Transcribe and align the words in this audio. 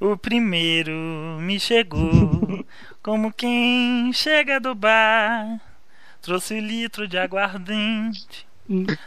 O 0.00 0.16
primeiro 0.16 0.92
me 1.40 1.58
chegou 1.60 2.64
como 3.02 3.32
quem 3.32 4.12
chega 4.12 4.58
do 4.60 4.74
bar. 4.74 5.60
Trouxe 6.20 6.60
litro 6.60 7.06
de 7.06 7.18
aguardente. 7.18 8.46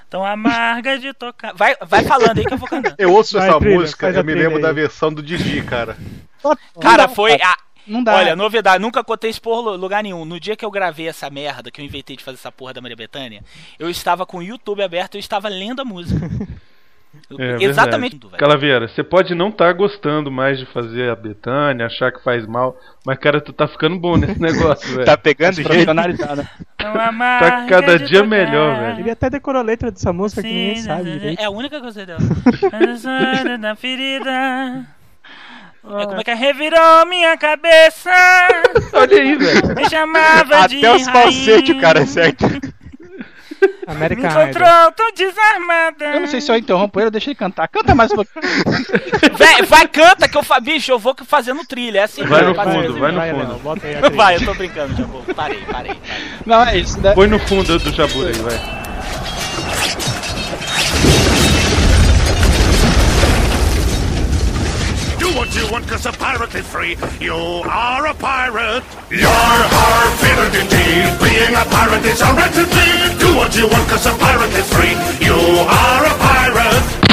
Tão 0.09 0.23
amarga 0.23 0.99
de 0.99 1.13
tocar. 1.13 1.53
Vai, 1.55 1.75
vai 1.81 2.03
falando 2.03 2.37
aí 2.37 2.45
que 2.45 2.53
eu 2.53 2.57
vou 2.57 2.67
cantando. 2.69 2.95
Eu 2.97 3.11
ouço 3.11 3.37
Vai, 3.37 3.49
essa 3.49 3.59
trilha, 3.59 3.79
música, 3.79 4.09
eu 4.11 4.23
me 4.23 4.33
lembro 4.35 4.57
aí. 4.57 4.61
da 4.61 4.71
versão 4.71 5.11
do 5.11 5.21
Didi, 5.23 5.63
cara. 5.63 5.97
Cara, 6.79 7.07
foi. 7.07 7.33
A... 7.41 7.57
Não 7.87 8.03
dá. 8.03 8.15
Olha, 8.15 8.35
novidade, 8.35 8.81
nunca 8.81 9.03
contei 9.03 9.29
isso 9.31 9.41
por 9.41 9.59
lu- 9.61 9.75
lugar 9.77 10.03
nenhum. 10.03 10.25
No 10.25 10.39
dia 10.39 10.55
que 10.55 10.63
eu 10.65 10.69
gravei 10.69 11.07
essa 11.07 11.29
merda, 11.29 11.71
que 11.71 11.81
eu 11.81 11.85
inventei 11.85 12.15
de 12.17 12.23
fazer 12.23 12.35
essa 12.37 12.51
porra 12.51 12.73
da 12.73 12.81
Maria 12.81 12.97
Bethânia, 12.97 13.43
eu 13.79 13.89
estava 13.89 14.25
com 14.25 14.37
o 14.37 14.43
YouTube 14.43 14.83
aberto 14.83 15.15
e 15.15 15.17
eu 15.17 15.21
estava 15.21 15.47
lendo 15.47 15.81
a 15.81 15.85
música. 15.85 16.19
É, 17.37 17.63
Exatamente. 17.63 18.13
verdade. 18.13 18.31
velho. 18.31 18.37
Calaveira, 18.39 18.87
você 18.87 19.03
pode 19.03 19.33
não 19.35 19.49
estar 19.49 19.71
gostando 19.73 20.31
mais 20.31 20.57
de 20.59 20.65
fazer 20.67 21.09
a 21.09 21.15
Betânia, 21.15 21.85
achar 21.85 22.11
que 22.11 22.23
faz 22.23 22.45
mal, 22.45 22.77
mas 23.05 23.17
cara, 23.17 23.39
tu 23.41 23.51
tá 23.53 23.67
ficando 23.67 23.97
bom 23.99 24.17
nesse 24.17 24.39
negócio, 24.41 24.87
velho. 24.93 25.05
Tá 25.05 25.17
pegando 25.17 25.55
jeito. 25.55 25.67
Profissionalizada. 25.67 26.49
Tão 26.77 26.99
amarga 26.99 27.49
Tá 27.51 27.65
cada 27.67 27.99
dia 27.99 28.19
tocar. 28.23 28.27
melhor, 28.29 28.79
velho. 28.79 28.99
Ele 29.01 29.11
até 29.11 29.29
decorou 29.29 29.61
a 29.61 29.65
letra 29.65 29.91
dessa 29.91 30.11
música 30.13 30.41
que 30.41 30.47
ninguém 30.47 30.75
Sim, 30.77 30.83
sabe 30.83 31.03
direito. 31.11 31.41
É 31.41 31.45
a 31.45 31.49
única 31.49 31.79
que 31.79 31.87
eu 31.87 31.91
sei 31.91 32.05
dela. 32.05 32.19
da 33.59 33.75
ferida. 33.75 34.85
É 35.89 36.05
como 36.05 36.19
é 36.19 36.23
que 36.23 36.31
é? 36.31 36.33
Revirou 36.33 37.05
minha 37.07 37.37
cabeça. 37.37 38.11
Olha 38.91 39.21
aí, 39.21 39.35
velho. 39.37 39.75
Me 39.75 39.89
chamava 39.89 40.67
de 40.67 40.77
Até 40.79 40.93
os 40.95 41.07
falsetes 41.07 41.79
cara 41.79 42.01
acerta. 42.01 42.47
Me 42.49 42.76
American 43.87 44.29
Idol. 44.29 44.41
encontrou 44.43 44.91
tão 44.91 45.11
desarmada. 45.13 46.05
Eu 46.05 46.19
não 46.21 46.27
sei 46.27 46.41
se 46.41 46.51
eu 46.51 46.55
interrompo 46.57 46.99
ele 46.99 47.05
ou 47.05 47.11
deixo 47.11 47.29
ele 47.29 47.35
cantar. 47.35 47.67
Canta 47.67 47.95
mais 47.95 48.11
um 48.11 48.15
pouquinho. 48.15 48.43
Vai, 49.37 49.61
vai, 49.63 49.87
canta 49.87 50.27
que 50.27 50.37
eu 50.37 50.43
fa... 50.43 50.59
Bicho, 50.59 50.91
eu 50.91 50.99
vou 50.99 51.15
fazendo 51.25 51.63
trilha. 51.65 51.99
É 51.99 52.03
assim 52.03 52.23
Vai 52.23 52.41
no 52.41 52.49
eu 52.49 52.55
faço. 52.55 52.71
fundo, 52.71 52.99
vai 52.99 53.11
no 53.11 53.17
Vai, 53.17 53.31
fundo. 53.31 53.79
Trilha. 53.79 54.09
Vai, 54.15 54.35
eu 54.35 54.45
tô 54.45 54.53
brincando, 54.53 54.95
já 54.95 55.05
vou. 55.05 55.21
Parei, 55.35 55.59
parei, 55.71 55.93
parei. 55.95 56.21
Não, 56.45 56.63
é 56.65 56.77
isso, 56.77 56.99
né? 56.99 57.13
Põe 57.13 57.27
no 57.27 57.39
fundo 57.39 57.77
do 57.79 57.91
Jabura 57.91 58.29
aí, 58.29 58.37
vai. 58.39 60.16
Do 65.27 65.35
what 65.35 65.53
you 65.53 65.69
want, 65.69 65.85
cause 65.89 66.05
a 66.05 66.11
pirate 66.13 66.55
is 66.55 66.65
free. 66.67 66.95
You 67.19 67.33
are 67.33 68.07
a 68.07 68.13
pirate. 68.13 68.83
You're 69.11 69.27
our 69.27 70.07
favorite 70.23 70.55
indeed. 70.55 71.19
Being 71.19 71.53
a 71.53 71.65
pirate 71.65 72.05
is 72.05 72.21
a 72.21 72.31
right 72.31 72.53
to 72.53 72.63
be. 72.63 73.19
Do 73.19 73.35
what 73.35 73.53
you 73.53 73.67
want, 73.67 73.89
cause 73.89 74.05
a 74.05 74.13
pirate 74.17 74.53
is 74.53 74.71
free. 74.71 74.95
You 75.19 75.35
are 75.35 76.05
a 76.05 76.17
pirate. 76.17 77.06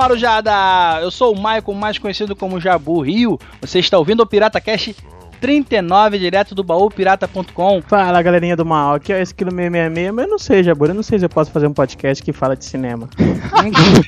Marujada! 0.00 0.98
Eu 1.02 1.10
sou 1.10 1.34
o 1.34 1.36
Michael, 1.36 1.74
mais 1.74 1.98
conhecido 1.98 2.34
como 2.34 2.58
Jabu 2.58 3.02
Rio. 3.02 3.38
Você 3.60 3.80
está 3.80 3.98
ouvindo 3.98 4.22
o 4.22 4.26
Pirata 4.26 4.58
Cast 4.58 4.96
39, 5.38 6.18
direto 6.18 6.54
do 6.54 6.64
baúpirata.com. 6.64 7.82
Fala 7.82 8.22
galerinha 8.22 8.56
do 8.56 8.64
mal, 8.64 8.94
aqui 8.94 9.12
é 9.12 9.20
esse 9.20 9.34
quilo 9.34 9.50
666, 9.50 10.14
mas 10.14 10.24
eu 10.24 10.30
não 10.30 10.38
sei, 10.38 10.62
Jabura, 10.62 10.92
eu 10.92 10.94
não 10.94 11.02
sei 11.02 11.18
se 11.18 11.26
eu 11.26 11.28
posso 11.28 11.50
fazer 11.50 11.66
um 11.66 11.74
podcast 11.74 12.24
que 12.24 12.32
fala 12.32 12.56
de 12.56 12.64
cinema. 12.64 13.10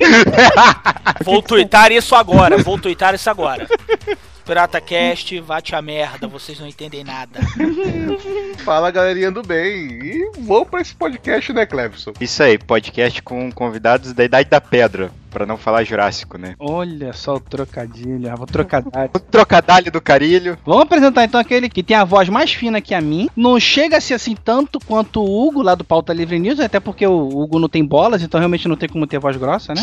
Vou 1.23 1.43
tuitar 1.43 1.93
isso 1.93 2.15
agora, 2.15 2.57
vou 2.57 2.79
tuitar 2.79 3.15
isso 3.15 3.29
agora. 3.29 3.69
Pirata 4.47 4.81
Cast, 4.81 5.39
vá-te 5.41 5.75
a 5.75 5.83
merda, 5.83 6.27
vocês 6.27 6.59
não 6.59 6.67
entendem 6.67 7.05
nada. 7.05 7.39
Fala 8.65 8.91
galerinha 8.91 9.31
do 9.31 9.43
bem. 9.43 10.01
E 10.03 10.31
vou 10.41 10.65
pra 10.65 10.81
esse 10.81 10.95
podcast, 10.95 11.53
né, 11.53 11.67
Clevson? 11.67 12.13
Isso 12.19 12.43
aí, 12.43 12.57
podcast 12.59 13.23
com 13.23 13.53
convidados 13.53 14.13
da 14.13 14.25
Idade 14.25 14.49
da 14.49 14.61
Pedra, 14.61 15.13
pra 15.33 15.47
não 15.47 15.57
falar 15.57 15.85
Jurássico, 15.85 16.37
né? 16.39 16.55
Olha 16.59 17.13
só 17.13 17.35
o 17.35 17.41
trocadilho, 17.41 18.33
o 18.33 18.47
trocadilho. 18.47 18.93
O 19.15 19.19
trocadalho 19.19 19.91
do 19.91 20.01
carilho. 20.01 20.59
Vamos 20.65 20.83
apresentar 20.83 21.25
então 21.25 21.41
aquele 21.41 21.69
que 21.69 21.83
tem 21.83 21.97
a 21.97 22.05
voz 22.05 22.29
mais 22.29 22.53
fina 22.53 22.81
que 22.81 22.95
a 22.95 23.01
mim. 23.01 23.29
Não 23.37 23.59
chega 23.59 23.97
a 23.97 24.01
ser 24.01 24.15
assim 24.15 24.35
tanto 24.35 24.79
quanto 24.81 25.21
o 25.21 25.47
Hugo 25.49 25.63
lá 25.63 25.75
do 25.75 25.85
Pauta 25.85 26.13
Livre 26.13 26.39
News, 26.39 26.61
até 26.61 26.79
porque 26.79 27.07
o 27.07 27.29
Hugo 27.29 27.59
não 27.59 27.69
tem 27.69 27.85
bolas, 27.85 28.23
então 28.23 28.39
realmente 28.39 28.69
não 28.69 28.77
tem 28.77 28.89
como 28.89 29.07
ter 29.07 29.19
voz 29.19 29.37
grossa, 29.37 29.75
né? 29.75 29.83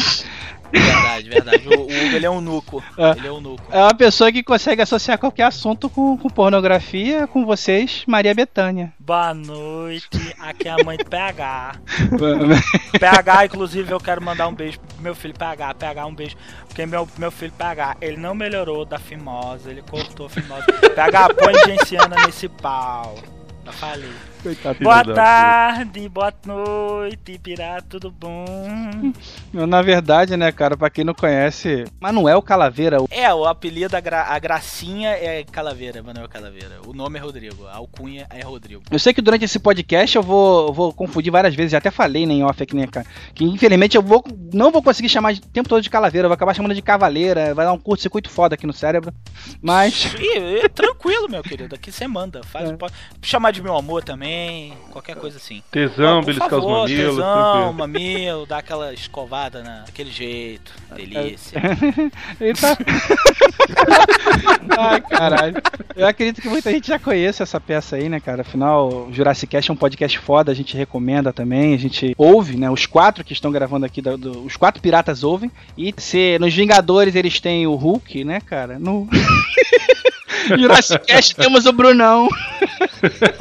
Verdade, 0.72 1.30
verdade. 1.30 1.68
O, 1.68 1.80
o 1.80 1.84
Hugo, 1.84 2.16
ele 2.16 2.26
é 2.26 2.30
um 2.30 2.42
nuco. 2.42 2.84
É. 2.98 3.12
Ele 3.12 3.28
é 3.28 3.32
um 3.32 3.42
nuco. 3.42 3.64
É 3.72 3.82
uma 3.82 3.94
pessoa 3.94 4.32
que 4.32 4.44
consegue 4.44 4.82
associar 4.82 5.18
qualquer 5.18 5.44
assunto 5.44 5.90
com, 5.90 6.18
com 6.18 6.30
pornografia, 6.30 7.28
com 7.28 7.46
vocês, 7.46 8.04
Maria 8.08 8.34
Bethânia. 8.34 8.94
Boa 9.00 9.34
noite, 9.34 10.36
aqui 10.40 10.68
é 10.68 10.72
a 10.72 10.84
mãe 10.84 10.98
do 10.98 11.06
PH. 11.06 11.76
PH, 13.00 13.46
inclusive, 13.46 13.92
eu 13.92 14.00
quero 14.00 14.24
mandar 14.24 14.48
um 14.48 14.54
beijo 14.54 14.80
pro 14.80 14.89
meu 15.00 15.16
filho 15.16 15.34
PH. 15.34 15.74
PH, 15.74 16.06
um 16.06 16.16
beijo. 16.16 16.36
Porque 16.68 16.86
meu, 16.86 17.08
meu 17.18 17.32
filho 17.32 17.52
PH, 17.52 17.98
ele 18.02 18.18
não 18.18 18.36
melhorou 18.36 18.86
da 18.86 19.00
fimose, 19.00 19.70
ele 19.70 19.82
cortou 19.82 20.26
a 20.28 20.30
fimose. 20.30 20.66
PH, 20.96 21.34
põe 21.36 21.54
genciana 21.66 22.16
nesse 22.26 22.48
pau. 22.48 23.16
Já 23.66 23.72
falei. 23.72 24.14
Coitado. 24.42 24.80
Boa 24.82 25.04
tarde, 25.04 26.08
boa 26.08 26.34
noite, 26.46 27.38
pirata, 27.44 27.84
tudo 27.90 28.10
bom? 28.10 28.46
Na 29.52 29.82
verdade, 29.82 30.38
né, 30.38 30.50
cara, 30.52 30.78
pra 30.78 30.90
quem 30.90 31.04
não 31.04 31.14
conhece, 31.14 31.84
Manuel 32.00 32.42
Calaveira, 32.42 32.98
É, 33.12 33.34
o 33.34 33.46
apelido, 33.46 33.98
a, 33.98 34.00
gra- 34.00 34.28
a 34.30 34.40
gracinha 34.40 35.10
é 35.10 35.44
Calaveira, 35.44 36.02
Manuel 36.02 36.30
Calaveira. 36.30 36.78
O 36.88 36.94
nome 36.94 37.20
é 37.20 37.22
Rodrigo, 37.22 37.68
a 37.68 37.76
alcunha 37.76 38.28
é 38.30 38.42
Rodrigo. 38.42 38.82
Eu 38.90 38.98
sei 38.98 39.14
que 39.14 39.22
durante 39.22 39.44
esse 39.44 39.60
podcast 39.60 40.16
eu 40.16 40.24
vou, 40.24 40.72
vou 40.72 40.94
confundir 40.94 41.32
várias 41.34 41.54
vezes, 41.54 41.74
já 41.74 41.80
até 41.80 41.92
falei 41.92 42.26
né, 42.26 42.34
em 42.36 42.44
off 42.44 42.64
aqui, 42.64 42.76
né, 42.78 42.88
cara? 42.88 43.06
Que 43.36 43.44
infelizmente 43.44 43.98
eu 43.98 44.02
vou, 44.02 44.24
não 44.54 44.72
vou 44.72 44.82
conseguir 44.82 45.10
chamar 45.10 45.34
de- 45.34 45.42
o 45.42 45.48
tempo 45.48 45.68
todo 45.68 45.82
de 45.82 45.90
calaveira, 45.90 46.28
eu 46.28 46.30
vou 46.30 46.36
acabar 46.36 46.54
chamando 46.54 46.74
de 46.76 46.82
cavaleira, 46.82 47.54
vai 47.54 47.66
dar 47.66 47.74
um 47.74 47.78
curto-circuito 47.80 48.30
foda 48.30 48.56
aqui 48.56 48.66
no 48.66 48.74
cérebro. 48.74 49.14
Mas, 49.62 50.14
Ih, 50.18 50.60
é 50.64 50.70
tranquilo, 50.70 51.28
meu 51.30 51.44
querido. 51.44 51.76
Aqui 51.76 51.92
você 51.92 52.08
manda. 52.08 52.42
Faz, 52.44 52.70
É. 52.70 52.74
pode 52.78 52.94
chamar 53.22 53.52
de 53.52 53.62
meu 53.62 53.76
amor 53.76 54.02
também. 54.02 54.29
Qualquer 54.92 55.16
coisa 55.16 55.38
assim. 55.38 55.62
Tesão, 55.72 56.22
beliscar 56.24 56.60
os 56.60 56.66
mamilos, 56.66 57.16
tesão, 57.16 57.74
mamilo, 57.74 58.46
dá 58.46 58.58
aquela 58.58 58.94
escovada 58.94 59.62
na, 59.64 59.82
daquele 59.82 60.12
jeito. 60.12 60.72
Delícia. 60.96 61.62
ele 62.42 62.54
tá. 62.54 62.78
Ai, 64.78 65.02
caralho. 65.02 65.56
Eu 65.96 66.08
acredito 66.08 66.42
que 66.42 66.50
muita 66.50 66.72
gente 66.72 66.88
já 66.88 67.00
conhece 67.00 67.44
essa 67.44 67.60
peça 67.60 67.96
aí, 67.96 68.10
né, 68.10 68.20
cara? 68.20 68.42
Afinal, 68.42 69.08
o 69.08 69.14
Jurassic 69.14 69.48
Cast 69.52 69.70
é 69.70 69.74
um 69.74 69.78
podcast 69.78 70.18
foda, 70.20 70.52
a 70.52 70.56
gente 70.56 70.76
recomenda 70.78 71.32
também, 71.34 71.74
a 71.74 71.78
gente 71.78 72.14
ouve, 72.18 72.58
né? 72.58 72.70
Os 72.70 72.86
quatro 72.86 73.24
que 73.24 73.34
estão 73.34 73.52
gravando 73.52 73.86
aqui, 73.86 74.02
do- 74.02 74.18
do- 74.18 74.46
os 74.46 74.56
quatro 74.58 74.82
piratas 74.82 75.24
ouvem. 75.24 75.52
E 75.78 75.94
se 75.98 76.38
nos 76.40 76.54
Vingadores 76.54 77.16
eles 77.16 77.40
têm 77.40 77.68
o 77.68 77.76
Hulk, 77.76 78.24
né, 78.24 78.40
cara? 78.42 78.80
No. 78.80 79.08
Jurassic 80.58 81.06
Cast 81.06 81.36
temos 81.36 81.66
o 81.66 81.74
Brunão. 81.74 82.28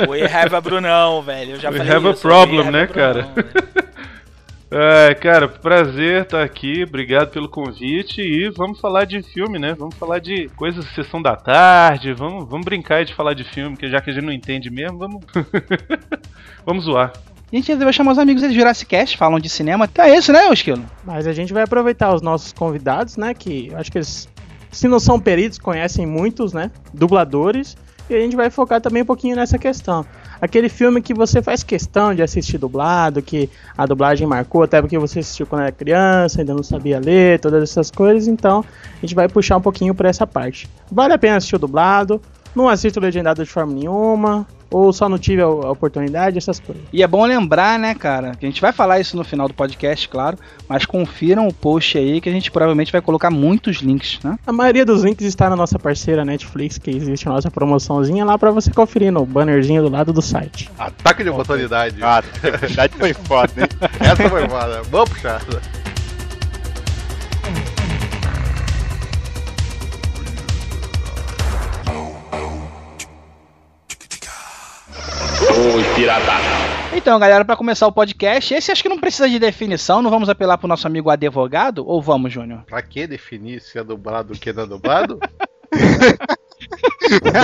We 0.08 0.22
have 0.22 0.54
a 0.54 0.60
Brunão, 0.60 1.22
velho. 1.22 1.52
Eu 1.52 1.60
já 1.60 1.70
We 1.70 1.78
falei 1.78 1.92
have 1.92 2.06
a 2.06 2.10
isso, 2.10 2.22
problem, 2.22 2.60
we 2.60 2.66
have 2.66 2.72
né, 2.72 2.82
a 2.82 2.86
Brunão, 2.86 3.14
cara? 3.14 3.28
É, 4.70 5.14
cara, 5.14 5.48
prazer 5.48 6.24
estar 6.24 6.42
aqui, 6.42 6.84
obrigado 6.86 7.30
pelo 7.30 7.48
convite 7.48 8.20
e 8.20 8.50
vamos 8.50 8.78
falar 8.78 9.06
de 9.06 9.22
filme, 9.22 9.58
né? 9.58 9.72
Vamos 9.72 9.94
falar 9.94 10.18
de 10.18 10.46
coisas 10.56 10.84
de 10.84 10.94
sessão 10.94 11.22
da 11.22 11.34
tarde, 11.34 12.12
vamos, 12.12 12.46
vamos 12.46 12.66
brincar 12.66 13.02
de 13.02 13.14
falar 13.14 13.32
de 13.32 13.44
filme, 13.44 13.78
que 13.78 13.88
já 13.88 13.98
que 14.02 14.10
a 14.10 14.12
gente 14.12 14.26
não 14.26 14.32
entende 14.32 14.70
mesmo, 14.70 14.98
vamos. 14.98 15.24
vamos 16.66 16.84
zoar. 16.84 17.14
A 17.50 17.56
gente 17.56 17.68
resolveu 17.68 17.92
chamar 17.94 18.12
os 18.12 18.18
amigos 18.18 18.42
do 18.42 18.52
Jurassic 18.52 18.90
Cast, 18.90 19.16
falam 19.16 19.40
de 19.40 19.48
cinema. 19.48 19.88
É 19.96 20.14
isso, 20.14 20.30
né, 20.34 20.52
Esquilo? 20.52 20.84
Mas 21.02 21.26
a 21.26 21.32
gente 21.32 21.50
vai 21.50 21.62
aproveitar 21.62 22.12
os 22.14 22.20
nossos 22.20 22.52
convidados, 22.52 23.16
né? 23.16 23.32
Que 23.32 23.72
acho 23.74 23.90
que 23.90 23.96
eles, 23.96 24.28
se 24.70 24.88
não 24.88 25.00
são 25.00 25.18
peritos, 25.18 25.58
conhecem 25.58 26.06
muitos, 26.06 26.52
né? 26.52 26.70
Dubladores. 26.92 27.76
E 28.10 28.14
a 28.14 28.20
gente 28.20 28.36
vai 28.36 28.48
focar 28.48 28.80
também 28.80 29.02
um 29.02 29.06
pouquinho 29.06 29.36
nessa 29.36 29.58
questão. 29.58 30.04
Aquele 30.40 30.68
filme 30.68 31.02
que 31.02 31.12
você 31.12 31.42
faz 31.42 31.62
questão 31.62 32.14
de 32.14 32.22
assistir 32.22 32.56
dublado, 32.56 33.20
que 33.20 33.50
a 33.76 33.84
dublagem 33.84 34.26
marcou, 34.26 34.62
até 34.62 34.80
porque 34.80 34.96
você 34.96 35.18
assistiu 35.18 35.46
quando 35.46 35.62
era 35.62 35.72
criança, 35.72 36.40
ainda 36.40 36.54
não 36.54 36.62
sabia 36.62 36.98
ler, 36.98 37.38
todas 37.40 37.62
essas 37.62 37.90
coisas. 37.90 38.28
Então 38.28 38.64
a 38.96 39.00
gente 39.00 39.14
vai 39.14 39.28
puxar 39.28 39.56
um 39.56 39.60
pouquinho 39.60 39.94
pra 39.94 40.08
essa 40.08 40.26
parte. 40.26 40.68
Vale 40.90 41.12
a 41.12 41.18
pena 41.18 41.36
assistir 41.36 41.56
o 41.56 41.58
dublado, 41.58 42.22
não 42.58 42.68
assisto 42.68 42.98
legendado 42.98 43.44
de 43.44 43.48
forma 43.48 43.72
nenhuma, 43.72 44.46
ou 44.70 44.92
só 44.92 45.08
não 45.08 45.18
tive 45.18 45.40
a, 45.40 45.48
oportunidade, 45.48 46.36
essas 46.36 46.60
coisas. 46.60 46.82
E 46.92 47.02
é 47.02 47.06
bom 47.06 47.24
lembrar, 47.24 47.78
né, 47.78 47.94
cara, 47.94 48.32
que 48.32 48.44
a 48.44 48.48
gente 48.48 48.60
vai 48.60 48.72
falar 48.72 49.00
isso 49.00 49.16
no 49.16 49.24
final 49.24 49.48
do 49.48 49.54
podcast, 49.54 50.08
claro, 50.08 50.36
mas 50.68 50.84
confiram 50.84 51.46
o 51.46 51.54
post 51.54 51.96
aí 51.96 52.20
que 52.20 52.28
a 52.28 52.32
gente 52.32 52.50
provavelmente 52.50 52.92
vai 52.92 53.00
colocar 53.00 53.30
muitos 53.30 53.76
links, 53.76 54.18
né? 54.22 54.38
A 54.46 54.52
maioria 54.52 54.84
dos 54.84 55.04
links 55.04 55.24
está 55.24 55.48
na 55.48 55.56
nossa 55.56 55.78
parceira 55.78 56.24
Netflix, 56.24 56.78
que 56.78 56.90
existe 56.90 57.28
a 57.28 57.32
nossa 57.32 57.50
promoçãozinha 57.50 58.24
lá 58.24 58.36
pra 58.36 58.50
você 58.50 58.70
conferir 58.70 59.12
no 59.12 59.24
bannerzinho 59.24 59.82
do 59.82 59.88
lado 59.88 60.12
do 60.12 60.20
site. 60.20 60.70
Ataque 60.78 61.22
de 61.22 61.30
oportunidade. 61.30 61.96
Ah, 62.02 62.16
a 62.16 62.18
oportunidade 62.48 62.94
foi 62.96 63.14
foda, 63.14 63.52
hein? 63.56 63.68
Essa 64.00 64.28
foi 64.28 64.48
foda. 64.48 64.82
Vamos 64.90 65.10
puxar. 65.10 65.40
Então, 76.92 77.18
galera, 77.18 77.44
pra 77.44 77.56
começar 77.56 77.86
o 77.86 77.92
podcast, 77.92 78.54
esse 78.54 78.72
acho 78.72 78.82
que 78.82 78.88
não 78.88 78.98
precisa 78.98 79.28
de 79.28 79.38
definição, 79.38 80.00
não 80.00 80.10
vamos 80.10 80.28
apelar 80.28 80.56
pro 80.58 80.68
nosso 80.68 80.86
amigo 80.86 81.10
advogado, 81.10 81.86
ou 81.86 82.00
vamos, 82.00 82.32
Júnior? 82.32 82.64
Pra 82.66 82.82
que 82.82 83.06
definir 83.06 83.60
se 83.60 83.78
é 83.78 83.84
dublado 83.84 84.32
ou 84.32 84.38
que 84.38 84.52
não 84.52 84.62
é 84.62 84.66
dublado? 84.66 85.18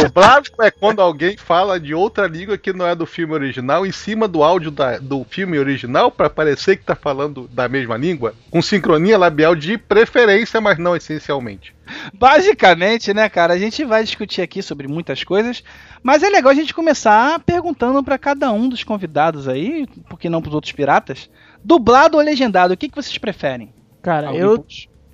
dublado 0.02 0.48
é 0.60 0.70
quando 0.70 1.00
alguém 1.00 1.36
fala 1.36 1.78
de 1.80 1.94
outra 1.94 2.26
língua 2.26 2.58
que 2.58 2.72
não 2.72 2.86
é 2.86 2.94
do 2.94 3.06
filme 3.06 3.32
original 3.34 3.86
em 3.86 3.92
cima 3.92 4.28
do 4.28 4.42
áudio 4.42 4.70
da- 4.70 4.98
do 4.98 5.24
filme 5.24 5.58
original 5.58 6.10
pra 6.10 6.28
parecer 6.28 6.76
que 6.76 6.84
tá 6.84 6.94
falando 6.94 7.48
da 7.48 7.68
mesma 7.68 7.96
língua, 7.96 8.34
com 8.50 8.60
sincronia 8.60 9.16
labial 9.18 9.54
de 9.54 9.78
preferência, 9.78 10.60
mas 10.60 10.78
não 10.78 10.94
essencialmente. 10.96 11.74
Basicamente, 12.14 13.12
né, 13.12 13.28
cara, 13.28 13.54
a 13.54 13.58
gente 13.58 13.84
vai 13.84 14.02
discutir 14.04 14.42
aqui 14.42 14.62
sobre 14.62 14.88
muitas 14.88 15.22
coisas, 15.22 15.62
mas 16.02 16.22
é 16.22 16.28
legal 16.28 16.50
a 16.50 16.54
gente 16.54 16.74
começar 16.74 17.38
perguntando 17.40 18.02
pra 18.02 18.18
cada 18.18 18.50
um 18.52 18.68
dos 18.68 18.82
convidados 18.84 19.46
aí, 19.48 19.86
por 20.08 20.18
que 20.18 20.28
não 20.28 20.40
pros 20.42 20.54
outros 20.54 20.72
piratas, 20.72 21.28
dublado 21.62 22.16
ou 22.16 22.22
legendado, 22.22 22.74
o 22.74 22.76
que, 22.76 22.88
que 22.88 22.96
vocês 22.96 23.16
preferem? 23.18 23.72
Cara, 24.02 24.34
eu, 24.34 24.64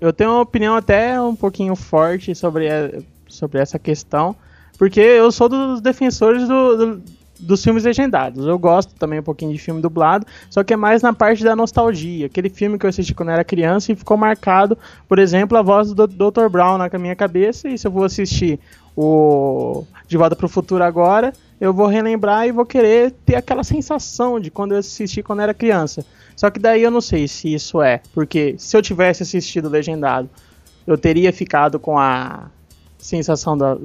eu 0.00 0.12
tenho 0.12 0.30
uma 0.30 0.40
opinião 0.40 0.74
até 0.76 1.20
um 1.20 1.34
pouquinho 1.36 1.74
forte 1.76 2.34
sobre, 2.34 2.68
a- 2.68 2.90
sobre 3.30 3.58
essa 3.60 3.78
questão, 3.78 4.34
porque 4.78 5.00
eu 5.00 5.30
sou 5.30 5.48
dos 5.48 5.80
defensores 5.80 6.46
do- 6.48 6.76
do- 6.76 7.02
dos 7.40 7.64
filmes 7.64 7.84
legendados. 7.84 8.46
Eu 8.46 8.58
gosto 8.58 8.94
também 8.96 9.18
um 9.18 9.22
pouquinho 9.22 9.50
de 9.52 9.58
filme 9.58 9.80
dublado, 9.80 10.26
só 10.50 10.62
que 10.62 10.74
é 10.74 10.76
mais 10.76 11.00
na 11.00 11.12
parte 11.14 11.42
da 11.42 11.56
nostalgia. 11.56 12.26
Aquele 12.26 12.50
filme 12.50 12.78
que 12.78 12.84
eu 12.84 12.90
assisti 12.90 13.14
quando 13.14 13.30
era 13.30 13.42
criança 13.42 13.90
e 13.92 13.96
ficou 13.96 14.16
marcado, 14.16 14.76
por 15.08 15.18
exemplo, 15.18 15.56
a 15.56 15.62
voz 15.62 15.92
do 15.94 16.06
Dr. 16.06 16.48
Brown 16.50 16.76
na 16.76 16.90
minha 16.98 17.16
cabeça, 17.16 17.66
e 17.68 17.78
se 17.78 17.86
eu 17.86 17.90
vou 17.90 18.04
assistir 18.04 18.60
o 18.96 19.84
De 20.06 20.16
Volta 20.18 20.36
para 20.36 20.44
o 20.46 20.48
Futuro 20.48 20.84
agora, 20.84 21.32
eu 21.58 21.72
vou 21.72 21.86
relembrar 21.86 22.46
e 22.46 22.52
vou 22.52 22.66
querer 22.66 23.12
ter 23.24 23.36
aquela 23.36 23.64
sensação 23.64 24.38
de 24.38 24.50
quando 24.50 24.72
eu 24.72 24.78
assisti 24.78 25.22
quando 25.22 25.40
era 25.40 25.54
criança. 25.54 26.04
Só 26.36 26.50
que 26.50 26.58
daí 26.58 26.82
eu 26.82 26.90
não 26.90 27.00
sei 27.00 27.26
se 27.28 27.52
isso 27.54 27.80
é, 27.82 28.00
porque 28.12 28.54
se 28.58 28.76
eu 28.76 28.82
tivesse 28.82 29.22
assistido 29.22 29.68
legendado, 29.68 30.28
eu 30.86 30.98
teria 30.98 31.32
ficado 31.32 31.78
com 31.78 31.98
a 31.98 32.50
sensação 33.00 33.56
da, 33.56 33.76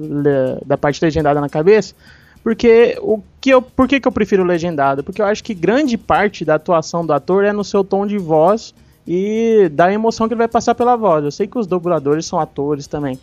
da 0.64 0.76
parte 0.76 1.04
legendada 1.04 1.40
na 1.40 1.48
cabeça. 1.48 1.94
Porque 2.42 2.96
o 3.00 3.20
que 3.40 3.50
eu, 3.50 3.60
por 3.60 3.88
que, 3.88 3.98
que 3.98 4.06
eu 4.06 4.12
prefiro 4.12 4.44
legendado? 4.44 5.02
Porque 5.02 5.20
eu 5.20 5.26
acho 5.26 5.42
que 5.42 5.52
grande 5.52 5.98
parte 5.98 6.44
da 6.44 6.54
atuação 6.54 7.04
do 7.04 7.12
ator 7.12 7.44
é 7.44 7.52
no 7.52 7.64
seu 7.64 7.82
tom 7.82 8.06
de 8.06 8.18
voz 8.18 8.72
e 9.06 9.68
da 9.72 9.92
emoção 9.92 10.28
que 10.28 10.34
ele 10.34 10.38
vai 10.38 10.48
passar 10.48 10.74
pela 10.74 10.96
voz. 10.96 11.24
Eu 11.24 11.30
sei 11.30 11.46
que 11.46 11.58
os 11.58 11.66
dubladores 11.66 12.24
são 12.26 12.38
atores 12.38 12.86
também. 12.86 13.18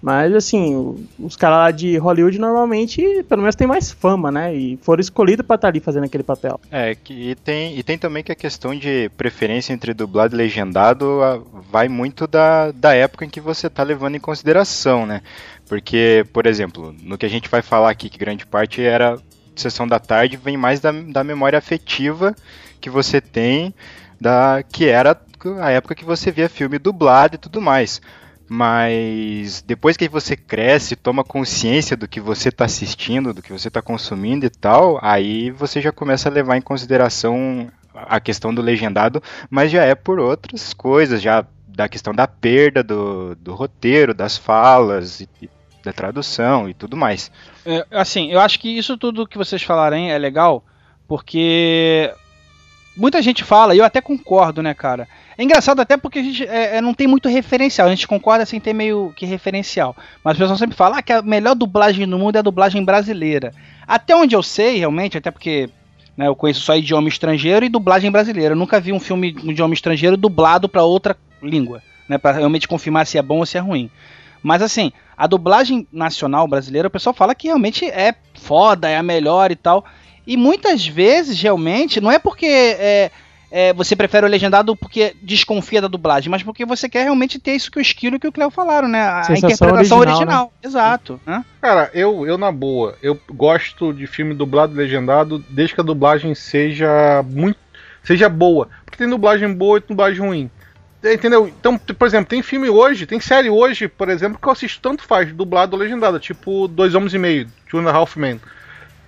Mas 0.00 0.34
assim, 0.34 1.06
os 1.18 1.36
caras 1.36 1.58
lá 1.58 1.70
de 1.70 1.96
Hollywood 1.96 2.38
normalmente, 2.38 3.24
pelo 3.28 3.42
menos, 3.42 3.56
tem 3.56 3.66
mais 3.66 3.90
fama, 3.90 4.30
né? 4.30 4.54
E 4.54 4.76
foram 4.82 5.00
escolhidos 5.00 5.44
pra 5.44 5.56
estar 5.56 5.68
ali 5.68 5.80
fazendo 5.80 6.04
aquele 6.04 6.22
papel. 6.22 6.60
É, 6.70 6.94
que, 6.94 7.30
e, 7.30 7.34
tem, 7.34 7.76
e 7.76 7.82
tem 7.82 7.98
também 7.98 8.22
que 8.22 8.30
a 8.30 8.36
questão 8.36 8.74
de 8.74 9.10
preferência 9.16 9.72
entre 9.72 9.92
dublado 9.92 10.34
e 10.34 10.38
legendado 10.38 11.20
ah, 11.22 11.40
vai 11.70 11.88
muito 11.88 12.26
da, 12.26 12.70
da 12.70 12.94
época 12.94 13.24
em 13.24 13.28
que 13.28 13.40
você 13.40 13.68
tá 13.68 13.82
levando 13.82 14.14
em 14.14 14.20
consideração, 14.20 15.04
né? 15.04 15.20
Porque, 15.68 16.24
por 16.32 16.46
exemplo, 16.46 16.94
no 17.02 17.18
que 17.18 17.26
a 17.26 17.30
gente 17.30 17.48
vai 17.48 17.60
falar 17.60 17.90
aqui, 17.90 18.08
que 18.08 18.18
grande 18.18 18.46
parte 18.46 18.80
era 18.82 19.18
sessão 19.56 19.86
da 19.86 19.98
tarde, 19.98 20.36
vem 20.36 20.56
mais 20.56 20.80
da, 20.80 20.92
da 20.92 21.24
memória 21.24 21.58
afetiva 21.58 22.34
que 22.80 22.88
você 22.88 23.20
tem, 23.20 23.74
da 24.20 24.62
que 24.62 24.86
era 24.86 25.20
a 25.60 25.70
época 25.70 25.94
que 25.94 26.04
você 26.04 26.30
via 26.30 26.48
filme 26.48 26.78
dublado 26.78 27.34
e 27.34 27.38
tudo 27.38 27.60
mais. 27.60 28.00
Mas 28.48 29.62
depois 29.62 29.96
que 29.96 30.08
você 30.08 30.36
cresce, 30.36 30.96
toma 30.96 31.22
consciência 31.22 31.96
do 31.96 32.08
que 32.08 32.20
você 32.20 32.48
está 32.48 32.64
assistindo, 32.64 33.34
do 33.34 33.42
que 33.42 33.52
você 33.52 33.68
está 33.68 33.82
consumindo 33.82 34.46
e 34.46 34.50
tal, 34.50 34.98
aí 35.02 35.50
você 35.50 35.80
já 35.80 35.92
começa 35.92 36.28
a 36.28 36.32
levar 36.32 36.56
em 36.56 36.62
consideração 36.62 37.70
a 37.94 38.20
questão 38.20 38.54
do 38.54 38.62
legendado, 38.62 39.22
mas 39.50 39.70
já 39.70 39.84
é 39.84 39.94
por 39.94 40.18
outras 40.18 40.72
coisas, 40.72 41.20
já 41.20 41.44
da 41.66 41.88
questão 41.88 42.14
da 42.14 42.26
perda 42.26 42.82
do, 42.82 43.34
do 43.36 43.54
roteiro, 43.54 44.14
das 44.14 44.36
falas, 44.36 45.20
e, 45.20 45.28
da 45.84 45.92
tradução 45.92 46.68
e 46.68 46.74
tudo 46.74 46.96
mais. 46.96 47.30
É, 47.64 47.86
assim, 47.90 48.30
eu 48.30 48.40
acho 48.40 48.58
que 48.58 48.68
isso 48.68 48.96
tudo 48.96 49.26
que 49.26 49.38
vocês 49.38 49.62
falarem 49.62 50.10
é 50.10 50.18
legal, 50.18 50.64
porque 51.06 52.12
muita 52.96 53.22
gente 53.22 53.44
fala, 53.44 53.74
e 53.74 53.78
eu 53.78 53.84
até 53.84 54.00
concordo, 54.00 54.62
né, 54.62 54.74
cara? 54.74 55.08
É 55.38 55.44
engraçado 55.44 55.78
até 55.78 55.96
porque 55.96 56.18
a 56.18 56.22
gente 56.22 56.44
é, 56.44 56.78
é, 56.78 56.80
não 56.80 56.92
tem 56.92 57.06
muito 57.06 57.28
referencial, 57.28 57.86
a 57.86 57.90
gente 57.90 58.08
concorda 58.08 58.44
sem 58.44 58.58
ter 58.58 58.72
meio 58.72 59.12
que 59.14 59.24
referencial. 59.24 59.96
Mas 60.24 60.34
o 60.34 60.40
pessoal 60.40 60.58
sempre 60.58 60.76
fala 60.76 60.98
ah, 60.98 61.02
que 61.02 61.12
a 61.12 61.22
melhor 61.22 61.54
dublagem 61.54 62.08
do 62.08 62.18
mundo 62.18 62.34
é 62.34 62.40
a 62.40 62.42
dublagem 62.42 62.84
brasileira. 62.84 63.54
Até 63.86 64.16
onde 64.16 64.34
eu 64.34 64.42
sei, 64.42 64.78
realmente, 64.78 65.16
até 65.16 65.30
porque 65.30 65.70
né, 66.16 66.26
eu 66.26 66.34
conheço 66.34 66.62
só 66.62 66.74
idioma 66.74 67.08
estrangeiro 67.08 67.64
e 67.64 67.68
dublagem 67.68 68.10
brasileira. 68.10 68.54
Eu 68.54 68.58
nunca 68.58 68.80
vi 68.80 68.92
um 68.92 68.98
filme 68.98 69.30
de 69.30 69.48
idioma 69.48 69.72
estrangeiro 69.72 70.16
dublado 70.16 70.68
para 70.68 70.82
outra 70.82 71.16
língua, 71.40 71.80
né, 72.08 72.18
para 72.18 72.36
realmente 72.36 72.66
confirmar 72.66 73.06
se 73.06 73.16
é 73.16 73.22
bom 73.22 73.38
ou 73.38 73.46
se 73.46 73.56
é 73.56 73.60
ruim. 73.60 73.88
Mas 74.42 74.60
assim, 74.60 74.90
a 75.16 75.28
dublagem 75.28 75.86
nacional 75.92 76.48
brasileira, 76.48 76.88
o 76.88 76.90
pessoal 76.90 77.14
fala 77.14 77.32
que 77.36 77.46
realmente 77.46 77.84
é 77.84 78.12
foda, 78.34 78.88
é 78.88 78.96
a 78.96 79.04
melhor 79.04 79.52
e 79.52 79.56
tal. 79.56 79.84
E 80.26 80.36
muitas 80.36 80.84
vezes, 80.84 81.40
realmente, 81.40 82.00
não 82.00 82.10
é 82.10 82.18
porque 82.18 82.46
é, 82.46 83.12
é, 83.50 83.72
você 83.72 83.96
prefere 83.96 84.26
o 84.26 84.28
legendado 84.28 84.76
porque 84.76 85.14
desconfia 85.22 85.80
da 85.80 85.88
dublagem, 85.88 86.30
mas 86.30 86.42
porque 86.42 86.66
você 86.66 86.88
quer 86.88 87.04
realmente 87.04 87.38
ter 87.38 87.52
isso 87.52 87.70
que 87.70 87.78
o 87.78 87.80
Esquilo 87.80 88.16
e 88.16 88.18
que 88.18 88.28
o 88.28 88.32
Cleo 88.32 88.50
falaram, 88.50 88.88
né? 88.88 89.00
A, 89.00 89.22
Sensação 89.22 89.48
interpretação 89.50 89.98
original, 89.98 90.18
original. 90.18 90.52
Exato. 90.62 91.20
né? 91.26 91.44
Cara, 91.60 91.90
eu, 91.94 92.26
eu 92.26 92.36
na 92.36 92.52
boa, 92.52 92.96
eu 93.02 93.18
gosto 93.30 93.92
de 93.92 94.06
filme 94.06 94.34
dublado 94.34 94.74
e 94.74 94.76
legendado 94.76 95.38
desde 95.48 95.74
que 95.74 95.80
a 95.80 95.84
dublagem 95.84 96.34
seja 96.34 97.24
muito. 97.26 97.58
seja 98.02 98.28
boa. 98.28 98.68
Porque 98.84 98.98
tem 98.98 99.08
dublagem 99.08 99.52
boa 99.52 99.78
e 99.78 99.82
dublagem 99.88 100.20
ruim. 100.20 100.50
É, 101.02 101.14
Entendeu? 101.14 101.48
Então, 101.48 101.78
por 101.78 102.06
exemplo, 102.06 102.28
tem 102.28 102.42
filme 102.42 102.68
hoje, 102.68 103.06
tem 103.06 103.20
série 103.20 103.48
hoje, 103.48 103.88
por 103.88 104.08
exemplo, 104.08 104.38
que 104.40 104.46
eu 104.46 104.52
assisto 104.52 104.80
tanto 104.82 105.04
faz, 105.04 105.32
dublado 105.32 105.74
ou 105.74 105.82
legendado, 105.82 106.18
tipo 106.18 106.68
Dois 106.68 106.94
Homens 106.94 107.14
e 107.14 107.18
Meio, 107.18 107.48
Two 107.70 107.80
and 107.80 107.88
a 107.88 107.92
Half 107.94 108.16
Men. 108.16 108.40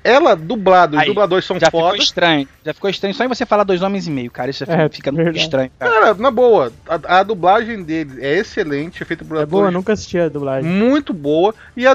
Ela, 0.02 0.35
dublado, 0.35 0.97
os 0.97 1.02
Aí, 1.02 1.09
dubladores 1.09 1.45
são 1.45 1.59
Já 1.61 1.66
ficou 1.66 1.83
fodas. 1.83 2.02
estranho. 2.04 2.49
Já 2.64 2.73
ficou 2.73 2.88
estranho 2.88 3.14
só 3.14 3.25
em 3.25 3.28
você 3.28 3.45
falar 3.45 3.64
dois 3.64 3.83
homens 3.83 4.07
e 4.07 4.11
meio, 4.11 4.30
cara. 4.30 4.50
Isso 4.50 4.64
já 4.64 4.73
É, 4.73 4.88
fica 4.88 5.12
verdade. 5.12 5.38
estranho, 5.38 5.71
cara. 5.78 5.92
Cara, 5.92 6.14
na 6.14 6.30
boa, 6.30 6.73
a, 6.88 7.19
a 7.19 7.23
dublagem 7.23 7.83
dele 7.83 8.12
é 8.25 8.38
excelente, 8.38 9.02
é 9.02 9.07
feita 9.07 9.25
por 9.25 9.37
É 9.37 9.45
boa, 9.45 9.61
eu 9.62 9.64
atores 9.66 9.75
nunca 9.75 9.92
assisti 9.92 10.19
a 10.19 10.28
dublagem. 10.28 10.71
muito 10.71 11.12
boa, 11.12 11.54
e 11.76 11.87
a, 11.87 11.95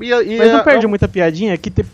e 0.00 0.12
a, 0.12 0.22
e 0.22 0.36
Mas 0.38 0.52
não 0.52 0.58
a- 0.58 0.62
perde 0.62 0.84
a- 0.84 0.88
muita 0.88 1.08
piadinha 1.08 1.56
que 1.56 1.70
tem, 1.70 1.84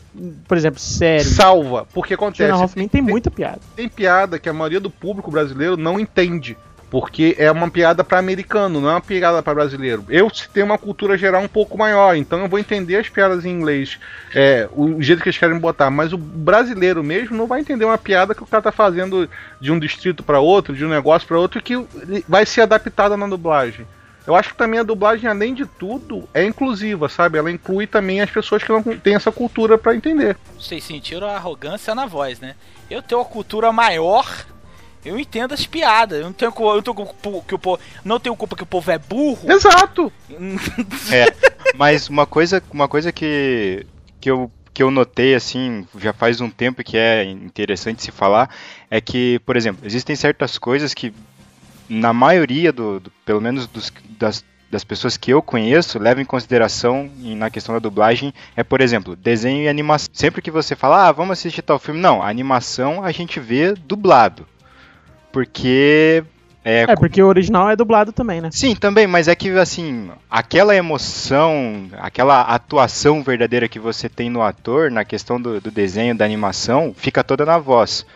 por 0.49 0.57
exemplo, 0.57 0.81
série. 0.81 1.23
salva, 1.25 1.87
porque 1.95 2.15
acontece. 2.15 2.51
Hoffman 2.53 2.89
tem 2.89 3.01
muita 3.03 3.31
piada. 3.31 3.61
tem 3.77 3.89
piada 3.89 4.39
que 4.39 4.49
a 4.49 4.53
maioria 4.53 4.81
do 4.81 4.91
público 4.91 5.31
brasileiro 5.31 5.77
não 5.77 6.01
entende. 6.01 6.57
Porque 6.95 7.35
é 7.41 7.51
uma 7.51 7.69
piada 7.69 8.05
para 8.05 8.21
americano, 8.21 8.81
não 8.81 8.89
é 8.89 8.93
uma 8.93 9.01
piada 9.01 9.43
para 9.43 9.53
brasileiro. 9.53 10.05
Eu 10.09 10.31
tenho 10.31 10.65
uma 10.65 10.79
cultura 10.79 11.19
geral 11.19 11.43
um 11.43 11.49
pouco 11.49 11.77
maior, 11.77 12.15
então 12.15 12.39
eu 12.39 12.49
vou 12.49 12.57
entender 12.57 12.95
as 12.95 13.09
piadas 13.09 13.45
em 13.45 13.51
inglês, 13.51 13.99
é, 14.33 14.69
o 14.71 15.03
jeito 15.03 15.21
que 15.21 15.29
eles 15.29 15.37
querem 15.37 15.59
botar. 15.59 15.91
Mas 15.91 16.13
o 16.13 16.17
brasileiro 16.17 17.03
mesmo 17.03 17.37
não 17.37 17.49
vai 17.49 17.63
entender 17.63 17.85
uma 17.85 17.99
piada 17.99 18.33
que 18.33 18.45
o 18.45 18.47
cara 18.47 18.63
tá 18.63 18.71
fazendo 18.71 19.29
de 19.61 19.73
um 19.73 19.79
distrito 19.81 20.23
para 20.23 20.39
outro, 20.39 20.73
de 20.73 20.85
um 20.85 20.89
negócio 20.89 21.27
para 21.27 21.37
outro, 21.37 21.61
que 21.61 21.75
vai 22.29 22.47
ser 22.47 22.61
adaptada 22.61 23.17
na 23.17 23.27
dublagem. 23.27 23.85
Eu 24.25 24.37
acho 24.37 24.51
que 24.51 24.57
também 24.57 24.79
a 24.79 24.85
dublagem, 24.85 25.29
além 25.29 25.53
de 25.53 25.67
tudo, 25.67 26.29
é 26.33 26.45
inclusiva, 26.45 27.09
sabe? 27.09 27.39
Ela 27.39 27.51
inclui 27.51 27.89
também 27.89 28.21
as 28.21 28.31
pessoas 28.31 28.63
que 28.63 28.71
não 28.71 28.85
têm 28.85 29.17
essa 29.17 29.33
cultura 29.33 29.77
para 29.77 29.97
entender. 29.97 30.37
Vocês 30.57 30.85
sentiram 30.85 31.27
a 31.27 31.35
arrogância 31.35 31.93
na 31.93 32.07
voz, 32.07 32.39
né? 32.39 32.55
Eu 32.89 33.03
tenho 33.03 33.21
uma 33.21 33.27
cultura 33.27 33.73
maior, 33.73 34.25
eu 35.05 35.19
entendo 35.19 35.53
as 35.55 35.67
piadas. 35.67 36.19
Eu 36.21 36.25
não 36.27 36.33
tenho, 36.33 36.53
eu 36.59 36.75
não 36.77 36.83
tenho 36.83 36.95
culpa 36.95 37.45
que 37.47 37.55
o 37.55 37.59
povo, 37.59 37.81
não 38.05 38.21
tenho 38.21 38.37
culpa 38.37 38.57
que 38.57 38.63
o 38.63 38.67
povo 38.67 38.91
é 38.91 38.99
burro. 38.99 39.51
Exato! 39.51 40.13
É, 41.13 41.33
mas 41.77 42.09
uma 42.09 42.27
coisa, 42.27 42.63
uma 42.73 42.89
coisa 42.89 43.13
que, 43.13 43.87
que, 44.21 44.31
eu, 44.31 44.51
que 44.73 44.83
eu 44.83 44.91
notei, 44.91 45.35
assim, 45.35 45.87
já 45.99 46.13
faz 46.13 46.41
um 46.41 46.51
tempo 46.51 46.83
que 46.83 46.97
é 46.97 47.25
interessante 47.25 48.03
se 48.03 48.11
falar, 48.11 48.49
é 48.91 49.01
que, 49.01 49.39
por 49.47 49.57
exemplo, 49.57 49.85
existem 49.87 50.17
certas 50.17 50.59
coisas 50.59 50.95
que, 50.95 51.13
na 51.89 52.13
maioria, 52.13 52.73
do, 52.73 53.01
do- 53.01 53.11
pelo 53.25 53.41
menos 53.41 53.67
dos, 53.67 53.93
das, 54.19 54.45
das 54.71 54.83
pessoas 54.85 55.17
que 55.17 55.31
eu 55.31 55.43
conheço 55.43 55.99
levam 55.99 56.23
em 56.23 56.27
consideração 56.27 57.11
na 57.19 57.51
questão 57.51 57.75
da 57.75 57.79
dublagem 57.79 58.33
é, 58.57 58.63
por 58.65 58.81
exemplo, 58.81 59.15
desenho 59.15 59.63
e 59.63 59.69
animação. 59.69 60.09
Sempre 60.13 60.41
que 60.43 60.51
você 60.51 60.75
fala, 60.75 61.09
ah, 61.09 61.13
vamos 61.13 61.39
assistir 61.39 61.63
tal 61.63 61.79
filme, 61.79 62.01
não, 62.01 62.23
a 62.23 62.29
animação 62.29 63.05
a 63.05 63.13
gente 63.13 63.39
vê 63.39 63.73
dublado. 63.75 64.47
Porque 65.35 66.23
é, 66.65 66.83
É, 66.83 66.95
porque 66.97 67.21
o 67.21 67.27
original 67.27 67.69
é 67.69 67.75
dublado 67.75 68.13
também, 68.13 68.41
né? 68.41 68.51
Sim, 68.53 68.75
também, 68.77 69.05
mas 69.07 69.27
é 69.27 69.35
que 69.35 69.51
assim, 69.51 70.09
aquela 70.31 70.75
emoção, 70.77 71.89
aquela 71.99 72.41
atuação 72.43 73.21
verdadeira 73.21 73.69
que 73.69 73.81
você 73.81 74.09
tem 74.09 74.31
no 74.31 74.41
ator, 74.41 74.93
na 74.93 75.05
questão 75.05 75.41
do, 75.41 75.61
do 75.61 75.73
desenho, 75.73 76.15
da 76.15 76.25
animação, 76.25 76.95
fica 76.97 77.25
toda 77.25 77.45
na 77.45 77.59
voz. 77.59 78.07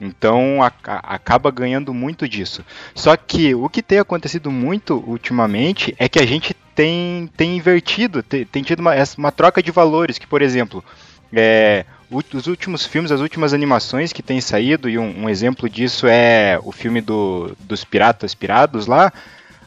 Então 0.00 0.60
a- 0.62 0.72
a- 0.88 1.14
acaba 1.14 1.52
ganhando 1.52 1.94
muito 1.94 2.28
disso. 2.28 2.64
Só 2.96 3.16
que 3.16 3.54
o 3.54 3.68
que 3.68 3.80
tem 3.80 4.00
acontecido 4.00 4.50
muito 4.50 5.02
ultimamente 5.06 5.94
é 5.98 6.08
que 6.08 6.18
a 6.18 6.26
gente 6.26 6.52
tem, 6.74 7.30
tem 7.36 7.56
invertido, 7.56 8.22
tem, 8.24 8.44
tem 8.44 8.62
tido 8.64 8.80
uma, 8.80 8.92
uma 9.16 9.30
troca 9.32 9.62
de 9.62 9.70
valores, 9.70 10.18
que 10.18 10.26
por 10.26 10.42
exemplo, 10.42 10.84
é, 11.32 11.86
os 12.10 12.46
últimos 12.46 12.84
filmes, 12.84 13.10
as 13.10 13.20
últimas 13.20 13.52
animações 13.52 14.12
que 14.12 14.22
têm 14.22 14.40
saído, 14.40 14.88
e 14.88 14.98
um, 14.98 15.24
um 15.24 15.28
exemplo 15.28 15.68
disso 15.68 16.06
é 16.06 16.58
o 16.62 16.72
filme 16.72 17.00
do, 17.00 17.56
dos 17.60 17.84
Piratas 17.84 18.34
Pirados 18.34 18.86
lá, 18.86 19.12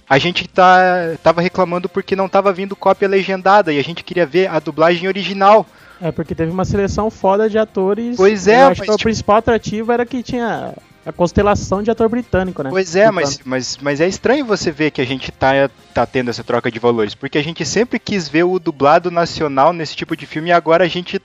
a 0.10 0.18
gente 0.18 0.48
tá, 0.48 0.80
tava 1.22 1.42
reclamando 1.42 1.88
porque 1.88 2.16
não 2.16 2.28
tava 2.28 2.52
vindo 2.52 2.76
cópia 2.76 3.08
legendada 3.08 3.72
e 3.72 3.78
a 3.78 3.84
gente 3.84 4.04
queria 4.04 4.26
ver 4.26 4.50
a 4.50 4.60
dublagem 4.60 5.08
original. 5.08 5.66
É, 6.02 6.12
porque 6.12 6.34
teve 6.34 6.52
uma 6.52 6.66
seleção 6.66 7.12
foda 7.12 7.50
de 7.50 7.58
atores. 7.58 8.18
Pois 8.18 8.48
é, 8.48 8.64
acho 8.64 8.80
mas, 8.80 8.88
que 8.88 8.92
o 8.92 8.98
tipo- 8.98 9.04
principal 9.04 9.38
atrativo 9.38 9.92
era 9.92 10.06
que 10.06 10.24
tinha 10.24 10.74
a 11.06 11.12
constelação 11.12 11.84
de 11.84 11.92
ator 11.92 12.10
britânico, 12.10 12.64
né? 12.64 12.70
Pois 12.70 12.96
é, 12.96 13.12
mas, 13.12 13.40
mas, 13.44 13.78
mas 13.82 14.02
é 14.02 14.08
estranho 14.08 14.46
você 14.46 14.72
ver 14.72 14.92
que 14.92 15.02
a 15.02 15.06
gente 15.06 15.32
tá, 15.32 15.70
tá 15.94 16.06
tendo 16.06 16.30
essa 16.30 16.44
troca 16.44 16.72
de 16.72 16.80
valores, 16.80 17.16
porque 17.16 17.38
a 17.38 17.44
gente 17.44 17.66
sempre 17.66 18.00
quis 18.00 18.28
ver 18.28 18.44
o 18.44 18.60
dublado 18.60 19.12
nacional 19.12 19.74
nesse 19.74 19.96
tipo 19.96 20.16
de 20.16 20.26
filme 20.26 20.50
e 20.50 20.54
agora 20.54 20.84
a 20.84 20.88
gente. 20.88 21.22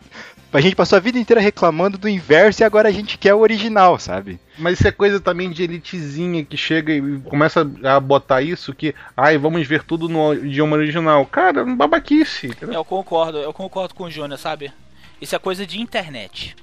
A 0.55 0.61
gente 0.61 0.77
passou 0.77 0.97
a 0.97 1.01
vida 1.01 1.19
inteira 1.19 1.41
reclamando 1.41 1.99
do 1.99 2.09
inverso 2.09 2.63
e 2.63 2.65
agora 2.65 2.89
a 2.89 2.93
gente 2.93 3.19
quer 3.19 3.35
o 3.35 3.41
original, 3.41 3.99
sabe? 3.99 4.39
Mas 4.57 4.79
isso 4.79 4.87
é 4.87 4.93
coisa 4.93 5.19
também 5.19 5.51
de 5.51 5.65
elitezinha 5.65 6.45
que 6.45 6.57
chega 6.57 6.93
e 6.93 7.19
começa 7.23 7.69
a 7.83 7.99
botar 7.99 8.41
isso 8.41 8.73
que, 8.73 8.95
ai, 9.17 9.37
vamos 9.37 9.67
ver 9.67 9.83
tudo 9.83 10.09
no 10.09 10.33
idioma 10.33 10.77
original. 10.77 11.27
Cara, 11.27 11.65
babaquice. 11.65 12.47
entendeu? 12.47 12.75
Eu 12.75 12.85
concordo, 12.85 13.39
eu 13.39 13.53
concordo 13.53 13.97
com 13.97 14.05
o 14.05 14.11
Júnior, 14.11 14.39
sabe? 14.39 14.73
Isso 15.21 15.35
é 15.35 15.39
coisa 15.41 15.67
de 15.67 15.81
internet. 15.81 16.55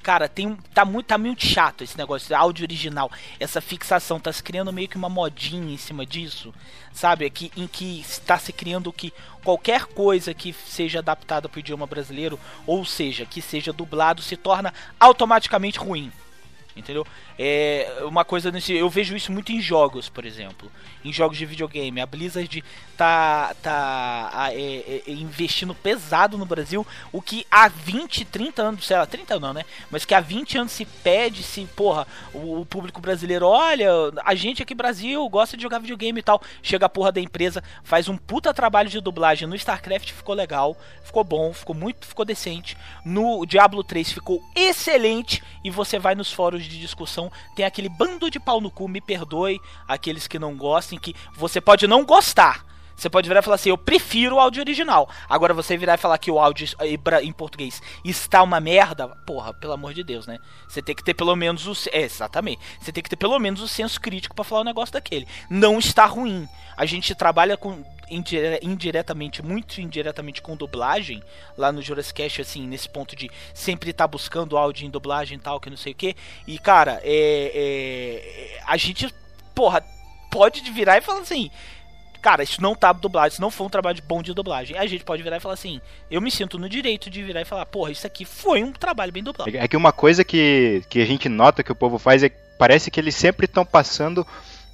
Cara, 0.00 0.28
tem 0.28 0.46
um, 0.46 0.56
tá 0.72 0.84
muito 0.84 1.06
tá 1.06 1.18
muito 1.18 1.44
chato 1.44 1.82
esse 1.82 1.98
negócio, 1.98 2.34
áudio 2.36 2.64
original, 2.64 3.10
essa 3.40 3.60
fixação, 3.60 4.20
tá 4.20 4.32
se 4.32 4.42
criando 4.42 4.72
meio 4.72 4.88
que 4.88 4.96
uma 4.96 5.08
modinha 5.08 5.74
em 5.74 5.76
cima 5.76 6.06
disso, 6.06 6.54
sabe? 6.92 7.28
Que, 7.30 7.50
em 7.56 7.66
que 7.66 8.00
está 8.00 8.38
se 8.38 8.52
criando 8.52 8.92
que 8.92 9.12
qualquer 9.42 9.86
coisa 9.86 10.34
que 10.34 10.52
seja 10.52 10.98
adaptada 10.98 11.48
para 11.48 11.56
o 11.56 11.60
idioma 11.60 11.86
brasileiro, 11.86 12.38
ou 12.66 12.84
seja, 12.84 13.24
que 13.26 13.40
seja 13.40 13.72
dublado, 13.72 14.22
se 14.22 14.36
torna 14.36 14.72
automaticamente 14.98 15.78
ruim. 15.78 16.12
Entendeu? 16.76 17.06
É 17.42 18.02
uma 18.02 18.22
coisa 18.22 18.50
nesse. 18.50 18.74
Eu 18.74 18.90
vejo 18.90 19.16
isso 19.16 19.32
muito 19.32 19.50
em 19.50 19.62
jogos, 19.62 20.10
por 20.10 20.26
exemplo. 20.26 20.70
Em 21.02 21.10
jogos 21.10 21.38
de 21.38 21.46
videogame. 21.46 21.98
A 21.98 22.04
Blizzard 22.04 22.62
tá, 22.98 23.56
tá 23.62 24.30
ah, 24.34 24.52
é, 24.52 25.02
é, 25.06 25.10
investindo 25.10 25.74
pesado 25.74 26.36
no 26.36 26.44
Brasil. 26.44 26.86
O 27.10 27.22
que 27.22 27.46
há 27.50 27.66
20, 27.66 28.26
30 28.26 28.62
anos, 28.62 28.86
sei 28.86 28.98
lá, 28.98 29.06
30 29.06 29.40
não, 29.40 29.54
né? 29.54 29.64
Mas 29.90 30.04
que 30.04 30.14
há 30.14 30.20
20 30.20 30.58
anos 30.58 30.72
se 30.72 30.84
pede 30.84 31.42
se, 31.42 31.64
porra, 31.74 32.06
o, 32.34 32.60
o 32.60 32.66
público 32.66 33.00
brasileiro, 33.00 33.46
olha, 33.46 33.88
a 34.22 34.34
gente 34.34 34.62
aqui 34.62 34.74
Brasil 34.74 35.26
gosta 35.30 35.56
de 35.56 35.62
jogar 35.62 35.78
videogame 35.78 36.20
e 36.20 36.22
tal. 36.22 36.42
Chega 36.62 36.84
a 36.84 36.90
porra 36.90 37.10
da 37.10 37.22
empresa, 37.22 37.64
faz 37.82 38.06
um 38.06 38.18
puta 38.18 38.52
trabalho 38.52 38.90
de 38.90 39.00
dublagem 39.00 39.48
no 39.48 39.56
StarCraft, 39.56 40.12
ficou 40.12 40.34
legal, 40.34 40.76
ficou 41.02 41.24
bom, 41.24 41.54
ficou 41.54 41.74
muito, 41.74 42.06
ficou 42.06 42.26
decente. 42.26 42.76
No 43.02 43.46
Diablo 43.46 43.82
3 43.82 44.12
ficou 44.12 44.42
excelente. 44.54 45.42
E 45.62 45.70
você 45.70 45.98
vai 45.98 46.14
nos 46.14 46.32
fóruns 46.32 46.64
de 46.64 46.78
discussão, 46.78 47.29
tem 47.54 47.64
aquele 47.64 47.88
bando 47.88 48.30
de 48.30 48.40
pau 48.40 48.60
no 48.60 48.70
cu, 48.70 48.88
me 48.88 49.00
perdoe 49.00 49.60
aqueles 49.86 50.26
que 50.26 50.38
não 50.38 50.56
gostem, 50.56 50.98
que 50.98 51.14
você 51.34 51.60
pode 51.60 51.86
não 51.86 52.04
gostar. 52.04 52.64
Você 52.96 53.08
pode 53.08 53.26
virar 53.28 53.40
e 53.40 53.42
falar 53.42 53.54
assim, 53.54 53.70
eu 53.70 53.78
prefiro 53.78 54.36
o 54.36 54.38
áudio 54.38 54.60
original. 54.60 55.08
Agora 55.26 55.54
você 55.54 55.74
virar 55.74 55.94
e 55.94 55.96
falar 55.96 56.18
que 56.18 56.30
o 56.30 56.38
áudio 56.38 56.68
em 56.80 56.98
bra- 56.98 57.22
em 57.22 57.32
português 57.32 57.80
está 58.04 58.42
uma 58.42 58.60
merda, 58.60 59.08
porra, 59.26 59.54
pelo 59.54 59.72
amor 59.72 59.94
de 59.94 60.04
Deus, 60.04 60.26
né? 60.26 60.38
Você 60.68 60.82
tem 60.82 60.94
que 60.94 61.02
ter 61.02 61.14
pelo 61.14 61.34
menos 61.34 61.66
o. 61.66 61.72
É, 61.92 62.02
exatamente. 62.02 62.60
Você 62.78 62.92
tem 62.92 63.02
que 63.02 63.08
ter 63.08 63.16
pelo 63.16 63.38
menos 63.38 63.62
o 63.62 63.68
senso 63.68 63.98
crítico 63.98 64.34
pra 64.34 64.44
falar 64.44 64.60
um 64.60 64.64
negócio 64.64 64.92
daquele. 64.92 65.26
Não 65.48 65.78
está 65.78 66.04
ruim. 66.04 66.46
A 66.76 66.84
gente 66.84 67.14
trabalha 67.14 67.56
com 67.56 67.82
indire- 68.10 68.60
indiretamente, 68.62 69.42
muito 69.42 69.80
indiretamente 69.80 70.42
com 70.42 70.56
dublagem, 70.56 71.22
lá 71.56 71.70
no 71.70 71.80
Jurassic 71.80 72.22
Cast, 72.22 72.42
assim, 72.42 72.66
nesse 72.66 72.88
ponto 72.88 73.14
de 73.14 73.30
sempre 73.54 73.90
estar 73.90 74.06
buscando 74.06 74.56
áudio 74.56 74.86
em 74.86 74.90
dublagem 74.90 75.38
e 75.38 75.40
tal, 75.40 75.60
que 75.60 75.70
não 75.70 75.76
sei 75.76 75.92
o 75.92 75.94
que. 75.96 76.16
E, 76.46 76.58
cara, 76.58 77.00
é, 77.04 77.52
é, 77.54 78.62
a 78.66 78.76
gente, 78.76 79.12
porra, 79.54 79.82
pode 80.30 80.60
virar 80.70 80.98
e 80.98 81.00
falar 81.00 81.20
assim. 81.20 81.50
Cara, 82.22 82.42
isso 82.42 82.60
não 82.60 82.74
tá 82.74 82.92
dublado, 82.92 83.32
isso 83.32 83.40
não 83.40 83.50
foi 83.50 83.66
um 83.66 83.70
trabalho 83.70 84.02
bom 84.06 84.20
de 84.22 84.34
dublagem. 84.34 84.76
A 84.76 84.86
gente 84.86 85.02
pode 85.04 85.22
virar 85.22 85.38
e 85.38 85.40
falar 85.40 85.54
assim: 85.54 85.80
eu 86.10 86.20
me 86.20 86.30
sinto 86.30 86.58
no 86.58 86.68
direito 86.68 87.08
de 87.08 87.22
virar 87.22 87.40
e 87.40 87.46
falar, 87.46 87.64
porra, 87.64 87.90
isso 87.90 88.06
aqui 88.06 88.26
foi 88.26 88.62
um 88.62 88.72
trabalho 88.72 89.10
bem 89.10 89.22
dublado. 89.22 89.50
É 89.56 89.66
que 89.66 89.76
uma 89.76 89.90
coisa 89.90 90.22
que, 90.22 90.84
que 90.90 91.00
a 91.00 91.06
gente 91.06 91.30
nota 91.30 91.62
que 91.62 91.72
o 91.72 91.74
povo 91.74 91.98
faz 91.98 92.22
é 92.22 92.28
parece 92.28 92.90
que 92.90 93.00
eles 93.00 93.16
sempre 93.16 93.46
estão 93.46 93.64
passando 93.64 94.26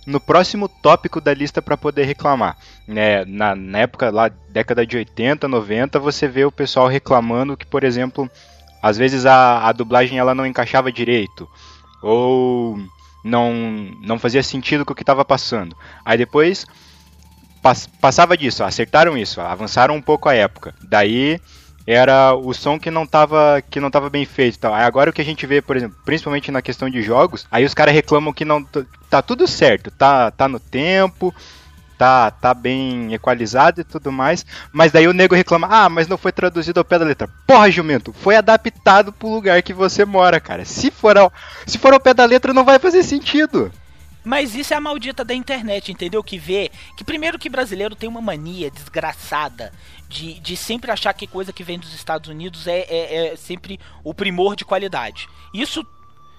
no 0.07 0.21
próximo 0.21 0.69
tópico 0.69 1.21
da 1.21 1.35
lista 1.35 1.61
para 1.61 1.77
poder 1.77 2.05
reclamar. 2.05 2.57
Né? 2.87 3.25
Na, 3.25 3.55
na 3.57 3.79
época 3.79 4.11
lá, 4.11 4.29
década 4.29 4.87
de 4.87 4.97
80, 4.97 5.49
90, 5.49 5.99
você 5.99 6.29
vê 6.29 6.45
o 6.45 6.53
pessoal 6.53 6.87
reclamando 6.87 7.57
que, 7.57 7.67
por 7.67 7.83
exemplo, 7.83 8.31
às 8.83 8.97
vezes 8.97 9.27
a, 9.27 9.67
a 9.67 9.73
dublagem 9.73 10.19
ela 10.19 10.35
não 10.35 10.47
encaixava 10.47 10.93
direito. 10.93 11.49
Ou 12.03 12.79
não, 13.25 13.53
não 14.03 14.19
fazia 14.19 14.43
sentido 14.43 14.85
com 14.85 14.93
o 14.93 14.97
que 14.97 15.03
estava 15.03 15.25
passando. 15.25 15.77
Aí 16.05 16.17
depois 16.17 16.65
pas- 17.63 17.87
passava 18.01 18.37
disso, 18.37 18.63
acertaram 18.63 19.17
isso, 19.19 19.41
avançaram 19.41 19.95
um 19.97 20.03
pouco 20.03 20.29
a 20.29 20.35
época. 20.35 20.75
Daí 20.89 21.41
era 21.87 22.35
o 22.35 22.53
som 22.53 22.79
que 22.79 22.91
não 22.91 23.07
tava, 23.07 23.63
que 23.71 23.79
não 23.81 23.91
tava 23.91 24.11
bem 24.11 24.25
feito 24.25 24.59
tal. 24.59 24.75
Aí 24.75 24.85
agora 24.85 25.11
o 25.11 25.13
que 25.13 25.23
a 25.23 25.25
gente 25.25 25.47
vê, 25.47 25.63
por 25.63 25.77
exemplo, 25.77 25.97
principalmente 26.05 26.51
na 26.51 26.61
questão 26.61 26.91
de 26.91 27.01
jogos, 27.03 27.47
aí 27.51 27.65
os 27.65 27.75
caras 27.75 27.95
reclamam 27.95 28.33
que 28.33 28.45
não 28.45 28.65
tá 29.09 29.23
tudo 29.23 29.47
certo, 29.47 29.91
tá 29.91 30.31
tá 30.31 30.49
no 30.49 30.59
tempo, 30.59 31.33
tá 31.97 32.31
tá 32.31 32.53
bem 32.53 33.15
equalizado 33.15 33.81
e 33.81 33.85
tudo 33.85 34.11
mais, 34.13 34.45
mas 34.73 34.93
daí 34.93 35.07
o 35.09 35.13
nego 35.13 35.35
reclama: 35.35 35.69
"Ah, 35.71 35.89
mas 35.89 36.09
não 36.09 36.19
foi 36.19 36.33
traduzido 36.33 36.81
ao 36.81 36.85
pé 36.85 36.99
da 36.99 37.05
letra". 37.05 37.29
Porra, 37.47 37.71
jumento, 37.71 38.13
foi 38.13 38.37
adaptado 38.37 39.13
pro 39.13 39.29
lugar 39.29 39.63
que 39.63 39.73
você 39.73 40.05
mora, 40.05 40.41
cara. 40.41 40.65
Se 40.65 40.91
for 40.91 41.17
ao, 41.17 41.33
se 41.67 41.79
for 41.79 41.93
ao 41.93 42.01
pé 42.01 42.13
da 42.13 42.25
letra 42.25 42.53
não 42.53 42.65
vai 42.65 42.79
fazer 42.79 43.03
sentido. 43.03 43.71
Mas 44.27 44.57
isso 44.57 44.75
é 44.75 44.77
a 44.77 44.81
maldita 44.81 45.25
da 45.25 45.33
internet, 45.33 45.93
entendeu? 45.93 46.21
Que 46.21 46.37
vê 46.37 46.69
que 46.97 47.05
primeiro 47.05 47.39
que 47.39 47.49
brasileiro 47.49 47.95
tem 47.95 48.09
uma 48.09 48.21
mania 48.21 48.69
desgraçada 48.69 49.73
de, 50.09 50.41
de 50.41 50.57
sempre 50.57 50.91
achar 50.91 51.13
que 51.15 51.29
coisa 51.29 51.53
que 51.53 51.63
vem 51.63 51.79
dos 51.79 51.95
Estados 51.95 52.29
Unidos 52.29 52.67
é, 52.67 52.81
é, 52.89 53.27
é 53.29 53.37
sempre 53.37 53.79
o 54.03 54.13
primor 54.13 54.57
de 54.57 54.65
qualidade. 54.65 55.29
Isso 55.55 55.87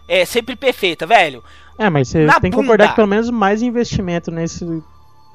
é 0.06 0.26
sempre 0.26 0.58
perfeita, 0.58 1.08
velho. 1.08 1.42
É, 1.80 1.90
mas 1.90 2.10
você 2.10 2.26
Na 2.26 2.42
tem 2.42 2.52
que 2.52 2.58
concordar 2.58 2.90
que 2.90 2.96
pelo 2.96 3.08
menos 3.08 3.30
mais 3.30 3.62
investimento 3.62 4.32
nesse, 4.32 4.66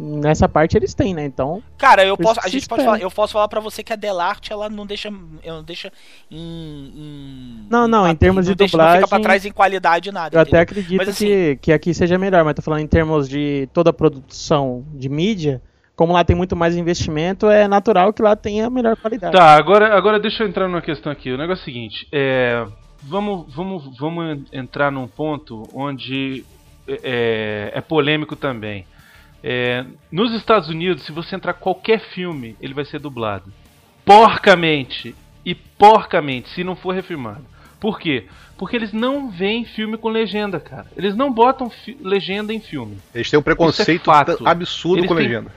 nessa 0.03 0.49
parte 0.49 0.77
eles 0.77 0.93
têm, 0.93 1.15
né? 1.15 1.25
Então, 1.25 1.63
Cara, 1.79 2.05
eu 2.05 2.17
posso, 2.17 2.41
a 2.43 2.49
gente 2.49 2.69
pode 2.69 2.85
falar, 2.85 3.01
eu 3.01 3.11
posso 3.11 3.33
falar 3.33 3.47
pra 3.47 3.61
você 3.61 3.85
que 3.85 3.93
a 3.93 3.97
Delarte 3.97 4.53
ela 4.53 4.69
não 4.69 4.85
deixa, 4.85 5.09
ela 5.45 5.59
não 5.59 5.65
deixa 5.65 5.93
em, 6.29 6.93
em 6.97 7.67
Não, 7.71 7.87
não, 7.87 8.09
em 8.09 8.17
termos 8.17 8.47
de 8.47 8.55
deixa, 8.55 8.77
Não 8.77 8.85
fica 8.85 8.99
pra 8.99 9.19
dublagem, 9.19 9.23
trás 9.23 9.47
em 9.47 9.53
qualidade 9.53 10.11
nada. 10.11 10.37
eu 10.37 10.41
até 10.41 10.49
entendeu? 10.49 10.63
acredito 10.63 10.97
Mas, 10.97 11.09
assim, 11.09 11.27
que, 11.27 11.59
que 11.63 11.73
aqui 11.73 11.95
seja 11.95 12.19
melhor, 12.19 12.45
mas 12.45 12.55
tô 12.55 12.63
falando 12.63 12.81
em 12.81 12.87
termos 12.89 13.29
de 13.29 13.69
toda 13.73 13.91
a 13.91 13.93
produção 13.93 14.85
de 14.93 15.09
mídia, 15.09 15.63
como 15.95 16.13
lá 16.13 16.25
tem 16.25 16.35
muito 16.35 16.57
mais 16.57 16.77
investimento, 16.77 17.49
é 17.49 17.69
natural 17.69 18.13
que 18.13 18.23
lá 18.23 18.35
tenha 18.35 18.69
melhor 18.69 18.97
qualidade. 18.97 19.37
Tá, 19.37 19.55
agora, 19.57 19.97
agora 19.97 20.19
deixa 20.19 20.43
eu 20.43 20.49
entrar 20.49 20.67
numa 20.67 20.83
questão 20.83 21.13
aqui. 21.13 21.31
O 21.31 21.39
negócio 21.39 21.61
é 21.61 21.63
o 21.63 21.65
seguinte, 21.65 22.09
é, 22.11 22.67
vamos, 23.03 23.55
vamos, 23.55 23.97
vamos 23.99 24.43
entrar 24.53 24.91
num 24.91 25.07
ponto 25.07 25.63
onde 25.73 26.45
é, 26.89 27.71
é 27.73 27.81
polêmico 27.81 28.35
também. 28.35 28.85
É, 29.43 29.85
nos 30.11 30.33
Estados 30.35 30.69
Unidos, 30.69 31.05
se 31.05 31.13
você 31.13 31.35
entrar 31.35 31.55
qualquer 31.55 31.99
filme, 32.01 32.57
ele 32.61 32.75
vai 32.75 32.85
ser 32.85 32.99
dublado. 33.01 33.53
Porcamente. 34.05 35.15
E 35.45 35.55
porcamente, 35.55 36.49
se 36.51 36.63
não 36.63 36.77
for 36.77 36.95
refilmado. 36.95 37.45
Por 37.81 37.99
quê? 37.99 38.27
Porque 38.57 38.77
eles 38.77 38.93
não 38.93 39.29
veem 39.29 39.65
filme 39.65 39.97
com 39.97 40.09
legenda, 40.09 40.61
cara. 40.61 40.87
Eles 40.97 41.17
não 41.17 41.33
botam 41.33 41.69
legenda 42.01 42.53
em 42.55 42.61
filme. 42.61 42.99
Eles 43.13 43.29
têm 43.29 43.41
um 43.41 43.43
preconceito 43.43 44.05
fato. 44.05 44.39
absurdo 44.47 44.99
Eles 45.01 45.09
com 45.09 45.15
legenda. 45.15 45.51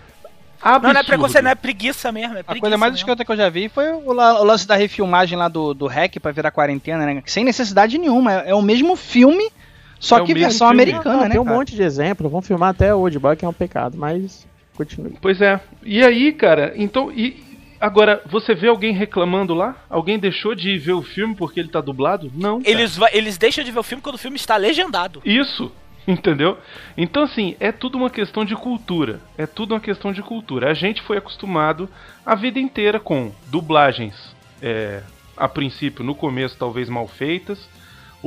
Não, 0.64 0.72
não 0.72 0.72
é 0.72 0.92
Absurdo. 0.94 1.06
preconceito, 1.06 1.44
não 1.44 1.52
é 1.52 1.56
preguiça 1.56 2.12
mesmo. 2.12 2.36
É 2.38 2.40
A 2.40 2.44
preguiça 2.44 2.62
coisa 2.62 2.78
mais 2.78 2.94
mesmo. 2.94 3.02
escrota 3.04 3.24
que 3.24 3.32
eu 3.32 3.38
já 3.38 3.50
vi 3.50 3.70
foi 3.70 3.92
o, 3.92 4.08
o 4.10 4.44
lance 4.44 4.66
da 4.68 4.76
refilmagem 4.76 5.38
lá 5.38 5.48
do, 5.48 5.76
do 5.76 5.86
REC 5.86 6.20
pra 6.20 6.32
virar 6.32 6.50
quarentena, 6.50 7.06
né? 7.06 7.22
Sem 7.28 7.44
necessidade 7.46 8.00
nenhuma. 8.00 8.34
É, 8.42 8.50
é 8.50 8.56
o 8.56 8.62
mesmo 8.64 8.96
filme, 8.96 9.52
só 10.00 10.20
É 10.20 10.24
que 10.26 10.34
versão 10.34 10.68
filme. 10.70 10.84
americana, 10.84 11.16
Não, 11.16 11.24
né? 11.24 11.30
tem 11.32 11.40
um 11.40 11.44
cara? 11.46 11.56
monte 11.58 11.76
de 11.76 11.82
exemplo, 11.84 12.30
vamos 12.30 12.48
filmar 12.48 12.70
até 12.70 12.94
o 12.94 13.00
Old 13.00 13.18
Boy, 13.20 13.36
que 13.36 13.46
é 13.46 13.48
um 13.48 13.54
pecado, 13.54 13.98
mas 13.98 14.48
continue. 14.76 15.18
Pois 15.22 15.42
é. 15.42 15.60
E 15.84 16.04
aí, 16.04 16.32
cara, 16.34 16.74
então. 16.76 17.12
E, 17.12 17.44
agora, 17.80 18.22
você 18.30 18.54
vê 18.54 18.68
alguém 18.68 18.94
reclamando 18.94 19.54
lá? 19.54 19.76
Alguém 19.90 20.20
deixou 20.20 20.54
de 20.56 20.78
ver 20.78 20.94
o 20.94 21.02
filme 21.02 21.36
porque 21.36 21.60
ele 21.60 21.70
tá 21.70 21.82
dublado? 21.82 22.32
Não. 22.36 22.62
cara. 22.62 22.70
Eles, 22.70 23.00
eles 23.14 23.38
deixam 23.38 23.64
de 23.64 23.72
ver 23.72 23.80
o 23.80 23.84
filme 23.84 24.02
quando 24.02 24.16
o 24.16 24.20
filme 24.20 24.36
está 24.38 24.58
legendado. 24.58 25.22
Isso, 25.26 25.72
entendeu? 26.08 26.58
Então, 26.98 27.24
assim, 27.24 27.56
é 27.60 27.72
tudo 27.72 27.98
uma 27.98 28.10
questão 28.10 28.44
de 28.46 28.56
cultura. 28.56 29.20
É 29.38 29.46
tudo 29.46 29.74
uma 29.74 29.80
questão 29.80 30.12
de 30.12 30.22
cultura. 30.22 30.70
A 30.70 30.74
gente 30.74 31.02
foi 31.02 31.18
acostumado 31.18 31.90
a 32.26 32.36
vida 32.36 32.60
inteira 32.60 33.00
com 33.00 33.32
dublagens, 33.48 34.14
é, 34.62 35.02
a 35.38 35.48
princípio, 35.48 36.04
no 36.04 36.14
começo, 36.16 36.58
talvez 36.58 36.90
mal 36.90 37.08
feitas. 37.08 37.68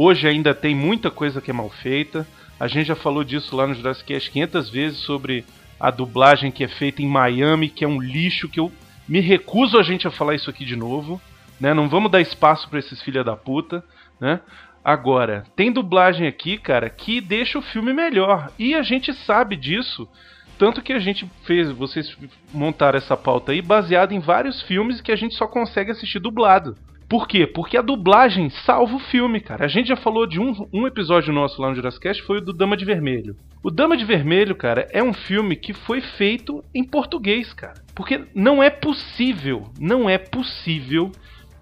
Hoje 0.01 0.29
ainda 0.29 0.55
tem 0.55 0.77
muita 0.77 1.11
coisa 1.11 1.41
que 1.41 1.51
é 1.51 1.53
mal 1.53 1.69
feita. 1.69 2.25
A 2.61 2.69
gente 2.69 2.87
já 2.87 2.95
falou 2.95 3.25
disso 3.25 3.57
lá 3.57 3.67
no 3.67 3.75
Jurassic 3.75 4.07
Cast 4.07 4.31
500 4.31 4.71
vezes 4.71 4.99
sobre 5.01 5.45
a 5.81 5.91
dublagem 5.91 6.53
que 6.53 6.63
é 6.63 6.69
feita 6.69 7.03
em 7.03 7.09
Miami, 7.09 7.69
que 7.69 7.85
é 7.85 7.89
um 7.89 8.01
lixo 8.01 8.49
que 8.49 8.61
eu 8.61 8.71
me 9.09 9.19
recuso 9.19 9.77
a 9.77 9.83
gente 9.83 10.07
a 10.07 10.11
falar 10.13 10.37
isso 10.37 10.49
aqui 10.49 10.65
de 10.65 10.77
novo, 10.77 11.21
né? 11.61 11.75
Não 11.75 11.89
vamos 11.89 12.13
dar 12.13 12.21
espaço 12.21 12.69
pra 12.69 12.79
esses 12.79 13.03
filha 13.03 13.25
da 13.25 13.35
puta, 13.35 13.83
né? 14.21 14.39
Agora, 14.85 15.45
tem 15.57 15.73
dublagem 15.73 16.29
aqui, 16.29 16.59
cara, 16.59 16.89
que 16.89 17.21
deixa 17.21 17.59
o 17.59 17.63
filme 17.63 17.93
melhor. 17.93 18.53
E 18.57 18.77
a 18.77 18.83
gente 18.83 19.13
sabe 19.13 19.57
disso. 19.57 20.09
Tanto 20.57 20.81
que 20.81 20.93
a 20.93 21.01
gente 21.01 21.29
fez, 21.43 21.73
vocês 21.73 22.17
montaram 22.55 22.99
essa 22.99 23.17
pauta 23.17 23.51
aí 23.51 23.61
baseado 23.61 24.13
em 24.13 24.21
vários 24.21 24.63
filmes 24.63 25.01
que 25.01 25.11
a 25.11 25.17
gente 25.17 25.35
só 25.35 25.49
consegue 25.49 25.91
assistir 25.91 26.21
dublado. 26.21 26.77
Por 27.09 27.27
quê? 27.27 27.47
Porque 27.47 27.77
a 27.79 27.83
dublagem 27.83 28.51
salva 28.51 28.97
o 28.97 28.99
filme, 28.99 29.41
cara. 29.41 29.65
A 29.65 29.69
gente 29.69 29.89
já 29.89 29.97
falou 29.97 30.27
de 30.27 30.39
um, 30.39 30.69
um 30.73 30.87
episódio 30.87 31.33
nosso 31.33 31.61
lá 31.63 31.71
no 31.71 31.75
Jurassic 31.75 32.21
foi 32.23 32.39
o 32.39 32.41
do 32.43 32.53
Dama 32.53 32.77
de 32.77 32.85
Vermelho. 32.85 33.35
O 33.63 33.71
Dama 33.71 33.97
de 33.97 34.05
Vermelho, 34.05 34.55
cara, 34.55 34.87
é 34.93 35.03
um 35.03 35.15
filme 35.15 35.57
que 35.57 35.73
foi 35.73 36.01
feito 36.03 36.63
em 36.75 36.85
português, 36.85 37.53
cara. 37.55 37.83
Porque 37.95 38.21
não 38.35 38.63
é 38.63 38.69
possível, 38.69 39.65
não 39.81 40.09
é 40.09 40.19
possível 40.19 41.11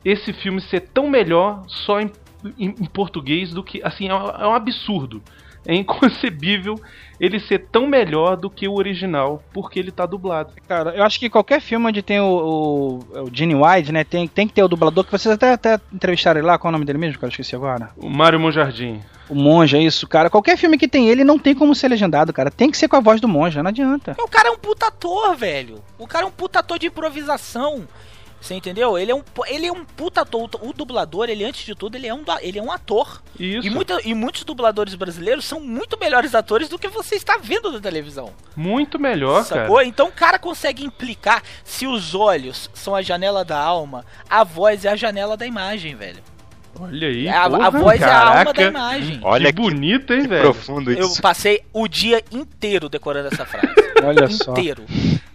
esse 0.05 0.33
filme 0.33 0.61
ser 0.61 0.81
tão 0.81 1.09
melhor 1.09 1.63
só 1.69 2.01
em, 2.01 2.11
em- 2.59 2.75
em 2.81 2.85
português 2.87 3.53
do 3.53 3.63
que. 3.63 3.81
Assim, 3.85 4.09
é 4.09 4.15
um, 4.15 4.29
é 4.29 4.49
um 4.49 4.55
absurdo. 4.55 5.23
É 5.67 5.75
inconcebível 5.75 6.81
ele 7.19 7.41
ser 7.41 7.67
tão 7.71 7.87
melhor 7.87 8.37
do 8.37 8.51
que 8.51 8.69
o 8.69 8.75
original, 8.75 9.43
porque 9.53 9.79
ele 9.79 9.91
tá 9.91 10.05
dublado. 10.05 10.53
Cara, 10.69 10.91
eu 10.91 11.03
acho 11.03 11.19
que 11.19 11.31
qualquer 11.31 11.61
filme 11.61 11.87
onde 11.87 12.03
tem 12.03 12.21
o, 12.21 12.25
o, 12.25 13.23
o 13.23 13.31
Gene 13.33 13.55
Wilde, 13.55 13.93
né, 13.93 14.05
tem, 14.05 14.29
tem 14.29 14.47
que 14.47 14.55
ter 14.55 14.63
o 14.63 14.69
dublador, 14.69 15.05
que 15.05 15.11
vocês 15.11 15.35
até, 15.35 15.53
até 15.53 15.81
entrevistaram 15.93 16.41
ele 16.41 16.47
lá, 16.47 16.59
qual 16.59 16.69
é 16.69 16.73
o 16.73 16.73
nome 16.73 16.85
dele 16.85 16.99
mesmo, 16.99 17.19
cara, 17.19 17.29
eu 17.29 17.31
esqueci 17.31 17.57
agora. 17.57 17.91
O 17.97 18.09
Mário 18.09 18.39
Monjardim. 18.39 19.01
O 19.29 19.35
Monja, 19.35 19.79
isso, 19.79 20.07
cara. 20.07 20.31
Qualquer 20.31 20.57
filme 20.57 20.79
que 20.79 20.87
tem 20.87 21.09
ele 21.09 21.25
não 21.25 21.39
tem 21.39 21.55
como 21.55 21.75
ser 21.75 21.89
legendado, 21.89 22.33
cara. 22.33 22.51
Tem 22.51 22.71
que 22.71 22.77
ser 22.77 22.87
com 22.87 22.97
a 22.97 23.01
voz 23.01 23.21
do 23.21 23.27
Monja, 23.27 23.61
não 23.63 23.71
adianta. 23.71 24.15
O 24.21 24.29
cara 24.29 24.49
é 24.49 24.53
um 24.53 24.59
puta 24.59 24.87
ator, 24.87 25.35
velho. 25.35 25.83
O 25.99 26.07
cara 26.07 26.25
é 26.25 26.29
um 26.29 26.31
puta 26.31 26.61
ator 26.61 26.79
de 26.79 26.87
improvisação. 26.87 27.89
Você 28.41 28.55
entendeu? 28.55 28.97
Ele 28.97 29.11
é 29.11 29.15
um, 29.15 29.23
ele 29.47 29.67
é 29.67 29.73
um 29.73 29.85
puta 29.85 30.21
ator. 30.21 30.49
O 30.61 30.73
dublador, 30.73 31.29
ele 31.29 31.45
antes 31.45 31.65
de 31.65 31.75
tudo, 31.75 31.97
ele 31.97 32.07
é 32.07 32.15
um, 32.15 32.23
ele 32.41 32.59
é 32.59 32.63
um 32.63 32.71
ator. 32.71 33.21
Isso. 33.41 33.67
E, 33.67 33.71
muita, 33.71 33.99
e 34.05 34.15
muitos 34.15 34.45
dubladores 34.45 34.95
brasileiros 34.95 35.45
são 35.45 35.59
muito 35.61 35.99
melhores 35.99 36.35
atores 36.35 36.69
do 36.69 36.79
que 36.79 36.87
você 36.89 37.17
está 37.17 37.39
vendo 37.43 37.73
na 37.73 37.81
televisão. 37.81 38.33
Muito 38.55 38.99
melhor, 38.99 39.45
Sacou? 39.45 39.77
cara. 39.77 39.89
Então 39.89 40.09
o 40.09 40.13
cara 40.13 40.39
consegue 40.39 40.85
implicar 40.85 41.43
se 41.65 41.87
os 41.87 42.15
olhos 42.15 42.71
são 42.73 42.95
a 42.95 43.03
janela 43.03 43.45
da 43.45 43.59
alma, 43.59 44.05
a 44.31 44.45
voz 44.45 44.85
é 44.85 44.91
a 44.91 44.97
janela 44.97 45.37
da 45.37 45.47
imagem, 45.47 45.95
velho. 45.97 46.23
Olha 46.79 47.09
aí. 47.09 47.27
a, 47.27 47.45
a 47.45 47.51
porra, 47.51 47.71
voz 47.71 48.03
é 48.03 48.05
a 48.05 48.19
alma 48.19 48.33
caraca. 48.45 48.53
da 48.53 48.63
imagem. 48.69 49.21
Olha 49.23 49.53
que 49.53 49.61
bonito, 49.63 50.13
hein, 50.13 50.23
que 50.23 50.29
velho? 50.29 50.43
profundo 50.43 50.93
Eu 50.93 51.07
isso. 51.07 51.23
passei 51.23 51.63
o 51.73 51.89
dia 51.89 52.23
inteiro 52.31 52.89
decorando 52.91 53.29
essa 53.33 53.47
frase. 53.47 53.75
Olha 54.05 54.29
só. 54.29 54.53
inteiro. 54.53 54.85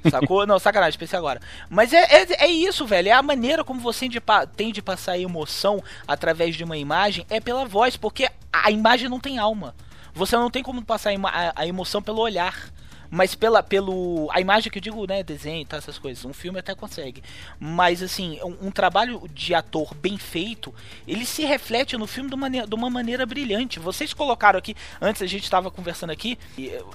Sacou? 0.09 0.45
Não, 0.47 0.59
sacanagem, 0.59 0.97
pensei 0.97 1.17
agora. 1.17 1.39
Mas 1.69 1.93
é, 1.93 2.01
é, 2.03 2.45
é 2.45 2.47
isso, 2.47 2.85
velho. 2.85 3.09
É 3.09 3.11
a 3.11 3.21
maneira 3.21 3.63
como 3.63 3.79
você 3.79 4.07
de 4.07 4.21
tem 4.55 4.71
de 4.71 4.81
passar 4.81 5.17
emoção 5.17 5.83
através 6.07 6.55
de 6.55 6.63
uma 6.63 6.77
imagem 6.77 7.25
é 7.29 7.39
pela 7.39 7.65
voz, 7.65 7.95
porque 7.97 8.29
a 8.51 8.71
imagem 8.71 9.09
não 9.09 9.19
tem 9.19 9.37
alma. 9.37 9.75
Você 10.13 10.35
não 10.35 10.49
tem 10.49 10.63
como 10.63 10.83
passar 10.83 11.11
a 11.55 11.67
emoção 11.67 12.01
pelo 12.01 12.19
olhar. 12.19 12.71
Mas 13.13 13.35
pela, 13.35 13.61
pelo. 13.61 14.29
A 14.31 14.39
imagem 14.39 14.71
que 14.71 14.77
eu 14.77 14.81
digo, 14.81 15.05
né? 15.05 15.21
Desenho, 15.21 15.65
tá, 15.65 15.75
essas 15.75 15.99
coisas. 15.99 16.23
Um 16.23 16.31
filme 16.31 16.57
até 16.57 16.73
consegue. 16.73 17.21
Mas 17.59 18.01
assim, 18.01 18.39
um, 18.41 18.67
um 18.67 18.71
trabalho 18.71 19.21
de 19.33 19.53
ator 19.53 19.93
bem 19.93 20.17
feito, 20.17 20.73
ele 21.05 21.25
se 21.25 21.43
reflete 21.43 21.97
no 21.97 22.07
filme 22.07 22.29
de 22.29 22.35
uma, 22.35 22.49
de 22.49 22.73
uma 22.73 22.89
maneira 22.89 23.25
brilhante. 23.25 23.79
Vocês 23.79 24.13
colocaram 24.13 24.57
aqui, 24.57 24.73
antes 25.01 25.21
a 25.21 25.25
gente 25.27 25.43
estava 25.43 25.69
conversando 25.69 26.11
aqui, 26.11 26.39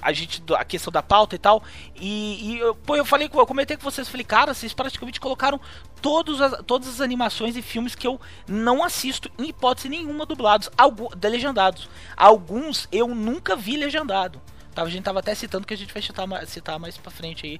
a 0.01 0.11
gente. 0.11 0.41
A 0.57 0.65
questão 0.65 0.91
da 0.91 1.03
pauta 1.03 1.35
e 1.35 1.39
tal. 1.39 1.61
E, 1.95 2.39
e 2.55 2.57
eu- 2.59 2.73
pô, 2.73 2.95
eu 2.95 3.05
falei, 3.05 3.29
eu 3.31 3.45
comentei 3.45 3.77
com 3.77 3.83
vocês, 3.83 4.09
falei, 4.09 4.25
cara, 4.25 4.55
vocês 4.55 4.73
praticamente 4.73 5.19
colocaram 5.19 5.61
todos 6.01 6.41
as, 6.41 6.63
todas 6.65 6.87
as 6.87 6.99
animações 6.99 7.55
e 7.55 7.61
filmes 7.61 7.93
que 7.93 8.07
eu 8.07 8.19
não 8.47 8.83
assisto, 8.83 9.29
em 9.37 9.49
hipótese 9.49 9.87
nenhuma, 9.87 10.25
dublados, 10.25 10.67
algum, 10.75 11.09
legendados. 11.23 11.87
Alguns 12.15 12.87
eu 12.91 13.07
nunca 13.09 13.55
vi 13.55 13.77
legendado. 13.77 14.41
Tava, 14.77 14.89
a 14.89 14.91
gente 14.91 15.03
tava 15.03 15.17
até 15.17 15.33
citando 15.33 15.65
que 15.65 15.73
a 15.73 15.77
gente 15.77 15.91
vai 15.91 16.03
citar, 16.03 16.27
citar 16.45 16.77
mais 16.77 16.95
pra 16.95 17.09
frente 17.09 17.47
aí, 17.47 17.59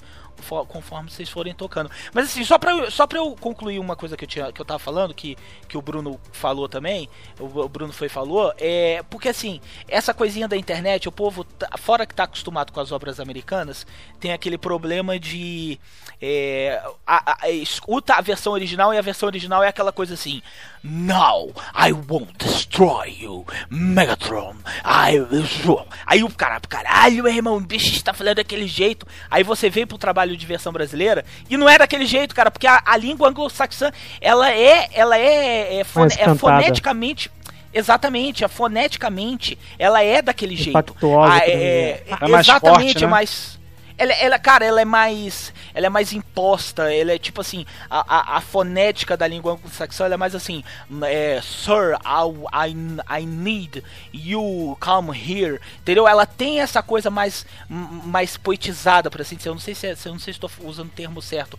conforme 0.68 1.10
vocês 1.10 1.30
forem 1.30 1.54
tocando. 1.54 1.90
Mas 2.14 2.26
assim, 2.26 2.44
só 2.44 2.58
pra, 2.58 2.90
só 2.92 3.06
pra 3.08 3.20
eu 3.20 3.36
concluir 3.40 3.80
uma 3.80 3.96
coisa 3.96 4.16
que 4.16 4.24
eu, 4.24 4.28
tinha, 4.30 4.52
que 4.52 4.62
eu 4.62 4.66
tava 4.66 4.80
falando, 4.80 5.14
que, 5.14 5.38
que 5.68 5.78
o 5.78 5.82
Bruno 5.82 6.20
falou 6.32 6.68
também, 6.70 7.10
o, 7.40 7.46
o 7.46 7.70
Bruno 7.70 7.92
foi 7.94 8.10
falou, 8.10 8.54
é. 8.58 9.04
Porque 9.10 9.30
assim, 9.30 9.60
essa 9.88 10.14
coisinha 10.14 10.48
da 10.48 10.56
internet, 10.58 11.08
o 11.08 11.12
povo, 11.12 11.44
tá- 11.44 11.70
fora 11.78 12.06
que 12.06 12.14
tá 12.16 12.24
acostumado 12.24 12.72
com 12.72 12.80
as 12.80 12.92
obras 12.92 13.20
americanas, 13.20 13.86
tem 14.20 14.32
aquele 14.34 14.58
problema 14.58 15.20
de. 15.20 15.80
É, 16.22 16.82
a, 17.06 17.32
a- 17.32 17.38
a- 17.44 17.50
escuta 17.52 18.16
a 18.16 18.22
versão 18.22 18.54
original 18.54 18.94
e 18.94 18.98
a 18.98 19.02
versão 19.02 19.28
original 19.28 19.64
é 19.64 19.68
aquela 19.68 19.92
coisa 19.92 20.14
assim. 20.16 20.42
Now 20.84 21.52
I 21.76 21.92
won't 21.92 22.34
destroy 22.38 23.10
you, 23.22 23.46
Megatron. 23.70 24.56
I 24.86 25.20
will. 25.20 25.86
Aí 26.06 26.24
o 26.24 26.30
cara, 26.30 26.60
caralho, 26.62 27.24
meu 27.24 27.34
irmão, 27.34 27.58
o 27.58 27.62
bicho 27.62 27.88
está 27.94 28.14
falando 28.14 28.36
daquele 28.38 28.68
jeito. 28.68 29.06
Aí 29.30 29.44
você 29.44 29.70
vem 29.70 29.86
pro 29.86 29.98
trabalho 29.98 30.27
de 30.36 30.46
versão 30.46 30.74
brasileira 30.74 31.24
e 31.50 31.56
não 31.56 31.70
é 31.70 31.78
daquele 31.78 32.06
jeito, 32.06 32.34
cara, 32.36 32.50
porque 32.52 32.68
a, 32.68 32.82
a 32.86 32.98
língua 32.98 33.30
anglo-saxã, 33.30 33.92
ela 34.20 34.52
é, 34.52 34.90
ela 34.94 35.18
é, 35.18 35.80
é, 35.80 35.84
fone- 35.84 36.14
é 36.18 36.36
foneticamente. 36.36 37.32
Exatamente, 37.74 38.44
a 38.44 38.48
foneticamente, 38.48 39.58
ela 39.78 40.02
é 40.04 40.22
daquele 40.22 40.56
jeito. 40.56 40.70
Impactuosa, 40.70 41.34
Ah, 41.34 41.40
é, 41.48 42.02
exemplo. 42.08 42.18
É 42.22 42.28
mais 42.30 42.48
exatamente, 42.48 42.84
forte, 42.94 43.00
né? 43.02 43.04
é 43.04 43.08
mais. 43.08 43.60
Ela, 43.98 44.14
ela, 44.14 44.40
cara, 44.40 44.64
ela 44.66 44.80
é 44.82 44.86
mais. 44.86 45.52
Ela 45.74 45.88
é 45.88 45.90
mais 45.90 46.14
imposta. 46.14 46.94
Ela 46.94 47.14
é 47.14 47.18
tipo 47.20 47.42
assim. 47.42 47.66
A, 47.90 48.34
a, 48.34 48.38
a 48.38 48.42
fonética 48.42 49.18
da 49.18 49.28
língua 49.28 49.54
anglo-saxã 49.54 50.06
ela 50.06 50.14
é 50.14 50.18
mais 50.18 50.36
assim. 50.36 50.64
É, 51.04 51.42
Sir, 51.42 51.98
I, 52.06 52.70
I, 52.70 53.22
I 53.22 53.26
need 53.26 53.84
you 54.14 54.78
come 54.80 55.12
here. 55.18 55.60
Entendeu? 55.80 56.08
Ela 56.08 56.26
tem 56.26 56.60
essa 56.62 56.84
coisa 56.84 57.10
mais. 57.10 57.46
mais 57.68 58.38
poetizada, 58.38 59.10
por 59.10 59.22
assim 59.22 59.36
dizer. 59.36 59.50
Eu 59.50 59.54
não 59.56 59.62
sei 59.62 59.74
se, 59.74 59.88
é- 59.88 59.98
eu 60.06 60.12
não 60.12 60.20
sei 60.20 60.34
se 60.34 60.38
estou 60.44 60.50
usando 60.64 60.88
o 60.88 60.92
termo 60.92 61.22
certo. 61.22 61.58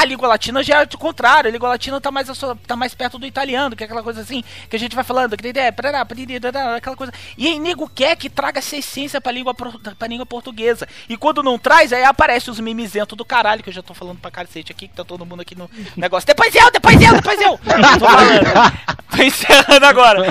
A 0.00 0.04
língua 0.06 0.28
latina 0.28 0.62
já 0.62 0.80
é 0.80 0.84
o 0.84 0.98
contrário. 0.98 1.50
A 1.50 1.52
língua 1.52 1.68
latina 1.68 2.00
tá 2.00 2.10
mais, 2.10 2.26
tá 2.66 2.74
mais 2.74 2.94
perto 2.94 3.18
do 3.18 3.26
italiano, 3.26 3.76
que 3.76 3.84
é 3.84 3.86
aquela 3.86 4.02
coisa 4.02 4.22
assim, 4.22 4.42
que 4.70 4.74
a 4.74 4.78
gente 4.78 4.94
vai 4.94 5.04
falando, 5.04 5.34
aquela 5.34 6.96
coisa. 6.96 7.12
E 7.36 7.46
aí, 7.46 7.58
nego 7.58 7.86
quer 7.86 8.16
que 8.16 8.30
traga 8.30 8.60
essa 8.60 8.78
essência 8.78 9.20
pra 9.20 9.30
língua, 9.30 9.52
pra 9.52 10.08
língua 10.08 10.24
portuguesa. 10.24 10.88
E 11.06 11.18
quando 11.18 11.42
não 11.42 11.58
traz, 11.58 11.92
aí 11.92 12.02
aparece 12.02 12.50
os 12.50 12.58
mimizentos 12.58 13.14
do 13.14 13.26
caralho, 13.26 13.62
que 13.62 13.68
eu 13.68 13.74
já 13.74 13.82
tô 13.82 13.92
falando 13.92 14.18
pra 14.18 14.30
cacete 14.30 14.72
aqui, 14.72 14.88
que 14.88 14.94
tá 14.94 15.04
todo 15.04 15.26
mundo 15.26 15.42
aqui 15.42 15.54
no 15.54 15.68
negócio. 15.94 16.26
Depois 16.26 16.54
eu, 16.54 16.70
depois 16.70 16.98
eu, 16.98 17.12
depois 17.12 17.38
eu! 17.38 17.58
tô 18.00 18.06
falando. 18.06 19.00
Tô 19.10 19.22
encerrando 19.22 19.84
agora. 19.84 20.22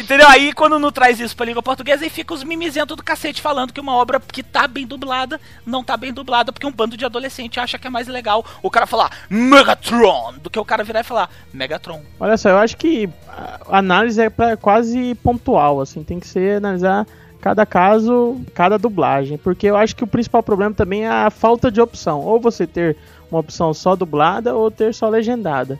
Entendeu? 0.00 0.26
Aí 0.26 0.52
quando 0.52 0.80
não 0.80 0.90
traz 0.90 1.20
isso 1.20 1.36
pra 1.36 1.46
língua 1.46 1.62
portuguesa, 1.62 2.02
aí 2.02 2.10
fica 2.10 2.34
os 2.34 2.42
mimizentos 2.42 2.96
do 2.96 3.04
cacete 3.04 3.40
falando 3.40 3.72
que 3.72 3.80
uma 3.80 3.94
obra 3.94 4.18
que 4.18 4.42
tá 4.42 4.66
bem 4.66 4.84
dublada, 4.84 5.40
não 5.64 5.84
tá 5.84 5.96
bem 5.96 6.12
dublada, 6.12 6.50
porque 6.50 6.66
um 6.66 6.72
bando 6.72 6.96
de 6.96 7.04
adolescente 7.04 7.60
acha 7.60 7.78
que 7.78 7.86
é 7.86 7.90
mais 7.90 8.08
legal 8.08 8.44
o 8.62 8.70
cara 8.70 8.84
falar 8.84 9.11
Megatron 9.28 10.34
do 10.42 10.50
que 10.50 10.58
o 10.58 10.64
cara 10.64 10.84
virar 10.84 11.00
e 11.00 11.04
falar 11.04 11.30
Megatron. 11.52 12.00
Olha 12.18 12.36
só, 12.36 12.50
eu 12.50 12.58
acho 12.58 12.76
que 12.76 13.08
a 13.28 13.78
análise 13.78 14.20
é 14.20 14.30
pra 14.30 14.56
quase 14.56 15.14
pontual, 15.16 15.80
assim, 15.80 16.02
tem 16.02 16.20
que 16.20 16.26
ser 16.26 16.58
analisar 16.58 17.06
cada 17.40 17.66
caso, 17.66 18.40
cada 18.54 18.78
dublagem, 18.78 19.36
porque 19.36 19.66
eu 19.66 19.76
acho 19.76 19.96
que 19.96 20.04
o 20.04 20.06
principal 20.06 20.42
problema 20.42 20.72
também 20.74 21.04
é 21.04 21.08
a 21.08 21.28
falta 21.28 21.72
de 21.72 21.80
opção, 21.80 22.20
ou 22.20 22.40
você 22.40 22.66
ter 22.66 22.96
uma 23.30 23.40
opção 23.40 23.74
só 23.74 23.96
dublada 23.96 24.54
ou 24.54 24.70
ter 24.70 24.94
só 24.94 25.08
legendada. 25.08 25.78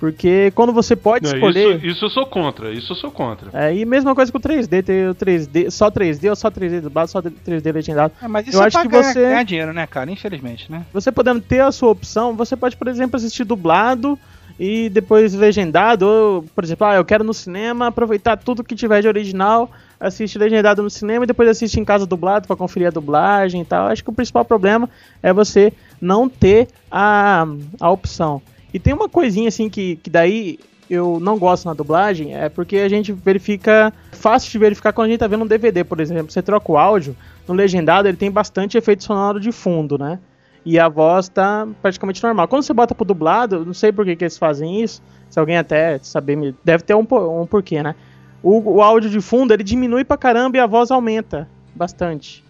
Porque 0.00 0.50
quando 0.54 0.72
você 0.72 0.96
pode 0.96 1.26
Não, 1.28 1.34
escolher, 1.34 1.76
isso, 1.76 1.86
isso 1.86 2.04
eu 2.06 2.08
sou 2.10 2.24
contra, 2.24 2.72
isso 2.72 2.92
eu 2.92 2.96
sou 2.96 3.10
contra. 3.10 3.50
é, 3.52 3.76
e 3.76 3.84
mesma 3.84 4.14
coisa 4.14 4.32
com 4.32 4.38
o 4.38 4.40
3D, 4.40 4.82
ter 4.82 5.10
o 5.10 5.14
3D, 5.14 5.70
só 5.70 5.90
3D 5.90 6.30
ou 6.30 6.34
só 6.34 6.50
3D 6.50 6.80
dublado, 6.80 7.10
só 7.10 7.20
3D 7.20 7.70
legendado. 7.70 8.14
É, 8.22 8.26
mas 8.26 8.46
isso 8.48 8.56
Eu 8.56 8.62
é 8.62 8.66
acho 8.66 8.78
pra 8.78 8.82
que 8.82 8.88
ganhar, 8.88 9.12
você- 9.12 9.20
ganhar 9.20 9.42
dinheiro, 9.44 9.72
né, 9.74 9.86
cara? 9.86 10.10
Infelizmente, 10.10 10.72
né? 10.72 10.86
Você 10.94 11.12
podendo 11.12 11.42
ter 11.42 11.60
a 11.60 11.70
sua 11.70 11.90
opção, 11.90 12.34
você 12.34 12.56
pode, 12.56 12.78
por 12.78 12.88
exemplo, 12.88 13.16
assistir 13.18 13.44
dublado 13.44 14.18
e 14.58 14.88
depois 14.88 15.34
legendado, 15.34 16.06
ou, 16.06 16.42
por 16.54 16.64
exemplo, 16.64 16.86
ah, 16.86 16.96
eu 16.96 17.04
quero 17.04 17.22
no 17.22 17.34
cinema 17.34 17.88
aproveitar 17.88 18.38
tudo 18.38 18.64
que 18.64 18.74
tiver 18.74 19.02
de 19.02 19.08
original 19.08 19.70
assiste 20.00 20.38
legendado 20.38 20.82
no 20.82 20.88
cinema 20.88 21.24
e 21.24 21.26
depois 21.26 21.46
assiste 21.46 21.78
em 21.78 21.84
casa 21.84 22.06
dublado 22.06 22.46
para 22.46 22.56
conferir 22.56 22.88
a 22.88 22.90
dublagem 22.90 23.60
e 23.60 23.64
tal. 23.66 23.86
Acho 23.88 24.02
que 24.02 24.08
o 24.08 24.14
principal 24.14 24.46
problema 24.46 24.88
é 25.22 25.30
você 25.30 25.74
não 26.00 26.26
ter 26.26 26.68
a, 26.90 27.46
a 27.78 27.90
opção. 27.90 28.40
E 28.72 28.78
tem 28.78 28.94
uma 28.94 29.08
coisinha 29.08 29.48
assim 29.48 29.68
que, 29.68 29.96
que 29.96 30.10
daí 30.10 30.58
eu 30.90 31.20
não 31.20 31.38
gosto 31.38 31.66
na 31.66 31.72
dublagem, 31.72 32.34
é 32.34 32.48
porque 32.48 32.78
a 32.78 32.88
gente 32.88 33.12
verifica, 33.12 33.92
fácil 34.10 34.50
de 34.50 34.58
verificar 34.58 34.92
quando 34.92 35.06
a 35.06 35.10
gente 35.10 35.20
tá 35.20 35.28
vendo 35.28 35.44
um 35.44 35.46
DVD, 35.46 35.84
por 35.84 36.00
exemplo. 36.00 36.32
Você 36.32 36.42
troca 36.42 36.72
o 36.72 36.76
áudio, 36.76 37.16
no 37.46 37.54
legendado 37.54 38.08
ele 38.08 38.16
tem 38.16 38.30
bastante 38.30 38.76
efeito 38.76 39.04
sonoro 39.04 39.38
de 39.38 39.52
fundo, 39.52 39.96
né? 39.96 40.18
E 40.64 40.78
a 40.78 40.88
voz 40.88 41.28
tá 41.28 41.66
praticamente 41.80 42.22
normal. 42.22 42.48
Quando 42.48 42.64
você 42.64 42.74
bota 42.74 42.94
pro 42.94 43.04
dublado, 43.04 43.64
não 43.64 43.72
sei 43.72 43.92
por 43.92 44.04
que, 44.04 44.16
que 44.16 44.24
eles 44.24 44.36
fazem 44.36 44.82
isso, 44.82 45.00
se 45.30 45.38
alguém 45.38 45.56
até 45.56 45.98
saber, 45.98 46.54
deve 46.64 46.82
ter 46.82 46.94
um, 46.94 47.06
um 47.40 47.46
porquê, 47.46 47.82
né? 47.82 47.94
O, 48.42 48.76
o 48.76 48.82
áudio 48.82 49.08
de 49.08 49.20
fundo 49.20 49.54
ele 49.54 49.62
diminui 49.62 50.04
pra 50.04 50.16
caramba 50.16 50.56
e 50.56 50.60
a 50.60 50.66
voz 50.66 50.90
aumenta 50.90 51.48
bastante. 51.74 52.44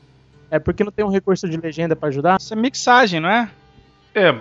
É 0.51 0.59
porque 0.59 0.83
não 0.83 0.91
tem 0.91 1.05
um 1.05 1.11
recurso 1.11 1.49
de 1.49 1.57
legenda 1.57 1.95
para 1.95 2.09
ajudar? 2.09 2.39
Isso 2.41 2.53
é 2.53 2.57
mixagem, 2.57 3.21
não 3.21 3.29
é? 3.29 3.51
É. 4.15 4.35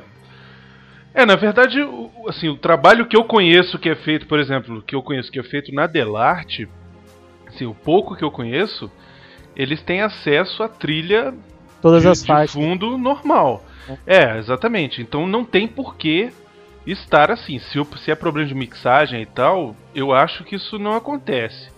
É, 1.14 1.26
na 1.26 1.36
verdade, 1.36 1.82
o, 1.82 2.12
assim, 2.28 2.50
o 2.50 2.56
trabalho 2.58 3.06
que 3.08 3.16
eu 3.18 3.24
conheço 3.24 3.80
que 3.80 3.90
é 3.90 3.96
feito, 3.96 4.28
por 4.28 4.40
exemplo, 4.40 4.82
que 4.82 4.96
eu 4.96 5.02
conheço 5.02 5.32
que 5.32 5.40
é 5.40 5.44
feito 5.44 5.74
na 5.74 5.88
Delarte, 5.88 6.68
assim, 7.48 7.66
o 7.66 7.74
pouco 7.74 8.16
que 8.16 8.24
eu 8.24 8.32
conheço, 8.32 8.92
eles 9.56 9.82
têm 9.82 10.02
acesso 10.02 10.62
à 10.64 10.68
trilha 10.70 11.34
Todas 11.82 12.02
de, 12.04 12.08
as 12.10 12.22
de 12.24 12.48
fundo 12.52 12.98
normal. 12.98 13.64
É, 14.06 14.38
exatamente. 14.38 15.02
Então 15.02 15.26
não 15.26 15.44
tem 15.44 15.68
porquê 15.68 16.32
estar 16.86 17.32
assim. 17.32 17.58
Se, 17.60 17.80
o- 17.80 17.88
se 17.98 18.12
é 18.12 18.16
problema 18.16 18.48
de 18.48 18.54
mixagem 18.56 19.22
e 19.22 19.26
tal, 19.26 19.76
eu 19.96 20.14
acho 20.14 20.44
que 20.44 20.56
isso 20.56 20.78
não 20.78 20.94
acontece. 20.94 21.72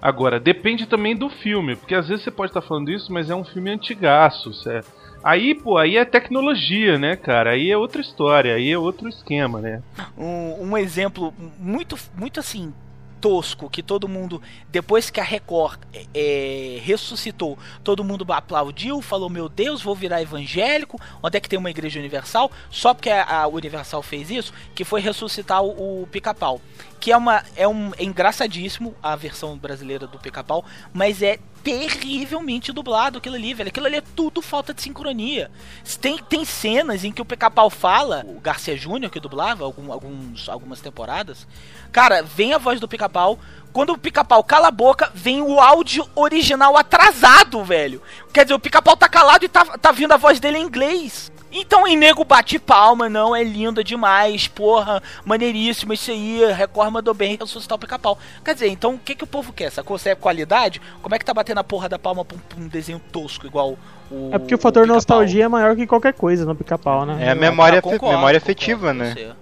Agora, 0.00 0.38
depende 0.38 0.84
também 0.84 1.16
do 1.16 1.30
filme, 1.30 1.74
porque 1.76 1.94
às 1.94 2.08
vezes 2.08 2.22
você 2.24 2.30
pode 2.30 2.50
estar 2.50 2.60
falando 2.60 2.90
isso, 2.90 3.10
mas 3.10 3.30
é 3.30 3.34
um 3.34 3.44
filme 3.44 3.70
antigaço. 3.70 4.52
cê- 4.52 4.82
Aí, 5.24 5.54
pô, 5.54 5.78
aí 5.78 5.96
é 5.96 6.04
tecnologia, 6.04 6.98
né, 6.98 7.16
cara? 7.16 7.52
Aí 7.52 7.70
é 7.70 7.78
outra 7.78 8.02
história, 8.02 8.54
aí 8.54 8.70
é 8.70 8.76
outro 8.76 9.08
esquema, 9.08 9.58
né? 9.58 9.82
um, 10.18 10.70
um 10.70 10.78
exemplo 10.78 11.32
muito, 11.58 11.98
muito 12.14 12.38
assim 12.40 12.74
tosco 13.20 13.70
que 13.70 13.82
todo 13.82 14.06
mundo 14.06 14.42
depois 14.70 15.08
que 15.08 15.18
a 15.18 15.24
Record 15.24 15.80
é, 15.94 16.04
é, 16.14 16.78
ressuscitou 16.82 17.58
todo 17.82 18.04
mundo 18.04 18.30
aplaudiu 18.30 19.00
falou 19.00 19.30
meu 19.30 19.48
Deus 19.48 19.82
vou 19.82 19.94
virar 19.94 20.20
evangélico 20.20 21.00
onde 21.22 21.38
é 21.38 21.40
que 21.40 21.48
tem 21.48 21.58
uma 21.58 21.70
igreja 21.70 21.98
universal 21.98 22.52
só 22.68 22.92
porque 22.92 23.08
a, 23.08 23.24
a 23.24 23.46
Universal 23.46 24.02
fez 24.02 24.30
isso 24.30 24.52
que 24.74 24.84
foi 24.84 25.00
ressuscitar 25.00 25.62
o, 25.62 26.02
o 26.02 26.06
Pica-Pau 26.08 26.60
que 27.00 27.10
é 27.10 27.16
uma 27.16 27.42
é 27.56 27.66
um 27.66 27.92
é 27.96 28.04
engraçadíssimo 28.04 28.94
a 29.02 29.16
versão 29.16 29.56
brasileira 29.56 30.06
do 30.06 30.18
Pica-Pau 30.18 30.62
mas 30.92 31.22
é 31.22 31.38
terrivelmente 31.64 32.70
dublado 32.72 33.16
aquilo 33.16 33.36
ali, 33.36 33.54
velho. 33.54 33.68
Aquilo 33.68 33.86
ali 33.86 33.96
é 33.96 34.02
tudo 34.14 34.42
falta 34.42 34.74
de 34.74 34.82
sincronia. 34.82 35.50
Tem, 35.98 36.18
tem 36.18 36.44
cenas 36.44 37.04
em 37.04 37.10
que 37.10 37.22
o 37.22 37.24
Pica-Pau 37.24 37.70
fala, 37.70 38.22
o 38.28 38.38
Garcia 38.38 38.76
Júnior 38.76 39.10
que 39.10 39.18
dublava 39.18 39.64
algum, 39.64 39.90
alguns, 39.90 40.46
algumas 40.50 40.82
temporadas. 40.82 41.46
Cara, 41.90 42.22
vem 42.22 42.52
a 42.52 42.58
voz 42.58 42.78
do 42.78 42.86
Pica-Pau. 42.86 43.38
Quando 43.72 43.94
o 43.94 43.98
Pica-Pau 43.98 44.44
cala 44.44 44.68
a 44.68 44.70
boca, 44.70 45.10
vem 45.14 45.40
o 45.40 45.58
áudio 45.58 46.06
original 46.14 46.76
atrasado, 46.76 47.64
velho. 47.64 48.02
Quer 48.32 48.44
dizer, 48.44 48.54
o 48.54 48.60
Pica-Pau 48.60 48.96
tá 48.96 49.08
calado 49.08 49.46
e 49.46 49.48
tá, 49.48 49.64
tá 49.64 49.90
vindo 49.90 50.12
a 50.12 50.18
voz 50.18 50.38
dele 50.38 50.58
em 50.58 50.66
inglês. 50.66 51.32
Então, 51.56 51.86
em 51.86 51.96
nego 51.96 52.24
bate 52.24 52.58
palma, 52.58 53.08
não, 53.08 53.34
é 53.34 53.44
linda 53.44 53.84
demais, 53.84 54.48
porra, 54.48 55.00
maneiríssimo, 55.24 55.92
isso 55.92 56.10
aí, 56.10 56.44
Record 56.52 56.90
mandou 56.92 57.14
bem 57.14 57.36
ressuscitar 57.40 57.76
o 57.76 57.78
pica-pau. 57.78 58.18
Quer 58.44 58.54
dizer, 58.54 58.68
então 58.68 58.94
o 58.94 58.98
que, 58.98 59.14
que 59.14 59.22
o 59.22 59.26
povo 59.26 59.52
quer? 59.52 59.70
Sacou? 59.70 59.96
Se 59.96 60.08
é 60.10 60.14
qualidade? 60.16 60.80
Como 61.00 61.14
é 61.14 61.18
que 61.18 61.24
tá 61.24 61.32
batendo 61.32 61.58
a 61.60 61.64
porra 61.64 61.88
da 61.88 61.98
palma 61.98 62.24
pra 62.24 62.36
um, 62.36 62.40
pra 62.40 62.58
um 62.60 62.66
desenho 62.66 63.00
tosco 63.12 63.46
igual 63.46 63.76
o. 64.10 64.30
É 64.32 64.38
porque 64.38 64.54
o 64.54 64.58
fator 64.58 64.82
Pica-Pau? 64.82 64.96
nostalgia 64.96 65.44
é 65.44 65.48
maior 65.48 65.76
que 65.76 65.86
qualquer 65.86 66.12
coisa 66.12 66.44
no 66.44 66.54
pica-pau, 66.56 67.06
né? 67.06 67.18
É 67.24 67.30
a 67.30 67.34
memória, 67.34 67.80
concordo, 67.80 68.06
afe- 68.06 68.14
memória 68.16 68.40
concordo 68.40 68.52
afetiva, 68.60 68.92
né? 68.92 69.34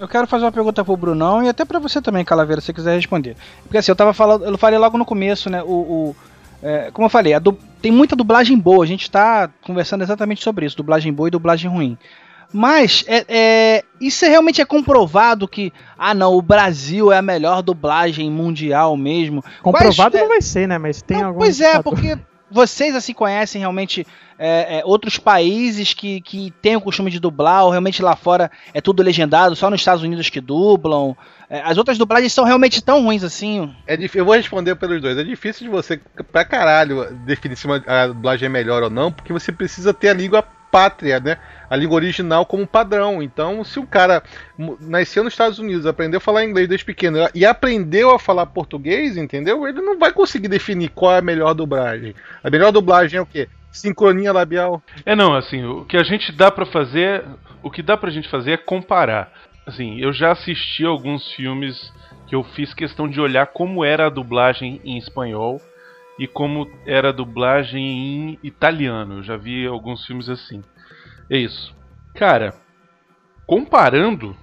Eu 0.00 0.08
quero 0.08 0.26
fazer 0.26 0.44
uma 0.44 0.52
pergunta 0.52 0.84
pro 0.84 0.96
Brunão 0.96 1.44
e 1.44 1.48
até 1.48 1.64
pra 1.64 1.78
você 1.78 2.02
também, 2.02 2.24
Calaveira, 2.24 2.60
se 2.60 2.66
você 2.66 2.72
quiser 2.72 2.96
responder. 2.96 3.36
Porque 3.62 3.78
assim, 3.78 3.92
eu 3.92 3.96
tava 3.96 4.12
falando, 4.12 4.44
eu 4.44 4.58
falei 4.58 4.76
logo 4.78 4.98
no 4.98 5.04
começo, 5.04 5.48
né? 5.48 5.62
O, 5.62 5.66
o- 5.70 6.16
é, 6.62 6.90
como 6.92 7.06
eu 7.06 7.10
falei, 7.10 7.34
a 7.34 7.38
du- 7.38 7.58
tem 7.80 7.90
muita 7.90 8.14
dublagem 8.16 8.58
boa. 8.58 8.84
A 8.84 8.86
gente 8.86 9.10
tá 9.10 9.50
conversando 9.64 10.02
exatamente 10.02 10.42
sobre 10.42 10.64
isso, 10.66 10.76
dublagem 10.76 11.12
boa 11.12 11.28
e 11.28 11.30
dublagem 11.30 11.70
ruim. 11.70 11.98
Mas 12.54 13.02
é, 13.08 13.24
é, 13.28 13.84
isso 14.00 14.24
é- 14.24 14.28
realmente 14.28 14.60
é 14.60 14.64
comprovado 14.64 15.48
que, 15.48 15.72
ah 15.96 16.12
não, 16.12 16.34
o 16.34 16.42
Brasil 16.42 17.10
é 17.10 17.16
a 17.18 17.22
melhor 17.22 17.62
dublagem 17.62 18.30
mundial 18.30 18.96
mesmo. 18.96 19.42
Comprovado 19.62 20.12
Quais- 20.12 20.22
não 20.22 20.28
vai 20.28 20.42
ser, 20.42 20.68
né? 20.68 20.76
Mas 20.78 21.00
tem 21.00 21.16
Não, 21.18 21.28
algum. 21.28 21.38
Pois 21.40 21.60
é, 21.60 21.72
fator. 21.74 21.92
porque 21.94 22.18
vocês 22.50 22.94
assim 22.94 23.14
conhecem 23.14 23.58
realmente 23.60 24.06
é, 24.44 24.80
é, 24.80 24.82
outros 24.84 25.18
países 25.18 25.94
que, 25.94 26.20
que 26.20 26.52
têm 26.60 26.74
o 26.74 26.80
costume 26.80 27.12
de 27.12 27.20
dublar, 27.20 27.64
ou 27.64 27.70
realmente 27.70 28.02
lá 28.02 28.16
fora 28.16 28.50
é 28.74 28.80
tudo 28.80 29.00
legendado, 29.00 29.54
só 29.54 29.70
nos 29.70 29.80
Estados 29.80 30.02
Unidos 30.02 30.28
que 30.28 30.40
dublam. 30.40 31.16
É, 31.48 31.62
as 31.62 31.78
outras 31.78 31.96
dublagens 31.96 32.32
são 32.32 32.44
realmente 32.44 32.82
tão 32.82 33.04
ruins 33.04 33.22
assim. 33.22 33.72
É 33.86 33.96
eu 34.14 34.24
vou 34.24 34.34
responder 34.34 34.74
pelos 34.74 35.00
dois. 35.00 35.16
É 35.16 35.22
difícil 35.22 35.66
de 35.66 35.70
você, 35.70 36.00
pra 36.32 36.44
caralho, 36.44 37.14
definir 37.24 37.54
se 37.54 37.66
uma, 37.66 37.80
a 37.86 38.08
dublagem 38.08 38.46
é 38.46 38.48
melhor 38.48 38.82
ou 38.82 38.90
não, 38.90 39.12
porque 39.12 39.32
você 39.32 39.52
precisa 39.52 39.94
ter 39.94 40.08
a 40.08 40.14
língua 40.14 40.42
pátria, 40.72 41.20
né? 41.20 41.36
A 41.70 41.76
língua 41.76 41.94
original 41.94 42.44
como 42.44 42.66
padrão. 42.66 43.22
Então, 43.22 43.62
se 43.62 43.78
o 43.78 43.86
cara 43.86 44.24
nasceu 44.80 45.22
nos 45.22 45.34
Estados 45.34 45.60
Unidos, 45.60 45.86
aprendeu 45.86 46.18
a 46.18 46.20
falar 46.20 46.44
inglês 46.44 46.66
desde 46.66 46.84
pequeno 46.84 47.18
e 47.32 47.46
aprendeu 47.46 48.10
a 48.10 48.18
falar 48.18 48.46
português, 48.46 49.16
entendeu? 49.16 49.68
Ele 49.68 49.80
não 49.80 50.00
vai 50.00 50.12
conseguir 50.12 50.48
definir 50.48 50.88
qual 50.88 51.12
é 51.12 51.18
a 51.18 51.22
melhor 51.22 51.54
dublagem. 51.54 52.12
A 52.42 52.50
melhor 52.50 52.72
dublagem 52.72 53.18
é 53.18 53.22
o 53.22 53.26
quê? 53.26 53.48
Sincronia 53.72 54.32
labial. 54.32 54.82
É 55.04 55.16
não, 55.16 55.34
assim, 55.34 55.64
o 55.64 55.84
que 55.84 55.96
a 55.96 56.02
gente 56.02 56.30
dá 56.30 56.50
pra 56.50 56.66
fazer, 56.66 57.24
o 57.62 57.70
que 57.70 57.82
dá 57.82 57.96
pra 57.96 58.10
gente 58.10 58.28
fazer 58.28 58.52
é 58.52 58.56
comparar. 58.56 59.32
Assim, 59.66 59.98
eu 59.98 60.12
já 60.12 60.32
assisti 60.32 60.84
alguns 60.84 61.32
filmes 61.32 61.92
que 62.28 62.34
eu 62.34 62.42
fiz 62.42 62.74
questão 62.74 63.08
de 63.08 63.20
olhar 63.20 63.46
como 63.46 63.84
era 63.84 64.06
a 64.06 64.10
dublagem 64.10 64.80
em 64.84 64.98
espanhol 64.98 65.60
e 66.18 66.26
como 66.26 66.70
era 66.86 67.08
a 67.08 67.12
dublagem 67.12 67.82
em 67.82 68.38
italiano. 68.42 69.18
Eu 69.18 69.22
já 69.22 69.36
vi 69.36 69.66
alguns 69.66 70.04
filmes 70.04 70.28
assim. 70.28 70.62
É 71.30 71.38
isso. 71.38 71.74
Cara, 72.14 72.54
comparando 73.46 74.36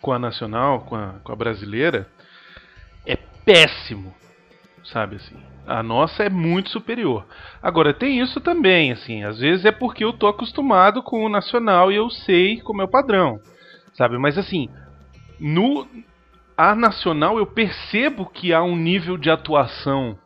com 0.00 0.12
a 0.12 0.18
nacional, 0.18 0.80
com 0.80 0.96
a, 0.96 1.14
com 1.22 1.32
a 1.32 1.36
brasileira, 1.36 2.08
é 3.06 3.16
péssimo, 3.16 4.14
sabe 4.84 5.16
assim. 5.16 5.49
A 5.66 5.82
nossa 5.82 6.24
é 6.24 6.28
muito 6.28 6.70
superior. 6.70 7.26
Agora 7.62 7.94
tem 7.94 8.20
isso 8.20 8.40
também, 8.40 8.92
assim, 8.92 9.22
às 9.24 9.38
vezes 9.38 9.64
é 9.64 9.70
porque 9.72 10.04
eu 10.04 10.12
tô 10.12 10.26
acostumado 10.26 11.02
com 11.02 11.24
o 11.24 11.28
nacional 11.28 11.92
e 11.92 11.96
eu 11.96 12.10
sei 12.10 12.60
como 12.60 12.82
é 12.82 12.84
o 12.84 12.88
padrão, 12.88 13.38
sabe? 13.94 14.18
Mas 14.18 14.36
assim, 14.36 14.68
no 15.38 15.86
a 16.56 16.74
nacional 16.74 17.38
eu 17.38 17.46
percebo 17.46 18.26
que 18.26 18.52
há 18.52 18.62
um 18.62 18.76
nível 18.76 19.16
de 19.16 19.30
atuação 19.30 20.18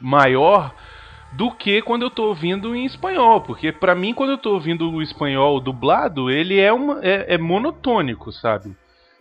maior 0.00 0.74
do 1.32 1.50
que 1.50 1.80
quando 1.80 2.02
eu 2.02 2.10
tô 2.10 2.28
ouvindo 2.28 2.74
em 2.74 2.84
espanhol, 2.84 3.40
porque 3.40 3.72
pra 3.72 3.94
mim 3.94 4.12
quando 4.12 4.30
eu 4.30 4.38
tô 4.38 4.54
ouvindo 4.54 4.90
o 4.90 5.00
espanhol 5.00 5.60
dublado, 5.60 6.30
ele 6.30 6.58
é 6.58 6.72
uma 6.72 7.00
é, 7.02 7.34
é 7.34 7.38
monotônico, 7.38 8.32
sabe? 8.32 8.76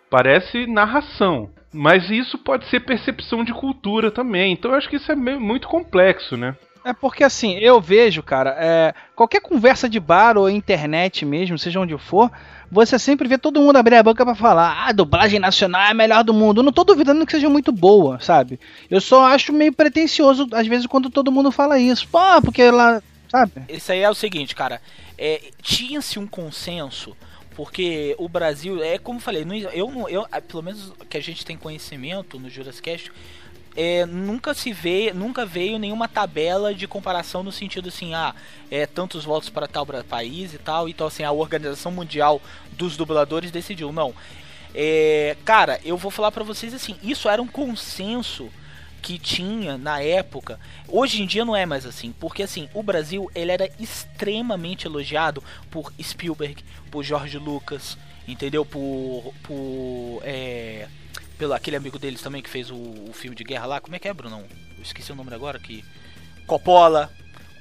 Parece 0.09 0.67
narração. 0.67 1.49
Mas 1.73 2.09
isso 2.09 2.37
pode 2.37 2.67
ser 2.69 2.81
percepção 2.81 3.43
de 3.43 3.53
cultura 3.53 4.11
também. 4.11 4.51
Então 4.53 4.71
eu 4.71 4.77
acho 4.77 4.89
que 4.89 4.97
isso 4.97 5.11
é 5.11 5.15
meio- 5.15 5.39
muito 5.39 5.67
complexo, 5.67 6.35
né? 6.35 6.55
É 6.83 6.93
porque 6.93 7.23
assim, 7.23 7.57
eu 7.59 7.79
vejo, 7.79 8.23
cara, 8.23 8.55
é, 8.59 8.93
qualquer 9.15 9.39
conversa 9.39 9.87
de 9.87 9.99
bar 9.99 10.35
ou 10.35 10.49
internet 10.49 11.23
mesmo, 11.23 11.57
seja 11.59 11.79
onde 11.79 11.95
for, 11.97 12.31
você 12.71 12.97
sempre 12.97 13.27
vê 13.27 13.37
todo 13.37 13.61
mundo 13.61 13.75
abrir 13.77 13.95
a 13.97 14.03
boca 14.03 14.25
pra 14.25 14.33
falar, 14.33 14.71
ah, 14.71 14.87
a 14.87 14.91
dublagem 14.91 15.39
nacional 15.39 15.81
é 15.83 15.91
a 15.91 15.93
melhor 15.93 16.23
do 16.23 16.33
mundo. 16.33 16.59
Eu 16.61 16.63
não 16.63 16.71
tô 16.71 16.83
duvidando 16.83 17.23
que 17.23 17.31
seja 17.33 17.47
muito 17.49 17.71
boa, 17.71 18.19
sabe? 18.19 18.59
Eu 18.89 18.99
só 18.99 19.25
acho 19.27 19.53
meio 19.53 19.71
pretencioso, 19.71 20.47
às 20.53 20.65
vezes, 20.65 20.87
quando 20.87 21.09
todo 21.11 21.31
mundo 21.31 21.51
fala 21.51 21.77
isso. 21.77 22.07
Pô, 22.07 22.17
porque 22.43 22.71
lá, 22.71 22.99
sabe? 23.29 23.51
Isso 23.69 23.91
aí 23.91 23.99
é 23.99 24.09
o 24.09 24.15
seguinte, 24.15 24.55
cara. 24.55 24.81
É, 25.19 25.39
Tinha-se 25.61 26.17
um 26.17 26.25
consenso, 26.25 27.15
porque 27.55 28.15
o 28.17 28.29
Brasil, 28.29 28.83
é 28.83 28.97
como 28.97 29.17
eu 29.17 29.21
falei, 29.21 29.45
eu, 29.73 30.07
eu, 30.09 30.27
ah, 30.31 30.41
pelo 30.41 30.63
menos 30.63 30.93
que 31.09 31.17
a 31.17 31.21
gente 31.21 31.45
tem 31.45 31.57
conhecimento 31.57 32.39
no 32.39 32.49
Jurassic 32.49 32.83
Cast, 32.83 33.11
é, 33.75 34.05
nunca 34.05 34.53
se 34.53 34.73
vê, 34.73 35.13
nunca 35.13 35.45
veio 35.45 35.79
nenhuma 35.79 36.07
tabela 36.07 36.73
de 36.73 36.87
comparação 36.87 37.41
no 37.43 37.51
sentido 37.51 37.89
assim, 37.89 38.13
ah, 38.13 38.35
é 38.69 38.85
tantos 38.85 39.23
votos 39.23 39.49
para 39.49 39.67
tal 39.67 39.85
país 40.03 40.53
e 40.53 40.57
tal, 40.57 40.89
então 40.89 41.07
assim, 41.07 41.23
a 41.23 41.31
Organização 41.31 41.91
Mundial 41.91 42.41
dos 42.73 42.97
Dubladores 42.97 43.51
decidiu, 43.51 43.91
não. 43.91 44.13
É, 44.73 45.35
cara, 45.45 45.79
eu 45.83 45.97
vou 45.97 46.11
falar 46.11 46.31
pra 46.31 46.43
vocês 46.43 46.73
assim, 46.73 46.95
isso 47.03 47.29
era 47.29 47.41
um 47.41 47.47
consenso 47.47 48.49
que 49.01 49.17
tinha 49.17 49.77
na 49.77 50.01
época. 50.01 50.59
Hoje 50.87 51.21
em 51.21 51.25
dia 51.25 51.43
não 51.43 51.55
é 51.55 51.65
mais 51.65 51.85
assim, 51.85 52.13
porque 52.19 52.43
assim, 52.43 52.69
o 52.73 52.83
Brasil 52.83 53.29
ele 53.33 53.51
era 53.51 53.69
extremamente 53.79 54.85
elogiado 54.85 55.43
por 55.69 55.91
Spielberg, 56.01 56.63
por 56.89 57.03
George 57.03 57.37
Lucas, 57.37 57.97
entendeu? 58.27 58.65
Por 58.65 59.33
por 59.43 60.21
é, 60.23 60.87
pelo 61.37 61.53
aquele 61.53 61.75
amigo 61.75 61.97
deles 61.97 62.21
também 62.21 62.41
que 62.41 62.49
fez 62.49 62.69
o, 62.69 62.75
o 62.75 63.11
filme 63.13 63.35
de 63.35 63.43
guerra 63.43 63.65
lá, 63.65 63.81
como 63.81 63.95
é 63.95 63.99
que 63.99 64.07
é, 64.07 64.13
Brunão? 64.13 64.45
Eu 64.77 64.83
esqueci 64.83 65.11
o 65.11 65.15
nome 65.15 65.33
agora 65.33 65.59
que. 65.59 65.83
Coppola. 66.45 67.11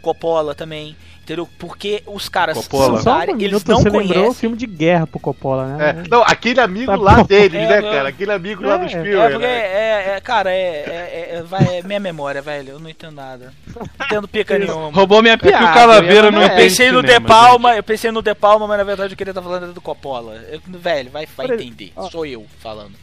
Coppola 0.01 0.55
também. 0.55 0.97
Entendeu? 1.23 1.49
Porque 1.61 2.03
os 2.07 2.29
caras 2.29 2.57
Coppola. 2.67 3.01
Só 3.03 3.19
um 3.19 3.23
eles 3.23 3.37
minuto, 3.37 3.69
não 3.69 3.77
você 3.79 3.85
lembrou 3.91 4.03
o 4.03 4.09
conhecem. 4.15 4.35
filme 4.35 4.57
de 4.57 4.67
guerra 4.67 5.07
pro 5.07 5.21
Coppola, 5.21 5.67
né? 5.77 5.91
É, 6.05 6.09
não, 6.09 6.23
aquele 6.25 6.59
amigo 6.61 6.87
Tá 6.87 6.97
lá 6.97 7.15
bom. 7.19 7.25
deles, 7.25 7.55
É, 7.61 7.69
né, 7.69 7.83
cara? 7.83 8.09
Aquele 8.09 8.33
amigo 8.33 8.65
lá 8.67 8.75
É, 8.75 8.79
do 8.79 8.83
é 8.83 8.87
É, 8.87 8.89
Spielberg. 8.89 9.33
porque, 9.35 9.47
né? 9.47 9.53
é, 9.59 10.15
é, 10.17 10.21
cara, 10.21 10.51
é, 10.51 10.57
é, 10.57 11.29
é, 11.37 11.43
vai, 11.43 11.79
é 11.79 11.83
minha 11.85 12.01
memória, 12.01 12.43
velho. 12.43 12.71
Eu 12.71 12.81
não 12.81 12.91
entendo 12.91 13.15
nada. 13.15 13.55
Não 13.77 14.07
entendo 14.07 14.27
pica 14.27 14.59
nenhuma. 14.59 14.91
Roubou 14.91 15.23
minha 15.23 15.39
que 15.39 15.47
o 15.47 15.49
piada. 15.51 15.73
Calaveira 15.73 16.33
não 16.33 16.43
entende 16.43 16.57
pensei 16.63 16.91
no 16.91 17.01
cinema, 17.01 17.21
De 17.21 17.27
Palma, 17.27 17.77
eu 17.77 17.83
pensei 17.85 18.11
no 18.11 18.23
De 18.23 18.35
Palma, 18.35 18.67
mas 18.67 18.79
na 18.79 18.85
verdade 18.85 19.13
eu 19.13 19.17
queria 19.17 19.31
estar 19.31 19.43
falando 19.43 19.73
do 19.73 19.81
Coppola. 19.81 20.35
Eu- 20.51 20.61
velho, 20.67 21.11
vai, 21.11 21.27
vai 21.37 21.47
entender. 21.47 21.93
ó. 21.95 22.11
Sou 22.11 22.27
eu 22.27 22.45
falando. 22.59 22.95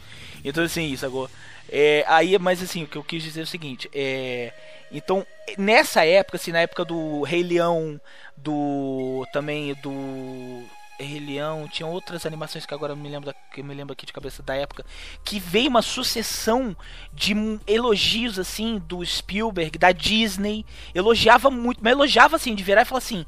Então 0.44 0.62
assim, 0.64 0.92
isso 0.92 1.06
agora. 1.06 1.30
É, 1.70 2.04
aí, 2.06 2.38
mas 2.38 2.62
assim, 2.62 2.82
o 2.82 2.86
que 2.86 2.96
eu 2.96 3.04
quis 3.04 3.22
dizer 3.22 3.40
é 3.40 3.44
o 3.44 3.46
seguinte, 3.46 3.88
é, 3.94 4.52
então, 4.90 5.26
nessa 5.56 6.04
época, 6.04 6.36
assim, 6.36 6.52
na 6.52 6.60
época 6.60 6.84
do 6.84 7.22
Rei 7.22 7.42
Leão, 7.42 8.00
do 8.36 9.26
também 9.32 9.74
do 9.74 10.64
Rei 10.98 11.20
Leão, 11.20 11.68
tinha 11.68 11.86
outras 11.86 12.26
animações 12.26 12.66
que 12.66 12.74
agora 12.74 12.96
me 12.96 13.08
lembro 13.08 13.32
que 13.52 13.62
me 13.62 13.72
lembro 13.74 13.92
aqui 13.92 14.04
de 14.04 14.12
cabeça 14.12 14.42
da 14.42 14.54
época, 14.54 14.84
que 15.24 15.38
veio 15.38 15.68
uma 15.68 15.82
sucessão 15.82 16.76
de 17.12 17.34
elogios 17.66 18.38
assim 18.38 18.78
do 18.78 19.04
Spielberg, 19.04 19.78
da 19.78 19.92
Disney, 19.92 20.66
elogiava 20.94 21.50
muito, 21.50 21.80
mas 21.82 21.92
elogiava 21.92 22.36
assim, 22.36 22.54
de 22.54 22.64
virar 22.64 22.82
e 22.82 22.84
falar 22.84 22.98
assim: 22.98 23.24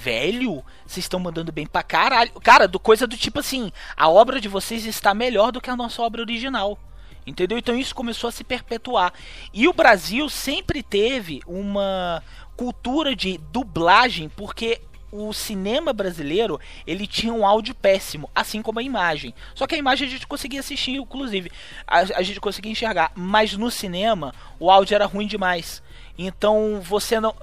"Velho, 0.00 0.62
vocês 0.86 1.04
estão 1.04 1.18
mandando 1.18 1.50
bem 1.50 1.66
pra 1.66 1.82
caralho". 1.82 2.30
Cara, 2.40 2.68
do 2.68 2.78
coisa 2.78 3.06
do 3.06 3.16
tipo 3.16 3.40
assim, 3.40 3.72
a 3.96 4.08
obra 4.08 4.40
de 4.40 4.48
vocês 4.48 4.84
está 4.86 5.12
melhor 5.12 5.50
do 5.50 5.60
que 5.60 5.70
a 5.70 5.76
nossa 5.76 6.00
obra 6.02 6.22
original. 6.22 6.78
Entendeu? 7.28 7.58
Então 7.58 7.76
isso 7.76 7.94
começou 7.94 8.28
a 8.28 8.32
se 8.32 8.42
perpetuar. 8.42 9.12
E 9.52 9.68
o 9.68 9.72
Brasil 9.72 10.28
sempre 10.28 10.82
teve 10.82 11.42
uma 11.46 12.22
cultura 12.56 13.14
de 13.14 13.38
dublagem, 13.52 14.28
porque 14.30 14.80
o 15.12 15.32
cinema 15.32 15.92
brasileiro 15.92 16.60
ele 16.86 17.06
tinha 17.06 17.32
um 17.32 17.46
áudio 17.46 17.74
péssimo, 17.74 18.30
assim 18.34 18.62
como 18.62 18.78
a 18.78 18.82
imagem. 18.82 19.34
Só 19.54 19.66
que 19.66 19.74
a 19.74 19.78
imagem 19.78 20.08
a 20.08 20.10
gente 20.10 20.26
conseguia 20.26 20.60
assistir, 20.60 20.92
inclusive, 20.92 21.50
a, 21.86 21.98
a 21.98 22.22
gente 22.22 22.40
conseguia 22.40 22.72
enxergar, 22.72 23.12
mas 23.14 23.54
no 23.54 23.70
cinema 23.70 24.34
o 24.58 24.70
áudio 24.70 24.94
era 24.94 25.06
ruim 25.06 25.26
demais. 25.26 25.82
Então 26.18 26.80
você 26.82 27.20
não, 27.20 27.34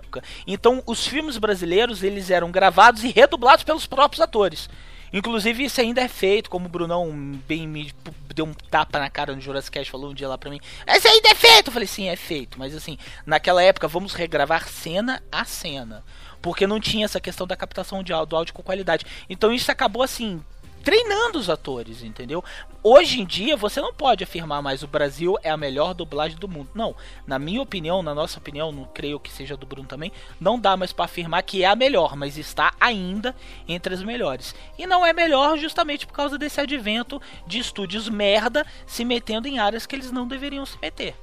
então 0.45 0.83
os 0.85 1.07
filmes 1.07 1.37
brasileiros 1.37 2.03
eles 2.03 2.29
eram 2.29 2.51
gravados 2.51 3.03
e 3.03 3.11
redublados 3.11 3.63
pelos 3.63 3.85
próprios 3.85 4.21
atores. 4.21 4.69
Inclusive 5.15 5.63
isso 5.63 5.79
ainda 5.79 6.01
é 6.01 6.09
feito, 6.09 6.49
como 6.49 6.65
o 6.65 6.69
Brunão 6.69 7.09
bem 7.47 7.65
me 7.65 7.89
deu 8.35 8.43
um 8.43 8.53
tapa 8.53 8.99
na 8.99 9.09
cara 9.09 9.33
no 9.33 9.39
Jurassic 9.39 9.71
Cast, 9.71 9.89
falou 9.89 10.11
um 10.11 10.13
dia 10.13 10.27
lá 10.27 10.37
pra 10.37 10.49
mim. 10.49 10.59
Esse 10.85 11.07
ainda 11.07 11.29
é 11.29 11.35
feito! 11.35 11.69
Eu 11.69 11.71
falei, 11.71 11.87
sim, 11.87 12.09
é 12.09 12.17
feito. 12.17 12.59
Mas 12.59 12.75
assim, 12.75 12.97
naquela 13.25 13.63
época 13.63 13.87
vamos 13.87 14.13
regravar 14.13 14.67
cena 14.67 15.23
a 15.31 15.45
cena. 15.45 16.03
Porque 16.41 16.67
não 16.67 16.81
tinha 16.81 17.05
essa 17.05 17.21
questão 17.21 17.47
da 17.47 17.55
captação 17.55 18.03
de 18.03 18.11
áudio, 18.11 18.29
do 18.29 18.35
áudio 18.35 18.53
com 18.53 18.61
qualidade. 18.61 19.05
Então 19.29 19.53
isso 19.53 19.71
acabou 19.71 20.03
assim, 20.03 20.43
treinando 20.85 21.39
os 21.39 21.49
atores, 21.49 22.03
entendeu? 22.03 22.43
Hoje 22.83 23.19
em 23.19 23.25
dia 23.25 23.57
você 23.57 23.81
não 23.81 23.91
pode 23.91 24.23
afirmar 24.23 24.61
mais 24.61 24.83
o 24.83 24.87
Brasil 24.87 25.35
é 25.41 25.49
a 25.49 25.57
melhor 25.57 25.95
dublagem 25.95 26.37
do 26.37 26.47
mundo. 26.47 26.69
Não, 26.75 26.95
na 27.25 27.39
minha 27.39 27.59
opinião, 27.59 28.03
na 28.03 28.13
nossa 28.13 28.37
opinião, 28.37 28.71
não 28.71 28.85
creio 28.93 29.19
que 29.19 29.31
seja 29.31 29.57
do 29.57 29.65
Bruno 29.65 29.87
também, 29.87 30.11
não 30.39 30.59
dá 30.59 30.77
mais 30.77 30.93
para 30.93 31.05
afirmar 31.05 31.41
que 31.41 31.63
é 31.63 31.65
a 31.65 31.75
melhor, 31.75 32.15
mas 32.15 32.37
está 32.37 32.71
ainda 32.79 33.35
entre 33.67 33.95
as 33.95 34.03
melhores. 34.03 34.53
E 34.77 34.85
não 34.85 35.03
é 35.03 35.11
melhor 35.11 35.57
justamente 35.57 36.05
por 36.05 36.13
causa 36.13 36.37
desse 36.37 36.61
advento 36.61 37.19
de 37.47 37.57
estúdios 37.57 38.07
merda 38.07 38.63
se 38.85 39.03
metendo 39.03 39.47
em 39.47 39.57
áreas 39.57 39.87
que 39.87 39.95
eles 39.95 40.11
não 40.11 40.27
deveriam 40.27 40.67
se 40.67 40.77
meter. 40.79 41.15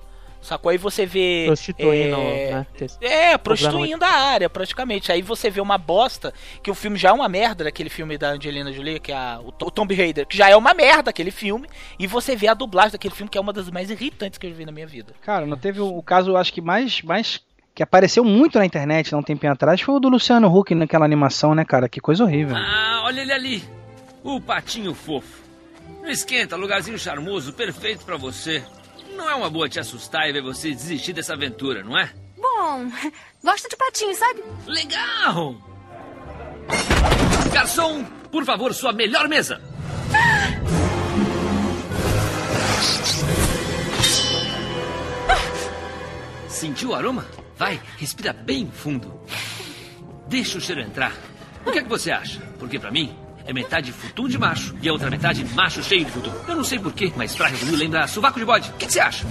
Sacou? 0.43 0.71
Aí 0.71 0.77
você 0.77 1.07
vê. 1.07 1.45
Prostituindo, 1.47 2.17
é, 2.17 2.51
né? 2.51 2.67
é, 3.01 3.39
prostituindo 3.39 4.05
a 4.05 4.09
área, 4.09 4.51
praticamente. 4.51 5.13
Aí 5.13 5.23
você 5.23 5.49
vê 5.49 5.61
uma 5.61 5.79
bosta, 5.79 6.35
que 6.63 6.71
o 6.71 6.75
filme 6.75 6.99
já 6.99 7.11
é 7.11 7.13
uma 7.13 7.29
merda, 7.29 7.65
daquele 7.65 7.89
filme 7.89 8.19
da 8.19 8.31
Angelina 8.31 8.73
Jolie, 8.73 8.99
que 8.99 9.13
é 9.13 9.17
a, 9.17 9.41
o, 9.41 9.49
o 9.49 9.71
Tomb 9.71 9.95
Raider, 9.95 10.27
que 10.27 10.37
já 10.37 10.51
é 10.51 10.57
uma 10.57 10.75
merda 10.75 11.11
aquele 11.11 11.31
filme, 11.31 11.69
e 11.99 12.09
você 12.09 12.35
vê 12.35 12.49
a 12.49 12.55
dublagem 12.55 12.93
daquele 12.93 13.15
filme, 13.15 13.31
que 13.31 13.39
é 13.39 13.41
uma 13.41 13.53
das 13.53 13.71
mais 13.71 13.89
irritantes 13.89 14.37
que 14.37 14.47
eu 14.47 14.51
já 14.51 14.57
vi 14.57 14.67
na 14.67 14.73
minha 14.73 14.87
vida. 14.87 15.15
Cara, 15.23 15.47
não 15.47 15.57
teve 15.57 15.81
o, 15.81 15.97
o 15.97 16.03
caso, 16.03 16.37
acho 16.37 16.53
que 16.53 16.61
mais, 16.61 17.01
mais. 17.03 17.41
que 17.73 17.83
apareceu 17.83 18.25
muito 18.25 18.59
na 18.59 18.67
internet 18.67 19.15
há 19.15 19.19
um 19.19 19.23
tempinho 19.23 19.53
atrás 19.53 19.81
foi 19.81 19.95
o 19.95 20.01
do 20.01 20.09
Luciano 20.09 20.53
Huck 20.53 20.75
naquela 20.75 21.05
animação, 21.05 21.55
né, 21.55 21.65
cara? 21.65 21.89
Que 21.89 22.01
coisa 22.01 22.25
horrível. 22.25 22.57
Ah, 22.57 23.03
olha 23.05 23.21
ele 23.21 23.33
ali. 23.33 23.65
O 24.25 24.41
patinho 24.41 24.93
fofo. 24.93 25.41
Não 26.03 26.11
esquenta, 26.11 26.57
lugarzinho 26.57 26.99
charmoso, 26.99 27.53
perfeito 27.53 28.05
pra 28.05 28.17
você. 28.17 28.63
Não 29.17 29.29
é 29.29 29.35
uma 29.35 29.51
boa 29.51 29.69
te 29.69 29.79
assustar 29.79 30.29
e 30.29 30.33
ver 30.33 30.43
você 30.43 30.71
desistir 30.71 31.13
dessa 31.13 31.35
aventura, 31.35 31.83
não 31.83 31.99
é? 31.99 32.13
Bom, 32.37 32.91
gosto 33.43 33.69
de 33.69 33.77
patinho, 33.77 34.15
sabe? 34.15 34.43
Legal! 34.67 35.57
Garçom, 37.53 38.05
por 38.31 38.45
favor, 38.45 38.73
sua 38.75 38.93
melhor 38.93 39.29
mesa. 39.29 39.61
Sentiu 46.49 46.91
o 46.91 46.95
aroma? 46.95 47.27
Vai, 47.57 47.81
respira 47.99 48.33
bem 48.33 48.71
fundo. 48.71 49.21
Deixa 50.29 50.59
o 50.59 50.61
cheiro 50.61 50.81
entrar. 50.81 51.13
O 51.67 51.71
que 51.71 51.79
é 51.79 51.83
que 51.83 51.89
você 51.89 52.11
acha? 52.11 52.41
Porque 52.59 52.79
pra 52.79 52.91
mim 52.91 53.17
é 53.47 53.53
metade 53.53 53.93
futum 53.93 54.29
de 54.29 54.39
macho 54.39 54.75
e 54.83 54.89
a 54.89 54.93
outra 54.93 55.11
metade 55.11 55.45
macho 55.55 55.83
cheio 55.83 56.05
de 56.05 56.11
futum. 56.11 56.33
Eu 56.49 56.57
não 56.57 56.65
sei 56.65 56.79
porquê, 56.79 57.13
mas 57.17 57.35
pra 57.35 57.49
Rio 57.49 57.77
lembra 57.77 58.07
sovaco 58.07 58.39
de 58.39 58.45
bode. 58.45 58.71
O 58.71 58.73
que, 58.75 58.91
você 58.91 59.01
acha? 59.01 59.27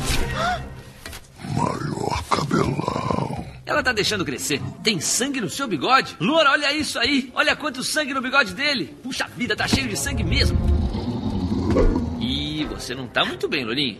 Maior 1.56 2.24
cabelão. 2.30 3.45
Ela 3.65 3.82
tá 3.82 3.93
deixando 3.93 4.26
crescer. 4.26 4.62
Tem 4.84 5.00
sangue 5.00 5.39
no 5.39 5.50
seu 5.50 5.67
bigode? 5.67 6.15
Loura, 6.19 6.52
olha 6.52 6.74
isso 6.74 7.00
aí. 7.00 7.32
Olha 7.34 7.56
quanto 7.56 7.84
sangue 7.84 8.13
no 8.13 8.21
bigode 8.21 8.54
dele. 8.54 8.95
Puxa 9.02 9.28
vida, 9.36 9.56
tá 9.56 9.67
cheio 9.67 9.88
de 9.88 9.97
sangue 9.97 10.24
mesmo. 10.24 10.60
E 12.19 12.65
você 12.65 12.93
não 12.93 13.08
tá 13.08 13.24
muito 13.24 13.47
bem, 13.47 13.63
Lourinho. 13.63 14.00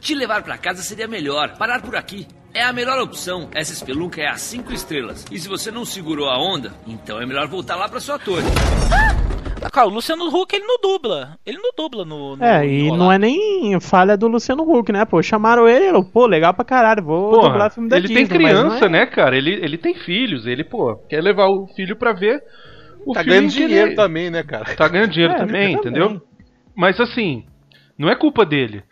Te 0.00 0.14
levar 0.14 0.42
pra 0.42 0.58
casa 0.58 0.82
seria 0.82 1.06
melhor. 1.06 1.56
Parar 1.56 1.82
por 1.82 1.94
aqui. 1.94 2.26
É 2.54 2.62
a 2.62 2.72
melhor 2.72 2.98
opção. 2.98 3.48
Essa 3.54 3.72
espelunca 3.72 4.20
é 4.20 4.28
a 4.28 4.36
cinco 4.36 4.72
estrelas. 4.72 5.24
E 5.30 5.38
se 5.38 5.48
você 5.48 5.70
não 5.70 5.84
segurou 5.84 6.28
a 6.28 6.38
onda, 6.38 6.74
então 6.86 7.20
é 7.20 7.24
melhor 7.24 7.48
voltar 7.48 7.76
lá 7.76 7.88
pra 7.88 8.00
sua 8.00 8.18
torre. 8.18 8.44
Ah, 8.92 9.31
cara, 9.70 9.86
o 9.86 9.90
Luciano 9.90 10.26
Huck, 10.28 10.54
ele 10.54 10.64
não 10.64 10.78
dubla. 10.80 11.38
Ele 11.44 11.58
não 11.58 11.70
dubla 11.76 12.04
no. 12.04 12.36
no 12.36 12.44
É, 12.44 12.66
e 12.66 12.90
não 12.90 13.10
é 13.12 13.18
nem 13.18 13.78
falha 13.80 14.16
do 14.16 14.28
Luciano 14.28 14.62
Huck, 14.62 14.90
né? 14.92 15.04
Pô, 15.04 15.22
chamaram 15.22 15.68
ele, 15.68 15.86
ele, 15.86 16.04
pô, 16.04 16.26
legal 16.26 16.52
pra 16.54 16.64
caralho, 16.64 17.02
vou 17.02 17.30
Porra, 17.30 17.48
dublar 17.50 17.70
filme 17.72 17.88
da 17.88 17.96
ele 17.96 18.08
Disney. 18.08 18.26
tem 18.26 18.36
criança, 18.38 18.86
é- 18.86 18.88
né, 18.88 19.06
cara? 19.06 19.36
Ele, 19.36 19.52
ele 19.52 19.76
tem 19.78 19.94
filhos, 19.94 20.46
ele, 20.46 20.64
pô, 20.64 20.96
quer 21.08 21.22
levar 21.22 21.46
o 21.48 21.66
filho 21.68 21.96
pra 21.96 22.12
ver 22.12 22.42
o 23.04 23.12
Tá 23.12 23.20
filme 23.24 23.36
ganhando 23.38 23.52
que 23.52 23.58
ele- 23.58 23.66
dinheiro 23.68 23.94
também, 23.94 24.30
né, 24.30 24.42
cara? 24.42 24.64
Tá 24.76 24.88
ganhando 24.88 25.10
dinheiro 25.10 25.34
É, 25.34 25.36
também, 25.38 25.76
também. 25.76 25.90
entendeu? 25.92 26.22
Mas 26.74 26.98
assim, 27.00 27.44
não 27.98 28.08
é 28.08 28.14
culpa 28.14 28.44
dele. 28.46 28.82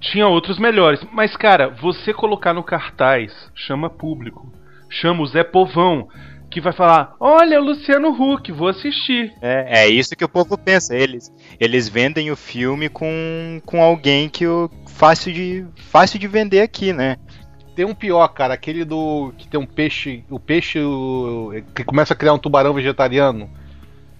Tinha 0.00 0.28
outros 0.28 0.58
melhores. 0.58 1.04
Mas, 1.12 1.34
cara, 1.36 1.68
você 1.80 2.12
colocar 2.12 2.52
no 2.52 2.62
cartaz, 2.62 3.32
chama 3.54 3.88
público. 3.88 4.52
Chama 4.90 5.22
o 5.22 5.26
Zé 5.26 5.42
Povão, 5.42 6.06
que 6.50 6.60
vai 6.60 6.72
falar: 6.72 7.14
Olha, 7.20 7.60
o 7.60 7.64
Luciano 7.64 8.10
Huck, 8.10 8.50
vou 8.52 8.68
assistir. 8.68 9.32
É, 9.40 9.82
é 9.84 9.88
isso 9.88 10.16
que 10.16 10.24
o 10.24 10.28
povo 10.28 10.56
pensa. 10.56 10.94
Eles, 10.96 11.32
eles 11.60 11.88
vendem 11.88 12.30
o 12.30 12.36
filme 12.36 12.88
com, 12.88 13.60
com 13.64 13.82
alguém 13.82 14.28
que 14.28 14.46
o 14.46 14.70
fácil 14.86 15.32
de 15.32 15.66
fácil 15.76 16.18
de 16.18 16.26
vender 16.26 16.60
aqui, 16.60 16.92
né? 16.92 17.16
Tem 17.74 17.84
um 17.84 17.94
pior, 17.94 18.26
cara, 18.28 18.54
aquele 18.54 18.84
do. 18.84 19.34
que 19.36 19.46
tem 19.46 19.60
um 19.60 19.66
peixe. 19.66 20.24
O 20.30 20.40
peixe 20.40 20.80
o- 20.80 21.50
que 21.74 21.84
começa 21.84 22.14
a 22.14 22.16
criar 22.16 22.32
um 22.32 22.38
tubarão 22.38 22.72
vegetariano. 22.72 23.50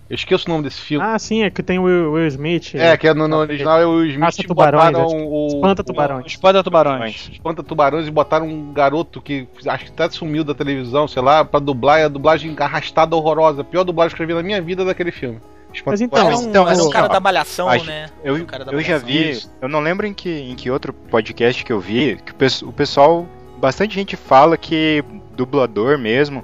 Eu 0.09 0.15
esqueço 0.15 0.47
o 0.47 0.51
nome 0.53 0.63
desse 0.65 0.81
filme. 0.81 1.05
Ah, 1.05 1.19
sim, 1.19 1.43
é 1.43 1.51
que 1.51 1.63
tem 1.65 1.81
o 1.81 1.83
Will, 1.83 2.13
Will 2.13 2.27
Smith. 2.29 2.75
é, 2.77 2.97
que 2.97 3.09
é 3.09 3.13
no, 3.15 3.27
no 3.27 3.39
original 3.39 3.81
é 3.81 3.85
o 3.87 3.91
Will 3.97 4.07
Smith 4.07 4.21
Caça 4.21 4.41
e 4.41 4.45
tubarões, 4.47 4.93
botaram 4.93 5.09
o. 5.27 5.47
Espanta 5.49 5.83
o- 5.83 5.85
tubarões. 5.85 6.27
Espada 6.27 6.63
tubarões. 6.63 7.31
Espanta 7.33 7.63
tubarões 7.65 8.07
e 8.07 8.11
botaram 8.13 8.47
um 8.47 8.73
garoto 8.73 9.21
que 9.21 9.49
acho 9.67 9.85
que 9.87 9.91
até 9.91 10.09
sumiu 10.11 10.45
da 10.45 10.55
televisão, 10.55 11.09
sei 11.09 11.21
lá, 11.23 11.45
pra 11.45 11.59
dublar. 11.59 11.99
E 12.01 12.05
a 12.05 12.09
dublagem 12.09 12.55
arrastada 12.57 13.17
horrorosa. 13.17 13.63
A 13.63 13.65
pior 13.65 13.83
dublagem 13.83 14.17
que 14.17 14.23
eu 14.23 14.27
vi 14.29 14.35
na 14.35 14.43
minha 14.45 14.63
vida 14.63 14.85
daquele 14.85 15.11
filme. 15.11 15.41
Espanta 15.75 15.91
Mas 15.91 16.01
então, 16.01 16.19
Tubarões. 16.21 16.47
um, 16.47 16.49
Então, 16.51 16.65
um 16.65 16.87
o- 16.87 16.91
cara 16.91 17.09
da 17.09 17.19
malhação, 17.21 17.69
acho- 17.69 17.85
né? 17.87 18.07
Eu, 18.23 18.37
Era 18.37 18.45
cara 18.45 18.65
da 18.65 18.73
eu 18.73 18.81
já 18.81 18.87
Malhação. 19.01 19.09
vi, 19.09 19.31
Isso. 19.31 19.53
eu 19.61 19.69
não 19.69 19.81
lembro 19.81 20.07
em 20.07 20.15
que, 20.15 20.31
em 20.31 20.55
que 20.55 20.71
outro 20.71 20.93
podcast 20.93 21.65
que 21.65 21.73
eu 21.73 21.81
vi, 21.81 22.17
que 22.25 22.33
o, 22.33 22.69
o 22.69 22.73
pessoal, 22.73 23.27
bastante 23.59 23.95
gente 23.95 24.17
fala 24.17 24.57
que 24.57 25.05
dublador 25.37 25.99
mesmo, 25.99 26.43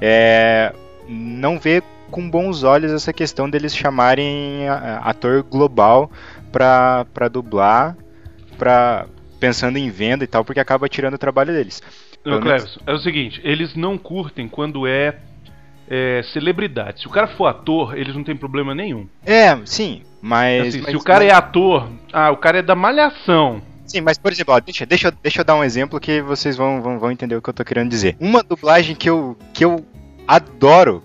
é, 0.00 0.74
não 1.08 1.58
vê 1.58 1.82
com 2.10 2.28
bons 2.30 2.62
olhos 2.62 2.92
essa 2.92 3.12
questão 3.12 3.48
deles 3.50 3.76
chamarem 3.76 4.68
a- 4.68 4.98
ator 5.04 5.42
global 5.42 6.10
pra, 6.52 7.06
pra 7.12 7.28
dublar, 7.28 7.96
pra, 8.58 9.06
pensando 9.40 9.76
em 9.78 9.90
venda 9.90 10.24
e 10.24 10.26
tal, 10.26 10.44
porque 10.44 10.60
acaba 10.60 10.88
tirando 10.88 11.14
o 11.14 11.18
trabalho 11.18 11.52
deles. 11.52 11.82
Menos- 12.24 12.40
Cleves, 12.42 12.78
é 12.86 12.92
o 12.92 12.98
seguinte: 12.98 13.40
eles 13.44 13.74
não 13.76 13.96
curtem 13.96 14.48
quando 14.48 14.86
é, 14.86 15.16
é, 15.88 16.22
celebridade. 16.32 17.00
Se 17.00 17.06
o 17.06 17.10
cara 17.10 17.28
for 17.28 17.46
ator, 17.46 17.96
eles 17.96 18.14
não 18.16 18.24
tem 18.24 18.36
problema 18.36 18.74
nenhum. 18.74 19.06
É, 19.24 19.56
sim, 19.64 20.02
mas... 20.20 20.68
Assim, 20.68 20.80
mas- 20.80 20.90
se 20.90 20.96
o 20.96 21.02
cara 21.02 21.24
mas- 21.24 21.32
é 21.32 21.36
ator, 21.36 21.88
ah, 22.12 22.30
o 22.32 22.36
cara 22.36 22.58
é 22.58 22.62
da 22.62 22.74
malhação. 22.74 23.62
Sim, 23.86 24.00
mas 24.00 24.18
por 24.18 24.32
exemplo, 24.32 24.52
ó, 24.52 24.58
deixa, 24.58 24.84
deixa, 24.84 25.08
eu- 25.08 25.12
deixa 25.22 25.40
eu 25.42 25.44
dar 25.44 25.54
um 25.54 25.62
exemplo 25.62 26.00
que 26.00 26.20
vocês 26.20 26.56
vão, 26.56 26.82
vão, 26.82 26.98
vão 26.98 27.12
entender 27.12 27.36
o 27.36 27.42
que 27.42 27.48
eu 27.50 27.54
tô 27.54 27.64
querendo 27.64 27.88
dizer. 27.88 28.16
Uma 28.18 28.42
dublagem 28.42 28.96
que 28.96 29.08
eu, 29.08 29.36
que 29.54 29.64
eu 29.64 29.86
adoro 30.26 31.04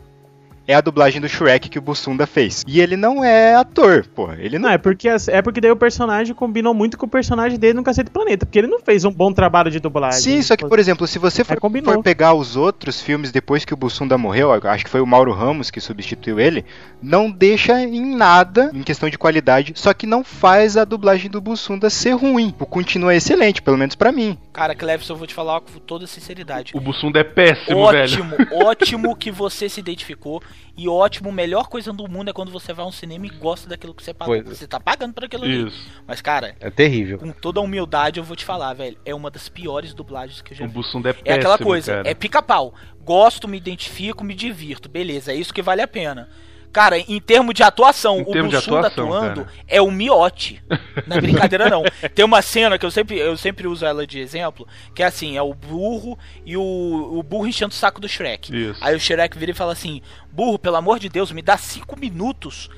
é 0.72 0.76
a 0.76 0.82
dublagem 0.82 1.22
do 1.22 1.30
Shrek 1.30 1.70
que 1.70 1.78
o 1.78 1.82
Bussunda 1.82 2.26
fez. 2.26 2.64
E 2.68 2.80
ele 2.80 2.96
não 2.96 3.24
é 3.24 3.56
ator, 3.56 4.06
porra. 4.08 4.38
Ele 4.40 4.58
não. 4.58 4.70
Não, 4.70 4.76
é 4.76 4.78
porque, 4.78 5.08
é 5.10 5.42
porque 5.42 5.60
daí 5.60 5.72
o 5.72 5.76
personagem 5.76 6.34
combinou 6.34 6.74
muito 6.74 6.98
com 6.98 7.06
o 7.06 7.10
personagem 7.10 7.58
dele 7.58 7.74
no 7.74 7.84
Cacete 7.84 8.10
Planeta. 8.10 8.46
Porque 8.46 8.60
ele 8.60 8.68
não 8.68 8.80
fez 8.80 9.04
um 9.04 9.12
bom 9.12 9.34
trabalho 9.34 9.70
de 9.70 9.80
dublagem. 9.80 10.22
Sim, 10.22 10.42
só 10.42 10.56
que, 10.56 10.66
por 10.66 10.80
exemplo, 10.80 11.06
se 11.08 11.20
você 11.20 11.44
for, 11.44 11.60
combinou. 11.60 11.94
for 11.94 12.04
pegar 12.04 12.34
os 12.34 12.56
outros 12.56 13.02
filmes 13.02 13.32
depois 13.32 13.66
que 13.66 13.74
o 13.74 13.78
Bussunda 13.78 14.18
morreu, 14.18 14.52
acho 14.52 14.86
que 14.86 14.90
foi 14.90 15.02
o 15.02 15.06
Mauro 15.06 15.34
Ramos 15.34 15.70
que 15.70 15.82
substituiu 15.82 16.40
ele, 16.40 16.64
não 17.02 17.30
deixa 17.30 17.82
em 17.82 18.16
nada 18.16 18.72
em 18.74 18.84
questão 18.84 19.10
de 19.10 19.18
qualidade, 19.18 19.74
só 19.76 19.94
que 19.94 20.06
não 20.06 20.24
faz 20.24 20.78
a 20.78 20.86
dublagem 20.86 21.30
do 21.30 21.42
Bussunda 21.42 21.90
ser 21.90 22.12
ruim. 22.12 22.54
O 22.60 22.66
continua 22.66 23.16
excelente, 23.16 23.62
pelo 23.62 23.78
menos 23.78 23.96
pra 23.96 24.12
mim. 24.12 24.38
Cara, 24.54 24.76
Cleves, 24.76 25.10
eu 25.10 25.16
vou 25.16 25.28
te 25.28 25.34
falar 25.34 25.62
com 25.62 25.80
toda 25.80 26.08
sinceridade. 26.08 26.72
O 26.76 26.80
Bussunda 26.80 27.20
é 27.20 27.24
péssimo, 27.24 27.80
ótimo, 27.80 28.38
velho. 28.38 28.66
ótimo 28.66 29.16
que 29.16 29.32
você 29.32 29.68
se 29.68 29.80
identificou. 29.80 30.42
E 30.78 30.88
ótimo, 30.88 31.32
melhor 31.32 31.68
coisa 31.68 31.92
do 31.92 32.08
mundo 32.08 32.30
é 32.30 32.34
quando 32.34 32.52
você 32.52 32.72
vai 32.74 32.86
a 32.86 32.88
um 32.88 32.92
cinema 32.92 33.26
e 33.26 33.30
gosta 33.30 33.68
daquilo 33.68 33.94
que 33.94 34.02
você 34.04 34.14
pagou. 34.14 34.36
Pois 34.36 34.48
é. 34.48 34.56
Você 34.56 34.68
tá 34.68 34.80
pagando 34.80 35.14
por 35.14 35.26
aquilo 35.26 35.44
ali. 35.44 35.68
Isso. 35.68 35.90
Mas, 36.08 36.22
cara, 36.22 36.56
É 36.60 36.70
terrível. 36.70 37.18
com 37.20 37.32
toda 37.32 37.60
a 37.60 37.64
humildade, 37.64 38.20
eu 38.20 38.24
vou 38.24 38.36
te 38.36 38.46
falar, 38.46 38.74
velho. 38.74 38.98
É 39.06 39.14
uma 39.14 39.30
das 39.30 39.50
piores 39.50 39.94
dublagens 39.94 40.42
que 40.42 40.54
eu 40.54 40.58
já 40.58 40.66
O 40.66 40.68
vi. 40.68 40.74
Bussunda 40.74 41.10
é 41.10 41.12
É 41.12 41.14
péssimo, 41.14 41.36
aquela 41.36 41.58
coisa, 41.58 41.94
cara. 41.98 42.10
é 42.10 42.14
pica-pau. 42.14 42.74
Gosto, 43.04 43.48
me 43.48 43.58
identifico, 43.58 44.24
me 44.24 44.34
divirto. 44.34 44.88
Beleza, 44.88 45.32
é 45.32 45.36
isso 45.36 45.54
que 45.54 45.62
vale 45.62 45.82
a 45.82 45.88
pena. 45.88 46.30
Cara, 46.72 46.98
em 46.98 47.20
termos 47.20 47.54
de 47.54 47.64
atuação, 47.64 48.20
Em 48.20 48.22
o 48.22 48.32
termos 48.32 48.52
de 48.52 48.58
Bussunda 48.58 48.88
atuação, 48.88 49.14
atuando 49.14 49.46
cara. 49.46 49.58
é 49.68 49.82
o 49.82 49.92
miote. 49.92 50.64
Não 51.06 51.18
é 51.18 51.22
brincadeira, 51.22 51.70
não. 51.70 51.84
Tem 52.16 52.24
uma 52.24 52.42
cena 52.42 52.78
que 52.78 52.86
eu 52.86 52.92
sempre, 52.92 53.18
eu 53.18 53.36
sempre 53.36 53.68
uso 53.68 53.86
ela 53.86 54.08
de 54.08 54.20
exemplo, 54.20 54.68
que 54.96 55.04
é 55.04 55.06
assim, 55.06 55.36
é 55.36 55.42
o 55.42 55.54
burro 55.54 56.18
e 56.46 56.56
o, 56.56 56.62
o 56.62 57.22
burro 57.24 57.48
enchendo 57.48 57.72
o 57.72 57.76
saco 57.76 58.00
do 58.00 58.08
Shrek. 58.08 58.56
Isso. 58.56 58.80
Aí 58.82 58.96
o 58.96 59.00
Shrek 59.00 59.38
vira 59.38 59.52
e 59.52 59.56
fala 59.56 59.74
assim, 59.74 60.02
burro, 60.32 60.58
pelo 60.58 60.78
amor 60.78 60.98
de 61.00 61.10
Deus, 61.10 61.32
me 61.32 61.42
dá 61.42 61.58
cinco 61.58 62.00
minutos. 62.00 62.70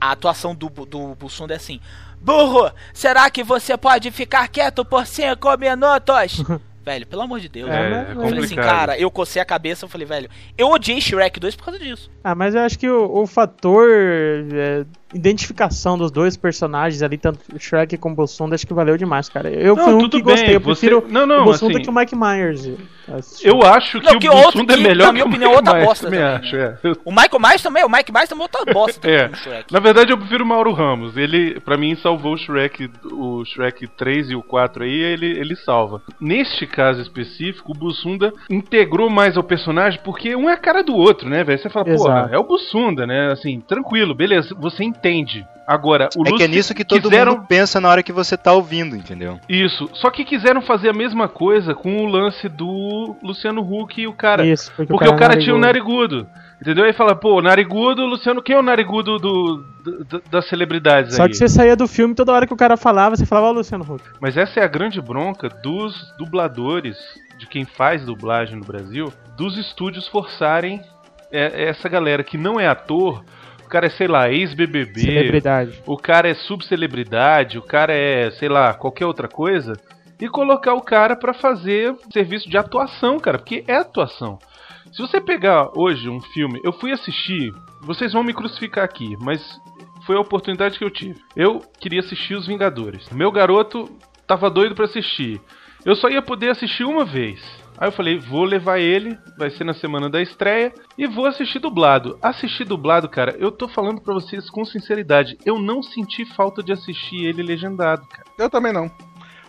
A 0.00 0.12
atuação 0.12 0.54
do, 0.54 0.68
do 0.68 1.14
Bussunda 1.14 1.54
é 1.54 1.56
assim, 1.56 1.80
burro, 2.20 2.70
será 2.92 3.28
que 3.30 3.42
você 3.42 3.76
pode 3.76 4.10
ficar 4.10 4.46
quieto 4.48 4.84
por 4.84 5.06
cinco 5.06 5.48
minutos? 5.58 6.42
Velho, 6.84 7.06
pelo 7.06 7.22
amor 7.22 7.40
de 7.40 7.48
Deus. 7.48 7.70
É, 7.70 7.74
É, 7.74 7.90
mas- 7.90 8.08
é 8.08 8.10
Eu 8.12 8.14
falei 8.16 8.28
assim, 8.30 8.40
complicado. 8.40 8.66
cara, 8.68 8.98
eu 8.98 9.10
cocei 9.10 9.40
a 9.40 9.44
cabeça, 9.44 9.84
eu 9.84 9.88
falei, 9.88 10.06
velho, 10.06 10.28
eu 10.58 10.68
odiei 10.68 11.00
Shrek 11.00 11.40
2 11.40 11.56
por 11.56 11.64
causa 11.64 11.78
disso. 11.80 12.10
Ah, 12.22 12.34
mas 12.34 12.54
eu 12.54 12.60
acho 12.60 12.78
que 12.78 12.88
o, 12.88 13.22
o 13.22 13.26
fator 13.26 13.88
é, 13.90 14.84
identificação 15.14 15.96
dos 15.96 16.10
dois 16.10 16.36
personagens 16.36 17.02
ali, 17.02 17.16
tanto 17.16 17.38
o 17.54 17.58
Shrek 17.58 17.96
como 17.96 18.12
o 18.12 18.16
Bolsonaro, 18.16 18.54
acho 18.54 18.66
que 18.66 18.74
valeu 18.74 18.96
demais, 18.96 19.28
cara. 19.28 19.48
Eu 19.50 19.76
Não, 19.76 19.84
fui 19.84 19.94
um 19.94 19.98
tudo 20.00 20.16
que 20.18 20.22
gostei, 20.22 20.46
bem, 20.46 20.54
eu 20.54 20.60
você- 20.60 20.88
prefiro 20.88 21.04
Não, 21.10 21.26
não, 21.26 21.42
o 21.42 21.44
Bolsonaro 21.44 21.76
assim- 21.76 21.84
que 21.84 21.90
o 21.90 21.94
Mike 21.94 22.16
Myers. 22.16 22.68
Eu 23.42 23.62
acho 23.62 24.00
que 24.00 24.06
Não, 24.06 24.14
o 24.14 24.18
que 24.18 24.28
outro 24.30 24.44
Bussunda 24.52 24.72
é 24.72 24.76
que, 24.78 24.82
melhor 24.82 25.06
na 25.08 25.12
minha 25.12 25.24
que 25.24 25.28
o 25.28 25.30
opinião, 25.32 25.50
Mike 25.50 25.68
outra 25.68 25.84
bosta 25.84 26.04
também 26.10 26.20
também, 26.20 26.36
acho, 26.48 26.56
né? 26.56 26.78
é. 26.84 26.92
O 27.04 27.10
Michael 27.10 27.40
Myers 27.40 27.62
também, 27.62 27.84
o 27.84 27.88
Mike 27.88 28.12
Myers 28.12 28.28
também 28.30 28.42
é 28.42 28.48
outra 28.56 28.72
bosta 28.72 29.00
também 29.00 29.16
É. 29.16 29.64
Na 29.70 29.78
verdade, 29.80 30.10
eu 30.12 30.16
prefiro 30.18 30.42
o 30.42 30.46
Mauro 30.46 30.72
Ramos. 30.72 31.16
Ele, 31.16 31.60
pra 31.60 31.76
mim, 31.76 31.94
salvou 31.96 32.32
o 32.32 32.38
Shrek, 32.38 32.90
o 33.12 33.44
Shrek 33.44 33.86
3 33.88 34.30
e 34.30 34.34
o 34.34 34.42
4 34.42 34.84
aí, 34.84 34.90
ele, 34.90 35.26
ele 35.26 35.54
salva. 35.56 36.00
Neste 36.18 36.66
caso 36.66 37.02
específico, 37.02 37.72
o 37.72 37.78
Bussunda 37.78 38.32
integrou 38.50 39.10
mais 39.10 39.36
ao 39.36 39.42
personagem 39.44 40.00
porque 40.02 40.34
um 40.34 40.48
é 40.48 40.54
a 40.54 40.56
cara 40.56 40.82
do 40.82 40.94
outro, 40.96 41.28
né, 41.28 41.44
velho? 41.44 41.58
Você 41.58 41.68
fala, 41.68 41.84
porra, 41.84 41.94
Exato. 42.20 42.34
é 42.34 42.38
o 42.38 42.44
Bussunda, 42.44 43.06
né? 43.06 43.32
Assim, 43.32 43.60
tranquilo, 43.60 44.14
beleza, 44.14 44.54
você 44.58 44.82
entende. 45.08 45.46
Agora, 45.66 46.10
o 46.16 46.28
é 46.28 46.32
que 46.32 46.42
é 46.42 46.48
nisso 46.48 46.74
que 46.74 46.84
todo 46.84 47.08
quiseram... 47.08 47.32
mundo 47.36 47.46
pensa 47.48 47.80
na 47.80 47.88
hora 47.88 48.02
que 48.02 48.12
você 48.12 48.36
tá 48.36 48.52
ouvindo, 48.52 48.94
entendeu? 48.96 49.40
Isso, 49.48 49.88
só 49.94 50.10
que 50.10 50.22
quiseram 50.24 50.60
fazer 50.60 50.90
a 50.90 50.92
mesma 50.92 51.26
coisa 51.26 51.74
com 51.74 52.04
o 52.04 52.06
lance 52.06 52.48
do 52.50 53.16
Luciano 53.22 53.62
Huck 53.62 53.98
e 54.00 54.06
o 54.06 54.12
cara. 54.12 54.44
Isso, 54.44 54.70
porque, 54.76 54.92
Porque 54.92 55.08
o 55.08 55.16
cara 55.16 55.38
tinha 55.38 55.54
um 55.54 55.58
narigudo. 55.58 56.26
Entendeu? 56.60 56.84
Aí 56.84 56.92
fala, 56.92 57.14
pô, 57.14 57.42
narigudo, 57.42 58.06
Luciano, 58.06 58.42
quem 58.42 58.56
é 58.56 58.58
o 58.58 58.62
narigudo 58.62 59.18
do, 59.18 59.56
do- 59.82 60.04
do- 60.04 60.22
das 60.30 60.46
celebridades 60.48 61.14
Só 61.16 61.24
aí? 61.24 61.28
que 61.30 61.36
você 61.36 61.48
saía 61.48 61.76
do 61.76 61.86
filme 61.88 62.14
toda 62.14 62.32
hora 62.32 62.46
que 62.46 62.54
o 62.54 62.56
cara 62.56 62.76
falava, 62.76 63.16
você 63.16 63.26
falava, 63.26 63.48
ó, 63.48 63.50
Luciano 63.52 63.84
Huck. 63.84 64.02
Mas 64.20 64.36
essa 64.36 64.60
é 64.60 64.62
a 64.64 64.68
grande 64.68 65.00
bronca 65.00 65.48
dos 65.48 66.14
dubladores, 66.16 66.96
de 67.38 67.46
quem 67.46 67.64
faz 67.64 68.04
dublagem 68.04 68.56
no 68.58 68.64
Brasil, 68.64 69.12
dos 69.36 69.58
estúdios 69.58 70.06
forçarem 70.08 70.80
é, 71.32 71.64
essa 71.68 71.88
galera 71.88 72.22
que 72.22 72.38
não 72.38 72.58
é 72.60 72.66
ator, 72.66 73.24
o 73.64 73.68
cara 73.68 73.86
é, 73.86 73.90
sei 73.90 74.06
lá, 74.06 74.30
ex-BBB, 74.30 75.00
Celebridade. 75.00 75.82
o 75.86 75.96
cara 75.96 76.28
é 76.28 76.34
subcelebridade, 76.34 77.58
o 77.58 77.62
cara 77.62 77.92
é, 77.92 78.30
sei 78.32 78.48
lá, 78.48 78.74
qualquer 78.74 79.06
outra 79.06 79.26
coisa, 79.28 79.74
e 80.20 80.28
colocar 80.28 80.74
o 80.74 80.82
cara 80.82 81.16
pra 81.16 81.34
fazer 81.34 81.94
serviço 82.12 82.48
de 82.48 82.56
atuação, 82.56 83.18
cara, 83.18 83.38
porque 83.38 83.64
é 83.66 83.76
atuação. 83.76 84.38
Se 84.92 85.02
você 85.02 85.20
pegar 85.20 85.70
hoje 85.74 86.08
um 86.08 86.20
filme, 86.20 86.60
eu 86.62 86.72
fui 86.72 86.92
assistir, 86.92 87.52
vocês 87.82 88.12
vão 88.12 88.22
me 88.22 88.32
crucificar 88.32 88.84
aqui, 88.84 89.16
mas 89.20 89.40
foi 90.06 90.16
a 90.16 90.20
oportunidade 90.20 90.78
que 90.78 90.84
eu 90.84 90.90
tive. 90.90 91.18
Eu 91.34 91.60
queria 91.80 92.00
assistir 92.00 92.34
Os 92.34 92.46
Vingadores. 92.46 93.08
Meu 93.10 93.32
garoto 93.32 93.90
tava 94.26 94.50
doido 94.50 94.74
pra 94.74 94.84
assistir. 94.84 95.40
Eu 95.84 95.96
só 95.96 96.08
ia 96.08 96.22
poder 96.22 96.50
assistir 96.50 96.84
uma 96.84 97.04
vez. 97.04 97.40
Aí 97.76 97.88
eu 97.88 97.92
falei, 97.92 98.18
vou 98.18 98.44
levar 98.44 98.78
ele, 98.78 99.18
vai 99.36 99.50
ser 99.50 99.64
na 99.64 99.74
semana 99.74 100.08
da 100.08 100.22
estreia, 100.22 100.72
e 100.96 101.06
vou 101.06 101.26
assistir 101.26 101.58
dublado. 101.58 102.16
Assistir 102.22 102.64
dublado, 102.64 103.08
cara, 103.08 103.34
eu 103.38 103.50
tô 103.50 103.66
falando 103.68 104.00
pra 104.00 104.14
vocês 104.14 104.48
com 104.48 104.64
sinceridade, 104.64 105.36
eu 105.44 105.58
não 105.58 105.82
senti 105.82 106.24
falta 106.24 106.62
de 106.62 106.72
assistir 106.72 107.24
ele 107.24 107.42
legendado, 107.42 108.06
cara. 108.06 108.24
Eu 108.38 108.48
também 108.48 108.72
não. 108.72 108.90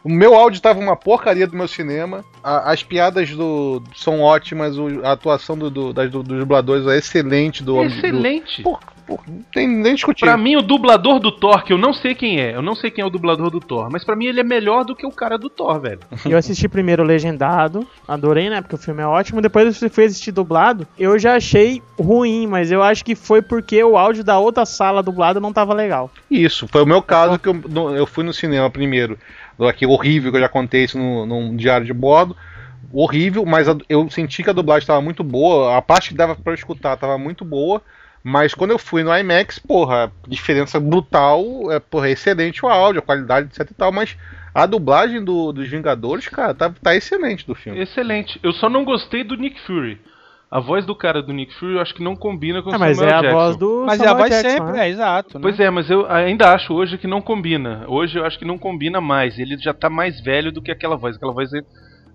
O 0.03 0.09
meu 0.09 0.35
áudio 0.35 0.61
tava 0.61 0.79
uma 0.79 0.95
porcaria 0.95 1.47
do 1.47 1.55
meu 1.57 1.67
cinema. 1.67 2.23
a- 2.43 2.71
as 2.71 2.83
piadas 2.83 3.31
do 3.31 3.81
são 3.95 4.21
ótimas, 4.21 4.77
o- 4.77 5.03
a 5.03 5.11
atuação 5.13 5.57
do, 5.57 5.69
do- 5.69 5.91
das, 5.93 6.11
do- 6.11 6.21
dos 6.21 6.37
dubladores 6.37 6.85
é 6.87 6.95
excelente 6.97 7.63
do 7.63 7.73
do- 7.75 7.83
Excelente. 7.85 8.61
Pô, 9.05 9.19
não 9.27 9.43
tem 9.53 9.67
nem 9.67 9.93
discutir. 9.93 10.21
Pra 10.25 10.35
mim, 10.35 10.55
o 10.55 10.61
dublador 10.63 11.19
do 11.19 11.31
Thor, 11.31 11.63
que 11.63 11.71
eu 11.71 11.77
não 11.77 11.93
sei 11.93 12.15
quem 12.15 12.39
é, 12.39 12.55
eu 12.55 12.61
não 12.61 12.73
sei 12.73 12.89
quem 12.89 13.03
é 13.03 13.05
o 13.05 13.09
dublador 13.09 13.51
do 13.51 13.59
Thor, 13.59 13.87
mas 13.91 14.03
pra 14.03 14.15
mim 14.15 14.25
ele 14.25 14.39
é 14.39 14.43
melhor 14.43 14.83
do 14.83 14.95
que 14.95 15.05
o 15.05 15.11
cara 15.11 15.37
do 15.37 15.49
Thor, 15.49 15.79
velho. 15.79 15.99
Eu 16.25 16.37
assisti 16.37 16.67
primeiro 16.67 17.03
legendado, 17.03 17.87
adorei, 18.07 18.49
né? 18.49 18.61
Porque 18.61 18.75
o 18.75 18.79
filme 18.79 19.01
é 19.03 19.05
ótimo. 19.07 19.41
Depois 19.41 19.79
eu 19.81 19.89
fui 19.91 20.05
assistir 20.05 20.31
dublado. 20.31 20.87
Eu 20.97 21.19
já 21.19 21.35
achei 21.35 21.83
ruim, 21.99 22.47
mas 22.47 22.71
eu 22.71 22.81
acho 22.81 23.05
que 23.05 23.13
foi 23.15 23.41
porque 23.41 23.83
o 23.83 23.95
áudio 23.97 24.23
da 24.23 24.39
outra 24.39 24.65
sala 24.65 25.03
dublada 25.03 25.39
não 25.39 25.53
tava 25.53 25.73
legal. 25.73 26.09
Isso, 26.29 26.67
foi 26.67 26.81
o 26.81 26.85
meu 26.87 27.01
caso 27.01 27.37
que 27.37 27.47
eu, 27.47 27.61
eu 27.95 28.07
fui 28.07 28.23
no 28.23 28.33
cinema 28.33 28.69
primeiro, 28.69 29.17
aquele 29.59 29.91
horrível 29.91 30.31
que 30.31 30.37
eu 30.37 30.41
já 30.41 30.49
contei 30.49 30.83
isso 30.85 30.97
no, 30.97 31.25
num 31.25 31.55
diário 31.55 31.85
de 31.85 31.93
bordo. 31.93 32.35
Horrível, 32.91 33.45
mas 33.45 33.67
a- 33.67 33.77
eu 33.89 34.09
senti 34.09 34.41
que 34.43 34.49
a 34.49 34.53
dublagem 34.53 34.81
estava 34.83 35.01
muito 35.01 35.23
boa, 35.23 35.77
a 35.77 35.81
parte 35.81 36.09
que 36.09 36.15
dava 36.15 36.35
pra 36.35 36.53
eu 36.53 36.55
escutar 36.55 36.93
estava 36.93 37.17
muito 37.17 37.43
boa, 37.43 37.81
mas 38.27 38.55
quando 38.55 38.71
eu 38.71 38.79
fui 38.79 39.03
no 39.03 39.15
IMAX, 39.15 39.59
porra, 39.59 40.11
diferença 40.27 40.79
brutal, 40.79 41.43
é, 41.71 41.79
porra, 41.79 42.07
é 42.09 42.11
excelente 42.13 42.65
o 42.65 42.67
áudio, 42.67 42.99
a 42.99 43.05
qualidade, 43.05 43.47
etc 43.47 43.69
e 43.69 43.73
tal, 43.75 43.91
mas 43.91 44.17
a 44.53 44.65
dublagem 44.65 45.23
do- 45.23 45.51
dos 45.53 45.67
Vingadores, 45.67 46.27
cara, 46.27 46.53
tá, 46.55 46.71
tá 46.81 46.95
excelente 46.95 47.45
do 47.45 47.53
filme. 47.53 47.79
Excelente. 47.79 48.39
Eu 48.41 48.51
só 48.53 48.67
não 48.69 48.83
gostei 48.83 49.23
do 49.23 49.35
Nick 49.37 49.61
Fury. 49.61 50.01
A 50.49 50.59
voz 50.59 50.85
do 50.85 50.95
cara 50.95 51.21
do 51.21 51.33
Nick 51.33 51.53
Fury 51.55 51.73
eu 51.73 51.81
acho 51.81 51.93
que 51.93 52.03
não 52.03 52.15
combina 52.15 52.61
com 52.63 52.69
o 52.69 52.73
Ah, 52.73 52.79
mas 52.79 52.95
Samuel 52.97 53.13
é 53.13 53.17
a 53.17 53.21
Jackson. 53.21 53.37
voz 53.37 53.57
do 53.57 53.83
Mas 53.85 53.99
é 53.99 54.03
a 54.03 54.07
Samuel 54.07 54.17
voz 54.17 54.29
Jackson, 54.31 54.49
sempre, 54.57 54.71
né? 54.73 54.87
é, 54.87 54.89
exato. 54.89 55.37
Né? 55.37 55.41
Pois 55.41 55.59
é, 55.59 55.69
mas 55.69 55.89
eu 55.91 56.09
ainda 56.09 56.53
acho 56.53 56.73
hoje 56.73 56.97
que 56.97 57.07
não 57.07 57.21
combina. 57.21 57.83
Hoje 57.87 58.17
eu 58.17 58.25
acho 58.25 58.39
que 58.39 58.45
não 58.45 58.57
combina 58.57 59.01
mais. 59.01 59.37
Ele 59.37 59.57
já 59.57 59.73
tá 59.73 59.89
mais 59.89 60.21
velho 60.21 60.51
do 60.51 60.61
que 60.61 60.71
aquela 60.71 60.95
voz. 60.95 61.15
Aquela 61.17 61.33
voz 61.33 61.51
é- 61.53 61.61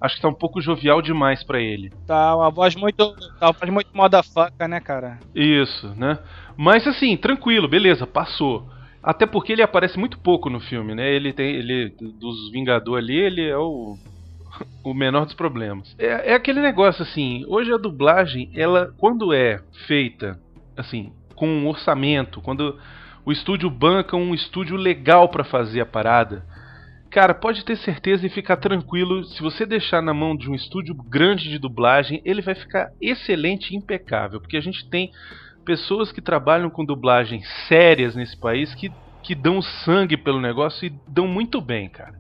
acho 0.01 0.17
que 0.17 0.23
tá 0.23 0.29
um 0.29 0.35
pouco 0.35 0.61
jovial 0.61 1.03
demais 1.03 1.43
pra 1.45 1.61
ele. 1.61 1.93
Tá 2.07 2.35
uma 2.37 2.51
voz 2.51 2.75
muito. 2.75 3.15
Tá 3.39 3.47
uma 3.47 3.53
voz 3.53 3.71
muito 3.71 3.91
motherfucker, 3.93 4.69
né, 4.69 4.81
cara? 4.81 5.19
Isso, 5.35 5.89
né? 5.97 6.19
Mas 6.57 6.87
assim, 6.87 7.17
tranquilo, 7.17 7.69
beleza, 7.69 8.07
passou. 8.07 8.67
Até 9.03 9.27
porque 9.27 9.53
ele 9.53 9.63
aparece 9.63 9.99
muito 9.99 10.19
pouco 10.19 10.51
no 10.51 10.61
filme, 10.61 10.95
né? 10.95 11.09
Ele 11.11 11.33
tem. 11.33 11.55
Ele. 11.55 11.95
Dos 12.19 12.51
Vingadores 12.51 13.05
ali, 13.05 13.17
ele 13.17 13.49
é 13.49 13.57
o. 13.57 13.97
O 14.85 14.93
menor 14.93 15.25
dos 15.25 15.35
problemas. 15.35 15.95
É, 15.99 16.33
é 16.33 16.35
aquele 16.35 16.61
negócio 16.61 17.03
assim, 17.03 17.45
hoje 17.49 17.73
a 17.73 17.79
dublagem, 17.79 18.51
ela, 18.55 18.93
quando 18.99 19.33
é 19.33 19.63
feita, 19.87 20.39
assim, 20.77 21.13
com 21.35 21.49
um 21.49 21.67
orçamento, 21.67 22.43
quando 22.43 22.79
o 23.25 23.33
estúdio 23.33 23.71
banca 23.71 24.17
um 24.17 24.35
estúdio 24.35 24.77
legal 24.77 25.29
pra 25.29 25.45
fazer 25.45 25.81
a 25.81 25.87
parada, 25.87 26.45
Cara, 27.11 27.35
pode 27.35 27.65
ter 27.65 27.77
certeza 27.77 28.25
e 28.25 28.31
ficar 28.31 28.57
tranquilo. 28.57 29.25
Se 29.25 29.43
você 29.43 29.67
deixar 29.67 30.01
na 30.01 30.15
mão 30.15 30.37
de 30.37 30.49
um 30.49 30.55
estúdio 30.55 30.95
grande 30.95 31.51
de 31.51 31.59
dublagem, 31.59 32.23
ele 32.25 32.41
vai 32.41 32.55
ficar 32.55 32.89
excelente 33.01 33.73
e 33.73 33.77
impecável. 33.77 34.41
Porque 34.41 34.57
a 34.57 34.61
gente 34.61 34.89
tem 34.89 35.11
pessoas 35.65 36.13
que 36.13 36.21
trabalham 36.21 36.71
com 36.71 36.85
dublagens 36.85 37.45
sérias 37.67 38.15
nesse 38.15 38.39
país 38.39 38.75
que, 38.77 38.91
que 39.25 39.35
dão 39.35 39.61
sangue 39.61 40.17
pelo 40.17 40.41
negócio 40.41 40.87
e 40.87 40.93
dão 41.09 41.27
muito 41.27 41.61
bem, 41.61 41.89
cara. 41.89 42.15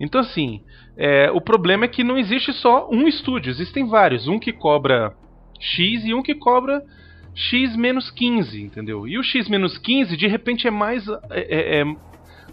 Então, 0.00 0.20
assim, 0.20 0.60
é, 0.96 1.30
o 1.30 1.40
problema 1.40 1.84
é 1.84 1.88
que 1.88 2.02
não 2.02 2.18
existe 2.18 2.52
só 2.52 2.88
um 2.90 3.06
estúdio, 3.06 3.50
existem 3.50 3.86
vários. 3.86 4.26
Um 4.26 4.40
que 4.40 4.52
cobra 4.52 5.14
X 5.60 6.04
e 6.04 6.12
um 6.12 6.22
que 6.22 6.34
cobra 6.34 6.82
X 7.32 7.76
menos 7.76 8.10
15, 8.10 8.60
entendeu? 8.60 9.06
E 9.06 9.18
o 9.18 9.22
X 9.22 9.48
menos 9.48 9.78
15, 9.78 10.16
de 10.16 10.26
repente, 10.26 10.66
é 10.66 10.70
mais. 10.70 11.06
é- 11.08 11.20
é- 11.30 11.80
é 11.80 11.84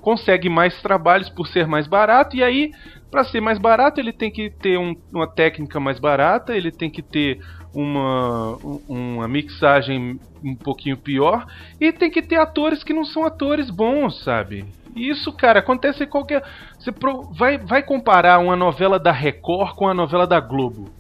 consegue 0.04 0.50
mais 0.50 0.80
trabalhos 0.82 1.30
por 1.30 1.48
ser 1.48 1.66
mais 1.66 1.88
barato, 1.88 2.36
e 2.36 2.44
aí, 2.44 2.72
para 3.10 3.24
ser 3.24 3.40
mais 3.40 3.58
barato, 3.58 4.02
ele 4.02 4.12
tem 4.12 4.30
que 4.30 4.50
ter 4.50 4.78
um, 4.78 4.94
uma 5.12 5.26
técnica 5.26 5.80
mais 5.80 5.98
barata, 5.98 6.54
ele 6.56 6.72
tem 6.72 6.90
que 6.90 7.02
ter 7.02 7.40
uma, 7.74 8.58
uma 8.88 9.28
mixagem 9.30 10.20
um 10.44 10.56
pouquinho 10.56 10.98
pior, 10.98 11.48
e 11.80 11.92
tem 11.94 12.12
que 12.12 12.22
ter 12.22 12.36
atores 12.36 12.84
que 12.84 12.94
não 12.94 13.06
são 13.06 13.24
atores 13.24 13.70
bons, 13.70 14.22
sabe? 14.26 14.66
Isso, 14.94 15.32
cara, 15.32 15.60
acontece 15.60 16.04
em 16.04 16.08
qualquer. 16.08 16.44
Você 16.78 16.92
pro... 16.92 17.24
vai, 17.34 17.58
vai 17.58 17.82
comparar 17.82 18.40
uma 18.40 18.56
novela 18.56 19.00
da 19.00 19.12
Record 19.12 19.74
com 19.74 19.88
a 19.88 19.94
novela 19.94 20.28
da 20.28 20.40
Globo. 20.40 20.92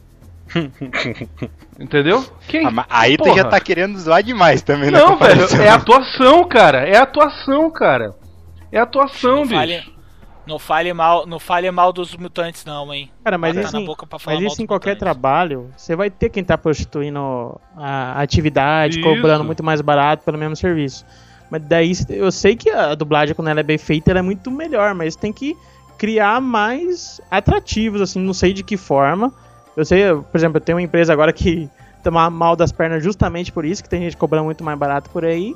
Entendeu? 1.79 2.25
Quem? 2.47 2.65
Ah, 2.65 2.85
aí 2.89 3.17
tu 3.17 3.25
Porra. 3.25 3.35
já 3.35 3.43
tá 3.43 3.59
querendo 3.59 3.99
zoar 3.99 4.23
demais 4.23 4.61
também, 4.61 4.89
na 4.89 4.99
Não, 4.99 5.17
velho, 5.17 5.45
é 5.61 5.69
atuação, 5.69 6.43
cara. 6.47 6.87
É 6.87 6.97
atuação, 6.97 7.69
cara. 7.69 8.15
É 8.73 8.79
atuação, 8.79 9.35
Não 9.37 9.41
bicho. 9.43 9.53
fale, 9.55 9.83
não 10.47 10.59
fale 10.59 10.93
mal, 10.93 11.25
não 11.27 11.39
fale 11.39 11.69
mal 11.71 11.93
dos 11.93 12.15
mutantes 12.17 12.65
não, 12.65 12.93
hein. 12.93 13.09
Cara, 13.23 13.37
mas 13.37 13.53
Botar 13.55 13.67
isso, 13.67 13.75
na 13.75 13.81
em- 13.81 13.85
boca 13.85 14.05
pra 14.07 14.17
falar 14.19 14.41
mas 14.41 14.51
isso 14.53 14.61
em 14.61 14.65
qualquer 14.65 14.95
mutantes. 14.95 14.99
trabalho, 15.13 15.69
você 15.77 15.95
vai 15.95 16.09
ter 16.09 16.29
quem 16.29 16.43
tá 16.43 16.57
prostituindo 16.57 17.55
a 17.77 18.19
atividade, 18.21 18.99
Isso. 18.99 19.07
cobrando 19.07 19.43
muito 19.43 19.63
mais 19.63 19.79
barato 19.81 20.23
pelo 20.25 20.37
mesmo 20.37 20.55
serviço. 20.55 21.05
Mas 21.51 21.61
daí 21.63 21.91
eu 22.09 22.31
sei 22.31 22.55
que 22.55 22.69
a 22.71 22.95
dublagem, 22.95 23.35
quando 23.35 23.49
ela 23.49 23.59
é 23.59 23.63
bem 23.63 23.77
feita, 23.77 24.09
ela 24.09 24.19
é 24.19 24.23
muito 24.23 24.49
melhor, 24.49 24.95
mas 24.95 25.15
tem 25.15 25.31
que 25.31 25.55
criar 25.97 26.41
mais 26.41 27.21
atrativos, 27.29 28.01
assim, 28.01 28.19
não 28.19 28.33
sei 28.33 28.53
de 28.53 28.63
que 28.63 28.75
forma. 28.75 29.31
Eu 29.77 29.85
sei, 29.85 30.03
por 30.15 30.35
exemplo, 30.37 30.57
eu 30.57 30.61
tenho 30.61 30.77
uma 30.77 30.81
empresa 30.81 31.13
agora 31.13 31.31
que 31.31 31.69
toma 32.03 32.27
mal 32.29 32.55
das 32.55 32.71
pernas 32.71 33.03
justamente 33.03 33.51
por 33.51 33.63
isso, 33.65 33.83
que 33.83 33.89
tem 33.89 34.01
gente 34.01 34.17
cobrando 34.17 34.45
muito 34.45 34.63
mais 34.63 34.77
barato 34.79 35.09
por 35.11 35.23
aí. 35.23 35.55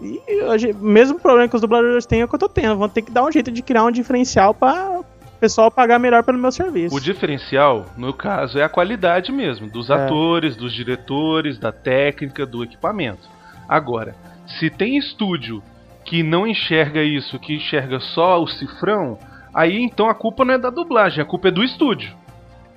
E 0.00 0.42
hoje, 0.44 0.72
mesmo 0.72 1.18
problema 1.18 1.48
que 1.48 1.54
os 1.54 1.60
dubladores 1.60 2.06
têm 2.06 2.20
é 2.20 2.24
o 2.24 2.28
que 2.28 2.34
eu 2.34 2.38
tô 2.38 2.48
tendo. 2.48 2.76
Vão 2.76 2.88
ter 2.88 3.02
que 3.02 3.10
dar 3.10 3.24
um 3.24 3.32
jeito 3.32 3.50
de 3.50 3.62
criar 3.62 3.84
um 3.84 3.90
diferencial 3.90 4.52
para 4.54 5.00
o 5.00 5.04
pessoal 5.40 5.70
pagar 5.70 5.98
melhor 5.98 6.22
pelo 6.22 6.38
meu 6.38 6.52
serviço. 6.52 6.94
O 6.94 7.00
diferencial, 7.00 7.86
no 7.96 8.12
caso, 8.12 8.58
é 8.58 8.62
a 8.62 8.68
qualidade 8.68 9.32
mesmo, 9.32 9.68
dos 9.68 9.90
É. 9.90 9.94
atores, 9.94 10.56
dos 10.56 10.72
diretores, 10.72 11.58
da 11.58 11.72
técnica, 11.72 12.46
do 12.46 12.62
equipamento. 12.62 13.28
Agora, 13.68 14.14
se 14.46 14.70
tem 14.70 14.96
estúdio 14.96 15.62
que 16.04 16.22
não 16.22 16.46
enxerga 16.46 17.02
isso, 17.02 17.38
que 17.38 17.54
enxerga 17.54 17.98
só 18.00 18.42
o 18.42 18.46
cifrão, 18.46 19.18
aí 19.54 19.80
então 19.80 20.08
a 20.08 20.14
culpa 20.14 20.44
não 20.44 20.54
é 20.54 20.58
da 20.58 20.70
dublagem, 20.70 21.22
a 21.22 21.26
culpa 21.26 21.48
é 21.48 21.50
do 21.50 21.62
estúdio. 21.62 22.12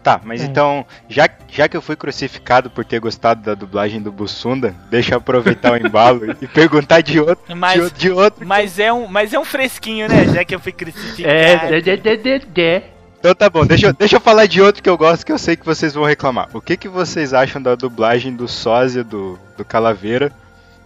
Tá, 0.06 0.22
mas 0.24 0.44
É. 0.44 0.46
então, 0.46 0.86
já, 1.10 1.28
já 1.52 1.68
que 1.68 1.76
eu 1.76 1.82
fui 1.82 1.96
crucificado 1.96 2.70
por 2.70 2.86
ter 2.86 3.00
gostado 3.00 3.42
da 3.42 3.56
dublagem 3.56 4.00
do 4.00 4.12
Bussunda, 4.12 4.76
deixa 4.92 5.16
eu 5.16 5.18
aproveitar 5.18 5.72
o 5.74 5.78
embalo 5.78 6.22
e 6.40 6.48
perguntar 6.48 7.02
de 7.02 7.20
outro. 7.20 7.44
Mas- 7.58 7.74
de, 7.74 7.82
o- 7.82 7.90
de 7.92 8.12
outro. 8.12 8.46
Mas 8.48 8.78
é 8.78 8.94
um, 8.94 9.08
mas 9.08 9.34
é 9.34 9.40
um 9.40 9.44
fresquinho, 9.44 10.08
né? 10.08 10.26
Já 10.28 10.46
que 10.46 10.54
eu 10.54 10.60
fui 10.60 10.72
crucificado. 10.72 11.28
É, 11.36 11.82
de, 11.82 11.98
de, 11.98 12.18
de, 12.18 12.40
de. 12.46 12.82
Então 13.20 13.34
tá 13.34 13.50
bom, 13.50 13.66
deixa, 13.66 13.88
eu- 13.88 13.94
deixa 13.94 14.18
eu 14.18 14.22
falar 14.22 14.46
de 14.46 14.62
outro 14.62 14.84
que 14.84 14.90
eu 14.90 14.96
gosto 14.96 15.26
que 15.26 15.32
eu 15.32 15.40
sei 15.40 15.56
que 15.56 15.66
vocês 15.66 15.96
vão 15.96 16.04
reclamar. 16.04 16.50
O 16.54 16.62
que, 16.62 16.78
que 16.78 16.88
vocês 16.88 17.34
acham 17.34 17.60
da 17.60 17.74
dublagem 17.74 18.36
do 18.36 18.48
sósia 18.48 19.04
do, 19.04 19.40
do 19.58 19.66
Calaveira, 19.66 20.32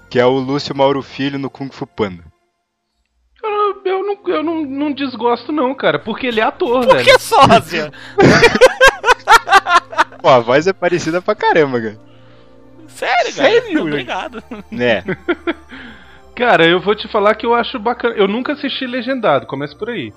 que 0.09 0.17
é 0.17 0.25
o 0.25 0.31
Lúcio 0.39 0.73
Mauro 0.73 1.01
Filho 1.03 1.37
no 1.37 1.49
Kung 1.49 1.69
Fu 1.69 1.85
Panda? 1.85 2.23
Eu, 3.43 3.81
eu 3.85 4.03
não, 4.05 4.17
eu 4.33 4.43
não, 4.43 4.61
não 4.65 4.91
desgosto 4.93 5.51
não, 5.51 5.75
cara, 5.75 5.99
porque 5.99 6.27
ele 6.27 6.39
é 6.39 6.43
ator, 6.43 6.85
Por 6.85 6.93
velho. 6.95 7.05
que 7.05 7.19
sósia? 7.19 7.91
Pô, 10.21 10.29
a 10.29 10.39
voz 10.39 10.67
é 10.67 10.73
parecida 10.73 11.21
pra 11.21 11.35
caramba, 11.35 11.79
cara. 11.79 11.97
Sério, 12.87 13.35
cara? 13.35 13.49
Sério, 13.49 13.81
Obrigado. 13.81 14.43
É, 14.77 15.03
Cara, 16.35 16.65
eu 16.65 16.79
vou 16.79 16.95
te 16.95 17.07
falar 17.09 17.35
que 17.35 17.45
eu 17.45 17.53
acho 17.53 17.77
bacana. 17.79 18.15
Eu 18.15 18.27
nunca 18.27 18.53
assisti 18.53 18.85
legendado, 18.85 19.45
começa 19.45 19.75
por 19.75 19.89
aí. 19.89 20.13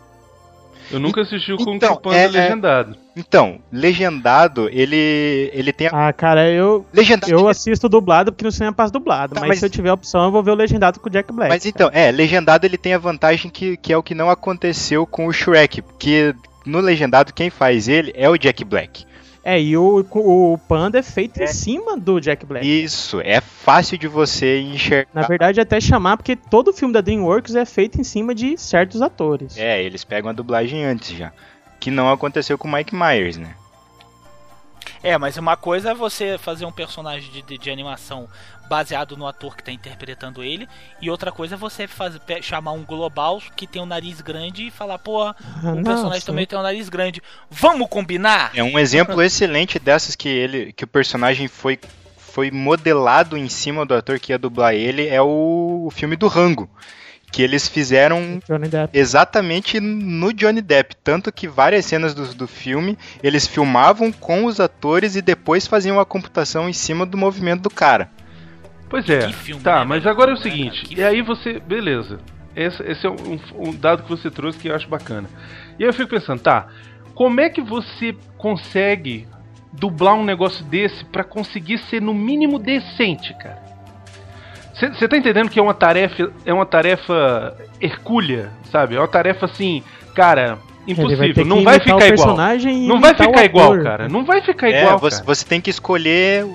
Eu 0.91 1.01
nunca 1.01 1.23
assisti 1.23 1.53
o 1.53 1.57
Kung 1.57 1.77
Então, 1.77 1.95
Fu 1.95 2.01
Panda 2.03 2.17
é- 2.17 2.25
é- 2.25 2.29
legendado. 2.29 2.97
então, 3.17 3.61
legendado, 3.73 4.69
ele 4.71 5.51
ele 5.55 5.73
tem 5.73 5.87
a... 5.87 6.09
Ah, 6.09 6.13
cara, 6.13 6.51
eu, 6.51 6.85
Legendado 6.93 7.33
eu 7.33 7.49
assisto 7.49 7.89
dublado 7.89 8.31
porque 8.33 8.45
no 8.45 8.53
cinema 8.53 8.73
passa 8.75 8.93
dublado. 8.93 9.35
Tá, 9.35 9.41
mas, 9.41 9.49
mas- 9.51 9.59
se 9.61 9.67
eu 9.67 9.71
tiver 9.71 9.93
opção, 9.93 10.25
eu 10.25 10.31
vou 10.31 10.43
ver 10.43 10.51
o 10.51 10.55
legendado 10.55 11.01
com 11.01 11.09
o 11.09 11.11
Jack 11.11 11.33
Black. 11.33 11.49
Mas 11.51 11.65
então, 11.65 11.89
é, 11.93 12.11
legendado 12.13 12.67
ele 12.67 12.77
tem 12.77 12.95
a 12.95 12.99
vantagem 12.99 13.51
que, 13.51 13.77
que 13.77 13.93
é 13.93 13.97
o 13.97 14.03
que 14.03 14.15
não 14.15 14.29
aconteceu 14.29 15.07
com 15.07 15.27
o 15.27 15.33
Shrek, 15.33 15.81
porque 15.83 16.35
no 16.65 16.81
legendado 16.81 17.33
quem 17.33 17.51
faz 17.51 17.89
ele 17.89 18.13
é 18.15 18.29
o 18.29 18.37
Jack 18.37 18.65
Black. 18.65 19.05
É, 19.45 19.61
e 19.61 19.77
o, 19.77 20.07
o 20.15 20.57
Panda 20.69 21.01
é 21.01 21.03
feito 21.03 21.41
É. 21.41 21.45
em 21.45 21.47
cima 21.49 21.97
do 21.99 22.21
Jack 22.21 22.47
Black. 22.47 22.65
Isso, 22.65 23.21
é 23.21 23.41
fácil 23.41 23.99
de 23.99 24.07
você 24.07 24.61
enxergar. 24.61 25.09
Na 25.13 25.23
verdade, 25.27 25.61
até 25.61 25.81
chamar, 25.81 26.17
porque 26.17 26.37
todo 26.37 26.73
filme 26.73 26.95
da 26.95 27.01
DreamWorks 27.01 27.57
é 27.57 27.65
feito 27.65 28.01
em 28.01 28.05
cima 28.05 28.35
de 28.37 28.57
certos 28.57 29.03
atores. 29.03 29.59
É, 29.59 29.83
eles 29.83 30.05
pegam 30.05 30.31
a 30.31 30.33
dublagem 30.33 30.85
antes 30.85 31.17
já. 31.17 31.33
Que 31.81 31.91
não 31.91 32.09
aconteceu 32.13 32.57
com 32.57 32.69
o 32.69 32.73
Mike 32.73 32.95
Myers, 32.95 33.37
né? 33.37 33.55
É, 35.03 35.17
mas 35.19 35.37
uma 35.37 35.57
coisa 35.57 35.91
é 35.91 35.95
você 35.95 36.39
fazer 36.39 36.65
um 36.65 36.73
personagem 36.73 37.31
de, 37.31 37.43
de, 37.43 37.59
de 37.59 37.71
animação 37.71 38.29
baseado 38.69 39.17
no 39.17 39.27
ator 39.27 39.55
que 39.57 39.63
tá 39.63 39.71
interpretando 39.73 40.43
ele, 40.43 40.67
e 41.01 41.11
outra 41.11 41.31
coisa 41.31 41.55
é 41.57 41.59
você 41.59 41.87
fazer, 41.87 42.21
pe- 42.21 42.41
chamar 42.43 42.73
um 42.73 42.85
global 42.85 43.41
que 43.55 43.67
tem 43.67 43.83
um 43.83 43.87
nariz 43.87 44.21
grande 44.21 44.69
e 44.69 44.71
falar, 44.71 44.99
pô, 44.99 45.29
o 45.29 45.35
personagem 45.85 46.23
também 46.25 46.47
tem 46.47 46.59
um 46.59 46.63
nariz 46.63 46.89
grande. 46.89 47.23
Vamos 47.51 47.89
combinar? 47.89 48.51
É 48.55 48.63
um 48.63 48.79
exemplo 48.79 49.21
excelente 49.23 49.79
dessas 49.79 50.17
que 50.17 50.29
ele 50.29 50.73
que 50.73 50.85
o 50.85 50.89
personagem 50.89 51.49
foi 51.49 51.79
foi 52.17 52.51
modelado 52.51 53.37
em 53.37 53.47
cima 53.49 53.85
do 53.85 53.93
ator 53.95 54.19
que 54.19 54.33
ia 54.33 54.39
dublar 54.39 54.73
ele 54.75 55.07
é 55.07 55.21
o, 55.21 55.85
o 55.87 55.91
filme 55.91 56.17
do 56.17 56.29
Rango, 56.29 56.71
que 57.33 57.43
eles 57.43 57.67
fizeram 57.67 58.39
exatamente 58.93 59.81
no 59.81 60.35
Johnny 60.35 60.61
Depp, 60.61 60.95
tanto 61.03 61.33
que 61.33 61.49
várias 61.49 61.87
cenas 61.87 62.13
do, 62.13 62.35
do 62.35 62.47
filme 62.47 62.99
eles 63.23 63.47
filmavam 63.47 64.13
com 64.13 64.45
os 64.45 64.61
atores 64.61 65.17
e 65.17 65.23
depois 65.23 65.67
faziam 65.67 65.99
a 65.99 66.05
computação 66.05 66.69
em 66.69 66.75
cima 66.75 67.07
do 67.07 67.17
movimento 67.17 67.63
do 67.63 67.71
cara. 67.71 68.11
Pois 68.91 69.09
é. 69.09 69.27
Que 69.27 69.33
filme, 69.33 69.63
tá, 69.63 69.81
né, 69.81 69.85
mas 69.87 70.07
agora 70.07 70.33
é 70.33 70.35
o 70.35 70.37
seguinte. 70.37 70.83
Que 70.83 71.01
e 71.01 71.03
aí 71.03 71.23
você. 71.23 71.59
Beleza. 71.59 72.19
Esse, 72.55 72.83
esse 72.83 73.07
é 73.07 73.11
um, 73.11 73.41
um 73.57 73.75
dado 73.75 74.03
que 74.03 74.11
você 74.11 74.31
trouxe 74.31 74.59
que 74.59 74.69
eu 74.69 74.77
acho 74.77 74.87
bacana. 74.87 75.31
E 75.79 75.85
aí 75.85 75.89
eu 75.89 75.95
fico 75.95 76.11
pensando, 76.11 76.41
tá. 76.41 76.69
Como 77.15 77.41
é 77.41 77.49
que 77.49 77.63
você 77.63 78.15
consegue 78.37 79.27
dublar 79.73 80.15
um 80.15 80.25
negócio 80.25 80.63
desse 80.67 81.03
pra 81.07 81.25
conseguir 81.25 81.79
ser 81.79 82.03
no 82.03 82.13
mínimo 82.13 82.59
decente, 82.59 83.33
cara? 83.39 83.72
Você 84.91 85.07
tá 85.09 85.17
entendendo 85.17 85.49
que 85.51 85.59
é 85.59 85.63
uma 85.63 85.75
tarefa. 85.75 86.31
É 86.45 86.53
uma 86.53 86.67
tarefa 86.67 87.57
hercúlea, 87.81 88.51
sabe? 88.71 88.97
É 88.97 88.99
uma 88.99 89.09
tarefa 89.09 89.47
assim, 89.47 89.83
cara, 90.15 90.57
vai 90.57 90.59
ter 90.87 90.93
impossível. 90.93 91.35
que 91.35 91.45
Não 91.45 91.63
vai 91.63 91.79
ficar 91.81 92.07
igual. 92.09 92.37
Não 92.87 93.01
vai 93.01 93.15
ficar 93.15 93.45
igual, 93.45 93.83
cara. 93.83 94.09
Não 94.09 94.25
vai 94.25 94.43
ficar 94.43 94.69
É, 94.71 94.83
igual. 94.83 94.99
você, 94.99 95.17
cara. 95.17 95.27
você 95.27 95.45
tem 95.45 95.61
que 95.61 95.71
escolher 95.71 96.47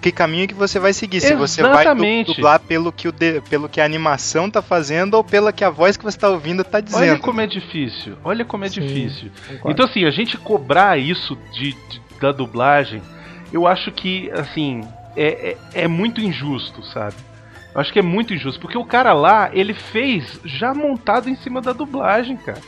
que 0.00 0.10
caminho 0.10 0.48
que 0.48 0.54
você 0.54 0.80
vai 0.80 0.92
seguir. 0.92 1.20
Se 1.20 1.32
você 1.34 1.62
vai 1.62 1.70
du- 1.72 1.78
Exatamente. 1.80 2.34
dublar 2.34 2.58
pelo 2.58 2.90
que, 2.90 3.06
o 3.06 3.12
de- 3.12 3.40
pelo 3.48 3.68
que 3.68 3.80
a 3.80 3.84
animação 3.84 4.50
tá 4.50 4.60
fazendo 4.60 5.14
ou 5.14 5.22
pela 5.22 5.52
que 5.52 5.62
a 5.64 5.70
voz 5.70 5.96
que 5.96 6.02
você 6.02 6.18
tá 6.18 6.28
ouvindo 6.28 6.64
tá 6.64 6.80
dizendo. 6.80 7.02
Olha 7.12 7.18
como 7.20 7.40
é 7.40 7.46
difícil. 7.46 8.16
Olha 8.24 8.44
como 8.44 8.64
é 8.64 8.68
Sim, 8.68 8.80
difícil. 8.80 9.30
concordo. 9.48 9.70
Então, 9.70 9.86
assim, 9.86 10.04
a 10.04 10.10
gente 10.10 10.36
cobrar 10.36 10.98
isso 10.98 11.38
de, 11.52 11.72
de- 11.72 12.02
da 12.20 12.32
dublagem, 12.32 13.00
eu 13.52 13.64
acho 13.66 13.92
que, 13.92 14.28
assim, 14.32 14.80
é, 15.16 15.56
é, 15.74 15.82
é 15.84 15.88
muito 15.88 16.20
injusto, 16.20 16.82
sabe? 16.84 17.14
Eu 17.74 17.80
acho 17.80 17.92
que 17.92 17.98
é 17.98 18.02
muito 18.02 18.34
injusto, 18.34 18.60
porque 18.60 18.76
o 18.76 18.84
cara 18.84 19.12
lá, 19.12 19.50
ele 19.52 19.72
fez 19.72 20.40
já 20.44 20.74
montado 20.74 21.28
em 21.28 21.34
cima 21.36 21.60
da 21.60 21.72
dublagem, 21.72 22.36
cara. 22.36 22.60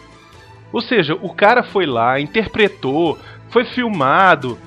Ou 0.73 0.81
seja, 0.81 1.15
o 1.15 1.33
cara 1.33 1.63
foi 1.63 1.87
lá, 1.87 2.19
interpretou, 2.19 3.19
foi 3.49 3.65
filmado, 3.65 4.59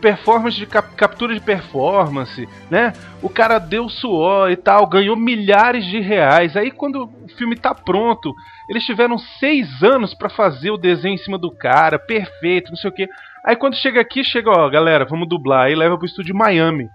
performance 0.00 0.56
de 0.56 0.66
cap- 0.66 0.94
captura 0.94 1.34
de 1.34 1.40
performance, 1.40 2.46
né? 2.70 2.92
O 3.22 3.28
cara 3.28 3.58
deu 3.58 3.88
suor 3.88 4.50
e 4.50 4.56
tal, 4.56 4.86
ganhou 4.86 5.16
milhares 5.16 5.84
de 5.86 5.98
reais. 5.98 6.56
Aí 6.56 6.70
quando 6.70 7.04
o 7.04 7.28
filme 7.36 7.56
tá 7.56 7.74
pronto, 7.74 8.32
eles 8.68 8.84
tiveram 8.84 9.18
seis 9.18 9.82
anos 9.82 10.14
pra 10.14 10.28
fazer 10.28 10.70
o 10.70 10.76
desenho 10.76 11.14
em 11.14 11.18
cima 11.18 11.38
do 11.38 11.50
cara, 11.50 11.98
perfeito, 11.98 12.70
não 12.70 12.76
sei 12.76 12.90
o 12.90 12.94
que. 12.94 13.08
Aí 13.44 13.56
quando 13.56 13.76
chega 13.76 14.00
aqui, 14.00 14.22
chega, 14.22 14.50
ó, 14.50 14.68
galera, 14.68 15.04
vamos 15.04 15.28
dublar. 15.28 15.66
Aí 15.66 15.74
leva 15.74 15.96
pro 15.96 16.06
estúdio 16.06 16.34
Miami. 16.36 16.88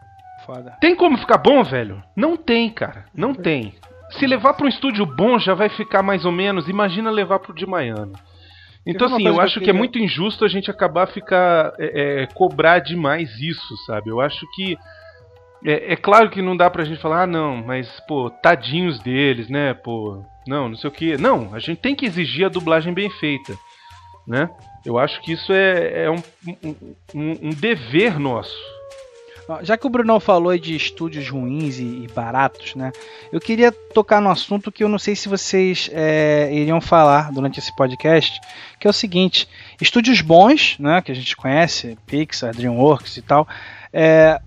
Foda. 0.53 0.77
Tem 0.81 0.95
como 0.95 1.17
ficar 1.17 1.37
bom, 1.37 1.63
velho? 1.63 2.03
Não 2.15 2.35
tem, 2.35 2.69
cara. 2.69 3.05
Não 3.15 3.33
tem. 3.33 3.73
Se 4.11 4.27
levar 4.27 4.53
pra 4.53 4.65
um 4.65 4.69
estúdio 4.69 5.05
bom 5.05 5.39
já 5.39 5.53
vai 5.53 5.69
ficar 5.69 6.03
mais 6.03 6.25
ou 6.25 6.31
menos. 6.31 6.67
Imagina 6.67 7.09
levar 7.09 7.39
pro 7.39 7.53
de 7.55 7.65
Miami. 7.65 8.13
Então, 8.85 9.07
assim, 9.07 9.25
eu 9.25 9.33
que 9.33 9.39
eu 9.39 9.41
acho 9.43 9.59
que 9.61 9.69
é 9.69 9.73
muito 9.73 9.97
injusto 9.99 10.43
a 10.43 10.47
gente 10.49 10.69
acabar 10.69 11.07
ficar 11.07 11.73
é, 11.79 12.23
é, 12.23 12.27
cobrar 12.33 12.79
demais 12.79 13.29
isso, 13.39 13.77
sabe? 13.85 14.09
Eu 14.09 14.19
acho 14.19 14.45
que 14.55 14.77
é, 15.63 15.93
é 15.93 15.95
claro 15.95 16.29
que 16.29 16.41
não 16.41 16.57
dá 16.57 16.69
pra 16.69 16.83
gente 16.83 16.99
falar, 16.99 17.21
ah, 17.23 17.27
não, 17.27 17.57
mas 17.57 17.87
pô, 18.07 18.29
tadinhos 18.29 18.99
deles, 18.99 19.47
né? 19.49 19.73
Pô, 19.75 20.25
não, 20.47 20.67
não 20.69 20.75
sei 20.75 20.89
o 20.89 20.93
que. 20.93 21.15
Não, 21.17 21.53
a 21.53 21.59
gente 21.59 21.77
tem 21.79 21.95
que 21.95 22.05
exigir 22.05 22.45
a 22.45 22.49
dublagem 22.49 22.91
bem 22.93 23.09
feita, 23.09 23.53
né? 24.27 24.49
Eu 24.83 24.97
acho 24.97 25.21
que 25.21 25.31
isso 25.33 25.53
é, 25.53 26.05
é 26.05 26.11
um- 26.11 26.23
um- 27.15 27.37
um 27.43 27.49
dever 27.51 28.19
nosso. 28.19 28.57
Já 29.63 29.77
que 29.77 29.85
o 29.85 29.89
Brunão 29.89 30.19
falou 30.19 30.57
de 30.57 30.75
estúdios 30.75 31.29
ruins 31.29 31.77
e, 31.77 31.83
e, 31.83 32.07
baratos, 32.13 32.75
né? 32.75 32.91
Eu 33.31 33.39
queria 33.39 33.71
tocar 33.71 34.21
no 34.21 34.29
assunto 34.29 34.71
que 34.71 34.83
eu 34.83 34.89
não 34.89 34.99
sei 34.99 35.15
se 35.15 35.27
vocês 35.27 35.89
é, 35.91 36.49
iriam 36.51 36.79
falar 36.79 37.31
durante 37.31 37.59
esse 37.59 37.75
podcast, 37.75 38.39
que 38.79 38.87
é 38.87 38.89
o 38.89 38.93
seguinte: 38.93 39.47
estúdios 39.79 40.21
bons, 40.21 40.77
né? 40.79 41.01
Que 41.01 41.11
a 41.11 41.15
gente 41.15 41.35
conhece, 41.35 41.97
Pixar, 42.05 42.55
DreamWorks 42.55 43.17
e 43.17 43.21
tal, 43.21 43.47
é, 43.91 44.39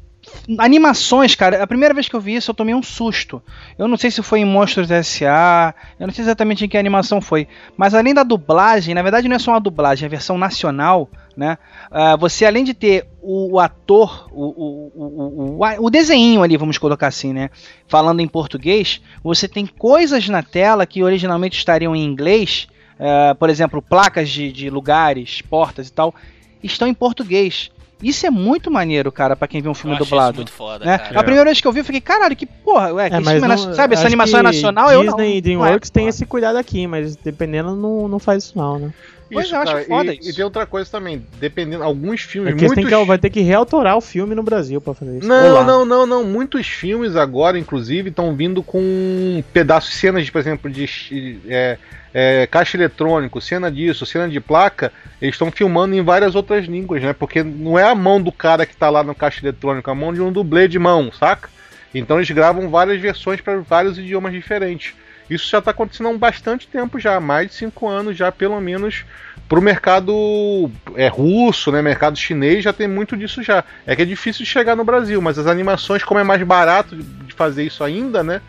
animações, 0.58 1.34
cara, 1.34 1.62
a 1.62 1.66
primeira 1.66 1.94
vez 1.94 2.08
que 2.08 2.14
eu 2.14 2.20
vi 2.20 2.36
isso 2.36 2.50
eu 2.50 2.54
tomei 2.54 2.74
um 2.74 2.82
susto. 2.82 3.42
Eu 3.78 3.88
não 3.88 3.96
sei 3.96 4.10
se 4.10 4.22
foi 4.22 4.40
em 4.40 4.44
Monstros 4.44 4.90
S.A., 4.90 5.74
eu 5.98 6.06
não 6.06 6.14
sei 6.14 6.24
exatamente 6.24 6.64
em 6.64 6.68
que 6.68 6.76
animação 6.76 7.20
foi, 7.20 7.48
mas 7.76 7.94
além 7.94 8.14
da 8.14 8.22
dublagem, 8.22 8.94
na 8.94 9.02
verdade 9.02 9.28
não 9.28 9.36
é 9.36 9.38
só 9.38 9.52
uma 9.52 9.60
dublagem, 9.60 10.04
é 10.04 10.06
a 10.06 10.10
versão 10.10 10.36
nacional, 10.36 11.08
né? 11.36 11.58
Uh, 11.90 12.18
você 12.18 12.44
além 12.44 12.64
de 12.64 12.74
ter 12.74 13.06
o, 13.20 13.54
o 13.54 13.60
ator, 13.60 14.28
o, 14.32 14.44
o, 14.44 15.58
o, 15.58 15.84
o, 15.86 15.90
desenho 15.90 16.42
ali, 16.42 16.56
vamos 16.56 16.78
colocar 16.78 17.08
assim, 17.08 17.32
né? 17.32 17.50
Falando 17.88 18.20
em 18.20 18.28
português, 18.28 19.00
você 19.22 19.48
tem 19.48 19.66
coisas 19.66 20.28
na 20.28 20.42
tela 20.42 20.86
que 20.86 21.02
originalmente 21.02 21.56
estariam 21.56 21.94
em 21.96 22.04
inglês, 22.04 22.68
uh, 22.94 23.34
por 23.34 23.50
exemplo, 23.50 23.82
placas 23.82 24.28
de, 24.28 24.52
de 24.52 24.70
lugares, 24.70 25.42
portas 25.42 25.88
e 25.88 25.92
tal, 25.92 26.14
estão 26.62 26.88
em 26.88 26.94
português. 26.94 27.70
Isso 28.04 28.26
é 28.26 28.30
muito 28.30 28.70
maneiro, 28.70 29.10
cara, 29.10 29.34
para 29.34 29.48
quem 29.48 29.60
vê 29.62 29.68
um 29.68 29.74
filme 29.74 29.96
eu 29.96 29.98
dublado. 29.98 30.36
muito 30.36 30.52
foda, 30.52 30.84
né? 30.84 30.98
cara. 30.98 31.18
A 31.20 31.22
primeira 31.22 31.44
vez 31.46 31.60
que 31.60 31.66
eu 31.66 31.72
vi, 31.72 31.80
eu 31.80 31.84
fiquei, 31.84 32.00
caralho, 32.00 32.36
que 32.36 32.46
porra, 32.46 32.92
ué, 32.92 33.08
que 33.08 33.16
É, 33.16 33.18
esse 33.18 33.24
mas 33.24 33.32
filme 33.32 33.38
é 33.38 33.48
não- 33.48 33.48
nacional, 33.56 33.74
sabe, 33.76 33.94
essa 33.94 34.06
animação 34.06 34.38
é 34.38 34.42
que 34.42 34.46
nacional, 34.48 34.90
eu 34.92 35.02
não. 35.04 35.16
Disney 35.16 35.30
e 35.30 35.34
não 35.36 35.40
DreamWorks 35.42 35.88
é, 35.90 35.92
tem 35.92 36.06
esse 36.08 36.26
cuidado 36.26 36.56
aqui, 36.56 36.86
mas 36.86 37.16
dependendo 37.16 37.74
não, 37.74 38.06
não 38.08 38.18
faz 38.18 38.44
isso 38.44 38.58
não, 38.58 38.78
né? 38.78 38.90
Pois 39.34 39.46
Isso, 39.46 39.54
eu 39.56 39.60
acho 39.60 39.72
cara, 39.72 39.84
foda 39.84 40.14
e, 40.14 40.18
isso. 40.18 40.30
e 40.30 40.32
tem 40.32 40.44
outra 40.44 40.64
coisa 40.64 40.88
também, 40.88 41.26
dependendo, 41.40 41.82
alguns 41.82 42.20
filmes, 42.20 42.52
É 42.52 42.56
muitos... 42.56 42.84
que, 42.84 43.04
vai 43.04 43.18
ter 43.18 43.30
que 43.30 43.40
reautorar 43.40 43.96
o 43.96 44.00
filme 44.00 44.32
no 44.32 44.44
Brasil 44.44 44.80
pra 44.80 44.94
fazer 44.94 45.18
isso. 45.18 45.26
Não, 45.26 45.50
Olá. 45.50 45.64
não, 45.64 45.84
não, 45.84 46.06
não. 46.06 46.24
Muitos 46.24 46.68
filmes 46.68 47.16
agora, 47.16 47.58
inclusive, 47.58 48.10
estão 48.10 48.34
vindo 48.36 48.62
com 48.62 49.42
pedaços, 49.52 49.94
cenas, 49.94 50.30
por 50.30 50.38
exemplo, 50.38 50.70
de 50.70 51.40
é, 51.48 51.76
é, 52.14 52.46
caixa 52.46 52.76
eletrônico, 52.76 53.40
cena 53.40 53.72
disso, 53.72 54.06
cena 54.06 54.28
de 54.28 54.38
placa. 54.38 54.92
Eles 55.20 55.34
estão 55.34 55.50
filmando 55.50 55.96
em 55.96 56.02
várias 56.02 56.36
outras 56.36 56.66
línguas, 56.66 57.02
né? 57.02 57.12
Porque 57.12 57.42
não 57.42 57.76
é 57.76 57.82
a 57.82 57.94
mão 57.94 58.22
do 58.22 58.30
cara 58.30 58.64
que 58.64 58.76
tá 58.76 58.88
lá 58.88 59.02
no 59.02 59.16
caixa 59.16 59.44
eletrônico, 59.44 59.90
é 59.90 59.92
a 59.92 59.96
mão 59.96 60.14
de 60.14 60.22
um 60.22 60.30
dublê 60.30 60.68
de 60.68 60.78
mão, 60.78 61.10
saca? 61.10 61.50
Então 61.92 62.18
eles 62.18 62.30
gravam 62.30 62.68
várias 62.68 63.00
versões 63.00 63.40
para 63.40 63.58
vários 63.58 63.98
idiomas 63.98 64.32
diferentes. 64.32 64.94
Isso 65.28 65.48
já 65.48 65.58
está 65.58 65.70
acontecendo 65.70 66.08
há 66.08 66.18
bastante 66.18 66.66
tempo 66.66 66.98
já, 66.98 67.18
mais 67.18 67.48
de 67.48 67.54
cinco 67.54 67.88
anos 67.88 68.16
já, 68.16 68.30
pelo 68.30 68.60
menos 68.60 69.04
pro 69.48 69.60
mercado 69.60 70.70
é, 70.94 71.08
russo, 71.08 71.70
né, 71.70 71.82
mercado 71.82 72.16
chinês, 72.16 72.64
já 72.64 72.72
tem 72.72 72.88
muito 72.88 73.16
disso 73.16 73.42
já. 73.42 73.64
É 73.86 73.94
que 73.94 74.02
é 74.02 74.04
difícil 74.04 74.44
de 74.44 74.50
chegar 74.50 74.76
no 74.76 74.84
Brasil, 74.84 75.20
mas 75.20 75.38
as 75.38 75.46
animações, 75.46 76.02
como 76.02 76.20
é 76.20 76.24
mais 76.24 76.42
barato 76.42 76.96
de 76.96 77.34
fazer 77.34 77.64
isso 77.64 77.82
ainda, 77.84 78.22
né, 78.22 78.40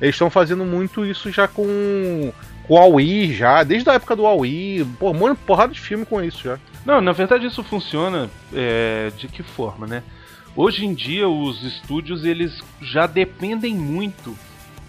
eles 0.00 0.14
estão 0.14 0.30
fazendo 0.30 0.64
muito 0.64 1.04
isso 1.04 1.30
já 1.30 1.46
com, 1.46 2.32
com 2.64 2.74
o 2.74 2.76
Huawei 2.76 3.32
já, 3.32 3.62
desde 3.62 3.88
a 3.90 3.94
época 3.94 4.16
do 4.16 4.22
Huawei, 4.22 4.86
pô, 4.98 5.10
um 5.10 5.32
de 5.32 5.40
porrada 5.40 5.72
de 5.72 5.80
filme 5.80 6.04
com 6.04 6.22
isso 6.22 6.44
já. 6.44 6.58
Não, 6.84 7.00
na 7.00 7.12
verdade 7.12 7.46
isso 7.46 7.62
funciona 7.62 8.28
é, 8.52 9.10
de 9.16 9.28
que 9.28 9.42
forma, 9.42 9.86
né? 9.86 10.02
Hoje 10.56 10.84
em 10.84 10.94
dia 10.94 11.28
os 11.28 11.64
estúdios 11.64 12.24
eles 12.24 12.62
já 12.80 13.06
dependem 13.06 13.74
muito 13.74 14.36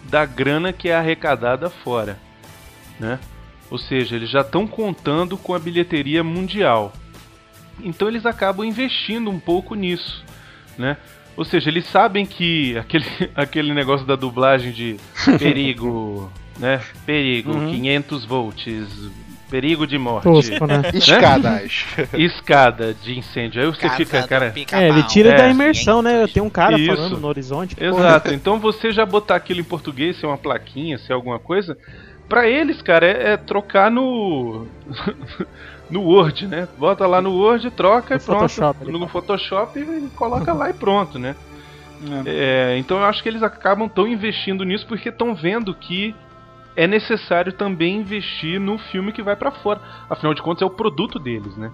da 0.10 0.26
grana 0.26 0.72
que 0.74 0.90
é 0.90 0.96
arrecadada 0.96 1.70
fora, 1.70 2.18
né? 3.00 3.20
Ou 3.70 3.78
seja, 3.78 4.16
eles 4.16 4.30
já 4.30 4.42
estão 4.42 4.68
contando 4.68 5.38
com 5.38 5.54
a 5.54 5.60
bilheteria 5.60 6.24
mundial. 6.24 6.94
Então 7.84 8.08
eles 8.08 8.26
acabam 8.26 8.66
investindo 8.66 9.30
um 9.30 9.40
pouco 9.40 9.76
nisso, 9.76 10.24
né? 10.78 10.98
Ou 11.36 11.44
seja, 11.44 11.70
eles 11.70 11.86
sabem 11.88 12.26
que 12.26 12.78
aquele, 12.78 13.06
aquele 13.36 13.74
negócio 13.74 14.06
da 14.06 14.16
dublagem 14.16 14.72
de 14.72 14.98
perigo, 15.40 16.32
né? 16.60 16.82
Perigo, 17.06 17.52
Uhum. 17.52 17.72
500 17.72 18.26
volts, 18.26 19.10
perigo 19.50 19.86
de 19.88 19.98
morte. 19.98 20.24
Tosco, 20.24 20.66
né? 20.68 20.82
Escadas. 20.94 21.86
escada 22.14 22.94
de 22.94 23.18
incêndio. 23.18 23.62
Aí 23.62 23.68
você 23.68 23.90
fica, 23.92 24.28
cara. 24.28 24.54
É, 24.72 24.90
ele 24.90 25.04
tira 25.04 25.30
É. 25.30 25.36
da 25.38 25.50
imersão, 25.50 26.02
né? 26.02 26.24
Eu 26.24 26.28
tenho 26.28 26.46
um 26.46 26.50
cara 26.50 26.78
Isso. 26.78 26.96
falando 26.96 27.18
no 27.20 27.28
horizonte. 27.28 27.76
porra. 27.76 27.88
Exato. 27.90 28.34
Então 28.34 28.60
você 28.60 28.92
já 28.92 29.06
botar 29.06 29.36
aquilo 29.36 29.60
em 29.60 29.64
português, 29.64 30.18
se 30.18 30.26
é 30.26 30.28
uma 30.28 30.38
plaquinha, 30.38 30.98
se 30.98 31.12
é 31.12 31.16
alguma 31.16 31.40
coisa, 31.40 31.78
pra 32.28 32.48
eles, 32.50 32.82
cara, 32.82 33.06
é, 33.06 33.34
é 33.34 33.38
trocar 33.38 33.90
no 33.92 34.68
no 35.90 36.02
Word, 36.02 36.48
né? 36.48 36.68
Bota 36.78 37.06
lá 37.06 37.22
no 37.22 37.32
Word, 37.36 37.70
troca 37.72 38.16
No 38.16 38.22
e 38.22 38.24
pronto. 38.24 38.40
Photoshop, 38.50 38.92
no 38.92 39.08
Photoshop 39.08 39.80
e 39.80 40.10
coloca 40.16 40.52
lá 40.54 40.70
e 40.70 40.74
pronto, 40.74 41.20
né? 41.20 41.36
É, 42.26 42.76
então 42.78 42.98
eu 42.98 43.06
acho 43.06 43.24
que 43.24 43.30
eles 43.30 43.42
acabam 43.42 43.88
tão 43.88 44.08
investindo 44.08 44.64
nisso 44.64 44.86
porque 44.86 45.10
estão 45.10 45.34
vendo 45.34 45.74
que 45.74 46.14
é 46.76 46.86
necessário 46.88 47.54
também 47.54 47.98
investir 47.98 48.60
no 48.60 48.78
filme 48.78 49.12
que 49.12 49.24
vai 49.24 49.36
pra 49.36 49.52
fora. 49.52 49.82
Afinal 50.10 50.34
de 50.34 50.42
contas 50.42 50.62
é 50.62 50.66
o 50.66 50.70
produto 50.70 51.18
deles, 51.20 51.56
né? 51.56 51.72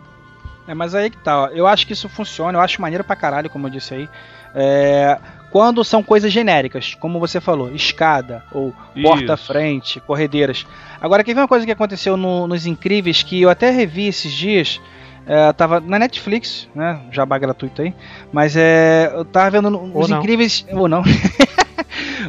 É, 0.68 0.74
mas 0.74 0.94
aí 0.94 1.10
que 1.10 1.18
tá, 1.18 1.44
ó. 1.44 1.48
eu 1.48 1.66
acho 1.66 1.88
que 1.88 1.94
isso 1.94 2.08
funciona, 2.08 2.58
eu 2.58 2.62
acho 2.62 2.82
maneiro 2.82 3.04
pra 3.04 3.16
caralho, 3.16 3.50
como 3.50 3.66
eu 3.68 3.72
disse 3.72 3.94
aí. 3.96 4.10
É, 4.54 5.18
quando 5.50 5.84
são 5.84 6.04
coisas 6.04 6.32
genéricas, 6.32 6.96
como 6.96 7.20
você 7.20 7.42
falou, 7.42 7.74
escada, 7.74 8.44
ou 8.52 8.74
porta-frente, 9.02 10.00
corredeiras. 10.02 10.66
Agora, 11.02 11.24
quer 11.24 11.34
ver 11.34 11.42
uma 11.42 11.48
coisa 11.48 11.66
que 11.66 11.72
aconteceu 11.72 12.16
no- 12.16 12.48
nos 12.48 12.66
Incríveis, 12.66 13.24
que 13.24 13.42
eu 13.42 13.50
até 13.50 13.72
revi 13.72 14.08
esses 14.08 14.32
dias, 14.32 14.80
é, 15.26 15.52
tava 15.54 15.80
na 15.80 15.98
Netflix, 15.98 16.70
né, 16.76 17.02
jabá 17.12 17.38
gratuito 17.38 17.82
aí, 17.82 17.94
mas 18.32 18.56
é, 18.56 19.12
eu 19.14 19.26
tava 19.26 19.50
vendo 19.50 19.68
Ou 19.78 20.02
os 20.04 20.10
não. 20.10 20.20
Incríveis, 20.20 20.66
ou 20.72 20.88
não... 20.88 21.02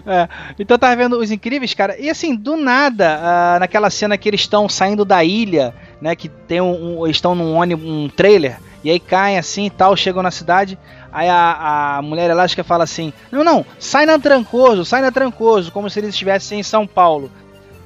É, 0.07 0.29
então 0.59 0.75
eu 0.75 0.79
tava 0.79 0.97
vendo 0.97 1.19
os 1.19 1.31
incríveis, 1.31 1.75
cara, 1.75 1.97
e 1.99 2.09
assim, 2.11 2.35
do 2.35 2.57
nada, 2.57 3.19
ah, 3.23 3.59
naquela 3.61 3.91
cena 3.91 4.17
que 4.19 4.29
eles 4.29 4.41
estão 4.41 4.69
saindo 4.69 5.05
da 5.05 5.23
ilha, 5.25 5.75
né? 6.01 6.17
Que 6.17 6.29
tem 6.29 6.61
um. 6.61 7.01
um- 7.01 7.07
eles 7.07 7.17
estão 7.17 7.35
num 7.35 7.55
ônibus, 7.55 7.87
um 7.89 8.09
trailer, 8.09 8.59
e 8.83 8.91
aí 8.91 8.99
caem 8.99 9.39
assim 9.39 9.67
e 9.67 9.71
tal, 9.71 9.97
chegam 9.97 10.23
na 10.23 10.31
cidade. 10.31 10.79
Aí 11.13 11.29
a, 11.29 11.97
a 11.99 12.03
mulher 12.03 12.31
elástica 12.31 12.65
fala 12.65 12.85
assim: 12.85 13.13
Não, 13.31 13.45
não, 13.45 13.65
sai 13.79 14.07
na 14.07 14.19
Trancoso, 14.19 14.85
sai 14.85 15.03
na 15.03 15.13
Trancoso, 15.13 15.71
como 15.71 15.89
se 15.91 16.01
eles 16.01 16.11
estivessem 16.11 16.61
em 16.61 16.63
São 16.63 16.87
Paulo. 16.87 17.31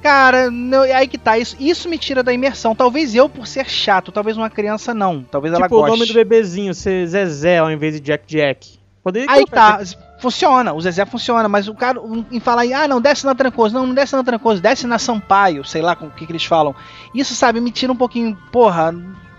Cara, 0.01 0.49
não, 0.49 0.83
aí 0.83 1.07
que 1.07 1.17
tá, 1.17 1.37
isso, 1.37 1.55
isso 1.59 1.89
me 1.89 1.97
tira 1.97 2.23
da 2.23 2.31
imersão. 2.31 2.73
Talvez 2.75 3.13
eu, 3.15 3.27
por 3.27 3.45
ser 3.47 3.67
chato, 3.67 4.11
talvez 4.11 4.37
uma 4.37 4.49
criança 4.49 4.93
não. 4.93 5.23
Talvez 5.23 5.53
ela 5.53 5.63
Tipo, 5.63 5.75
o 5.75 5.79
goste. 5.81 5.91
nome 5.97 6.05
do 6.05 6.13
bebezinho 6.13 6.73
ser 6.73 7.05
Zezé 7.07 7.57
ao 7.57 7.69
invés 7.71 7.95
de 7.95 7.99
Jack 7.99 8.23
Jack. 8.27 8.77
Poderia 9.03 9.29
Aí 9.29 9.45
tá, 9.45 9.81
funciona, 10.19 10.73
o 10.73 10.81
Zezé 10.81 11.05
funciona, 11.05 11.47
mas 11.47 11.67
o 11.67 11.73
cara 11.73 11.99
um, 12.01 12.25
em 12.31 12.39
falar, 12.39 12.61
aí, 12.61 12.73
ah, 12.73 12.87
não, 12.87 12.99
desce 12.99 13.25
na 13.25 13.35
Trancoso, 13.35 13.73
não, 13.73 13.85
não 13.85 13.93
desce 13.93 14.15
na 14.15 14.23
Trancoso, 14.23 14.61
desce 14.61 14.87
na 14.87 14.97
Sampaio, 14.99 15.63
sei 15.63 15.81
lá 15.81 15.95
com 15.95 16.07
o 16.07 16.11
que, 16.11 16.25
que 16.25 16.31
eles 16.31 16.45
falam. 16.45 16.75
Isso, 17.13 17.33
sabe, 17.35 17.61
me 17.61 17.71
tira 17.71 17.91
um 17.91 17.95
pouquinho, 17.95 18.37
porra, 18.51 18.91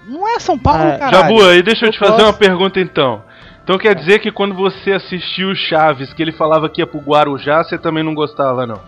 não 0.06 0.26
é 0.26 0.38
São 0.38 0.58
Paulo, 0.58 0.82
É, 0.82 0.98
caralho. 0.98 1.36
Jabu, 1.36 1.48
aí 1.48 1.62
deixa 1.62 1.84
eu 1.84 1.88
Eu 1.88 1.92
te 1.92 1.98
fazer 1.98 2.12
gosto. 2.12 2.24
uma 2.26 2.32
pergunta 2.32 2.80
então. 2.80 3.22
Então 3.62 3.76
quer 3.76 3.94
dizer 3.94 4.20
que 4.20 4.32
quando 4.32 4.54
você 4.54 4.92
assistiu 4.92 5.50
o 5.50 5.54
Chaves, 5.54 6.12
que 6.14 6.22
ele 6.22 6.32
falava 6.32 6.70
que 6.70 6.80
ia 6.80 6.86
pro 6.86 7.00
Guarujá, 7.00 7.62
você 7.62 7.76
também 7.76 8.02
não 8.02 8.14
gostava, 8.14 8.66
não? 8.66 8.80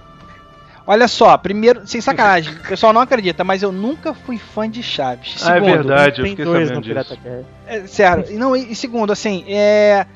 Olha 0.87 1.07
só, 1.07 1.37
primeiro, 1.37 1.87
sem 1.87 2.01
sacanagem, 2.01 2.55
o 2.55 2.69
pessoal 2.69 2.93
não 2.93 3.01
acredita, 3.03 3.45
mas 3.45 3.63
eu 3.63 3.71
nunca 3.71 4.15
fui 4.15 4.39
fã 4.39 4.69
de 4.69 4.83
Chaves. 4.83 5.47
Ah, 5.47 5.51
é 5.51 5.55
Segundo, 5.61 5.71
verdade, 5.71 6.21
eu 6.21 6.27
fiquei 6.27 6.45
sabendo 6.45 6.81
disso. 6.81 7.19
É, 7.67 7.81
sério, 7.87 8.39
não, 8.39 8.57
e, 8.57 8.73
e 8.73 8.75
segundo, 8.75 9.13
assim, 9.13 9.45
é. 9.47 10.07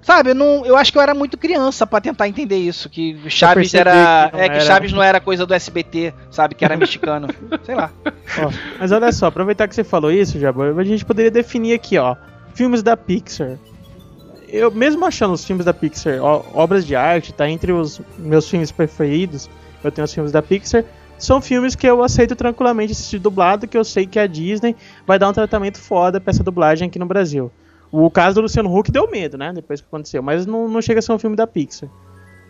Sabe, 0.00 0.30
eu, 0.30 0.34
não, 0.34 0.64
eu 0.64 0.76
acho 0.76 0.90
que 0.90 0.98
eu 0.98 1.02
era 1.02 1.12
muito 1.12 1.36
criança 1.36 1.86
pra 1.86 2.00
tentar 2.00 2.28
entender 2.28 2.56
isso. 2.56 2.88
Que 2.88 3.18
Chaves 3.28 3.74
era. 3.74 4.30
que 4.30 4.36
é 4.40 4.48
que 4.48 4.54
era. 4.54 4.60
Chaves 4.60 4.92
não 4.92 5.02
era 5.02 5.20
coisa 5.20 5.44
do 5.44 5.52
SBT, 5.52 6.14
sabe? 6.30 6.54
Que 6.54 6.64
era 6.64 6.76
mexicano. 6.78 7.28
sei 7.64 7.74
lá. 7.74 7.90
Ó, 8.38 8.50
mas 8.78 8.92
olha 8.92 9.12
só, 9.12 9.26
aproveitar 9.26 9.68
que 9.68 9.74
você 9.74 9.84
falou 9.84 10.10
isso, 10.10 10.38
Jabu, 10.38 10.62
a 10.62 10.84
gente 10.84 11.04
poderia 11.04 11.30
definir 11.30 11.74
aqui, 11.74 11.98
ó, 11.98 12.16
filmes 12.54 12.82
da 12.82 12.96
Pixar. 12.96 13.58
Eu 14.48 14.70
mesmo 14.70 15.04
achando 15.04 15.34
os 15.34 15.44
filmes 15.44 15.66
da 15.66 15.74
Pixar 15.74 16.22
ó, 16.22 16.42
obras 16.54 16.86
de 16.86 16.96
arte, 16.96 17.34
tá 17.34 17.48
entre 17.48 17.70
os 17.72 18.00
meus 18.18 18.48
filmes 18.48 18.72
preferidos, 18.72 19.50
eu 19.84 19.92
tenho 19.92 20.06
os 20.06 20.14
filmes 20.14 20.32
da 20.32 20.40
Pixar, 20.40 20.84
são 21.18 21.42
filmes 21.42 21.74
que 21.74 21.86
eu 21.86 22.02
aceito 22.02 22.34
tranquilamente 22.34 22.92
assistir 22.92 23.18
dublado, 23.18 23.66
que 23.66 23.76
eu 23.76 23.84
sei 23.84 24.06
que 24.06 24.18
a 24.18 24.26
Disney 24.26 24.74
vai 25.06 25.18
dar 25.18 25.28
um 25.28 25.32
tratamento 25.32 25.78
foda 25.78 26.20
pra 26.20 26.30
essa 26.30 26.44
dublagem 26.44 26.88
aqui 26.88 26.98
no 26.98 27.06
Brasil. 27.06 27.50
O 27.90 28.10
caso 28.10 28.34
do 28.36 28.40
Luciano 28.42 28.74
Huck 28.76 28.90
deu 28.90 29.10
medo, 29.10 29.38
né, 29.38 29.52
depois 29.52 29.80
que 29.80 29.86
aconteceu, 29.86 30.22
mas 30.22 30.44
não, 30.46 30.68
não 30.68 30.82
chega 30.82 30.98
a 30.98 31.02
ser 31.02 31.12
um 31.12 31.18
filme 31.18 31.36
da 31.36 31.46
Pixar. 31.46 31.88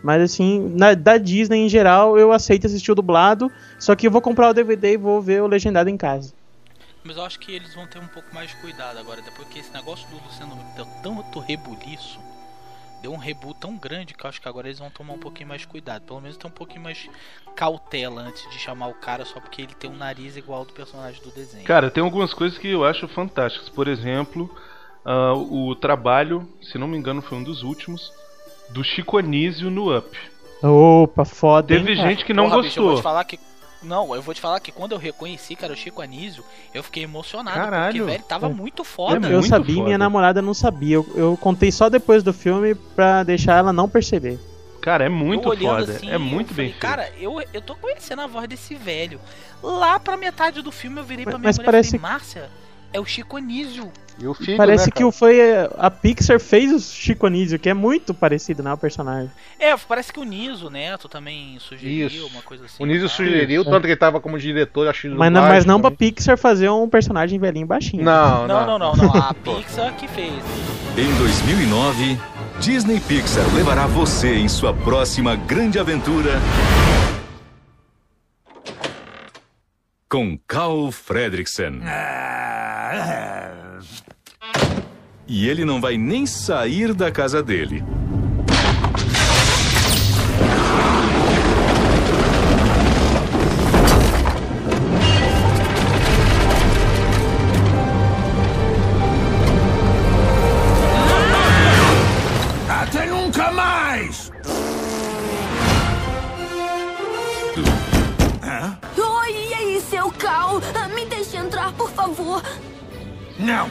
Mas 0.02 0.22
assim, 0.22 0.60
na- 0.76 0.94
da 0.94 1.16
Disney 1.18 1.58
em 1.58 1.68
geral, 1.68 2.18
eu 2.18 2.32
aceito 2.32 2.66
assistir 2.66 2.90
o 2.92 2.94
dublado, 2.94 3.50
só 3.78 3.94
que 3.96 4.06
eu 4.06 4.10
vou 4.10 4.20
comprar 4.20 4.48
o 4.50 4.54
DVD 4.54 4.92
e 4.92 4.96
vou 4.96 5.20
ver 5.20 5.42
o 5.42 5.46
legendado 5.46 5.88
em 5.90 5.96
casa. 5.96 6.32
Mas 7.04 7.16
eu 7.16 7.22
acho 7.24 7.38
que 7.38 7.52
eles 7.52 7.74
vão 7.74 7.86
ter 7.86 7.98
um 7.98 8.06
pouco 8.08 8.32
mais 8.34 8.50
de 8.50 8.56
cuidado 8.56 8.98
agora, 8.98 9.22
depois 9.22 9.48
que 9.48 9.58
esse 9.58 9.72
negócio 9.72 10.08
do 10.08 10.16
Luciano 10.24 10.54
Huck 10.54 10.76
deu 10.76 10.86
tanto 11.02 11.38
rebuliço, 11.40 12.18
deu 13.02 13.12
um 13.12 13.16
rebu 13.16 13.54
tão 13.54 13.76
grande 13.76 14.14
que 14.14 14.24
eu 14.24 14.28
acho 14.28 14.40
que 14.40 14.48
agora 14.48 14.66
eles 14.68 14.78
vão 14.80 14.90
tomar 14.90 15.14
um 15.14 15.18
pouquinho 15.18 15.48
mais 15.48 15.60
de 15.62 15.68
cuidado. 15.68 16.02
Pelo 16.02 16.20
menos 16.20 16.36
ter 16.36 16.46
um 16.46 16.50
pouquinho 16.50 16.82
mais 16.82 16.98
de 16.98 17.10
cautela 17.54 18.22
antes 18.22 18.42
de 18.50 18.58
chamar 18.58 18.88
o 18.88 18.94
cara 18.94 19.24
só 19.24 19.40
porque 19.40 19.62
ele 19.62 19.74
tem 19.74 19.88
um 19.90 19.96
nariz 19.96 20.36
igual 20.36 20.60
ao 20.60 20.64
do 20.64 20.72
personagem 20.72 21.22
do 21.22 21.30
desenho. 21.30 21.64
Cara, 21.64 21.90
tem 21.90 22.02
algumas 22.02 22.34
coisas 22.34 22.58
que 22.58 22.68
eu 22.68 22.84
acho 22.84 23.06
fantásticas. 23.08 23.68
Por 23.68 23.86
exemplo, 23.88 24.50
ah, 25.10 25.32
o 25.34 25.74
trabalho, 25.74 26.46
se 26.60 26.76
não 26.76 26.86
me 26.86 26.98
engano, 26.98 27.22
foi 27.22 27.38
um 27.38 27.42
dos 27.42 27.62
últimos, 27.62 28.12
do 28.70 28.84
Chico 28.84 29.16
Anísio 29.16 29.70
no 29.70 29.96
Up. 29.96 30.14
Opa, 30.62 31.24
foda. 31.24 31.72
hein, 31.72 31.82
Teve 31.84 31.96
cara? 31.96 32.08
gente 32.10 32.24
que 32.24 32.34
não 32.34 32.44
Porra, 32.50 32.62
bicho, 32.62 32.78
eu 32.78 32.82
vou 32.82 32.92
gostou. 32.92 33.00
te 33.00 33.02
falar 33.04 33.24
que. 33.24 33.38
Não, 33.80 34.12
eu 34.12 34.20
vou 34.20 34.34
te 34.34 34.40
falar 34.40 34.58
que 34.58 34.72
quando 34.72 34.90
eu 34.92 34.98
reconheci 34.98 35.54
que 35.54 35.64
era 35.64 35.72
o 35.72 35.76
Chico 35.76 36.02
Anísio, 36.02 36.42
eu 36.74 36.82
fiquei 36.82 37.04
emocionado. 37.04 37.56
Caralho. 37.56 37.98
Porque, 38.04 38.10
velho, 38.12 38.24
tava 38.24 38.46
É. 38.48 38.52
muito 38.52 38.80
Eu, 38.80 38.84
foda. 38.84 39.26
eu 39.28 39.32
muito 39.34 39.46
sabia 39.48 39.72
e 39.72 39.76
foda. 39.76 39.84
minha 39.86 39.98
namorada 39.98 40.42
não 40.42 40.52
sabia. 40.52 40.96
Eu, 40.96 41.06
eu 41.14 41.36
contei 41.40 41.70
só 41.70 41.88
depois 41.88 42.24
do 42.24 42.32
filme 42.32 42.74
pra 42.74 43.22
deixar 43.22 43.54
ela 43.56 43.72
não 43.72 43.88
perceber. 43.88 44.36
Cara, 44.80 45.04
é 45.04 45.08
muito 45.08 45.52
eu 45.52 45.56
foda. 45.58 45.92
assim, 45.92 46.10
é 46.10 46.18
muito 46.18 46.50
eu 46.50 46.56
bem 46.56 46.72
falei, 46.72 46.72
feito. 46.72 46.80
Cara, 46.80 47.08
eu, 47.20 47.40
eu 47.54 47.62
tô 47.62 47.76
conhecendo 47.76 48.22
a 48.22 48.26
voz 48.26 48.48
desse 48.48 48.74
velho. 48.74 49.20
Lá 49.62 49.98
pra 50.00 50.16
metade 50.16 50.60
do 50.60 50.72
filme 50.72 50.98
eu 51.00 51.04
virei 51.04 51.24
pra 51.24 51.34
Mas- 51.34 51.40
minha 51.40 51.48
mas 51.48 51.56
mulher 51.58 51.66
parece- 51.70 51.96
e 51.96 51.98
falei, 52.00 52.12
Márcia, 52.12 52.50
é 52.92 52.98
o 53.00 53.04
Chico 53.04 53.36
Anísio. 53.36 53.92
E 54.20 54.26
o 54.26 54.34
filho, 54.34 54.56
Parece 54.56 54.86
né, 54.86 54.92
que 54.94 55.04
o 55.04 55.12
foi 55.12 55.38
a 55.78 55.90
Pixar 55.90 56.40
fez 56.40 56.72
o 56.72 56.80
Chico 56.80 57.26
Anísio, 57.26 57.58
que 57.58 57.68
é 57.68 57.74
muito 57.74 58.12
parecido, 58.12 58.62
né, 58.62 58.72
o 58.72 58.76
personagem. 58.76 59.30
É, 59.58 59.76
parece 59.76 60.12
que 60.12 60.18
o 60.18 60.24
Niso 60.24 60.68
Neto 60.68 61.08
também 61.08 61.56
sugeriu 61.60 62.08
Isso. 62.08 62.26
uma 62.26 62.42
coisa 62.42 62.64
assim. 62.64 62.82
O 62.82 62.86
Nísio 62.86 63.08
tá? 63.08 63.14
sugeriu, 63.14 63.64
tanto 63.64 63.82
que 63.82 63.88
ele 63.88 63.96
tava 63.96 64.20
como 64.20 64.38
diretor, 64.38 64.88
acho 64.88 65.02
que 65.02 65.08
Mas 65.08 65.32
não, 65.32 65.42
mas 65.42 65.64
não 65.64 65.80
pra. 65.80 65.90
Pixar 65.90 66.36
fazer 66.36 66.68
um 66.68 66.88
personagem 66.88 67.38
velhinho 67.38 67.66
baixinho. 67.66 68.04
Não, 68.04 68.46
Não, 68.46 68.66
não, 68.66 68.78
não, 68.78 68.96
não. 68.96 69.14
A 69.22 69.34
Pixar 69.34 69.94
que 69.94 70.08
fez. 70.08 70.32
Em 70.96 71.14
2009, 71.16 72.18
Disney 72.58 73.00
Pixar 73.00 73.44
levará 73.54 73.86
você 73.86 74.34
em 74.34 74.48
sua 74.48 74.74
próxima 74.74 75.36
grande 75.36 75.78
aventura 75.78 76.40
com 80.08 80.38
Carl 80.48 80.90
Fredricksen. 80.90 81.82
E 85.26 85.46
ele 85.46 85.64
não 85.66 85.80
vai 85.80 85.98
nem 85.98 86.24
sair 86.24 86.94
da 86.94 87.10
casa 87.12 87.42
dele. 87.42 87.84
Não! 113.48 113.70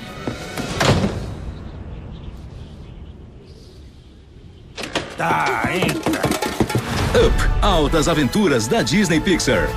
Tá, 5.16 5.66
entra. 5.72 6.22
Up, 7.24 7.36
altas 7.62 8.08
aventuras 8.08 8.68
da 8.68 8.82
Disney 8.82 9.20
Pixar. 9.22 9.68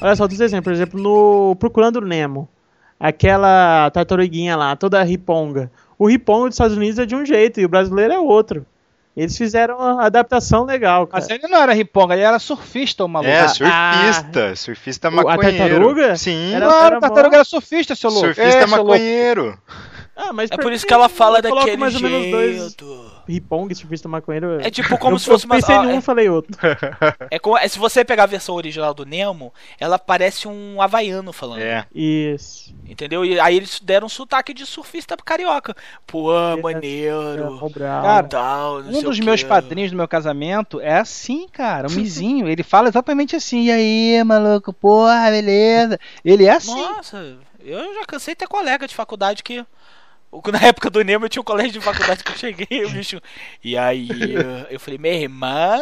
Olha 0.00 0.16
só, 0.16 0.24
outros 0.24 0.40
exemplos. 0.40 0.64
Por 0.64 0.72
exemplo, 0.72 1.00
no 1.00 1.54
Procurando 1.54 2.00
Nemo. 2.00 2.48
Aquela 2.98 3.88
tartaruguinha 3.92 4.56
lá, 4.56 4.74
toda 4.74 5.00
riponga. 5.04 5.70
O 5.96 6.08
riponga 6.08 6.48
dos 6.48 6.56
Estados 6.56 6.76
Unidos 6.76 6.98
é 6.98 7.06
de 7.06 7.14
um 7.14 7.24
jeito 7.24 7.60
e 7.60 7.64
o 7.64 7.68
brasileiro 7.68 8.12
é 8.12 8.18
outro. 8.18 8.66
Eles 9.14 9.36
fizeram 9.36 9.76
uma 9.76 10.06
adaptação 10.06 10.64
legal, 10.64 11.06
cara. 11.06 11.22
Mas 11.22 11.30
ele 11.30 11.46
não 11.46 11.60
era 11.62 11.74
riponga, 11.74 12.14
ele 12.14 12.22
era 12.22 12.38
surfista, 12.38 13.04
o 13.04 13.08
maluco. 13.08 13.30
É, 13.30 13.40
Ah, 13.40 13.48
surfista. 13.48 14.56
surfista 14.56 15.08
o- 15.08 15.12
a 15.12 15.14
maconheiro. 15.36 15.58
tartaruga? 15.58 16.16
Sim. 16.16 16.54
Era- 16.54 16.66
Claro, 16.66 16.96
o 16.96 17.00
tartaruga 17.00 17.36
era 17.36 17.44
surfista, 17.44 17.94
seu 17.94 18.08
louco. 18.10 18.26
surfista 18.28 18.48
É, 18.58 18.66
seu 18.66 18.76
louco. 18.82 18.92
Ah, 20.14 20.32
mas 20.32 20.50
É 20.50 20.56
por 20.58 20.70
isso 20.72 20.86
que 20.86 20.92
ela 20.92 21.08
fala 21.08 21.38
eu 21.38 21.42
daquele 21.42 21.76
mais 21.78 21.94
ou 21.94 22.00
menos 22.02 22.30
dois 22.30 22.58
jeito. 22.58 23.12
e 23.28 23.74
surfista 23.74 24.08
maconheiro. 24.08 24.60
É 24.60 24.70
tipo 24.70 24.98
como 24.98 25.14
eu, 25.14 25.18
se 25.18 25.24
fosse 25.24 25.46
eu 25.46 25.48
uma. 25.48 25.56
pensei 25.56 25.74
ó, 25.74 25.82
num 25.84 25.90
é- 25.90 25.96
e 25.96 26.00
falei 26.02 26.28
outro. 26.28 26.52
É 27.30 27.38
como- 27.38 27.56
é, 27.56 27.66
se 27.66 27.78
você 27.78 28.04
pegar 28.04 28.24
a 28.24 28.26
versão 28.26 28.54
original 28.54 28.92
do 28.92 29.06
Nemo, 29.06 29.54
ela 29.80 29.98
parece 29.98 30.46
um 30.46 30.82
havaiano 30.82 31.32
falando. 31.32 31.60
É. 31.62 31.86
Isso. 31.94 32.74
Entendeu? 32.86 33.24
E 33.24 33.40
aí 33.40 33.56
eles 33.56 33.80
deram 33.80 34.06
um 34.06 34.10
sotaque 34.10 34.52
de 34.52 34.66
surfista 34.66 35.16
carioca. 35.16 35.74
Pô, 36.06 36.30
É, 36.34 36.56
maneiro. 36.60 37.58
Cobral. 37.58 38.02
Cara, 38.02 38.26
Tal, 38.28 38.82
não 38.82 38.90
Um 38.90 38.94
sei 38.94 39.02
dos 39.04 39.18
o 39.18 39.24
meus 39.24 39.42
padrinhos 39.42 39.90
do 39.92 39.96
meu 39.96 40.06
casamento 40.08 40.78
é 40.80 40.98
assim, 40.98 41.48
cara. 41.50 41.88
O 41.88 41.90
Mizinho. 41.90 42.48
ele 42.48 42.62
fala 42.62 42.88
exatamente 42.88 43.34
assim. 43.34 43.62
E 43.64 43.72
aí, 43.72 44.24
maluco? 44.24 44.72
Porra, 44.74 45.30
beleza. 45.30 45.98
Ele 46.22 46.44
é 46.44 46.50
assim. 46.50 46.74
Nossa, 46.74 47.36
eu 47.64 47.94
já 47.94 48.04
cansei 48.06 48.34
de 48.34 48.38
ter 48.40 48.46
colega 48.46 48.86
de 48.86 48.94
faculdade 48.94 49.42
que. 49.42 49.64
Na 50.50 50.60
época 50.66 50.88
do 50.88 51.02
Nemo 51.04 51.26
eu 51.26 51.28
tinha 51.28 51.42
um 51.42 51.44
colégio 51.44 51.72
de 51.72 51.80
faculdade 51.80 52.24
que 52.24 52.32
eu 52.32 52.36
cheguei, 52.36 52.84
o 52.86 52.90
bicho. 52.90 53.20
E 53.62 53.76
aí 53.76 54.08
eu- 54.34 54.66
eu 54.70 54.80
falei, 54.80 54.98
minha 54.98 55.14
irmã, 55.14 55.78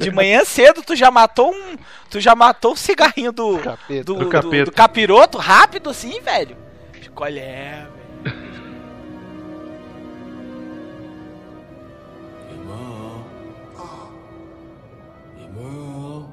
de 0.00 0.10
manhã 0.10 0.44
cedo 0.44 0.82
tu 0.82 0.96
já 0.96 1.10
matou 1.10 1.52
um. 1.54 1.76
Tu 2.10 2.20
já 2.20 2.34
matou 2.34 2.72
um 2.72 2.76
cigarrinho 2.76 3.30
do. 3.32 3.58
Capeta. 3.58 4.04
Do, 4.04 4.14
Do 4.14 4.24
do- 4.24 4.28
capeta. 4.30 4.64
do 4.64 4.72
capiroto 4.72 5.38
rápido 5.38 5.88
assim, 5.90 6.20
velho. 6.20 6.56
De 7.00 7.08
colher, 7.10 7.86
velho. 8.24 8.44
Irmão. 12.50 13.24
Irmão. 15.38 16.32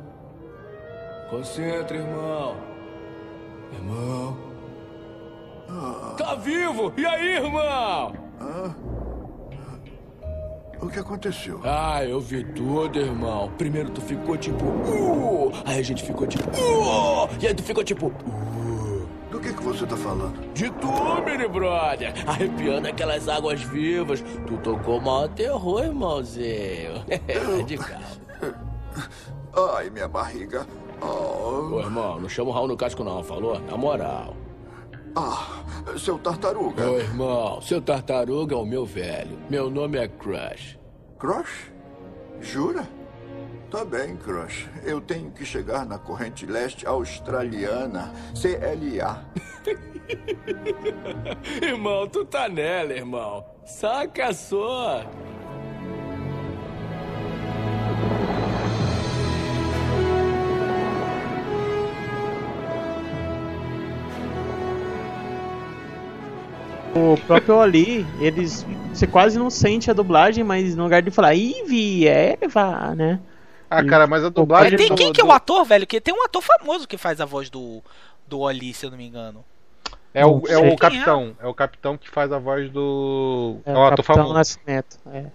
Concentra, 1.29 1.97
irmão. 1.97 2.57
Irmão. 3.73 4.50
Tá 6.17 6.35
vivo! 6.35 6.93
E 6.97 7.05
aí, 7.05 7.35
irmão? 7.35 8.13
O 10.81 10.87
que 10.89 10.99
aconteceu? 10.99 11.61
Ah, 11.63 12.03
eu 12.03 12.19
vi 12.19 12.43
tudo, 12.43 12.99
irmão. 12.99 13.51
Primeiro 13.57 13.89
tu 13.91 14.01
ficou 14.01 14.35
tipo. 14.35 14.65
Uh! 14.65 15.51
Aí 15.65 15.79
a 15.79 15.83
gente 15.83 16.03
ficou 16.03 16.25
tipo. 16.25 16.43
Uh! 16.49 17.29
E 17.39 17.47
aí 17.47 17.53
tu 17.53 17.61
ficou 17.63 17.83
tipo. 17.83 18.07
Uh! 18.07 19.07
Do 19.29 19.39
que, 19.39 19.53
que 19.53 19.63
você 19.63 19.85
tá 19.85 19.95
falando? 19.95 20.33
De 20.53 20.69
tu, 20.71 20.87
mini 21.23 21.47
brother! 21.47 22.13
Arrepiando 22.27 22.87
aquelas 22.87 23.29
águas 23.29 23.61
vivas. 23.61 24.21
Tu 24.47 24.57
tocou 24.57 24.99
mal 24.99 25.29
terror, 25.29 25.83
irmãozinho. 25.85 27.05
De 27.65 27.77
calma. 27.77 28.57
Ai, 29.75 29.89
minha 29.89 30.07
barriga. 30.07 30.65
Oh. 31.01 31.75
Ô, 31.75 31.79
irmão, 31.79 32.19
não 32.19 32.27
chama 32.27 32.49
o 32.49 32.53
Raul 32.53 32.67
no 32.67 32.75
casco, 32.75 33.03
não, 33.03 33.23
falou? 33.23 33.59
Na 33.59 33.77
moral. 33.77 34.35
Ah, 35.15 35.63
seu 35.97 36.17
tartaruga. 36.17 36.89
Ô, 36.89 36.97
irmão, 36.97 37.61
seu 37.61 37.81
tartaruga 37.81 38.55
é 38.55 38.57
o 38.57 38.65
meu 38.65 38.85
velho. 38.85 39.37
Meu 39.49 39.69
nome 39.69 39.97
é 39.97 40.07
Crush. 40.07 40.79
Crush? 41.19 41.71
Jura? 42.39 42.87
Tá 43.69 43.83
bem, 43.85 44.15
Crush. 44.17 44.69
Eu 44.83 45.01
tenho 45.01 45.31
que 45.31 45.45
chegar 45.45 45.85
na 45.85 45.97
corrente 45.97 46.45
leste 46.45 46.85
australiana, 46.85 48.11
CLA. 48.39 49.25
irmão, 51.61 52.07
tu 52.07 52.25
tá 52.25 52.49
nela, 52.49 52.93
irmão. 52.93 53.45
Saca 53.65 54.33
só. 54.33 55.05
O 66.95 67.17
próprio 67.25 67.55
Oli, 67.57 68.05
eles. 68.19 68.65
Você 68.93 69.07
quase 69.07 69.39
não 69.39 69.49
sente 69.49 69.89
a 69.89 69.93
dublagem, 69.93 70.43
mas 70.43 70.75
no 70.75 70.83
lugar 70.83 71.01
de 71.01 71.09
falar 71.11 71.33
Ivy, 71.33 72.05
Eva, 72.07 72.93
né? 72.95 73.19
Ah, 73.69 73.83
cara, 73.85 74.05
mas 74.05 74.21
a 74.21 74.25
Mas 74.25 74.33
dublagem. 74.33 74.77
tem 74.77 74.89
do- 74.89 74.95
quem 74.95 75.13
que 75.13 75.21
é 75.21 75.23
do- 75.23 75.29
o 75.29 75.31
ator, 75.31 75.63
velho? 75.63 75.87
Que 75.87 76.01
tem 76.01 76.13
um 76.13 76.23
ator 76.25 76.41
famoso 76.41 76.85
que 76.87 76.97
faz 76.97 77.21
a 77.21 77.25
voz 77.25 77.49
do. 77.49 77.81
Do 78.27 78.39
Oli, 78.39 78.73
se 78.73 78.85
eu 78.85 78.91
não 78.91 78.97
me 78.97 79.07
engano. 79.07 79.43
É 80.13 80.25
o, 80.25 80.41
é 80.47 80.57
o 80.57 80.75
capitão. 80.75 81.33
É 81.41 81.47
o 81.47 81.53
capitão 81.53 81.97
que 81.97 82.09
faz 82.09 82.31
a 82.33 82.37
voz 82.37 82.69
do. 82.69 83.57
É, 83.65 83.71
É, 83.71 83.73
o 83.73 83.83
ator 83.83 83.97
Capitão 83.97 84.15
famoso. 84.15 84.33
Nascimento. 84.33 84.97
É. 85.13 85.25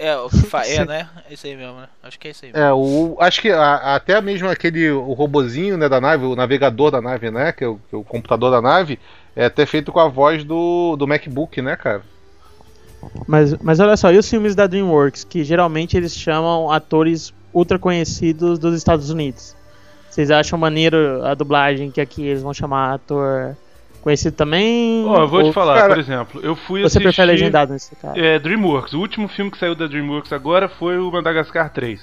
É, 0.00 0.16
o 0.16 0.28
que 0.28 0.42
fa... 0.46 0.64
é, 0.64 0.84
né? 0.84 1.08
É 1.28 1.34
isso 1.34 1.44
aí 1.46 1.56
mesmo, 1.56 1.74
né? 1.80 1.88
Acho 2.02 2.18
que 2.20 2.28
é 2.28 2.30
isso 2.30 2.44
aí 2.44 2.52
mesmo. 2.52 2.64
É, 2.66 2.72
o, 2.72 3.16
acho 3.20 3.40
que 3.40 3.50
a- 3.50 3.94
até 3.96 4.20
mesmo 4.20 4.48
aquele 4.48 4.90
o 4.90 5.12
robozinho 5.12 5.76
né, 5.76 5.88
da 5.88 6.00
nave, 6.00 6.24
o 6.24 6.36
navegador 6.36 6.90
da 6.92 7.00
nave, 7.00 7.30
né? 7.32 7.50
Que 7.52 7.64
é, 7.64 7.68
o, 7.68 7.76
que 7.88 7.94
é 7.94 7.98
o 7.98 8.04
computador 8.04 8.50
da 8.52 8.60
nave, 8.62 8.98
é 9.38 9.44
até 9.44 9.64
feito 9.64 9.92
com 9.92 10.00
a 10.00 10.08
voz 10.08 10.42
do, 10.42 10.96
do 10.96 11.06
MacBook, 11.06 11.62
né, 11.62 11.76
cara? 11.76 12.02
Mas, 13.24 13.54
mas 13.62 13.78
olha 13.78 13.96
só, 13.96 14.12
e 14.12 14.18
os 14.18 14.28
filmes 14.28 14.56
da 14.56 14.66
DreamWorks, 14.66 15.22
que 15.22 15.44
geralmente 15.44 15.96
eles 15.96 16.12
chamam 16.12 16.72
atores 16.72 17.32
ultra 17.54 17.78
conhecidos 17.78 18.58
dos 18.58 18.74
Estados 18.74 19.10
Unidos? 19.10 19.54
Vocês 20.10 20.32
acham 20.32 20.58
maneiro 20.58 21.24
a 21.24 21.34
dublagem 21.34 21.92
que 21.92 22.00
aqui 22.00 22.26
eles 22.26 22.42
vão 22.42 22.52
chamar 22.52 22.94
ator 22.94 23.56
conhecido 24.02 24.34
também? 24.34 25.04
Ó, 25.06 25.20
eu 25.20 25.28
vou 25.28 25.42
te 25.42 25.46
Ou 25.46 25.52
falar, 25.52 25.76
cara, 25.82 25.94
por 25.94 26.00
exemplo, 26.00 26.40
eu 26.42 26.56
fui 26.56 26.80
Você 26.80 26.86
assistir... 26.86 27.04
prefere 27.04 27.30
legendado 27.30 27.72
nesse 27.72 27.94
caso? 27.94 28.18
É, 28.18 28.40
DreamWorks. 28.40 28.92
O 28.94 28.98
último 28.98 29.28
filme 29.28 29.52
que 29.52 29.58
saiu 29.58 29.76
da 29.76 29.86
DreamWorks 29.86 30.32
agora 30.32 30.68
foi 30.68 30.98
o 30.98 31.12
Madagascar 31.12 31.72
3. 31.72 32.00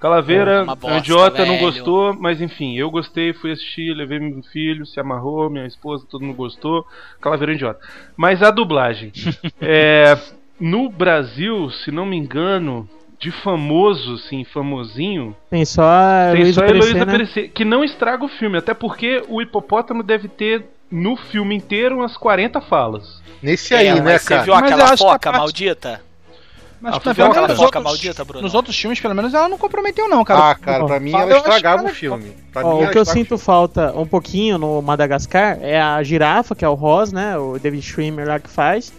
Calaveira, 0.00 0.60
É 0.62 0.64
bosta, 0.64 0.96
idiota 0.98 1.44
não 1.44 1.54
velho. 1.56 1.66
gostou, 1.66 2.14
mas 2.14 2.40
enfim, 2.40 2.76
eu 2.76 2.90
gostei, 2.90 3.32
fui 3.32 3.50
assistir, 3.52 3.92
levei 3.94 4.18
meu 4.20 4.42
filho, 4.44 4.86
se 4.86 5.00
amarrou, 5.00 5.50
minha 5.50 5.66
esposa, 5.66 6.06
todo 6.08 6.24
mundo 6.24 6.36
gostou. 6.36 6.86
Calaveira 7.20 7.52
é 7.52 7.54
idiota. 7.56 7.80
Mas 8.16 8.42
a 8.42 8.50
dublagem. 8.50 9.12
é, 9.60 10.16
no 10.60 10.88
Brasil, 10.88 11.68
se 11.70 11.90
não 11.90 12.06
me 12.06 12.16
engano, 12.16 12.88
de 13.18 13.32
famoso, 13.32 14.14
assim, 14.14 14.44
famosinho, 14.44 15.34
Tem 15.50 15.64
só 15.64 15.82
a 15.82 16.28
tem 16.32 16.40
Heloísa 16.42 16.60
só 16.60 16.64
a 16.64 16.68
Heloísa 16.68 16.84
Perecer, 16.92 17.06
né? 17.06 17.12
Perecer, 17.12 17.50
que 17.52 17.64
não 17.64 17.82
estraga 17.82 18.24
o 18.24 18.28
filme, 18.28 18.56
até 18.58 18.72
porque 18.74 19.22
o 19.28 19.42
hipopótamo 19.42 20.02
deve 20.04 20.28
ter 20.28 20.64
no 20.90 21.16
filme 21.16 21.54
inteiro 21.56 21.96
umas 21.96 22.16
40 22.16 22.60
falas. 22.60 23.20
Nesse 23.42 23.74
É, 23.74 23.78
aí, 23.78 23.94
né, 23.94 24.00
mas 24.00 24.24
cara? 24.24 24.40
Você 24.40 24.44
viu 24.46 24.54
Mas 24.54 24.72
aquela 24.72 24.96
foca 24.96 25.18
parte- 25.18 25.38
maldita? 25.38 26.00
Mas 26.80 26.94
Ah, 26.94 27.00
pelo 27.00 27.14
viu 27.14 27.24
aquela 27.26 27.46
menos 27.48 27.58
nos 27.58 27.66
foca 27.66 27.78
outros- 27.78 27.84
maldita, 27.92 28.24
Bruno? 28.24 28.42
Nos 28.42 28.54
outros 28.54 28.78
filmes, 28.78 29.00
pelo 29.00 29.14
menos, 29.14 29.34
ela 29.34 29.48
não 29.48 29.58
comprometeu, 29.58 30.08
não, 30.08 30.22
cara. 30.24 30.50
Ah, 30.50 30.54
cara, 30.54 30.84
pra 30.86 31.00
mim 31.00 31.12
ela 31.12 31.22
eu 31.24 31.36
acho 31.36 31.36
estragava 31.38 31.84
que 31.84 31.90
o 31.90 31.94
filme. 31.94 32.32
Pra 32.52 32.64
Ó, 32.64 32.78
mim, 32.80 32.84
o 32.86 32.90
que 32.90 32.98
eu 32.98 33.04
sinto 33.04 33.36
falta 33.36 33.92
um 33.96 34.06
pouquinho 34.06 34.58
no 34.58 34.80
Madagascar 34.80 35.58
é 35.60 35.80
a 35.80 36.00
girafa, 36.02 36.54
que 36.54 36.64
é 36.64 36.68
o 36.68 36.74
Ross, 36.74 37.12
né? 37.12 37.36
O 37.36 37.58
David 37.58 37.82
Schwimmer 37.84 38.28
lá 38.28 38.38
que 38.38 38.48
faz. 38.48 38.92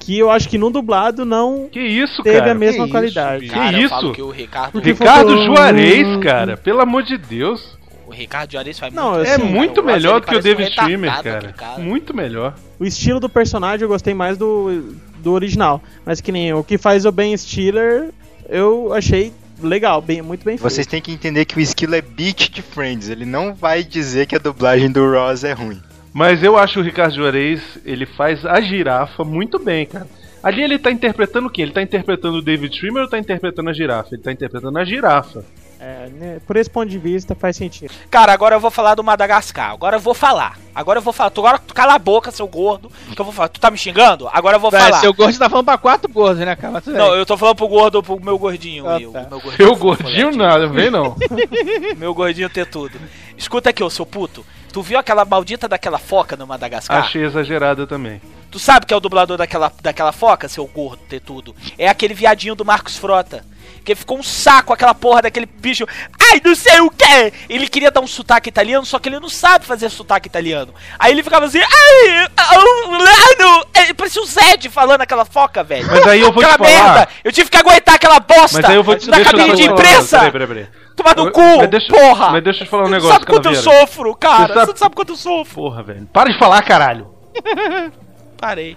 Que 0.00 0.18
eu 0.18 0.30
acho 0.30 0.48
que 0.48 0.58
no 0.58 0.70
dublado 0.70 1.24
não 1.24 1.68
Que 1.70 1.80
isso, 1.80 2.22
teve 2.22 2.38
cara? 2.40 2.50
a 2.50 2.54
mesma 2.54 2.84
Que 2.86 2.90
qualidade. 2.90 3.44
isso, 3.44 3.54
Que 3.54 3.58
Cara, 3.60 3.78
eu 3.80 3.86
isso? 3.86 4.12
que 4.12 4.22
o 4.22 4.30
Ricardo, 4.30 4.72
Porque 4.72 4.90
Ricardo 4.92 5.28
faltou- 5.28 5.44
Juarez, 5.46 6.16
cara, 6.22 6.56
pelo 6.56 6.80
amor 6.82 7.04
de 7.04 7.16
Deus. 7.16 7.78
o 8.06 8.10
Ricardo 8.10 8.50
Juarez 8.52 8.78
faz 8.78 8.92
Não, 8.92 9.12
muito 9.12 9.26
É 9.26 9.34
assim, 9.34 9.44
muito 9.44 9.80
o 9.80 9.84
Ross, 9.84 9.92
melhor 9.94 10.20
do 10.20 10.26
que 10.26 10.34
o 10.34 10.42
parece 10.42 10.48
um 10.52 10.56
David 10.56 10.74
Schwimmer, 10.74 11.22
cara. 11.22 11.54
aquele 11.56 11.82
Muito 11.88 12.14
melhor. 12.14 12.54
O 12.78 12.84
estilo 12.84 13.18
do 13.18 13.28
personagem 13.30 13.82
eu 13.84 13.88
gostei 13.88 14.12
mais 14.12 14.36
do, 14.36 14.94
do 15.24 15.32
original. 15.32 15.82
Mas 16.06 16.20
que 16.20 16.30
nem 16.30 16.52
o 16.52 16.62
que 16.62 16.78
faz 16.78 17.04
o 17.04 17.10
Ben 17.10 17.36
Stiller, 17.36 18.10
eu 18.48 18.92
achei 18.92 19.32
legal, 19.60 20.00
bem, 20.00 20.22
muito 20.22 20.44
bem 20.44 20.56
feito. 20.56 20.70
Vocês 20.70 20.86
têm 20.86 21.00
que 21.00 21.10
entender 21.10 21.44
que 21.44 21.56
o 21.56 21.60
Esquilo 21.60 21.94
é 21.94 22.02
beat 22.02 22.50
de 22.50 22.62
Friends. 22.62 23.08
Ele 23.08 23.24
não 23.24 23.54
vai 23.54 23.82
dizer 23.82 24.26
que 24.26 24.36
a 24.36 24.38
dublagem 24.38 24.90
do 24.90 25.10
Ross 25.10 25.42
é 25.42 25.52
ruim. 25.52 25.80
Mas 26.12 26.44
eu 26.44 26.56
acho 26.56 26.78
o 26.78 26.82
Ricardo 26.82 27.16
Juarez, 27.16 27.60
ele 27.84 28.06
faz 28.06 28.46
a 28.46 28.60
girafa 28.60 29.24
muito 29.24 29.58
bem, 29.58 29.84
cara. 29.84 30.06
Ali 30.42 30.62
ele 30.62 30.78
tá 30.78 30.90
interpretando 30.90 31.46
o 31.46 31.50
quê? 31.50 31.62
Ele 31.62 31.72
tá 31.72 31.82
interpretando 31.82 32.36
o 32.36 32.42
David 32.42 32.76
Schwimmer 32.76 33.04
ou 33.04 33.08
tá 33.08 33.18
interpretando 33.18 33.70
a 33.70 33.72
girafa? 33.72 34.10
Ele 34.14 34.22
tá 34.22 34.30
interpretando 34.30 34.78
a 34.78 34.84
girafa. 34.84 35.44
É, 35.84 36.08
né, 36.08 36.40
por 36.46 36.56
esse 36.56 36.70
ponto 36.70 36.88
de 36.88 36.96
vista 36.98 37.34
faz 37.34 37.56
sentido. 37.58 37.92
Cara, 38.10 38.32
agora 38.32 38.54
eu 38.56 38.60
vou 38.60 38.70
falar 38.70 38.94
do 38.94 39.04
Madagascar. 39.04 39.70
Agora 39.70 39.96
eu 39.96 40.00
vou 40.00 40.14
falar. 40.14 40.58
Agora 40.74 40.98
eu 40.98 41.02
vou 41.02 41.12
falar. 41.12 41.28
Tu, 41.28 41.40
agora 41.40 41.58
tu 41.58 41.74
cala 41.74 41.92
a 41.94 41.98
boca, 41.98 42.30
seu 42.30 42.48
gordo. 42.48 42.90
Que 43.14 43.20
eu 43.20 43.24
vou 43.24 43.34
falar. 43.34 43.48
Tu 43.48 43.60
tá 43.60 43.70
me 43.70 43.76
xingando? 43.76 44.26
Agora 44.32 44.56
eu 44.56 44.60
vou 44.60 44.70
É, 44.74 44.80
falar. 44.80 45.00
seu 45.00 45.12
gordo 45.12 45.38
tá 45.38 45.50
falando 45.50 45.66
pra 45.66 45.76
quatro 45.76 46.10
gordos, 46.10 46.38
né, 46.38 46.56
cara? 46.56 46.82
Não, 46.86 47.14
eu 47.14 47.26
tô 47.26 47.36
falando 47.36 47.56
pro 47.56 47.68
gordo, 47.68 48.02
pro 48.02 48.18
meu 48.18 48.38
gordinho. 48.38 48.88
Ah, 48.88 48.98
eu, 48.98 49.12
tá. 49.12 49.26
meu 49.28 49.40
gordinho 49.40 49.56
Seu 49.56 49.76
fofo, 49.76 50.02
gordinho 50.02 50.34
nada, 50.34 50.66
vem 50.68 50.90
não. 50.90 51.14
Meu 51.98 52.14
gordinho 52.14 52.48
ter 52.48 52.66
tudo. 52.66 52.98
Escuta 53.36 53.68
aqui, 53.70 53.82
ô 53.84 53.90
seu 53.90 54.06
puto. 54.06 54.44
Tu 54.72 54.80
viu 54.82 54.98
aquela 54.98 55.24
maldita 55.24 55.68
daquela 55.68 55.98
foca 55.98 56.34
no 56.34 56.46
Madagascar? 56.46 56.98
Achei 57.04 57.22
exagerada 57.24 57.86
também. 57.86 58.20
Tu 58.50 58.58
sabe 58.58 58.86
que 58.86 58.94
é 58.94 58.96
o 58.96 59.00
dublador 59.00 59.36
daquela, 59.36 59.70
daquela 59.82 60.12
foca, 60.12 60.48
seu 60.48 60.66
gordo 60.66 61.02
ter 61.08 61.20
tudo? 61.20 61.54
É 61.78 61.88
aquele 61.88 62.14
viadinho 62.14 62.54
do 62.54 62.64
Marcos 62.64 62.96
Frota. 62.96 63.44
Que 63.84 63.94
ficou 63.94 64.18
um 64.18 64.22
saco 64.22 64.72
aquela 64.72 64.94
porra 64.94 65.20
daquele 65.22 65.44
bicho. 65.44 65.84
Ai, 66.32 66.40
não 66.42 66.54
sei 66.54 66.80
o 66.80 66.90
que! 66.90 67.32
Ele 67.50 67.68
queria 67.68 67.90
dar 67.90 68.00
um 68.00 68.06
sotaque 68.06 68.48
italiano, 68.48 68.86
só 68.86 68.98
que 68.98 69.08
ele 69.10 69.20
não 69.20 69.28
sabe 69.28 69.66
fazer 69.66 69.90
sotaque 69.90 70.26
italiano. 70.26 70.72
Aí 70.98 71.12
ele 71.12 71.22
ficava 71.22 71.44
assim. 71.46 71.58
Ai, 71.60 72.26
au, 72.36 72.90
lano! 72.92 73.66
É, 73.74 73.92
parecia 73.92 74.22
o 74.22 74.26
Zed 74.26 74.70
falando 74.70 75.02
aquela 75.02 75.26
foca, 75.26 75.62
velho. 75.62 75.86
Mas 75.86 76.06
aí 76.06 76.20
eu 76.20 76.32
vou 76.32 76.42
te 76.42 76.48
aquela 76.48 76.66
falar. 76.70 76.94
merda! 76.94 77.08
Eu 77.22 77.30
tive 77.30 77.50
que 77.50 77.56
aguentar 77.58 77.96
aquela 77.96 78.18
bosta 78.20 78.58
Mas 78.62 78.70
aí 78.70 78.76
eu 78.76 78.82
vou 78.82 78.96
te 78.96 79.08
na 79.10 79.22
cabine 79.22 79.50
te 79.50 79.56
de 79.56 79.62
imprensa! 79.70 80.18
Peraí, 80.18 80.32
peraí, 80.32 80.46
peraí. 80.48 80.66
Toma 80.96 81.12
no 81.14 81.26
Eu- 81.26 81.32
cu, 81.32 81.58
mas 81.58 81.68
deixa- 81.70 81.88
porra! 81.92 82.30
Mas 82.30 82.44
deixa 82.44 82.60
eu 82.60 82.64
te 82.66 82.70
falar 82.70 82.82
um 82.84 82.86
Você 82.86 82.92
negócio, 82.92 83.12
sabe 83.14 83.26
quanto 83.26 83.48
eu 83.48 83.54
sofro, 83.56 84.14
cara! 84.16 84.36
Você 84.36 84.46
Você 84.46 84.54
sabe- 84.60 84.70
não 84.70 84.76
sabe 84.78 84.94
quanto 84.94 85.12
eu 85.12 85.16
sofro! 85.16 85.54
Porra, 85.54 85.82
velho. 85.82 86.06
Para 86.12 86.32
de 86.32 86.38
falar, 86.38 86.62
caralho. 86.62 87.08
Parei. 88.40 88.76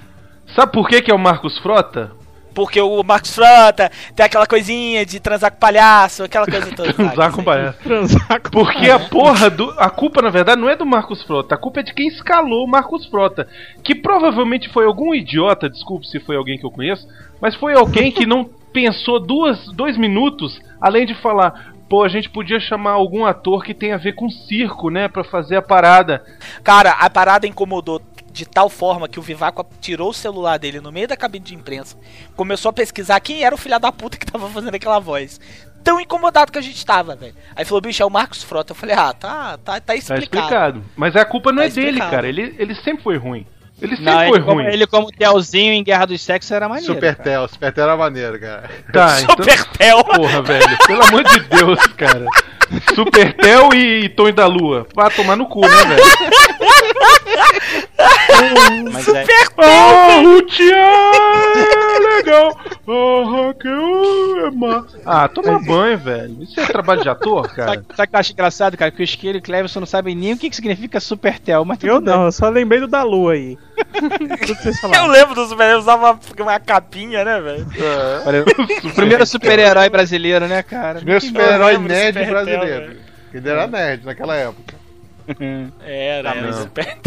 Sabe 0.55 0.72
por 0.72 0.88
que 0.89 1.01
que 1.01 1.12
é 1.12 1.14
o 1.14 1.20
Marcos 1.20 1.58
Frota? 1.60 2.12
Porque 2.58 2.82
o 2.82 3.03
Marcos 3.03 3.36
Frota 3.36 3.91
tem 4.16 4.26
aquela 4.26 4.47
coisinha 4.47 5.05
de 5.05 5.20
transar 5.20 5.51
com 5.51 5.60
palhaço, 5.60 6.24
aquela 6.24 6.47
coisa 6.47 6.76
toda. 6.76 6.91
Transar 6.91 7.32
com 7.32 7.43
palhaço. 7.43 7.78
Transar 7.86 8.41
com 8.41 8.49
Porque 8.49 8.89
a 8.89 8.97
porra 8.97 9.47
do. 9.47 9.70
A 9.78 9.91
culpa, 9.91 10.24
na 10.24 10.32
verdade, 10.32 10.60
não 10.60 10.68
é 10.68 10.76
do 10.76 10.84
Marcos 10.84 11.22
Frota. 11.22 11.53
A 11.53 11.58
culpa 11.60 11.82
é 11.82 11.84
de 11.84 11.93
quem 11.93 12.08
escalou 12.08 12.66
o 12.66 12.68
Marcos 12.68 13.05
Frota. 13.05 13.47
Que 13.84 13.93
provavelmente 13.93 14.70
foi 14.70 14.86
algum 14.88 15.14
idiota, 15.14 15.70
desculpe 15.70 16.08
se 16.08 16.20
foi 16.20 16.36
alguém 16.36 16.58
que 16.58 16.66
eu 16.66 16.72
conheço, 16.72 17.08
mas 17.39 17.53
foi 17.53 17.76
alguém 17.76 18.12
que 18.12 18.26
não 18.26 18.49
pensou 18.74 19.20
duas, 19.20 19.64
dois 19.74 19.95
minutos, 19.95 20.60
além 20.82 21.05
de 21.05 21.14
falar. 21.14 21.76
Pô, 21.88 22.03
a 22.03 22.10
gente 22.10 22.28
podia 22.28 22.60
chamar 22.60 22.93
algum 22.93 23.24
ator 23.24 23.64
que 23.64 23.76
tem 23.76 23.93
a 23.93 23.97
ver 23.97 24.14
com 24.14 24.32
circo, 24.32 24.89
né? 24.89 25.08
Pra 25.08 25.24
fazer 25.24 25.58
a 25.58 25.62
parada. 25.62 26.24
Cara, 26.64 26.89
a 26.93 27.08
parada 27.08 27.45
incomodou 27.45 28.01
de 28.38 28.46
tal 28.46 28.70
forma 28.70 29.08
que 29.10 29.20
o 29.20 29.22
Vivaco 29.24 29.66
tirou 29.82 30.12
o 30.12 30.14
celular 30.14 30.60
dele 30.60 30.80
no 30.80 30.92
meio 30.92 31.08
da 31.08 31.18
cabine 31.18 31.44
de 31.44 31.56
imprensa, 31.56 31.98
começou 32.36 32.70
a 32.70 32.74
pesquisar 32.74 33.20
quem 33.20 33.44
era 33.44 33.56
o 33.56 33.58
filho 33.58 33.80
da 33.80 33.92
puta 33.92 34.16
que 34.18 34.26
tava 34.26 34.48
fazendo 34.50 34.76
aquela 34.76 35.00
voz. 35.00 35.40
Tão 35.84 36.00
incomodado 36.00 36.52
que 36.52 36.58
a 36.60 36.62
gente 36.62 36.86
tava, 36.86 37.16
velho. 37.16 37.34
Aí 37.56 37.64
falou, 37.66 37.82
bicho, 37.82 38.04
é 38.04 38.06
o 38.06 38.10
Marcos 38.10 38.44
Frota. 38.44 38.72
Eu 38.74 38.76
falei, 38.76 38.94
ah, 38.96 39.14
tá, 39.14 39.58
tá, 39.58 39.74
tá 39.76 39.82
Tá 39.82 39.96
explicado. 39.96 40.24
explicado. 40.38 40.84
Mas 40.96 41.16
a 41.16 41.24
culpa 41.26 41.52
não 41.52 41.60
Tá 41.60 41.66
é 41.66 41.70
dele, 41.70 41.88
explicado. 41.88 42.12
cara. 42.12 42.28
Ele, 42.28 42.56
ele 42.60 42.76
sempre 42.76 43.04
foi 43.04 43.18
ruim. 43.18 43.46
Ele 43.82 43.96
sempre 43.96 44.06
Não, 44.12 44.18
foi 44.28 44.38
ele 44.38 44.46
como, 44.46 44.62
ruim. 44.62 44.66
ele 44.74 44.88
como 44.88 45.12
Telzinho 45.12 45.72
em 45.74 45.84
Guerra 45.84 46.06
dos 46.08 46.20
Sexos 46.22 46.52
era 46.52 46.68
maneiro. 46.68 46.94
Super 46.94 47.16
cara. 47.16 47.24
Tel, 47.30 47.48
Super 47.48 47.72
Tel 47.74 47.84
era 47.86 47.96
maneiro, 47.96 48.40
cara. 48.40 48.70
Tá, 48.92 49.22
então... 49.22 49.36
Supertel. 49.36 50.04
Porra, 50.04 50.42
velho. 50.42 50.78
Pelo 50.88 51.04
amor 51.04 51.24
de 51.24 51.40
Deus, 51.42 51.80
cara. 51.96 52.26
Supertel 52.94 53.70
e, 53.74 54.06
e 54.06 54.10
Tonho 54.10 54.34
da 54.34 54.46
Lua. 54.46 54.86
Vai 54.94 55.10
tomar 55.12 55.36
no 55.38 55.46
cu, 55.48 55.62
né, 55.62 55.68
velho? 55.86 56.04
Mas 58.91 59.08
é, 59.08 59.26
Ah, 59.58 60.22
o 60.24 60.41
Tia 60.43 60.76
é 60.76 62.00
legal. 62.18 62.58
Ah, 62.88 63.48
Raquel 63.48 64.45
é 64.45 64.52
massa. 64.52 65.00
Ah, 65.06 65.28
toma 65.28 65.60
banho, 65.60 65.98
velho. 65.98 66.43
Isso 66.43 66.60
é 66.60 66.66
trabalho 66.66 67.02
de 67.02 67.10
ator, 67.10 67.54
cara? 67.54 67.74
Sabe, 67.74 67.86
sabe 67.95 68.08
o 68.08 68.10
que 68.10 68.16
eu 68.16 68.20
acho 68.20 68.32
engraçado, 68.34 68.78
cara? 68.78 68.91
Que 68.91 69.02
o 69.02 69.04
Esquilo 69.04 69.38
e 69.38 69.39
o 69.39 69.41
Cleverson 69.41 69.80
não 69.80 69.88
sabem 69.88 70.16
nem 70.16 70.34
o 70.34 70.38
que, 70.38 70.50
que 70.50 70.56
significa 70.56 71.00
Supertel, 71.00 71.66
mas 71.66 71.84
Eu 71.84 72.00
bem. 72.00 72.14
não, 72.14 72.26
eu 72.26 72.32
só 72.32 72.50
lembrei 72.50 72.80
do 72.80 72.88
da 72.88 73.04
lua 73.04 73.34
aí. 73.34 73.58
Tudo 73.98 74.38
que 74.38 74.54
vocês 74.56 74.82
Eu 74.84 75.08
lembro 75.08 75.36
do 75.36 75.48
Superman, 75.48 75.78
usava 75.78 76.20
uma 76.39 76.60
capinha, 76.60 77.24
né, 77.26 77.41
velho? 77.41 77.68
Olha, 78.26 78.45
o 78.84 78.93
primeiro 78.93 79.26
super-herói 79.26 79.89
brasileiro, 79.89 80.48
né, 80.48 80.64
cara? 80.64 80.95
Primeiro 81.00 81.22
super-herói 81.24 81.78
do 81.78 81.82
nerd 81.84 82.18
Super 82.18 82.30
brasileiro. 82.30 82.98
Ele 83.34 83.50
era 83.50 83.68
nerd 83.68 84.06
naquela 84.06 84.36
época. 84.36 84.87
Era, 85.86 86.32
Tá, 86.32 86.38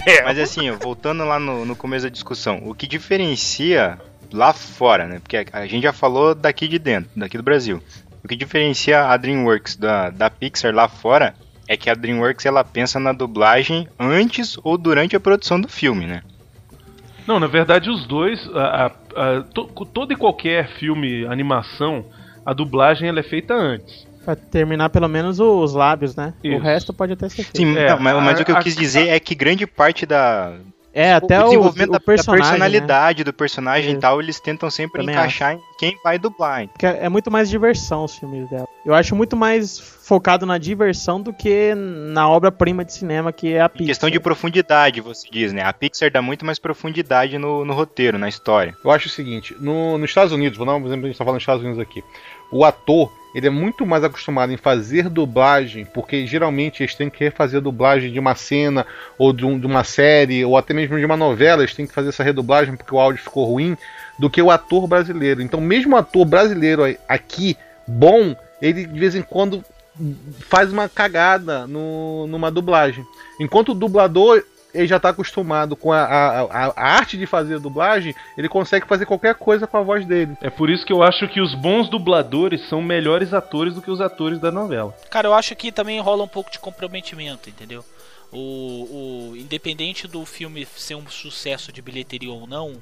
era 0.06 0.24
mas- 0.24 0.38
assim, 0.38 0.70
voltando 0.72 1.24
lá 1.24 1.38
no, 1.38 1.64
no 1.64 1.74
começo 1.76 2.04
da 2.04 2.10
discussão, 2.10 2.60
o 2.64 2.74
que 2.74 2.86
diferencia 2.86 3.98
lá 4.32 4.52
fora, 4.52 5.06
né? 5.06 5.18
Porque 5.20 5.36
a, 5.38 5.44
a 5.52 5.66
gente 5.66 5.82
já 5.82 5.92
falou 5.92 6.34
daqui 6.34 6.68
de 6.68 6.78
dentro, 6.78 7.10
daqui 7.16 7.36
do 7.36 7.42
Brasil. 7.42 7.82
O 8.22 8.28
que 8.28 8.36
diferencia 8.36 9.06
a 9.06 9.16
DreamWorks 9.16 9.76
da, 9.76 10.10
da 10.10 10.28
Pixar 10.30 10.74
lá 10.74 10.86
fora 10.88 11.34
é 11.66 11.76
que 11.76 11.88
a 11.88 11.94
DreamWorks 11.94 12.44
ela 12.46 12.62
pensa 12.62 13.00
na 13.00 13.12
dublagem 13.12 13.88
antes 13.98 14.58
ou 14.62 14.76
durante 14.76 15.16
a 15.16 15.20
produção 15.20 15.60
do 15.60 15.68
filme, 15.68 16.06
né? 16.06 16.22
Não, 17.26 17.38
na 17.40 17.46
verdade, 17.46 17.88
os 17.90 18.06
dois. 18.06 18.46
A, 18.54 18.86
a- 18.86 18.92
a- 19.38 19.42
to- 19.54 19.70
todo 19.86 20.12
e 20.12 20.16
qualquer 20.16 20.68
filme, 20.78 21.24
animação, 21.26 22.04
a 22.44 22.52
dublagem 22.52 23.08
ela 23.08 23.20
é 23.20 23.22
feita 23.22 23.54
antes. 23.54 24.06
Pra 24.24 24.36
terminar 24.36 24.90
pelo 24.90 25.08
menos 25.08 25.40
os 25.40 25.72
lábios, 25.74 26.14
né? 26.14 26.34
Isso. 26.44 26.56
O 26.56 26.60
resto 26.60 26.92
pode 26.92 27.12
até 27.14 27.28
ser 27.28 27.42
feito. 27.42 27.56
Sim, 27.56 27.76
É, 27.76 27.90
não, 27.90 27.98
mas, 28.00 28.14
mas 28.16 28.38
a- 28.38 28.42
o 28.42 28.44
que 28.44 28.52
eu 28.52 28.56
a- 28.56 28.62
quis 28.62 28.76
dizer 28.76 29.08
é 29.08 29.18
que 29.18 29.34
grande 29.34 29.66
parte 29.66 30.04
da 30.04 30.52
É, 30.92 31.12
até 31.14 31.38
o 31.38 31.42
o, 31.42 31.44
desenvolvimento 31.44 31.88
o 31.88 31.92
da, 31.92 31.98
da 31.98 32.04
personagem, 32.04 32.42
né? 32.44 32.58
personalidade 32.58 33.24
do 33.24 33.32
personagem 33.32 33.94
e 33.94 33.96
tal, 33.98 34.20
eles 34.20 34.38
tentam 34.40 34.68
sempre 34.68 35.00
Também 35.00 35.14
encaixar 35.14 35.54
em 35.54 35.60
quem 35.78 35.96
vai 36.04 36.18
dublar. 36.18 36.66
Que 36.78 36.84
é 36.84 37.08
muito 37.08 37.30
mais 37.30 37.48
diversão 37.48 38.04
os 38.04 38.14
filmes 38.16 38.50
dela. 38.50 38.66
Eu 38.84 38.92
acho 38.94 39.14
muito 39.14 39.36
mais 39.36 39.78
focado 39.78 40.44
na 40.44 40.58
diversão 40.58 41.20
do 41.20 41.32
que 41.32 41.74
na 41.74 42.28
obra-prima 42.28 42.84
de 42.84 42.92
cinema 42.92 43.32
que 43.32 43.52
é 43.54 43.60
a 43.60 43.66
Em 43.66 43.68
Pixar. 43.68 43.86
questão 43.86 44.10
de 44.10 44.18
profundidade, 44.18 45.00
você 45.00 45.28
diz, 45.30 45.52
né? 45.52 45.62
A 45.62 45.72
Pixar 45.72 46.10
dá 46.10 46.20
muito 46.20 46.44
mais 46.44 46.58
profundidade 46.58 47.38
no, 47.38 47.64
no 47.64 47.72
roteiro, 47.72 48.18
na 48.18 48.28
história. 48.28 48.74
Eu 48.84 48.90
acho 48.90 49.06
o 49.06 49.10
seguinte, 49.10 49.54
no, 49.60 49.96
nos 49.96 50.10
Estados 50.10 50.32
Unidos, 50.32 50.58
vou 50.58 50.66
dar 50.66 50.74
um 50.74 50.84
exemplo, 50.86 51.04
a 51.06 51.08
gente 51.08 51.16
tá 51.18 51.24
falando 51.24 51.36
dos 51.38 51.42
Estados 51.42 51.62
Unidos 51.62 51.80
aqui. 51.80 52.02
O 52.50 52.64
ator, 52.64 53.12
ele 53.34 53.46
é 53.46 53.50
muito 53.50 53.86
mais 53.86 54.02
acostumado 54.02 54.52
em 54.52 54.56
fazer 54.56 55.08
dublagem, 55.08 55.84
porque 55.84 56.26
geralmente 56.26 56.82
eles 56.82 56.94
têm 56.94 57.08
que 57.08 57.22
refazer 57.24 57.58
a 57.58 57.62
dublagem 57.62 58.12
de 58.12 58.18
uma 58.18 58.34
cena, 58.34 58.86
ou 59.16 59.32
de, 59.32 59.44
um- 59.46 59.58
de 59.58 59.66
uma 59.66 59.84
série, 59.84 60.44
ou 60.44 60.56
até 60.56 60.74
mesmo 60.74 60.98
de 60.98 61.04
uma 61.04 61.16
novela, 61.16 61.62
eles 61.62 61.74
têm 61.74 61.86
que 61.86 61.94
fazer 61.94 62.08
essa 62.08 62.24
redublagem 62.24 62.76
porque 62.76 62.94
o 62.94 62.98
áudio 63.00 63.22
ficou 63.22 63.44
ruim, 63.44 63.76
do 64.18 64.28
que 64.28 64.42
o 64.42 64.50
ator 64.50 64.86
brasileiro. 64.86 65.40
Então, 65.40 65.60
mesmo 65.60 65.94
o 65.94 65.98
ator 65.98 66.24
brasileiro 66.24 66.82
aqui, 67.08 67.56
bom, 67.86 68.36
ele 68.60 68.84
de 68.86 68.98
vez 68.98 69.14
em 69.14 69.22
quando 69.22 69.64
faz 70.40 70.72
uma 70.72 70.88
cagada 70.88 71.66
no, 71.66 72.26
numa 72.26 72.50
dublagem. 72.50 73.04
Enquanto 73.38 73.70
o 73.72 73.74
dublador 73.74 74.42
ele 74.74 74.86
já 74.86 74.98
tá 74.98 75.10
acostumado 75.10 75.76
com 75.76 75.92
a, 75.92 76.02
a, 76.02 76.40
a, 76.40 76.72
a 76.76 76.88
arte 76.94 77.16
de 77.16 77.26
fazer 77.26 77.58
dublagem, 77.58 78.14
ele 78.36 78.48
consegue 78.48 78.86
fazer 78.86 79.06
qualquer 79.06 79.34
coisa 79.34 79.66
com 79.66 79.76
a 79.76 79.82
voz 79.82 80.04
dele. 80.04 80.36
É 80.40 80.50
por 80.50 80.70
isso 80.70 80.84
que 80.84 80.92
eu 80.92 81.02
acho 81.02 81.28
que 81.28 81.40
os 81.40 81.54
bons 81.54 81.88
dubladores 81.88 82.68
são 82.68 82.80
melhores 82.80 83.32
atores 83.34 83.74
do 83.74 83.82
que 83.82 83.90
os 83.90 84.00
atores 84.00 84.38
da 84.38 84.50
novela. 84.50 84.94
Cara, 85.10 85.28
eu 85.28 85.34
acho 85.34 85.54
que 85.56 85.72
também 85.72 86.00
rola 86.00 86.24
um 86.24 86.28
pouco 86.28 86.50
de 86.50 86.58
comprometimento, 86.58 87.48
entendeu? 87.48 87.84
O, 88.32 89.30
o 89.32 89.36
independente 89.36 90.06
do 90.06 90.24
filme 90.24 90.66
ser 90.76 90.94
um 90.94 91.08
sucesso 91.08 91.72
de 91.72 91.82
bilheteria 91.82 92.30
ou 92.30 92.46
não, 92.46 92.80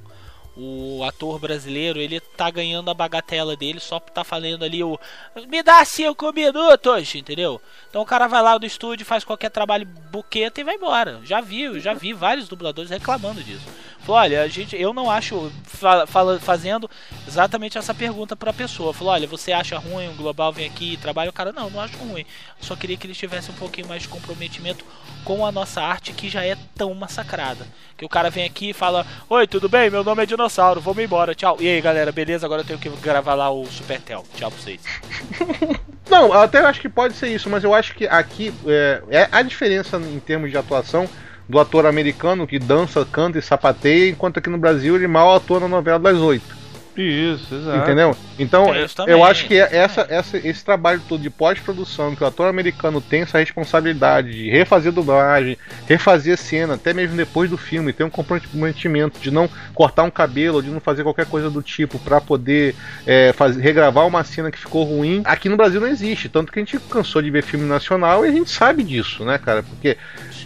o 0.59 1.05
ator 1.05 1.39
brasileiro 1.39 2.01
ele 2.01 2.19
tá 2.19 2.51
ganhando 2.51 2.91
a 2.91 2.95
bagatela 2.95 3.57
dele 3.57 3.79
só 3.79 4.01
por 4.01 4.11
tá 4.11 4.25
falando 4.25 4.65
ali 4.65 4.83
o 4.83 4.99
me 5.47 5.63
dá 5.63 5.85
cinco 5.85 6.33
minutos, 6.33 7.15
entendeu? 7.15 7.63
Então 7.89 8.03
o 8.03 8.07
cara 8.07 8.27
vai 8.27 8.43
lá 8.43 8.59
do 8.59 8.67
estúdio, 8.67 9.07
faz 9.07 9.23
qualquer 9.23 9.51
trabalho 9.51 9.87
buqueta 10.11 10.61
e 10.61 10.65
vai 10.65 10.75
embora. 10.75 11.21
Já 11.23 11.41
vi, 11.41 11.79
já 11.79 11.95
vi 11.95 12.13
vários 12.13 12.49
dubladores 12.49 12.91
reclamando 12.91 13.43
disso. 13.43 13.67
Falou, 14.09 14.23
olha, 14.23 14.43
a 14.43 14.49
gente, 14.49 14.75
eu 14.75 14.95
não 14.95 15.11
acho 15.11 15.53
fa 15.65 16.07
fala, 16.07 16.41
fazendo 16.41 16.89
exatamente 17.27 17.77
essa 17.77 17.93
pergunta 17.93 18.35
para 18.35 18.53
a 18.53 18.55
pessoa. 18.55 18.95
Falou, 18.95 19.13
olha, 19.13 19.27
você 19.27 19.53
acha 19.53 19.77
ruim 19.77 20.09
o 20.09 20.15
Global 20.15 20.51
vem 20.51 20.67
aqui 20.67 20.95
e 20.95 20.97
trabalha? 20.97 21.29
O 21.29 21.33
cara, 21.33 21.53
não, 21.53 21.69
não 21.69 21.79
acho 21.79 21.99
ruim. 21.99 22.25
Só 22.59 22.75
queria 22.75 22.97
que 22.97 23.07
eles 23.07 23.19
tivessem 23.19 23.55
um 23.55 23.59
pouquinho 23.59 23.87
mais 23.87 24.01
de 24.01 24.09
comprometimento 24.09 24.83
com 25.27 25.45
a 25.45 25.53
nossa 25.53 25.83
arte 25.83 26.15
que 26.15 26.31
já 26.31 26.43
é 26.43 26.57
tão 26.75 26.95
massacrada. 26.95 27.67
Que 27.99 28.05
o 28.07 28.09
cara 28.09 28.31
vem 28.31 28.47
aqui 28.47 28.71
e 28.71 28.73
fala: 28.73 29.07
Oi, 29.29 29.47
tudo 29.47 29.69
bem? 29.69 29.91
Meu 29.91 30.03
nome 30.03 30.23
é 30.23 30.27
Dinossauro, 30.27 30.81
vou 30.81 30.95
me 30.95 31.05
embora, 31.05 31.35
tchau. 31.35 31.59
E 31.61 31.69
aí, 31.69 31.79
galera, 31.79 32.11
beleza? 32.11 32.47
Agora 32.47 32.63
eu 32.63 32.67
tenho 32.67 32.79
que 32.79 32.89
gravar 32.89 33.35
lá 33.35 33.51
o 33.51 33.67
Supertel. 33.67 34.25
Tchau 34.35 34.51
pra 34.51 34.59
vocês. 34.59 34.81
Não, 36.09 36.29
eu 36.29 36.41
até 36.41 36.61
acho 36.61 36.81
que 36.81 36.89
pode 36.89 37.13
ser 37.13 37.29
isso, 37.29 37.51
mas 37.51 37.63
eu 37.63 37.75
acho 37.75 37.95
que 37.95 38.07
aqui 38.07 38.55
é, 38.67 39.03
é 39.11 39.29
a 39.31 39.43
diferença 39.43 39.99
em 39.99 40.19
termos 40.19 40.51
de 40.51 40.57
atuação 40.57 41.07
do 41.49 41.59
ator 41.59 41.87
americano 41.87 42.47
que 42.47 42.59
dança, 42.59 43.07
canta 43.11 43.39
e 43.39 43.43
sapateia, 43.43 44.11
enquanto 44.11 44.39
aqui 44.39 44.51
no 44.51 44.59
Brasil 44.59 44.97
ele 44.97 45.07
mal 45.07 45.35
atua 45.35 45.61
na 45.61 45.69
novela 45.69 45.99
das 45.99 46.19
oito. 46.19 46.59
Isso, 47.01 47.55
exato. 47.55 47.79
Entendeu? 47.79 48.17
Então, 48.39 48.67
também, 48.95 49.15
eu 49.15 49.23
acho 49.23 49.47
que 49.47 49.57
essa, 49.57 50.05
essa, 50.11 50.37
esse 50.37 50.65
trabalho 50.65 51.01
todo 51.09 51.23
de 51.23 51.31
pós-produção, 51.31 52.15
que 52.17 52.25
o 52.25 52.27
ator 52.27 52.49
americano 52.49 53.01
tem 53.01 53.23
essa 53.23 53.39
responsabilidade 53.39 54.33
de 54.33 54.51
refazer 54.51 54.91
dublagem, 54.91 55.57
refazer 55.87 56.37
cena, 56.37 56.75
até 56.75 56.93
mesmo 56.93 57.17
depois 57.17 57.49
do 57.49 57.57
filme, 57.57 57.93
ter 57.93 58.03
um 58.03 58.11
comprometimento 58.11 59.21
de 59.21 59.31
não 59.31 59.49
cortar 59.75 60.03
um 60.03 60.11
cabelo, 60.11 60.63
de 60.63 60.71
não 60.71 60.81
fazer 60.81 61.05
qualquer 61.05 61.27
coisa 61.27 61.49
do 61.49 61.63
tipo 61.63 62.01
para 62.01 62.21
poder 62.21 62.75
é, 63.07 63.33
fazer, 63.33 63.61
regravar 63.61 64.07
uma 64.07 64.25
cena 64.25 64.51
que 64.51 64.59
ficou 64.59 64.83
ruim. 64.83 65.23
Aqui 65.25 65.49
no 65.49 65.57
Brasil 65.57 65.81
não 65.81 65.89
existe, 65.89 66.29
tanto 66.29 66.51
que 66.51 66.59
a 66.59 66.63
gente 66.63 66.81
cansou 66.81 67.23
de 67.23 67.31
ver 67.31 67.43
filme 67.43 67.65
nacional 67.65 68.25
e 68.25 68.29
a 68.29 68.33
gente 68.33 68.51
sabe 68.51 68.83
disso, 68.83 69.25
né, 69.25 69.39
cara? 69.39 69.63
Porque 69.63 69.97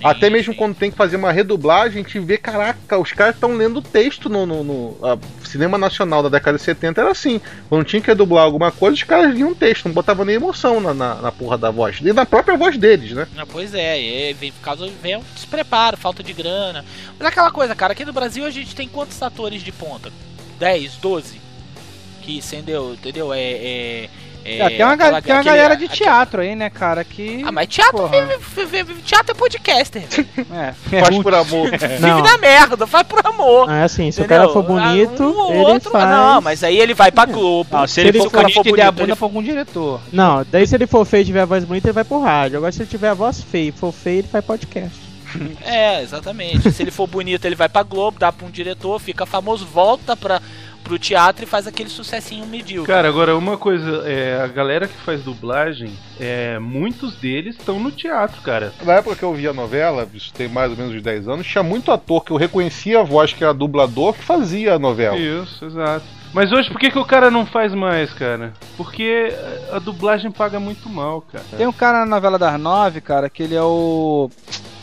até 0.02 0.30
mesmo 0.30 0.54
quando 0.54 0.74
tem 0.74 0.90
que 0.90 0.96
fazer 0.96 1.16
uma 1.16 1.32
redublagem, 1.32 2.00
a 2.00 2.02
gente 2.02 2.18
vê, 2.18 2.38
caraca, 2.38 2.98
os 2.98 3.12
caras 3.12 3.34
estão 3.34 3.56
lendo 3.56 3.80
texto 3.80 4.28
no, 4.28 4.46
no, 4.46 4.64
no 4.64 4.98
cinema 5.44 5.78
nacional 5.78 6.22
da 6.22 6.28
década 6.28 6.58
de 6.58 6.64
70 6.64 7.00
era 7.00 7.10
assim. 7.10 7.40
Quando 7.68 7.84
tinha 7.84 8.00
que 8.00 8.08
redublar 8.08 8.44
alguma 8.44 8.70
coisa, 8.70 8.94
os 8.94 9.02
caras 9.02 9.34
liam 9.34 9.54
texto, 9.54 9.86
não 9.86 9.92
botavam 9.92 10.24
nem 10.24 10.36
emoção 10.36 10.80
na, 10.80 10.94
na, 10.94 11.14
na 11.16 11.32
porra 11.32 11.58
da 11.58 11.70
voz. 11.70 11.98
E 12.00 12.12
na 12.12 12.26
própria 12.26 12.56
voz 12.56 12.76
deles, 12.76 13.12
né? 13.12 13.26
Ah, 13.36 13.46
pois 13.46 13.74
é, 13.74 14.00
e 14.00 14.32
vem 14.34 14.52
por 14.52 14.60
causa 14.60 14.88
vem 15.02 15.16
um 15.16 15.22
despreparo, 15.34 15.96
falta 15.96 16.22
de 16.22 16.32
grana. 16.32 16.84
Mas 17.18 17.26
é 17.26 17.28
aquela 17.28 17.50
coisa, 17.50 17.74
cara, 17.74 17.92
aqui 17.92 18.04
no 18.04 18.12
Brasil 18.12 18.44
a 18.44 18.50
gente 18.50 18.74
tem 18.74 18.88
quantos 18.88 19.20
atores 19.22 19.62
de 19.62 19.72
ponta? 19.72 20.10
10, 20.58 20.96
12? 20.96 21.40
Que 22.22 22.38
entendeu? 22.38 22.94
Entendeu? 22.94 23.32
É. 23.32 23.40
é, 23.40 24.08
é 24.44 24.58
É, 24.60 24.68
tem 24.70 24.84
uma, 24.84 24.92
aquela- 24.94 25.22
tem 25.22 25.32
uma 25.32 25.40
aquele- 25.40 25.56
galera 25.56 25.76
de 25.76 25.84
aquele- 25.84 25.98
teatro 26.04 26.40
aí, 26.42 26.54
né, 26.56 26.70
cara, 26.70 27.04
que... 27.04 27.42
Ah, 27.46 27.52
mas 27.52 27.68
teatro, 27.68 28.06
vive, 28.08 28.36
vive- 28.56 28.82
vive- 28.84 29.02
teatro 29.02 29.32
é 29.32 29.34
podcaster. 29.34 30.02
velho. 30.08 30.28
É, 30.92 31.00
Faz 31.00 31.18
por 31.22 31.34
amor. 31.34 31.70
Vive 31.76 31.98
Não. 32.00 32.22
na 32.22 32.38
merda, 32.38 32.86
faz 32.86 33.06
por 33.06 33.24
amor. 33.26 33.70
Ah, 33.70 33.84
assim, 33.84 34.10
se 34.10 34.20
entendeu? 34.20 34.24
o 34.24 34.40
cara 34.40 34.52
for 34.52 34.62
bonito, 34.62 35.22
Ah, 35.22 35.46
um 35.48 35.54
ele 35.54 35.72
outro, 35.72 35.90
faz. 35.90 36.08
Não, 36.08 36.40
mas 36.40 36.62
aí 36.64 36.78
ele 36.78 36.94
vai 36.94 37.10
pra 37.10 37.24
Globo. 37.26 37.68
Não, 37.76 37.86
se 37.86 37.94
Se 37.94 38.00
ele 38.00 38.08
ele 38.10 38.18
for 38.18 38.30
for- 38.30 38.42
bonito 38.42 38.68
e 38.68 38.72
der 38.72 38.82
a 38.82 38.84
bonito, 38.86 38.94
bunda 39.00 39.12
ele- 39.12 39.16
pra 39.16 39.26
algum 39.26 39.42
diretor. 39.42 40.00
Não, 40.12 40.44
daí 40.50 40.66
se 40.66 40.74
ele 40.74 40.86
for 40.86 41.04
feio 41.04 41.22
e 41.22 41.26
tiver 41.26 41.40
a 41.42 41.46
voz 41.46 41.64
bonita, 41.64 41.86
ele 41.88 41.92
vai 41.94 42.04
pro 42.04 42.20
rádio. 42.20 42.56
Agora 42.58 42.72
se 42.72 42.82
ele 42.82 42.90
tiver 42.90 43.08
a 43.08 43.14
voz 43.14 43.40
feia 43.42 43.68
e 43.68 43.72
for 43.72 43.92
feio, 43.92 44.18
ele 44.20 44.28
faz 44.28 44.44
podcast. 44.44 45.00
É, 45.64 46.02
exatamente. 46.02 46.70
Se 46.70 46.82
ele 46.82 46.90
for 46.90 47.06
bonito, 47.06 47.44
ele 47.46 47.54
vai 47.54 47.68
pra 47.68 47.82
Globo, 47.82 48.18
dá 48.18 48.30
pra 48.30 48.46
um 48.46 48.50
diretor, 48.50 48.98
fica 49.00 49.24
famoso, 49.24 49.64
volta 49.64 50.14
pra, 50.14 50.42
pro 50.92 50.98
teatro 50.98 51.44
e 51.44 51.46
faz 51.46 51.66
aquele 51.66 51.88
sucessinho 51.88 52.44
medíocre. 52.46 52.92
Cara, 52.92 53.08
agora 53.08 53.34
uma 53.34 53.56
coisa, 53.56 54.02
é, 54.06 54.42
a 54.42 54.46
galera 54.46 54.86
que 54.86 54.96
faz 54.98 55.22
dublagem, 55.22 55.96
é, 56.20 56.58
muitos 56.58 57.14
deles 57.16 57.56
estão 57.56 57.80
no 57.80 57.90
teatro, 57.90 58.42
cara. 58.42 58.74
Na 58.84 58.94
época 58.94 59.16
que 59.16 59.22
eu 59.22 59.32
via 59.32 59.50
a 59.50 59.54
novela, 59.54 60.06
isso 60.12 60.30
tem 60.34 60.48
mais 60.48 60.70
ou 60.70 60.76
menos 60.76 60.94
uns 60.94 61.02
10 61.02 61.28
anos, 61.28 61.46
tinha 61.46 61.62
muito 61.62 61.90
ator 61.90 62.22
que 62.22 62.30
eu 62.30 62.36
reconhecia 62.36 63.00
a 63.00 63.02
voz 63.02 63.32
que 63.32 63.42
era 63.42 63.54
dublador 63.54 64.12
que 64.12 64.22
fazia 64.22 64.74
a 64.74 64.78
novela. 64.78 65.16
Isso, 65.16 65.64
exato. 65.64 66.04
Mas 66.34 66.52
hoje 66.52 66.70
por 66.70 66.78
que, 66.78 66.90
que 66.90 66.98
o 66.98 67.04
cara 67.06 67.30
não 67.30 67.46
faz 67.46 67.74
mais, 67.74 68.12
cara? 68.12 68.52
Porque 68.76 69.32
a 69.70 69.78
dublagem 69.78 70.30
paga 70.30 70.60
muito 70.60 70.90
mal, 70.90 71.22
cara. 71.22 71.44
Tem 71.56 71.66
um 71.66 71.72
cara 71.72 72.00
na 72.00 72.06
novela 72.06 72.38
das 72.38 72.60
nove, 72.60 73.00
cara, 73.00 73.30
que 73.30 73.42
ele 73.42 73.54
é 73.54 73.62
o. 73.62 74.30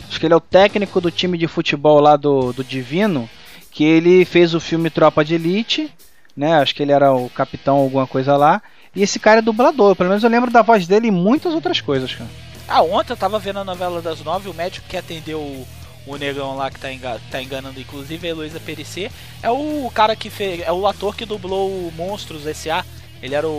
Acho 0.08 0.18
que 0.18 0.26
ele 0.26 0.34
é 0.34 0.36
o 0.36 0.40
técnico 0.40 1.00
do 1.00 1.10
time 1.10 1.38
de 1.38 1.46
futebol 1.46 2.00
lá 2.00 2.16
do, 2.16 2.52
do 2.52 2.64
Divino. 2.64 3.30
Que 3.80 3.84
ele 3.84 4.26
fez 4.26 4.52
o 4.52 4.60
filme 4.60 4.90
Tropa 4.90 5.24
de 5.24 5.34
Elite, 5.34 5.90
né? 6.36 6.52
Acho 6.56 6.74
que 6.74 6.82
ele 6.82 6.92
era 6.92 7.14
o 7.14 7.30
capitão, 7.30 7.78
alguma 7.78 8.06
coisa 8.06 8.36
lá. 8.36 8.60
E 8.94 9.02
esse 9.02 9.18
cara 9.18 9.38
é 9.38 9.42
dublador. 9.42 9.96
Pelo 9.96 10.10
menos 10.10 10.22
eu 10.22 10.28
lembro 10.28 10.50
da 10.50 10.60
voz 10.60 10.86
dele 10.86 11.08
em 11.08 11.10
muitas 11.10 11.54
outras 11.54 11.80
coisas, 11.80 12.14
cara. 12.14 12.28
Ah, 12.68 12.82
ontem 12.82 13.14
eu 13.14 13.16
tava 13.16 13.38
vendo 13.38 13.60
a 13.60 13.64
novela 13.64 14.02
das 14.02 14.22
nove, 14.22 14.50
o 14.50 14.52
médico 14.52 14.86
que 14.86 14.98
atendeu 14.98 15.38
o, 15.38 15.66
o 16.06 16.16
negão 16.18 16.54
lá 16.58 16.70
que 16.70 16.78
tá, 16.78 16.88
tá 17.30 17.42
enganando, 17.42 17.80
inclusive 17.80 18.26
a 18.28 18.30
Heloísa 18.32 18.60
Perissé, 18.60 19.10
é 19.42 19.48
o 19.48 19.90
cara 19.94 20.14
que 20.14 20.28
fez. 20.28 20.60
É 20.60 20.70
o 20.70 20.86
ator 20.86 21.16
que 21.16 21.24
dublou 21.24 21.70
o 21.70 21.90
Monstros 21.96 22.46
S.A. 22.46 22.84
Ele 23.22 23.34
era 23.34 23.48
o. 23.48 23.50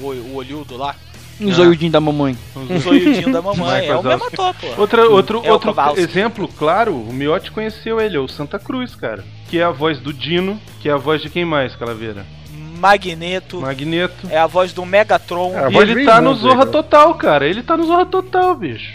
o, 0.00 0.06
o 0.06 0.36
olhudo 0.36 0.74
lá. 0.78 0.96
Um 1.40 1.52
zoiudinho 1.52 1.92
da 1.92 2.00
mamãe. 2.00 2.36
O 2.54 2.78
zoiudinho 2.78 3.32
da 3.32 3.40
mamãe. 3.40 3.86
É 3.86 3.96
o 3.96 4.02
mesmo 4.02 4.26
ator, 4.26 4.54
pô. 4.54 4.66
Outra, 4.80 5.08
outro 5.08 5.40
É 5.44 5.52
outro 5.52 5.74
exemplo, 5.96 6.48
claro, 6.48 6.94
o 6.94 7.12
Miotti 7.12 7.50
conheceu 7.50 8.00
ele, 8.00 8.16
é 8.16 8.20
o 8.20 8.28
Santa 8.28 8.58
Cruz, 8.58 8.94
cara. 8.94 9.24
Que 9.48 9.58
é 9.58 9.64
a 9.64 9.70
voz 9.70 10.00
do 10.00 10.12
Dino, 10.12 10.60
que 10.80 10.88
é 10.88 10.92
a 10.92 10.96
voz 10.96 11.22
de 11.22 11.30
quem 11.30 11.44
mais, 11.44 11.76
Calaveira? 11.76 12.26
Magneto. 12.78 13.60
Magneto. 13.60 14.28
É 14.30 14.38
a 14.38 14.46
voz 14.46 14.72
do 14.72 14.84
Megatron. 14.86 15.52
É, 15.56 15.68
E 15.68 15.72
voz 15.72 15.88
ele 15.88 16.04
tá 16.04 16.20
no 16.20 16.30
Raimundo, 16.30 16.48
Zorra 16.48 16.64
né? 16.64 16.70
Total, 16.70 17.14
cara. 17.14 17.46
Ele 17.46 17.62
tá 17.62 17.76
no 17.76 17.86
Zorra 17.86 18.06
Total, 18.06 18.54
bicho. 18.54 18.92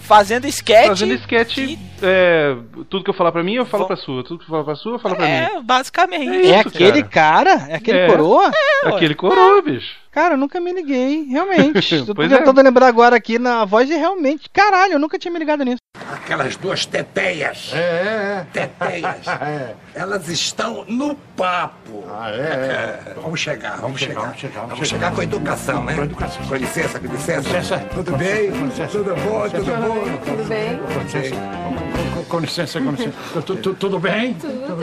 Fazendo 0.00 0.46
sketch. 0.46 0.86
Fazendo 0.86 1.14
sketch. 1.14 1.58
É, 2.02 2.56
tudo 2.90 3.04
que 3.04 3.10
eu 3.10 3.14
falar 3.14 3.32
pra 3.32 3.42
mim, 3.42 3.54
eu 3.54 3.66
falo 3.66 3.86
pra 3.86 3.96
sua. 3.96 4.22
Tudo 4.24 4.38
que 4.38 4.44
eu 4.44 4.48
falar 4.48 4.64
pra 4.64 4.74
sua, 4.74 4.92
eu 4.92 4.98
falo 4.98 5.16
pra 5.16 5.24
mim. 5.26 5.32
É, 5.32 5.60
basicamente. 5.62 6.28
É 6.28 6.50
É 6.56 6.58
isso, 6.60 6.68
aquele 6.68 7.02
cara? 7.02 7.66
É 7.68 7.74
aquele 7.76 7.98
É. 7.98 8.06
coroa? 8.06 8.50
Aquele 8.84 9.14
coroa, 9.14 9.62
bicho. 9.62 10.06
Cara, 10.10 10.32
eu 10.32 10.38
nunca 10.38 10.58
me 10.58 10.72
liguei, 10.72 11.24
realmente. 11.24 11.94
eu 11.94 12.06
tô 12.06 12.14
tentando 12.14 12.62
lembrar 12.62 12.86
agora 12.86 13.16
aqui 13.16 13.38
na 13.38 13.66
voz 13.66 13.90
e 13.90 13.94
realmente. 13.94 14.48
Caralho, 14.50 14.94
eu 14.94 14.98
nunca 14.98 15.18
tinha 15.18 15.30
me 15.30 15.38
ligado 15.38 15.62
nisso. 15.62 15.76
Aquelas 16.10 16.56
duas 16.56 16.86
teteias. 16.86 17.72
É, 17.74 17.78
é. 17.78 18.46
Teteias. 18.52 19.26
Elas 19.94 20.28
estão 20.28 20.84
no 20.88 21.14
papo. 21.36 22.04
Ah, 22.10 22.30
é? 22.30 23.14
Vamos 23.20 23.40
chegar, 23.40 23.76
vamos, 23.78 24.00
chegar. 24.00 24.20
Vamos 24.22 24.38
chegar, 24.40 24.66
vamos 24.66 24.88
chegar 24.88 25.14
com 25.14 25.22
educação, 25.22 25.84
né? 25.84 25.94
Com 25.94 26.04
educação. 26.04 26.46
Com 26.46 26.54
licença, 26.54 26.98
com 26.98 27.06
licença. 27.08 27.78
Tudo 27.94 28.16
bem? 28.16 28.50
Tudo 28.90 29.14
bom, 29.16 29.48
tudo 29.50 29.76
bom? 29.76 30.18
Tudo 30.24 30.48
bem? 30.48 31.85
Com, 32.14 32.24
com 32.24 32.38
licença, 32.40 32.80
com 32.80 32.90
licença. 32.90 33.16
tudo 33.78 33.98
bem? 33.98 34.34
Tudo. 34.34 34.76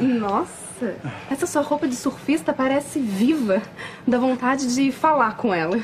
Nossa, 0.00 0.96
essa 1.30 1.46
sua 1.46 1.62
roupa 1.62 1.86
de 1.88 1.96
surfista 1.96 2.52
parece 2.52 2.98
viva. 3.00 3.62
Dá 4.06 4.18
vontade 4.18 4.74
de 4.74 4.92
falar 4.92 5.36
com 5.36 5.52
ela. 5.52 5.78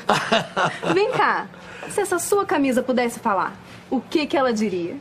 Vem 0.93 1.11
cá, 1.11 1.47
se 1.89 2.01
essa 2.01 2.17
sua 2.19 2.45
camisa 2.45 2.81
pudesse 2.81 3.19
falar, 3.19 3.53
o 3.89 3.99
que 3.99 4.25
que 4.25 4.37
ela 4.37 4.53
diria? 4.53 4.95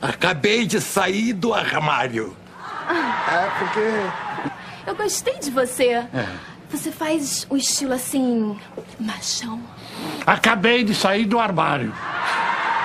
Acabei 0.00 0.66
de 0.66 0.80
sair 0.80 1.32
do 1.32 1.52
armário. 1.52 2.36
É 2.88 3.50
porque. 3.58 4.50
Eu 4.86 4.94
gostei 4.94 5.38
de 5.38 5.50
você. 5.50 6.04
Você 6.70 6.90
faz 6.92 7.46
o 7.50 7.56
estilo 7.56 7.94
assim. 7.94 8.58
machão. 8.98 9.60
Acabei 10.26 10.84
de 10.84 10.94
sair 10.94 11.24
do 11.24 11.38
armário. 11.38 11.92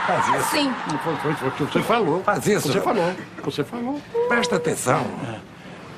Faz 0.06 0.28
isso. 0.28 0.50
Sim. 0.52 0.74
Foi, 1.04 1.16
foi, 1.16 1.34
foi 1.34 1.48
o 1.48 1.52
que 1.52 1.64
você 1.64 1.82
falou. 1.82 2.24
Faz 2.24 2.48
isso. 2.48 2.68
Você 2.72 2.82
falou. 2.82 3.16
Você 3.44 3.64
falou. 3.64 4.02
Presta 4.28 4.56
atenção. 4.58 5.06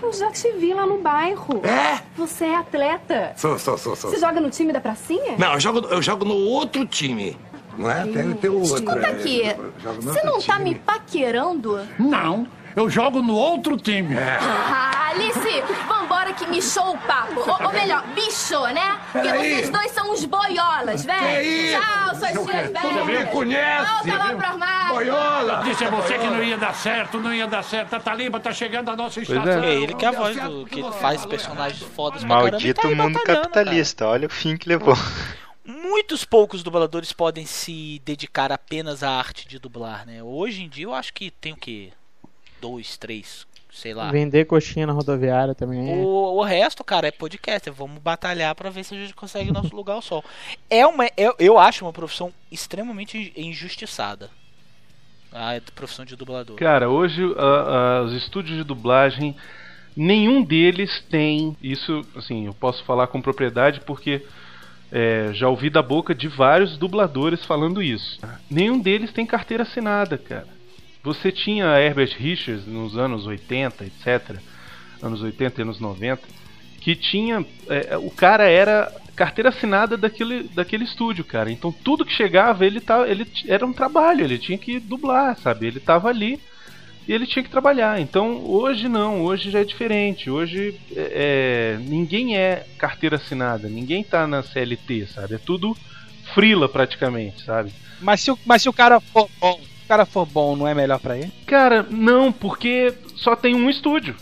Eu 0.02 0.14
já 0.14 0.32
te 0.32 0.52
vi 0.52 0.74
lá 0.74 0.86
no 0.86 1.00
bairro. 1.00 1.62
É? 1.66 2.00
Você 2.16 2.46
é 2.46 2.56
atleta. 2.56 3.34
Sou, 3.36 3.58
sou, 3.58 3.78
sou, 3.78 3.96
sou. 3.96 4.12
Você 4.12 4.20
joga 4.20 4.40
no 4.40 4.50
time 4.52 4.72
da 4.72 4.80
pracinha? 4.80 5.36
Não, 5.38 5.54
eu 5.54 5.60
jogo, 5.60 5.80
eu 5.88 6.02
jogo 6.02 6.24
no 6.24 6.36
outro 6.36 6.86
time. 6.86 7.36
Não 7.78 7.90
é? 7.90 8.04
Tem, 8.06 8.34
tem 8.34 8.50
o 8.50 8.60
outro. 8.60 8.76
Escuta 8.76 9.00
é, 9.00 9.12
aqui. 9.12 9.42
no 9.84 10.02
Você 10.02 10.24
não 10.24 10.40
tá 10.40 10.54
time. 10.58 10.64
me 10.70 10.76
paquerando? 10.76 11.80
Não, 12.00 12.48
eu 12.76 12.90
jogo 12.90 13.22
no 13.22 13.36
outro 13.36 13.78
time. 13.78 14.16
Ah, 14.18 15.10
Alice, 15.12 15.62
vambora 15.88 16.34
que 16.34 16.46
michou 16.48 16.94
o 16.94 16.98
papo. 17.00 17.40
Ou, 17.40 17.68
ou 17.68 17.74
melhor, 17.74 18.04
bichou, 18.08 18.68
né? 18.68 19.00
Porque 19.12 19.28
Peraí. 19.30 19.56
vocês 19.56 19.70
dois 19.70 19.92
são 19.92 20.12
uns 20.12 20.26
boiolas, 20.26 21.02
isso? 21.06 21.08
Tchau, 21.08 22.16
suas 22.16 22.32
quer- 22.52 22.68
tu 22.72 22.88
velhas. 22.90 23.08
me 23.08 23.26
conhece, 23.28 23.92
Volta 23.92 24.18
lá 24.18 24.36
pro 24.36 24.46
armário. 24.46 24.94
Boiola! 24.96 25.62
Disse 25.64 25.86
a 25.86 25.90
você 25.90 26.18
que 26.18 26.28
não 26.28 26.44
ia 26.44 26.58
dar 26.58 26.74
certo, 26.76 27.20
não 27.20 27.34
ia 27.34 27.48
dar 27.48 27.64
certo. 27.64 27.94
A 27.96 28.00
Taliba 28.00 28.40
tá 28.40 28.52
chegando 28.54 28.90
à 28.92 28.96
nossa 28.96 29.20
é. 29.20 29.24
estação. 29.24 29.64
É 29.64 29.74
ele 29.74 29.94
que 29.94 30.06
é 30.06 30.08
a 30.08 30.12
voz 30.12 30.36
deu 30.36 30.50
do 30.50 30.66
que 30.66 30.84
faz 31.00 31.26
personagens 31.26 31.82
fodas 31.96 32.22
pra 32.22 32.30
caramba. 32.30 32.52
Maldito 32.52 32.82
tá 32.82 32.88
aí 32.88 32.96
mundo 32.96 33.20
capitalista, 33.24 34.06
olha 34.08 34.28
o 34.28 34.30
fim 34.30 34.58
que 34.58 34.68
levou. 34.68 34.96
muitos 35.66 36.24
poucos 36.26 36.62
dubladores 36.62 37.12
podem 37.14 37.46
se 37.46 38.02
dedicar 38.06 38.52
apenas 38.52 39.02
à 39.02 39.12
arte 39.12 39.48
de 39.48 39.60
dublar, 39.60 40.06
né? 40.06 40.22
Hoje 40.22 40.64
em 40.64 40.70
dia 40.70 40.86
eu 40.86 40.94
acho 40.94 41.14
que 41.14 41.32
tem 41.32 41.54
o 41.54 41.58
quê? 41.58 41.92
Dois, 42.62 42.98
três, 42.98 43.46
sei 43.72 43.94
lá. 43.94 44.12
Vender 44.12 44.46
coxinha 44.46 44.88
na 44.88 44.94
rodoviária 44.94 45.54
também. 45.54 45.92
é. 45.92 45.96
O, 45.96 46.38
o 46.38 46.44
resto, 46.44 46.84
cara, 46.84 47.08
é 47.08 47.12
podcast. 47.12 47.70
Vamos 47.70 48.02
batalhar 48.02 48.54
pra 48.56 48.70
ver 48.70 48.84
se 48.84 48.96
a 48.96 48.98
gente 49.00 49.14
consegue 49.14 49.52
nosso 49.52 49.74
lugar 49.76 49.94
ao 49.94 50.02
sol. 50.02 50.24
É 50.70 50.86
uma, 50.88 51.08
eu, 51.18 51.36
eu 51.40 51.58
acho 51.60 51.86
uma 51.86 51.94
profissão 51.94 52.34
extremamente 52.52 53.32
injustiçada. 53.36 54.30
A 55.32 55.60
profissão 55.74 56.06
de 56.06 56.16
dublador. 56.16 56.56
Cara, 56.56 56.90
hoje 56.90 57.22
a- 57.38 58.00
a- 58.00 58.02
os 58.04 58.14
estúdios 58.14 58.58
de 58.58 58.64
dublagem, 58.64 59.36
nenhum 59.96 60.42
deles 60.42 61.04
tem 61.10 61.58
isso. 61.62 62.06
Assim, 62.16 62.46
eu 62.46 62.54
posso 62.54 62.84
falar 62.86 63.08
com 63.08 63.22
propriedade 63.22 63.82
porque 63.82 64.26
é, 64.92 65.32
já 65.34 65.50
ouvi 65.50 65.70
da 65.70 65.82
boca 65.82 66.16
de 66.16 66.30
vários 66.30 66.78
dubladores 66.78 67.44
falando 67.44 67.84
isso. 67.84 68.18
Nenhum 68.50 68.80
deles 68.80 69.12
tem 69.12 69.26
carteira 69.26 69.64
assinada, 69.64 70.18
cara. 70.18 70.48
Você 71.06 71.32
tinha 71.32 71.80
Herbert 71.80 72.16
Richards 72.18 72.66
nos 72.68 72.98
anos 72.98 73.26
80, 73.26 73.86
etc. 73.86 74.38
Anos 75.02 75.22
80 75.22 75.62
e 75.62 75.64
anos 75.64 75.80
90, 75.80 76.22
que 76.82 76.96
tinha. 76.96 77.46
é, 77.70 77.96
o 77.98 78.10
cara 78.12 78.50
era 78.50 78.92
carteira 79.16 79.50
assinada 79.50 79.96
daquele, 79.96 80.44
daquele 80.50 80.84
estúdio, 80.84 81.24
cara. 81.24 81.50
Então 81.52 81.72
tudo 81.72 82.04
que 82.06 82.12
chegava, 82.12 82.66
ele, 82.66 82.82
tá, 82.82 83.08
ele 83.08 83.26
era 83.48 83.66
um 83.66 83.72
trabalho, 83.72 84.24
ele 84.24 84.38
tinha 84.38 84.58
que 84.58 84.80
dublar, 84.80 85.38
sabe? 85.38 85.68
Ele 85.68 85.80
tava 85.80 86.10
ali 86.10 86.40
e 87.08 87.14
ele 87.14 87.26
tinha 87.28 87.44
que 87.44 87.50
trabalhar. 87.50 88.02
Então 88.02 88.44
hoje 88.46 88.90
não, 88.90 89.22
hoje 89.22 89.52
já 89.52 89.60
é 89.60 89.64
diferente. 89.64 90.30
Hoje 90.30 90.76
é, 90.96 91.78
é, 91.78 91.78
ninguém 91.82 92.36
é 92.38 92.66
carteira 92.78 93.16
assinada, 93.18 93.70
ninguém 93.70 94.04
tá 94.04 94.26
na 94.28 94.42
CLT, 94.44 95.08
sabe? 95.08 95.36
É 95.36 95.38
tudo 95.38 95.78
frila 96.34 96.68
praticamente, 96.68 97.44
sabe? 97.44 97.72
Mas 98.02 98.22
se, 98.22 98.32
o- 98.32 98.40
mas 98.46 98.62
se 98.64 98.68
o 98.70 98.74
cara 98.74 99.00
for 99.00 99.30
bom, 99.40 99.60
o 99.86 99.88
cara 99.88 100.06
for 100.06 100.26
bom, 100.26 100.56
não 100.56 100.68
é 100.68 100.74
melhor 100.74 101.00
pra 101.00 101.18
ele? 101.18 101.32
Cara, 101.46 101.86
não, 101.90 102.32
porque 102.32 102.94
só 103.16 103.36
tem 103.36 103.56
um 103.56 103.70
estúdio. 103.70 104.16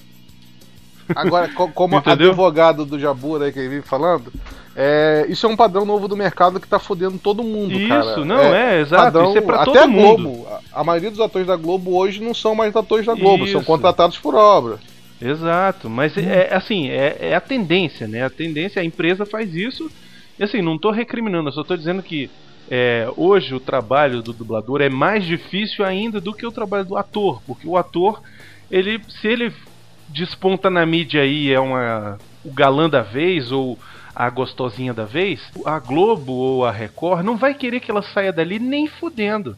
Agora, 1.15 1.49
co- 1.49 1.69
como 1.69 1.97
Entendeu? 1.97 2.29
advogado 2.29 2.85
do 2.85 2.99
Jabura 2.99 3.45
aí 3.45 3.51
que 3.51 3.59
ele 3.59 3.67
vive 3.69 3.81
falando, 3.87 4.31
é, 4.75 5.25
isso 5.27 5.45
é 5.45 5.49
um 5.49 5.55
padrão 5.55 5.85
novo 5.85 6.07
do 6.07 6.15
mercado 6.15 6.59
que 6.59 6.67
tá 6.67 6.79
fodendo 6.79 7.17
todo 7.17 7.43
mundo, 7.43 7.73
Isso, 7.73 7.87
cara. 7.89 8.25
não, 8.25 8.39
é, 8.39 8.79
exato, 8.79 9.21
isso 9.23 9.37
é 9.37 9.41
pra 9.41 9.57
até 9.57 9.65
todo 9.65 9.77
a 9.77 9.87
mundo. 9.87 10.23
Globo. 10.29 10.47
A, 10.73 10.79
a 10.79 10.83
maioria 10.83 11.11
dos 11.11 11.19
atores 11.19 11.47
da 11.47 11.55
Globo 11.57 11.95
hoje 11.95 12.21
não 12.21 12.33
são 12.33 12.55
mais 12.55 12.75
atores 12.75 13.05
da 13.05 13.13
Globo, 13.15 13.45
são 13.47 13.59
Isso. 13.59 13.67
contratados 13.67 14.17
por 14.17 14.33
obra. 14.33 14.79
Exato, 15.21 15.89
mas 15.89 16.17
é 16.17 16.49
é 16.51 16.55
assim, 16.55 16.89
é, 16.89 17.17
é 17.19 17.35
a 17.35 17.39
tendência, 17.41 18.07
né? 18.07 18.23
A 18.25 18.29
tendência, 18.29 18.81
a 18.81 18.85
empresa 18.85 19.25
faz 19.25 19.53
isso. 19.55 19.89
E 20.39 20.43
assim, 20.43 20.61
não 20.61 20.77
tô 20.77 20.89
recriminando, 20.89 21.49
eu 21.49 21.53
só 21.53 21.63
tô 21.63 21.75
dizendo 21.77 22.01
que 22.01 22.29
é, 22.69 23.07
hoje 23.17 23.53
o 23.53 23.59
trabalho 23.59 24.21
do 24.21 24.33
dublador 24.33 24.81
é 24.81 24.89
mais 24.89 25.25
difícil 25.25 25.85
ainda 25.85 26.19
do 26.21 26.33
que 26.33 26.45
o 26.45 26.51
trabalho 26.51 26.85
do 26.85 26.97
ator, 26.97 27.41
porque 27.45 27.67
o 27.67 27.77
ator, 27.77 28.21
ele, 28.71 29.01
se 29.09 29.27
ele 29.27 29.53
desponta 30.09 30.69
na 30.69 30.85
mídia 30.85 31.21
aí 31.21 31.51
é 31.51 31.59
uma 31.59 32.19
o 32.43 32.51
galã 32.51 32.89
da 32.89 33.01
vez 33.01 33.51
ou 33.51 33.79
a 34.15 34.29
gostosinha 34.29 34.93
da 34.93 35.05
vez, 35.05 35.41
a 35.65 35.79
Globo 35.79 36.33
ou 36.33 36.65
a 36.65 36.71
Record 36.71 37.25
não 37.25 37.37
vai 37.37 37.53
querer 37.53 37.79
que 37.79 37.89
ela 37.89 38.01
saia 38.01 38.31
dali 38.31 38.59
nem 38.59 38.87
fudendo. 38.87 39.57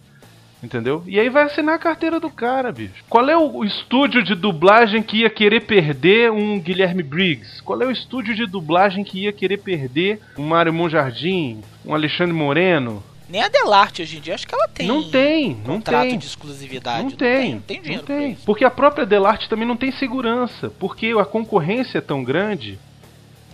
Entendeu? 0.66 1.04
E 1.06 1.20
aí 1.20 1.30
vai 1.30 1.44
assinar 1.44 1.76
a 1.76 1.80
carteira 1.80 2.20
do 2.20 2.30
cara, 2.30 2.72
bicho. 2.72 3.04
Qual 3.08 3.30
é 3.30 3.38
o 3.38 3.64
estúdio 3.64 4.24
de 4.24 4.34
dublagem 4.34 5.04
que 5.04 5.18
ia 5.18 5.30
querer 5.30 5.62
perder 5.62 6.32
um 6.32 6.60
Guilherme 6.60 7.04
Briggs? 7.04 7.62
Qual 7.62 7.80
é 7.84 7.86
o 7.86 7.92
estúdio 7.92 8.34
de 8.34 8.48
dublagem 8.48 9.04
que 9.04 9.20
ia 9.20 9.32
querer 9.32 9.58
perder 9.58 10.20
um 10.36 10.48
Mário 10.48 10.74
Monjardim, 10.74 11.62
um 11.86 11.94
Alexandre 11.94 12.34
Moreno? 12.34 13.04
Nem 13.30 13.44
a 13.44 13.48
Delarte 13.48 14.02
hoje 14.02 14.18
em 14.18 14.20
dia, 14.20 14.34
acho 14.34 14.48
que 14.48 14.56
ela 14.56 14.68
tem. 14.68 14.88
Não 14.88 15.04
tem, 15.04 15.50
não 15.50 15.76
contrato 15.76 16.10
tem. 16.10 16.18
de 16.18 16.26
exclusividade. 16.26 17.04
Não 17.04 17.12
tem, 17.12 17.54
Não 17.54 17.62
tem 17.62 17.82
dinheiro 17.82 18.06
não 18.08 18.18
tem. 18.18 18.36
Porque 18.44 18.66
a 18.66 18.72
própria 18.72 19.06
Delarte 19.06 19.48
também 19.48 19.68
não 19.68 19.78
tem 19.78 19.92
segurança, 19.92 20.72
porque 20.80 21.14
a 21.20 21.26
concorrência 21.26 22.00
é 22.00 22.02
tão 22.02 22.24
grande. 22.24 22.80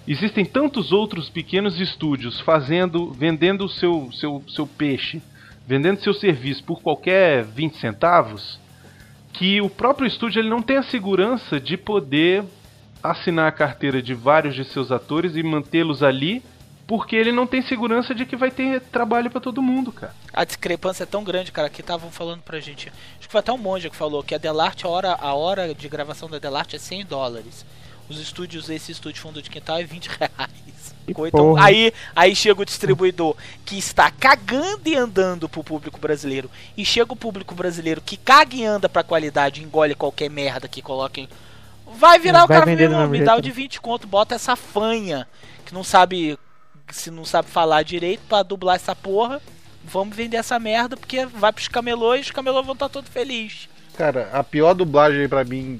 Existem 0.08 0.46
tantos 0.46 0.94
outros 0.94 1.30
pequenos 1.30 1.80
estúdios 1.80 2.40
fazendo, 2.40 3.12
vendendo 3.12 3.66
o 3.66 3.70
seu, 3.70 4.10
seu, 4.14 4.42
seu 4.48 4.66
peixe, 4.66 5.22
vendendo 5.68 6.02
seu 6.02 6.14
serviço 6.14 6.64
por 6.64 6.82
qualquer 6.82 7.44
20 7.44 7.78
centavos, 7.78 8.60
que 9.34 9.62
o 9.62 9.70
próprio 9.70 10.08
estúdio 10.08 10.40
ele 10.40 10.50
não 10.50 10.62
tem 10.62 10.78
a 10.78 10.84
segurança 10.84 11.60
de 11.60 11.78
poder 11.78 12.44
assinar 13.02 13.48
a 13.48 13.52
carteira 13.52 14.02
de 14.02 14.14
vários 14.14 14.56
de 14.56 14.64
seus 14.64 14.92
atores 14.92 15.36
e 15.36 15.44
mantê-los 15.44 16.04
ali, 16.04 16.44
porque 16.86 17.16
ele 17.16 17.32
não 17.32 17.48
tem 17.48 17.62
segurança 17.62 18.14
de 18.14 18.26
que 18.26 18.36
vai 18.36 18.52
ter 18.52 18.82
trabalho 18.82 19.32
pra 19.32 19.40
todo 19.40 19.62
mundo, 19.62 19.92
cara. 19.92 20.14
A 20.34 20.44
discrepância 20.44 21.04
é 21.04 21.06
tão 21.06 21.24
grande, 21.24 21.52
cara, 21.52 21.70
que 21.70 21.82
estavam 21.82 22.12
falando 22.12 22.42
pra 22.42 22.60
gente. 22.60 22.90
Acho 23.18 23.28
que 23.28 23.32
foi 23.32 23.40
até 23.40 23.52
um 23.52 23.58
monge 23.58 23.90
que 23.90 23.96
falou 23.96 24.22
que 24.24 24.36
a 24.36 24.38
Delarte, 24.38 24.86
a 24.86 24.90
hora, 24.90 25.14
a 25.14 25.34
hora 25.34 25.74
de 25.74 25.88
gravação 25.88 26.30
da 26.30 26.38
Delarte 26.38 26.76
é 26.76 26.80
100 26.80 27.06
dólares. 27.06 27.66
Os 28.10 28.20
estúdios, 28.20 28.70
esse 28.70 28.92
estúdio 28.92 29.22
fundo 29.22 29.42
de 29.42 29.50
quintal 29.50 29.78
é 29.78 29.84
20 29.84 30.08
reais. 30.08 30.91
Então, 31.08 31.58
aí, 31.58 31.92
aí 32.16 32.36
chega 32.36 32.62
o 32.62 32.66
distribuidor 32.66 33.36
que 33.66 33.78
está 33.78 34.10
cagando 34.12 34.82
e 34.86 34.96
andando 34.96 35.50
pro 35.50 35.64
público 35.64 36.00
brasileiro. 36.00 36.50
E 36.78 36.86
chega 36.86 37.12
o 37.12 37.16
público 37.16 37.56
brasileiro 37.56 38.02
que 38.02 38.16
caga 38.16 38.56
e 38.56 38.66
anda 38.66 38.88
pra 38.88 39.04
qualidade, 39.04 39.64
engole 39.64 39.96
qualquer 39.96 40.30
merda 40.30 40.68
que 40.68 40.82
coloquem. 40.82 41.28
Vai 41.96 42.20
virar 42.20 42.46
o 42.46 42.48
Vai 42.48 42.58
cara 42.58 42.66
vender 42.66 42.90
me 42.90 43.18
jeito, 43.18 43.26
dá 43.26 43.36
o 43.36 43.42
de 43.42 43.52
20 43.52 43.82
conto, 43.82 44.08
bota 44.08 44.36
essa 44.36 44.56
fanha 44.56 45.28
que 45.66 45.74
não 45.74 45.84
sabe 45.84 46.38
se 46.90 47.10
não 47.10 47.26
sabe 47.26 47.50
falar 47.50 47.84
direito 47.84 48.22
pra 48.28 48.44
dublar 48.44 48.76
essa 48.76 48.96
porra. 48.96 49.42
Vamos 49.84 50.16
vender 50.16 50.38
essa 50.38 50.60
merda 50.60 50.96
porque 50.96 51.26
vai 51.26 51.52
pros 51.52 51.68
camelô 51.68 52.16
e 52.16 52.22
os 52.22 52.32
camelô 52.32 52.62
vão 52.62 52.74
estar 52.74 52.90
todos 52.90 53.10
felizes. 53.10 53.68
Cara, 53.98 54.30
a 54.32 54.44
pior 54.44 54.74
dublagem 54.74 55.28
pra 55.28 55.44
mim, 55.44 55.80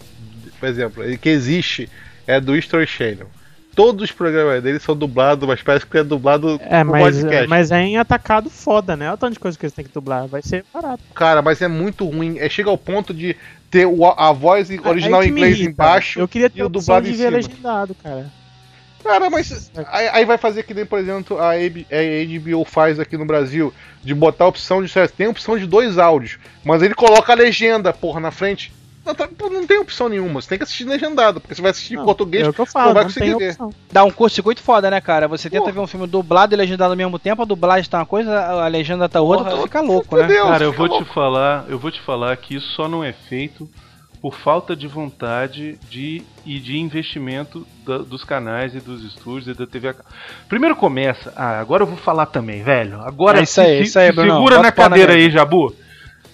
por 0.60 0.68
exemplo, 0.68 1.18
que 1.18 1.30
existe 1.30 1.90
é 2.26 2.40
do 2.40 2.56
History 2.56 2.88
Channel. 2.88 3.30
Todos 3.76 4.04
os 4.04 4.12
programas 4.12 4.62
dele 4.62 4.80
são 4.80 4.96
dublados, 4.96 5.48
mas 5.48 5.62
parece 5.64 5.86
que 5.86 5.98
é 5.98 6.04
dublado 6.04 6.60
É, 6.64 6.84
com 6.84 6.92
mas, 6.92 7.16
podcast. 7.16 7.48
mas 7.48 7.72
é 7.72 7.82
em 7.82 7.98
atacado 7.98 8.50
foda, 8.50 8.96
né? 8.98 9.08
Olha 9.08 9.16
o 9.16 9.18
tanto 9.18 9.34
de 9.34 9.40
coisa 9.40 9.58
que 9.58 9.66
eles 9.66 9.74
têm 9.74 9.86
que 9.86 9.94
dublar. 9.94 10.28
Vai 10.28 10.42
ser 10.42 10.66
barato. 10.74 11.02
Cara, 11.16 11.42
mas 11.42 11.62
é 11.62 11.68
muito 11.68 12.06
ruim. 12.06 12.38
É, 12.38 12.50
chega 12.50 12.70
ao 12.70 12.78
ponto 12.78 13.14
de 13.14 13.36
ter 13.70 13.86
o- 13.86 14.06
a 14.06 14.32
voz 14.34 14.70
original 14.70 15.22
Aí 15.22 15.28
em 15.28 15.32
inglês 15.32 15.56
irrita. 15.56 15.72
embaixo 15.72 16.20
Eu 16.20 16.28
queria 16.28 16.48
e 16.48 16.50
ter 16.50 16.62
o 16.62 16.66
a 16.66 16.68
opção 16.68 16.82
dublado 16.82 17.06
de 17.06 17.14
em 17.14 17.16
cima. 17.18 17.30
legendado, 17.30 17.96
cara. 17.96 18.26
Cara, 19.04 19.30
mas 19.32 19.72
aí, 19.88 20.08
aí 20.10 20.26
vai 20.26 20.38
fazer 20.38 20.62
que 20.64 20.74
nem, 20.76 20.86
por 20.86 21.00
exemplo, 21.00 21.40
a 21.40 21.54
HBO 21.56 22.64
faz 22.66 23.00
aqui 23.00 23.18
no 23.18 23.26
Brasil, 23.26 23.74
de 24.04 24.14
botar 24.14 24.46
a 24.46 24.48
opção 24.50 24.84
de. 24.84 24.94
Tem 25.18 25.26
a 25.26 25.30
opção 25.30 25.58
de 25.58 25.66
dois 25.66 25.98
áudios, 25.98 26.38
mas 26.64 26.84
ele 26.84 26.94
coloca 26.94 27.32
a 27.32 27.36
legenda, 27.36 27.92
porra, 27.94 28.20
na 28.20 28.30
frente. 28.32 28.72
Não, 29.04 29.16
tá- 29.16 29.28
não 29.50 29.66
tem 29.66 29.80
opção 29.80 30.08
nenhuma, 30.08 30.42
você 30.42 30.50
tem 30.50 30.58
que 30.60 30.64
assistir 30.64 30.84
legendado, 30.84 31.42
porque 31.42 31.56
você 31.56 31.62
vai 31.62 31.72
assistir 31.72 31.96
em 31.96 32.04
português, 32.04 32.46
é 32.46 32.50
o 32.50 32.54
que 32.54 32.62
eu 32.62 32.66
você 32.68 32.72
falo, 32.72 32.88
não 32.88 32.94
vai 32.94 33.04
não 33.04 33.10
conseguir 33.10 33.36
tem 33.36 33.48
ver. 33.50 33.58
Dá 33.92 34.04
um 34.04 34.12
curto-circuito 34.12 34.62
foda, 34.62 34.92
né, 34.92 35.02
cara? 35.02 35.28
Você 35.28 35.50
tenta 35.50 35.72
ver 35.72 35.80
um 35.80 35.88
filme 35.88 36.06
dublado 36.06 36.54
e 36.54 36.58
legendado 36.58 36.92
ao 36.94 36.98
mesmo 36.98 37.18
tempo, 37.18 37.42
a 37.42 37.46
dublagem 37.46 37.90
tá 37.90 37.98
uma 37.98 38.06
coisa, 38.06 38.40
a 38.64 38.68
legenda 38.68 39.10
tá 39.10 39.20
outra, 39.20 39.50
tu 39.52 39.64
fica 39.64 39.82
louco, 39.82 40.16
né? 40.18 40.28
Cara, 40.28 40.64
eu 40.66 40.72
vou 40.74 40.88
te 40.88 41.04
falar, 41.06 41.66
eu 41.68 41.80
vou 41.80 41.90
te 41.92 42.00
falar 42.02 42.38
que 42.38 42.56
isso 42.56 42.68
só 42.76 42.88
não 42.88 43.04
é 43.04 43.12
feito 43.12 43.68
por 44.22 44.36
falta 44.36 44.76
de 44.76 44.86
vontade 44.88 45.80
de 45.90 46.22
e 46.46 46.60
de 46.60 46.78
investimento 46.78 47.66
da- 47.84 47.98
dos 47.98 48.24
canais 48.24 48.76
e 48.76 48.80
dos 48.80 49.04
estúdios 49.04 49.48
e 49.48 49.58
da 49.58 49.66
TV. 49.66 49.90
a. 49.90 49.96
Primeiro 50.48 50.76
começa, 50.76 51.34
ah, 51.36 51.60
agora 51.60 51.82
eu 51.82 51.88
vou 51.88 51.98
falar 51.98 52.28
também, 52.28 52.62
velho. 52.62 53.02
Agora 53.02 53.40
É 53.40 53.44
isso 53.44 53.60
aí, 53.60 53.78
se- 53.78 53.84
isso 53.90 53.98
aí, 54.00 54.10
se 54.10 54.14
Brunão. 54.14 54.36
segura 54.38 54.58
na 54.58 54.62
na 54.64 54.72
cadeira 54.72 55.14
mesa. 55.16 55.26
aí, 55.26 55.32
Jabu. 55.32 55.74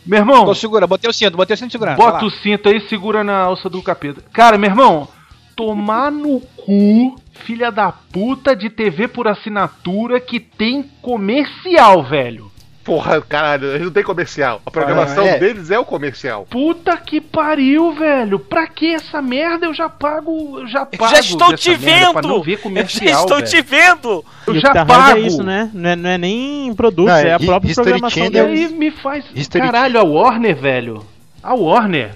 Meu 0.07 0.19
irmão, 0.19 0.45
Tô 0.45 0.55
segura, 0.55 0.87
botei 0.87 1.09
o 1.09 1.13
cinto, 1.13 1.35
botei 1.35 1.53
o 1.53 1.57
cinto 1.57 1.67
de 1.67 1.73
segurança. 1.73 1.97
bota 1.97 2.25
o 2.25 2.29
cinto 2.31 2.69
aí, 2.69 2.79
segura 2.87 3.23
na 3.23 3.39
alça 3.39 3.69
do 3.69 3.83
capeta. 3.83 4.23
Cara, 4.31 4.57
meu 4.57 4.69
irmão, 4.69 5.07
tomar 5.55 6.11
no 6.11 6.39
cu, 6.39 7.19
filha 7.33 7.71
da 7.71 7.91
puta 7.91 8.55
de 8.55 8.69
TV 8.69 9.07
por 9.07 9.27
assinatura 9.27 10.19
que 10.19 10.39
tem 10.39 10.83
comercial, 11.01 12.03
velho. 12.03 12.46
Porra, 12.87 13.21
caralho, 13.21 13.65
eles 13.67 13.81
não 13.81 13.91
tem 13.91 14.01
comercial. 14.01 14.61
A 14.65 14.71
programação 14.71 15.25
Ah, 15.25 15.27
é. 15.31 15.37
deles 15.39 15.69
é 15.69 15.77
o 15.77 15.83
comercial. 15.83 16.47
Puta 16.49 16.95
que 16.95 17.19
pariu, 17.19 17.91
velho. 17.91 18.39
Pra 18.39 18.65
que 18.65 18.93
essa 18.95 19.21
merda? 19.21 19.65
Eu 19.65 19.73
já 19.73 19.89
pago, 19.89 20.59
eu 20.61 20.67
já 20.67 20.85
pago. 20.85 21.11
já 21.13 21.19
estou 21.19 21.53
te 21.53 21.75
vendo! 21.75 22.43
já 22.87 23.11
estou 23.11 23.37
velho. 23.39 23.45
te 23.49 23.61
vendo! 23.61 24.23
Eu 24.47 24.55
E 24.55 24.59
já 24.61 24.71
dá 24.71 24.83
raiva 24.83 24.93
pago. 25.07 25.17
É 25.17 25.21
isso, 25.21 25.43
né? 25.43 25.69
Não 25.73 25.89
é, 25.89 25.95
não 25.97 26.09
é 26.09 26.17
nem 26.17 26.73
produto, 26.75 27.07
Não, 27.09 27.15
é 27.17 27.33
a 27.33 27.39
própria 27.41 27.69
History 27.71 27.89
programação 27.89 28.23
Channel- 28.23 28.45
deles. 28.47 28.71
Aí 28.71 28.77
me 28.77 28.89
faz. 28.91 29.25
History 29.35 29.65
Caralho, 29.65 29.99
a 29.99 30.03
Warner, 30.03 30.55
velho. 30.55 31.05
A 31.43 31.53
Warner. 31.53 32.11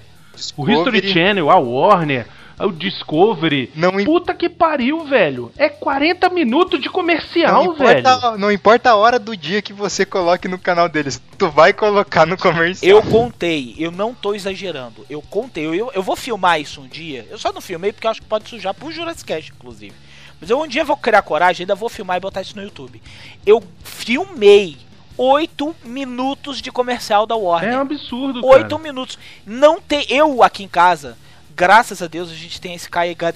O 0.55 0.71
History 0.71 1.05
Channel, 1.05 1.51
a 1.51 1.57
Warner, 1.59 2.25
o 2.65 2.71
Discovery. 2.71 3.71
Não 3.75 3.91
Puta 4.03 4.33
que 4.33 4.49
pariu, 4.49 5.05
velho. 5.05 5.51
É 5.57 5.69
40 5.69 6.29
minutos 6.29 6.81
de 6.81 6.89
comercial, 6.89 7.65
não, 7.65 7.73
velho. 7.73 7.99
importa, 7.99 8.37
não 8.37 8.51
importa 8.51 8.89
a 8.91 8.95
hora 8.95 9.17
do 9.17 9.35
dia 9.35 9.61
que 9.61 9.73
você 9.73 10.05
coloque 10.05 10.47
no 10.47 10.57
canal 10.57 10.87
deles, 10.89 11.21
tu 11.37 11.49
vai 11.49 11.73
colocar 11.73 12.25
no 12.25 12.37
comercial. 12.37 12.89
Eu 12.89 13.03
contei, 13.03 13.75
eu 13.77 13.91
não 13.91 14.13
tô 14.13 14.33
exagerando. 14.33 15.05
Eu 15.09 15.21
contei, 15.21 15.65
eu, 15.65 15.73
eu, 15.73 15.91
eu 15.93 16.03
vou 16.03 16.15
filmar 16.15 16.59
isso 16.59 16.81
um 16.81 16.87
dia. 16.87 17.27
Eu 17.29 17.37
só 17.37 17.51
não 17.51 17.61
filmei 17.61 17.91
porque 17.91 18.07
eu 18.07 18.11
acho 18.11 18.21
que 18.21 18.27
pode 18.27 18.49
sujar 18.49 18.73
pro 18.73 18.91
Jurassic 18.91 19.25
Cast, 19.25 19.51
inclusive. 19.51 19.93
Mas 20.39 20.49
eu 20.49 20.59
um 20.59 20.67
dia 20.67 20.83
vou 20.83 20.97
criar 20.97 21.21
coragem, 21.21 21.63
ainda 21.63 21.75
vou 21.75 21.87
filmar 21.87 22.17
e 22.17 22.19
botar 22.19 22.41
isso 22.41 22.55
no 22.55 22.63
YouTube. 22.63 23.01
Eu 23.45 23.63
filmei 23.83 24.75
8 25.17 25.75
minutos 25.85 26.61
de 26.61 26.71
comercial 26.71 27.27
da 27.27 27.35
Warner. 27.35 27.73
É 27.73 27.77
um 27.77 27.81
absurdo, 27.81 28.43
8 28.43 28.67
cara. 28.67 28.81
minutos. 28.81 29.19
Não 29.45 29.79
tem. 29.79 30.03
Eu 30.09 30.41
aqui 30.41 30.63
em 30.63 30.67
casa, 30.67 31.15
graças 31.55 32.01
a 32.01 32.07
Deus, 32.07 32.29
a 32.29 32.35
gente 32.35 32.59
tem 32.59 32.73
esse 32.73 32.87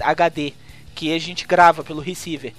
HD 0.02 0.54
que 0.94 1.14
a 1.14 1.20
gente 1.20 1.46
grava 1.46 1.84
pelo 1.84 2.02
receiver. 2.02 2.54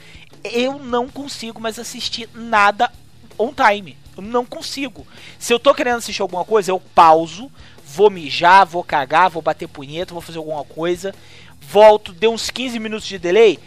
Eu 0.45 0.79
não 0.79 1.09
consigo 1.09 1.61
mais 1.61 1.79
assistir 1.79 2.29
nada 2.35 2.91
on 3.39 3.53
time. 3.53 3.97
Eu 4.17 4.23
não 4.23 4.45
consigo. 4.45 5.07
Se 5.39 5.53
eu 5.53 5.59
tô 5.59 5.75
querendo 5.75 5.99
assistir 5.99 6.23
alguma 6.23 6.45
coisa, 6.45 6.71
eu 6.71 6.81
pauso, 6.81 7.51
vou 7.85 8.11
mijar, 8.11 8.67
vou 8.67 8.83
cagar, 8.83 9.31
vou 9.31 9.43
bater 9.43 9.69
punheta, 9.69 10.15
vou 10.15 10.23
fazer 10.23 10.39
alguma 10.39 10.65
coisa, 10.65 11.15
volto, 11.61 12.13
deu 12.13 12.33
uns 12.33 12.51
15 12.51 12.79
minutos 12.79 13.07
de 13.07 13.19
delay. 13.19 13.59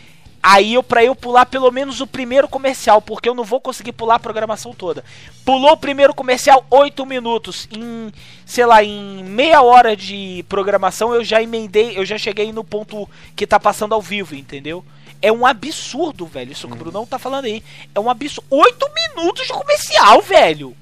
Aí 0.42 0.74
eu 0.74 0.82
pra 0.82 1.04
eu 1.04 1.14
pular 1.14 1.46
pelo 1.46 1.70
menos 1.70 2.00
o 2.00 2.08
primeiro 2.08 2.48
comercial, 2.48 3.02
porque 3.02 3.28
eu 3.28 3.36
não 3.36 3.44
vou 3.44 3.60
conseguir 3.60 3.92
pular 3.92 4.16
a 4.16 4.20
programação 4.20 4.74
toda. 4.74 5.04
Pulou 5.44 5.72
o 5.74 5.78
primeiro 5.78 6.14
comercial, 6.14 6.66
8 6.70 7.06
minutos. 7.06 7.68
Em, 7.72 8.12
sei 8.46 8.66
lá, 8.66 8.82
em 8.84 9.24
meia 9.24 9.62
hora 9.62 9.96
de 9.98 10.46
programação 10.48 11.14
eu 11.14 11.24
já 11.24 11.42
emendei, 11.42 11.98
eu 11.98 12.06
já 12.06 12.18
cheguei 12.18 12.54
no 12.54 12.64
ponto 12.64 13.08
que 13.36 13.46
tá 13.46 13.60
passando 13.60 13.94
ao 13.94 14.02
vivo, 14.02 14.34
entendeu? 14.34 14.84
É 15.22 15.32
um 15.32 15.46
absurdo, 15.46 16.26
velho. 16.26 16.54
Isso 16.54 16.68
que 16.68 16.74
o 16.74 16.78
Brunão 16.78 17.06
tá 17.06 17.20
falando 17.20 17.46
aí. 17.46 17.62
É 17.94 18.00
um 18.00 18.10
absurdo. 18.10 18.48
8 18.50 18.88
minutos 18.96 19.46
de 19.46 19.52
comercial, 19.54 20.22
velho. 20.22 20.76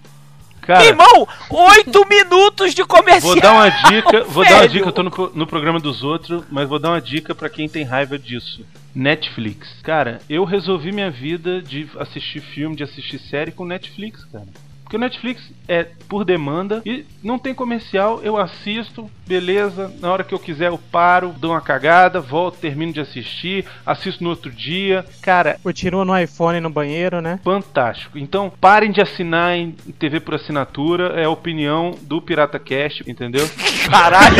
Cara, 0.61 0.81
Meu 0.81 0.89
irmão, 0.89 1.27
8 1.49 2.05
minutos 2.07 2.75
de 2.75 2.85
comercial. 2.85 3.33
Vou 3.33 3.41
dar 3.41 3.53
uma 3.53 3.69
dica, 3.69 4.23
vou 4.25 4.43
dar 4.43 4.51
uma 4.51 4.59
velho. 4.67 4.71
dica, 4.73 4.87
eu 4.87 4.91
tô 4.91 5.01
no, 5.01 5.31
no 5.33 5.47
programa 5.47 5.79
dos 5.79 6.03
outros, 6.03 6.43
mas 6.51 6.69
vou 6.69 6.77
dar 6.77 6.89
uma 6.89 7.01
dica 7.01 7.33
pra 7.33 7.49
quem 7.49 7.67
tem 7.67 7.83
raiva 7.83 8.19
disso. 8.19 8.63
Netflix. 8.97 9.79
Cara, 9.83 10.19
eu 10.27 10.43
resolvi 10.43 10.91
minha 10.91 11.11
vida 11.11 11.61
de 11.61 11.87
assistir 11.99 12.41
filme, 12.41 12.75
de 12.75 12.83
assistir 12.83 13.19
série 13.19 13.51
com 13.51 13.63
Netflix, 13.63 14.25
cara. 14.25 14.47
Porque 14.87 14.95
o 14.95 14.99
Netflix 14.99 15.43
é 15.67 15.85
por 16.07 16.23
demanda 16.23 16.81
e 16.85 17.05
não 17.21 17.37
tem 17.37 17.53
comercial, 17.53 18.21
eu 18.23 18.37
assisto, 18.37 19.11
beleza. 19.27 19.93
Na 19.99 20.09
hora 20.09 20.23
que 20.23 20.33
eu 20.33 20.39
quiser 20.39 20.67
eu 20.67 20.77
paro, 20.77 21.35
dou 21.37 21.51
uma 21.51 21.59
cagada, 21.59 22.21
volto, 22.21 22.57
termino 22.59 22.93
de 22.93 23.01
assistir, 23.01 23.65
assisto 23.85 24.23
no 24.23 24.29
outro 24.29 24.49
dia. 24.49 25.03
Cara, 25.21 25.59
Continua 25.61 26.05
no 26.05 26.17
iPhone 26.17 26.61
no 26.61 26.69
banheiro, 26.69 27.19
né? 27.19 27.37
Fantástico. 27.43 28.17
Então, 28.17 28.49
parem 28.61 28.89
de 28.89 29.01
assinar 29.01 29.57
em 29.57 29.71
TV 29.99 30.21
por 30.21 30.35
assinatura. 30.35 31.19
É 31.19 31.25
a 31.25 31.29
opinião 31.29 31.93
do 32.03 32.21
Pirata 32.21 32.57
Cast, 32.57 33.03
entendeu? 33.05 33.45
Caralho, 33.91 34.37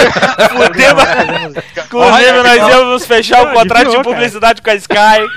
fudeu. 0.50 1.84
Inclusive, 1.86 2.32
nós 2.32 2.70
íamos 2.70 3.06
fechar 3.06 3.46
o 3.46 3.54
contrato 3.54 3.92
de 3.92 4.02
publicidade 4.02 4.62
com 4.62 4.70
a 4.70 4.76
Sky. 4.76 5.28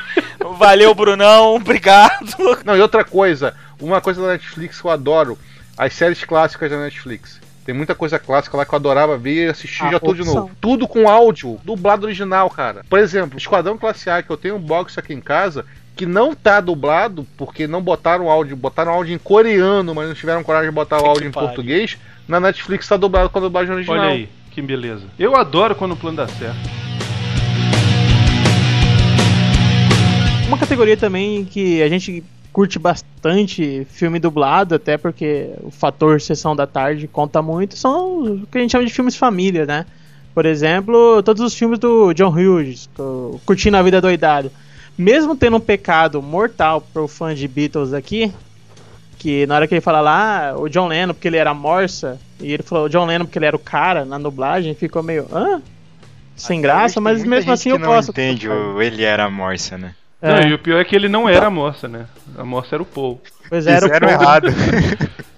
Valeu, 0.56 0.94
Brunão. 0.94 1.56
Obrigado. 1.56 2.60
Não, 2.64 2.76
e 2.76 2.80
outra 2.80 3.04
coisa, 3.04 3.54
uma 3.80 4.00
coisa 4.00 4.20
da 4.20 4.28
Netflix 4.28 4.80
que 4.80 4.86
eu 4.86 4.90
adoro, 4.90 5.38
as 5.76 5.92
séries 5.94 6.24
clássicas 6.24 6.70
da 6.70 6.78
Netflix. 6.78 7.40
Tem 7.64 7.74
muita 7.74 7.94
coisa 7.94 8.18
clássica 8.18 8.56
lá 8.56 8.64
que 8.64 8.72
eu 8.72 8.76
adorava 8.76 9.16
ver 9.16 9.46
e 9.46 9.48
assistir 9.48 9.84
A 9.84 9.92
já 9.92 10.00
tudo 10.00 10.22
de 10.22 10.24
novo. 10.24 10.50
Tudo 10.60 10.88
com 10.88 11.08
áudio, 11.08 11.60
dublado 11.62 12.06
original, 12.06 12.48
cara. 12.50 12.84
Por 12.88 12.98
exemplo, 12.98 13.38
Esquadrão 13.38 13.78
Classe 13.78 14.10
A, 14.10 14.22
que 14.22 14.30
eu 14.30 14.36
tenho 14.36 14.56
um 14.56 14.60
box 14.60 14.98
aqui 14.98 15.12
em 15.12 15.20
casa, 15.20 15.64
que 15.94 16.06
não 16.06 16.34
tá 16.34 16.60
dublado, 16.60 17.26
porque 17.36 17.66
não 17.66 17.82
botaram 17.82 18.30
áudio, 18.30 18.56
botaram 18.56 18.92
áudio 18.92 19.14
em 19.14 19.18
coreano, 19.18 19.94
mas 19.94 20.08
não 20.08 20.14
tiveram 20.14 20.42
coragem 20.42 20.70
de 20.70 20.74
botar 20.74 21.02
o 21.02 21.06
áudio 21.06 21.28
em 21.28 21.30
português. 21.30 21.98
Na 22.26 22.40
Netflix 22.40 22.88
tá 22.88 22.96
dublado 22.96 23.28
com 23.28 23.38
a 23.38 23.42
dublagem 23.42 23.74
original. 23.74 23.98
Olha 23.98 24.08
aí, 24.08 24.28
que 24.50 24.62
beleza. 24.62 25.04
Eu 25.18 25.36
adoro 25.36 25.74
quando 25.74 25.92
o 25.92 25.96
plano 25.96 26.16
dá 26.16 26.26
certo. 26.26 26.58
Uma 30.48 30.58
categoria 30.58 30.96
também 30.96 31.44
que 31.44 31.82
a 31.82 31.88
gente 31.88 32.24
curte 32.52 32.78
bastante 32.78 33.86
filme 33.90 34.18
dublado, 34.18 34.74
até 34.74 34.96
porque 34.96 35.50
o 35.62 35.70
fator 35.70 36.20
sessão 36.20 36.54
da 36.54 36.66
tarde 36.66 37.06
conta 37.06 37.40
muito, 37.40 37.76
são 37.76 38.24
o 38.24 38.46
que 38.46 38.58
a 38.58 38.60
gente 38.60 38.72
chama 38.72 38.84
de 38.84 38.92
filmes 38.92 39.16
família, 39.16 39.66
né? 39.66 39.86
Por 40.34 40.46
exemplo, 40.46 41.22
todos 41.22 41.42
os 41.42 41.54
filmes 41.54 41.78
do 41.78 42.12
John 42.12 42.30
Hughes, 42.30 42.88
Curtindo 43.44 43.76
a 43.76 43.82
Vida 43.82 44.00
Doidado. 44.00 44.50
Mesmo 44.96 45.34
tendo 45.34 45.56
um 45.56 45.60
pecado 45.60 46.20
mortal 46.22 46.80
pro 46.80 47.08
fã 47.08 47.34
de 47.34 47.48
Beatles 47.48 47.92
aqui, 47.92 48.32
que 49.18 49.46
na 49.46 49.56
hora 49.56 49.66
que 49.66 49.74
ele 49.74 49.80
fala 49.80 50.00
lá, 50.00 50.50
ah, 50.50 50.58
o 50.58 50.68
John 50.68 50.88
Lennon 50.88 51.14
porque 51.14 51.28
ele 51.28 51.36
era 51.36 51.52
morsa, 51.52 52.18
e 52.40 52.52
ele 52.52 52.62
falou 52.62 52.86
o 52.86 52.88
John 52.88 53.06
Lennon 53.06 53.24
porque 53.24 53.38
ele 53.38 53.46
era 53.46 53.56
o 53.56 53.60
cara 53.60 54.04
na 54.04 54.18
dublagem, 54.18 54.74
ficou 54.74 55.02
meio, 55.02 55.26
hã? 55.32 55.62
Sem 56.36 56.60
graça, 56.60 57.00
mas 57.00 57.22
mesmo 57.22 57.52
assim 57.52 57.70
eu 57.70 57.78
não 57.78 57.88
gosto. 57.88 58.10
entende 58.10 58.48
o 58.48 58.80
ele 58.80 59.04
era 59.04 59.28
morsa, 59.28 59.76
né? 59.76 59.94
Não, 60.22 60.30
É. 60.36 60.48
e 60.48 60.54
o 60.54 60.58
pior 60.58 60.80
é 60.80 60.84
que 60.84 60.94
ele 60.94 61.08
não 61.08 61.28
era 61.28 61.46
a 61.46 61.50
moça, 61.50 61.88
né? 61.88 62.06
A 62.36 62.44
moça 62.44 62.74
era 62.76 62.82
o 62.82 62.86
Paul. 62.86 63.20
Pois 63.48 63.66
era 63.66 63.78
o 63.78 63.88
Fizeram 63.88 64.08
Paul. 64.08 64.20
errado. 64.20 64.46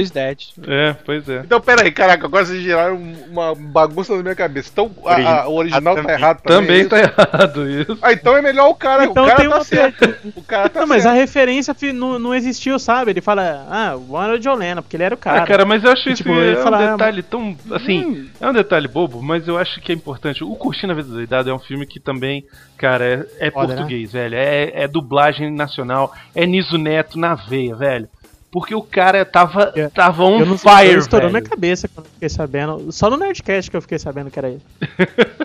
Is 0.00 0.10
dead. 0.10 0.38
É, 0.66 0.94
pois 1.04 1.28
é. 1.28 1.40
Então, 1.40 1.60
pera 1.60 1.82
aí, 1.82 1.90
caraca, 1.90 2.26
agora 2.26 2.44
vocês 2.46 2.62
geraram 2.62 2.96
uma 3.30 3.54
bagunça 3.54 4.14
na 4.16 4.22
minha 4.22 4.34
cabeça. 4.34 4.70
Então, 4.72 4.90
a- 5.04 5.42
a- 5.42 5.48
o 5.48 5.54
original 5.56 5.94
tá 5.96 6.12
errado 6.12 6.40
também. 6.42 6.64
Também 6.64 6.80
é 6.82 6.84
tá 6.88 6.98
errado 6.98 7.68
isso. 7.70 7.98
Ah, 8.02 8.12
então 8.12 8.36
é 8.36 8.42
melhor 8.42 8.68
o 8.70 8.74
cara. 8.74 9.04
Então 9.04 9.24
o 9.24 9.26
cara 9.26 9.40
tem 9.40 9.48
tá 9.48 9.56
uma 9.56 9.64
certo. 9.64 10.14
O 10.36 10.42
cara 10.42 10.68
tá 10.68 10.80
Não, 10.80 10.86
mas 10.86 11.04
a 11.04 11.10
certo. 11.10 11.20
referência 11.20 11.74
não, 11.92 12.18
não 12.18 12.34
existiu, 12.34 12.78
sabe? 12.78 13.10
Ele 13.10 13.20
fala, 13.20 13.66
ah, 13.70 13.96
o 13.96 14.38
John 14.38 14.54
Lennon, 14.54 14.82
porque 14.82 14.96
ele 14.96 15.04
era 15.04 15.14
o 15.14 15.18
cara. 15.18 15.42
Ah, 15.42 15.46
cara, 15.46 15.64
mas 15.64 15.82
eu 15.84 15.90
acho 15.92 16.08
isso 16.08 16.22
tipo, 16.22 16.30
é 16.32 16.58
um 16.58 16.62
fala, 16.62 16.92
detalhe 16.92 17.22
tão. 17.22 17.56
Assim, 17.72 18.04
Hum. 18.04 18.28
é 18.40 18.48
um 18.48 18.52
detalhe 18.52 18.88
bobo, 18.88 19.22
mas 19.22 19.46
eu 19.48 19.58
acho 19.58 19.80
que 19.80 19.92
é 19.92 19.94
importante. 19.94 20.42
O 20.44 20.54
Curtindo 20.56 20.92
a 20.92 20.96
Vida 20.96 21.08
Doidado 21.08 21.50
é 21.50 21.54
um 21.54 21.58
filme 21.58 21.86
que 21.86 21.98
também, 22.00 22.44
cara, 22.76 23.26
é, 23.40 23.48
é 23.48 23.50
Foda, 23.50 23.68
né? 23.68 23.74
português, 23.76 24.12
velho. 24.12 24.34
É, 24.34 24.82
é 24.84 24.88
dublagem 24.88 25.50
nacional. 25.50 26.12
É 26.34 26.46
Niso 26.46 26.78
Neto 26.78 27.18
na 27.18 27.34
veia, 27.34 27.74
velho. 27.74 28.08
Porque 28.54 28.72
o 28.72 28.82
cara 28.82 29.24
tava, 29.24 29.74
tava 29.92 30.22
on 30.22 30.38
eu 30.38 30.46
não 30.46 30.56
fire, 30.56 30.96
estourou 30.96 31.28
velho. 31.28 31.42
minha 31.42 31.50
cabeça 31.50 31.88
quando 31.88 32.06
eu 32.06 32.12
fiquei 32.12 32.28
sabendo. 32.28 32.92
Só 32.92 33.10
no 33.10 33.16
Nerdcast 33.16 33.68
que 33.68 33.76
eu 33.76 33.82
fiquei 33.82 33.98
sabendo 33.98 34.30
que 34.30 34.38
era 34.38 34.48
ele. 34.48 34.62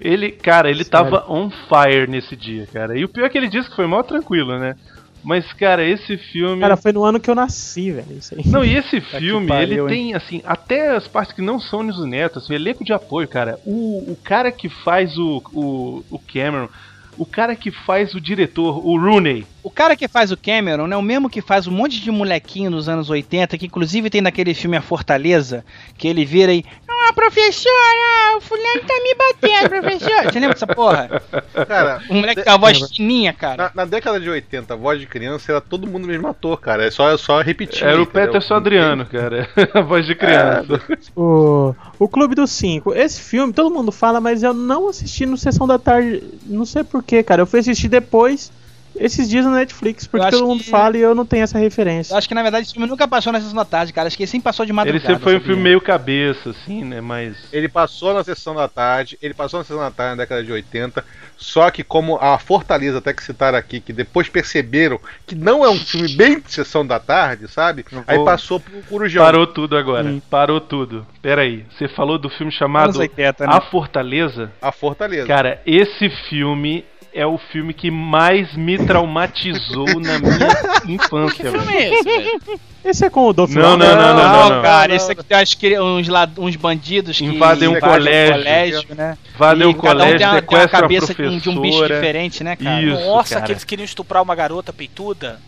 Ele, 0.00 0.32
cara, 0.32 0.68
ele 0.68 0.84
Sério. 0.84 0.90
tava 0.90 1.32
on 1.32 1.48
fire 1.50 2.10
nesse 2.10 2.34
dia, 2.36 2.66
cara. 2.70 2.98
E 2.98 3.04
o 3.04 3.08
pior 3.08 3.24
é 3.26 3.28
que 3.28 3.38
ele 3.38 3.48
disse 3.48 3.70
que 3.70 3.76
foi 3.76 3.86
mal 3.86 4.02
tranquilo, 4.02 4.58
né? 4.58 4.74
Mas, 5.22 5.50
cara, 5.54 5.82
esse 5.82 6.18
filme. 6.18 6.60
Cara, 6.60 6.76
foi 6.76 6.92
no 6.92 7.04
ano 7.04 7.18
que 7.20 7.30
eu 7.30 7.34
nasci, 7.34 7.92
velho. 7.92 8.18
Isso 8.18 8.34
aí. 8.34 8.42
Não, 8.46 8.62
e 8.64 8.74
esse 8.76 9.00
Tá 9.00 9.18
filme, 9.18 9.46
pariu, 9.46 9.88
ele 9.88 9.94
hein? 9.94 10.04
tem, 10.10 10.14
assim, 10.14 10.42
até 10.44 10.90
as 10.96 11.06
partes 11.08 11.32
que 11.34 11.40
não 11.40 11.58
são 11.60 11.82
Niso 11.82 12.04
Neto, 12.06 12.40
assim, 12.40 12.52
elenco 12.54 12.84
de 12.84 12.92
apoio, 12.92 13.26
cara. 13.28 13.58
O, 13.64 14.12
o 14.12 14.18
cara 14.22 14.50
que 14.52 14.68
faz 14.68 15.16
o, 15.16 15.40
o, 15.54 16.04
o 16.10 16.18
Cameron, 16.18 16.68
o 17.16 17.24
cara 17.26 17.54
que 17.54 17.70
faz 17.70 18.14
o 18.14 18.20
diretor, 18.20 18.84
o 18.84 18.98
Rooney. 18.98 19.46
O 19.62 19.70
cara 19.70 19.96
que 19.96 20.08
faz 20.08 20.30
o 20.30 20.36
Cameron 20.36 20.88
é 20.92 20.96
o 20.96 21.02
mesmo 21.02 21.30
que 21.30 21.40
faz 21.40 21.66
um 21.66 21.72
monte 21.72 22.00
de 22.00 22.10
molequinho 22.10 22.70
nos 22.70 22.88
anos 22.88 23.08
80, 23.10 23.56
que 23.56 23.66
inclusive 23.66 24.10
tem 24.10 24.20
naquele 24.20 24.54
filme 24.54 24.76
A 24.76 24.82
Fortaleza, 24.82 25.64
que 25.96 26.08
ele 26.08 26.24
vira 26.24 26.52
e. 26.52 26.64
Ah, 27.06 27.12
professora, 27.12 28.36
o 28.38 28.40
fulano 28.40 28.80
tá 28.86 28.94
me 29.02 29.14
batendo, 29.14 29.68
professor. 29.68 30.24
Você 30.24 30.40
lembra 30.40 30.54
dessa 30.54 30.66
porra? 30.66 31.22
Cara, 31.66 32.00
O 32.08 32.14
moleque 32.14 32.42
com 32.42 32.50
a 32.50 32.56
voz 32.56 32.90
fininha, 32.90 33.32
cara. 33.32 33.64
na, 33.64 33.70
na 33.74 33.84
década 33.84 34.18
de 34.18 34.30
80, 34.30 34.72
a 34.72 34.76
voz 34.76 34.98
de 34.98 35.06
criança 35.06 35.52
era 35.52 35.60
todo 35.60 35.86
mundo 35.86 36.06
mesmo 36.06 36.26
ator, 36.28 36.58
cara. 36.60 36.86
É 36.86 36.90
só, 36.90 37.10
é 37.12 37.18
só 37.18 37.40
repetir. 37.42 37.84
Era 37.86 38.00
o? 38.00 38.06
Peterson 38.06 38.54
Adriano, 38.54 39.04
cara. 39.04 39.48
a 39.74 39.80
voz 39.82 40.06
de 40.06 40.14
criança. 40.14 40.80
O, 41.14 41.74
o 41.98 42.08
Clube 42.08 42.34
dos 42.34 42.50
Cinco. 42.50 42.94
Esse 42.94 43.20
filme, 43.20 43.52
todo 43.52 43.74
mundo 43.74 43.92
fala, 43.92 44.20
mas 44.20 44.42
eu 44.42 44.54
não 44.54 44.88
assisti 44.88 45.26
no 45.26 45.36
Sessão 45.36 45.66
da 45.66 45.78
Tarde. 45.78 46.22
Não 46.46 46.64
sei 46.64 46.84
porquê, 46.84 47.22
cara. 47.22 47.42
Eu 47.42 47.46
fui 47.46 47.60
assistir 47.60 47.88
depois, 47.88 48.50
esses 48.96 49.28
dias 49.28 49.44
no 49.44 49.52
Netflix, 49.52 50.06
porque 50.06 50.30
todo 50.30 50.46
mundo 50.46 50.62
que- 50.62 50.70
fala 50.70 50.96
e 50.96 51.00
eu 51.00 51.14
não 51.14 51.26
tenho 51.26 51.42
essa 51.44 51.58
referência. 51.58 52.12
Eu 52.14 52.18
acho 52.18 52.28
que 52.28 52.34
na 52.34 52.42
verdade 52.42 52.64
esse 52.66 52.72
filme 52.74 52.88
nunca 52.88 53.06
passou 53.08 53.32
na 53.32 53.40
sessão 53.40 53.56
da 53.56 53.64
tarde, 53.64 53.92
cara. 53.92 54.06
Acho 54.06 54.16
que 54.16 54.22
ele 54.22 54.30
sempre 54.30 54.44
passou 54.44 54.64
de 54.64 54.70
Ele 54.70 54.76
madrugada. 54.76 55.06
sempre 55.06 55.22
foi 55.22 55.36
um 55.36 55.40
filme 55.40 55.62
meio 55.62 55.80
cabeça, 55.80 56.50
assim, 56.50 56.84
né? 56.84 57.00
Mas. 57.00 57.36
Ele 57.52 57.68
passou 57.68 58.14
na 58.14 58.22
sessão 58.24 58.54
da 58.54 58.68
tarde, 58.68 59.18
ele 59.22 59.34
passou 59.34 59.58
na 59.58 59.64
sessão 59.64 59.82
da 59.82 59.90
tarde 59.90 60.16
na 60.16 60.22
década 60.22 60.42
de 60.44 60.52
80, 60.52 61.04
só 61.36 61.70
que 61.70 61.82
como 61.82 62.16
a 62.16 62.38
Fortaleza, 62.38 62.98
até 62.98 63.12
que 63.12 63.22
citaram 63.22 63.58
aqui, 63.58 63.80
que 63.80 63.92
depois 63.92 64.28
perceberam 64.28 64.98
que 65.26 65.34
não 65.34 65.64
é 65.64 65.68
um 65.70 65.78
filme 65.78 66.08
bem 66.16 66.40
de 66.40 66.52
sessão 66.52 66.86
da 66.86 66.98
tarde, 66.98 67.48
sabe? 67.48 67.84
Aí 68.06 68.16
vou- 68.16 68.24
passou 68.24 68.60
pro 68.60 68.80
Corujão. 68.82 69.24
Parou 69.24 69.46
tudo 69.46 69.76
agora. 69.76 70.14
Parou 70.30 70.60
tudo. 70.60 71.06
Pera 71.20 71.42
aí. 71.42 71.64
Você 71.76 71.88
falou 71.88 72.18
do 72.18 72.28
filme 72.30 72.52
chamado 72.52 72.84
Anos 72.84 72.96
80, 72.98 73.46
né? 73.46 73.52
A 73.54 73.60
Fortaleza? 73.60 74.52
A 74.62 74.70
Fortaleza. 74.72 75.26
Cara, 75.26 75.60
esse 75.66 76.08
filme 76.28 76.84
é 77.14 77.24
o 77.24 77.38
filme 77.38 77.72
que 77.72 77.90
mais 77.90 78.54
me 78.56 78.76
traumatizou 78.76 79.86
na 80.00 80.18
minha 80.18 80.48
infância. 80.96 81.44
Que 81.44 81.50
filme 81.50 81.72
é 81.74 81.94
esse, 81.94 82.02
velho? 82.02 82.40
Esse 82.84 83.04
é 83.06 83.10
com 83.10 83.28
o 83.28 83.32
Dolph 83.32 83.50
Não, 83.52 83.76
não, 83.76 83.96
não, 83.96 84.14
não, 84.14 84.50
não, 84.50 84.62
cara, 84.62 84.88
não. 84.88 84.94
esse 84.96 85.10
aqui 85.12 85.22
tem 85.24 85.38
acho 85.38 85.56
que 85.56 85.78
uns, 85.78 86.06
uns 86.36 86.56
bandidos 86.56 87.16
que 87.16 87.24
Invadem 87.24 87.68
um 87.68 87.76
invadem 87.76 88.32
colégio. 88.32 88.94
né? 88.94 89.16
Invadem 89.34 89.66
um 89.68 89.72
cada 89.72 89.88
um 89.94 89.96
colégio, 89.98 90.18
tem 90.18 90.26
uma, 90.28 90.42
tem 90.42 90.58
uma 90.58 90.64
a 90.64 90.68
cabeça 90.68 91.14
de 91.14 91.48
um 91.48 91.60
bicho 91.60 91.82
diferente, 91.86 92.44
né, 92.44 92.56
cara? 92.56 92.82
Isso, 92.82 93.00
Nossa, 93.06 93.34
cara. 93.36 93.46
que 93.46 93.52
eles 93.52 93.64
queriam 93.64 93.84
estuprar 93.84 94.22
uma 94.22 94.34
garota 94.34 94.72
peituda. 94.72 95.40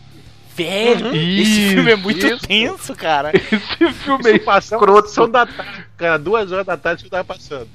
Velho, 0.56 1.08
Uhum. 1.08 1.14
esse 1.14 1.42
Isso, 1.42 1.70
filme 1.74 1.90
é 1.92 1.96
muito 1.96 2.26
isso. 2.26 2.46
tenso, 2.46 2.94
cara. 2.94 3.30
Esse 3.34 3.92
filme 3.92 4.30
é 4.30 4.38
na 4.46 5.02
sessão 5.02 5.28
da 5.30 5.44
tarde, 5.44 5.84
cara. 5.98 6.18
Duas 6.18 6.50
horas 6.50 6.64
da 6.64 6.78
tarde 6.78 7.02
isso 7.02 7.10
tava 7.10 7.24
passando. 7.24 7.68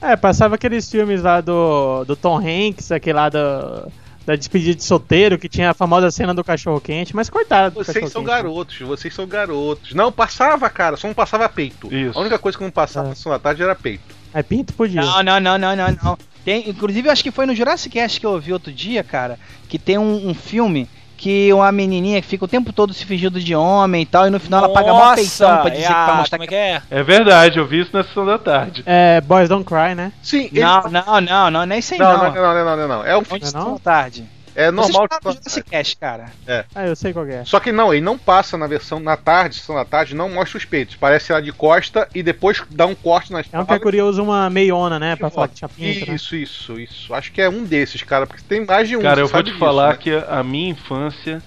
É, 0.00 0.16
passava 0.16 0.54
aqueles 0.54 0.90
filmes 0.90 1.22
lá 1.22 1.40
do, 1.40 2.04
do 2.04 2.14
Tom 2.14 2.38
Hanks, 2.38 2.92
aquele 2.92 3.14
lá 3.14 3.28
do, 3.28 3.90
da 4.24 4.36
despedida 4.36 4.74
de 4.74 4.84
solteiro, 4.84 5.38
que 5.38 5.48
tinha 5.48 5.70
a 5.70 5.74
famosa 5.74 6.10
cena 6.10 6.32
do 6.34 6.44
cachorro 6.44 6.80
quente, 6.80 7.16
mas 7.16 7.28
cortaram. 7.28 7.70
do 7.70 7.82
Vocês 7.84 8.10
são 8.10 8.22
quente. 8.22 8.30
garotos, 8.32 8.78
vocês 8.80 9.12
são 9.14 9.26
garotos. 9.26 9.94
Não, 9.94 10.12
passava, 10.12 10.70
cara, 10.70 10.96
só 10.96 11.08
não 11.08 11.14
passava 11.14 11.48
peito. 11.48 11.92
Isso. 11.92 12.16
A 12.16 12.20
única 12.20 12.38
coisa 12.38 12.56
que 12.56 12.62
não 12.64 12.70
passava 12.70 13.08
na 13.08 13.14
sessão 13.14 13.32
da 13.32 13.38
tarde 13.38 13.62
era 13.62 13.74
peito. 13.74 14.14
É 14.32 14.42
pinto 14.42 14.72
podia. 14.74 15.00
Não, 15.00 15.22
não, 15.22 15.40
não, 15.40 15.58
não, 15.58 15.76
não, 15.76 15.98
não. 16.02 16.18
Tem, 16.44 16.68
inclusive, 16.68 17.08
acho 17.10 17.22
que 17.22 17.30
foi 17.30 17.46
no 17.46 17.54
Jurassic 17.54 17.92
Cast 17.94 18.20
que 18.20 18.26
eu 18.26 18.30
ouvi 18.30 18.52
outro 18.52 18.72
dia, 18.72 19.02
cara, 19.02 19.38
que 19.68 19.78
tem 19.78 19.98
um, 19.98 20.28
um 20.28 20.34
filme 20.34 20.88
que 21.18 21.52
uma 21.52 21.70
menininha 21.72 22.22
que 22.22 22.26
fica 22.28 22.44
o 22.44 22.48
tempo 22.48 22.72
todo 22.72 22.94
se 22.94 23.04
fingindo 23.04 23.40
de 23.40 23.54
homem 23.54 24.02
e 24.02 24.06
tal, 24.06 24.26
e 24.26 24.30
no 24.30 24.38
final 24.38 24.64
ela 24.64 24.72
paga 24.72 24.92
mó 24.94 25.14
peitão 25.14 25.58
pra 25.58 25.68
dizer 25.68 25.82
é 25.84 25.86
que 25.88 25.92
pra 25.92 26.12
a- 26.12 26.14
mostrar 26.14 26.38
como 26.38 26.44
é 26.44 26.46
que 26.46 26.54
é? 26.54 26.82
É 26.90 27.02
verdade, 27.02 27.58
eu 27.58 27.66
vi 27.66 27.80
isso 27.80 27.90
na 27.92 28.04
sessão 28.04 28.24
da 28.24 28.38
tarde. 28.38 28.82
É, 28.86 29.20
Boys 29.20 29.48
Don't 29.48 29.64
Cry, 29.64 29.94
né? 29.96 30.12
Sim, 30.22 30.48
Não, 30.52 30.82
não, 30.84 31.20
não, 31.20 31.50
não, 31.50 31.66
não 31.66 31.74
é 31.74 31.78
isso 31.80 31.92
aí 31.94 31.98
Não, 32.00 32.12
não. 32.16 32.24
não, 32.24 32.34
não, 32.34 32.54
não, 32.54 32.64
não, 32.64 32.76
não, 32.76 32.88
não. 32.88 33.04
É 33.04 33.16
um 33.18 33.20
é 33.20 33.52
não? 33.52 33.70
não? 33.70 33.78
tarde. 33.78 34.24
É 34.58 34.72
normal 34.72 35.06
Vocês 35.08 35.20
que 35.20 35.38
Jurassic 35.38 35.70
Cast, 35.70 35.96
cara. 35.98 36.32
Ah, 36.74 36.84
eu 36.84 36.96
sei 36.96 37.12
qual 37.12 37.24
é. 37.26 37.44
Só 37.44 37.60
que 37.60 37.70
não, 37.70 37.94
ele 37.94 38.04
não 38.04 38.18
passa 38.18 38.58
na 38.58 38.66
versão 38.66 38.98
na 38.98 39.16
tarde, 39.16 39.54
sessão 39.54 39.76
da 39.76 39.84
tarde, 39.84 40.16
não 40.16 40.28
mostra 40.28 40.58
os 40.58 40.64
peitos. 40.64 40.96
Parece 40.96 41.30
ela 41.30 41.40
de 41.40 41.52
costa 41.52 42.08
e 42.12 42.24
depois 42.24 42.60
dá 42.68 42.84
um 42.84 42.94
corte 42.94 43.32
nas 43.32 43.46
É 43.52 43.60
um 43.60 43.64
que 43.64 43.72
a 43.72 43.78
Curia 43.78 44.04
usa 44.04 44.20
uma 44.20 44.50
meiona, 44.50 44.98
né? 44.98 45.14
Pra 45.14 45.30
falar 45.30 45.46
que 45.46 45.54
tinha 45.54 45.68
pinto, 45.68 46.10
né? 46.10 46.16
Isso, 46.16 46.34
isso, 46.34 46.80
isso. 46.80 47.14
Acho 47.14 47.30
que 47.30 47.40
é 47.40 47.48
um 47.48 47.62
desses, 47.62 48.02
cara, 48.02 48.26
porque 48.26 48.42
tem 48.48 48.66
mais 48.66 48.88
de 48.88 48.96
um. 48.96 49.00
Cara, 49.00 49.20
você 49.20 49.22
eu 49.22 49.28
vou 49.28 49.42
te 49.44 49.46
disso, 49.46 49.58
falar 49.60 49.90
né? 49.90 49.98
que 50.00 50.10
a 50.10 50.42
minha 50.42 50.70
infância, 50.70 51.40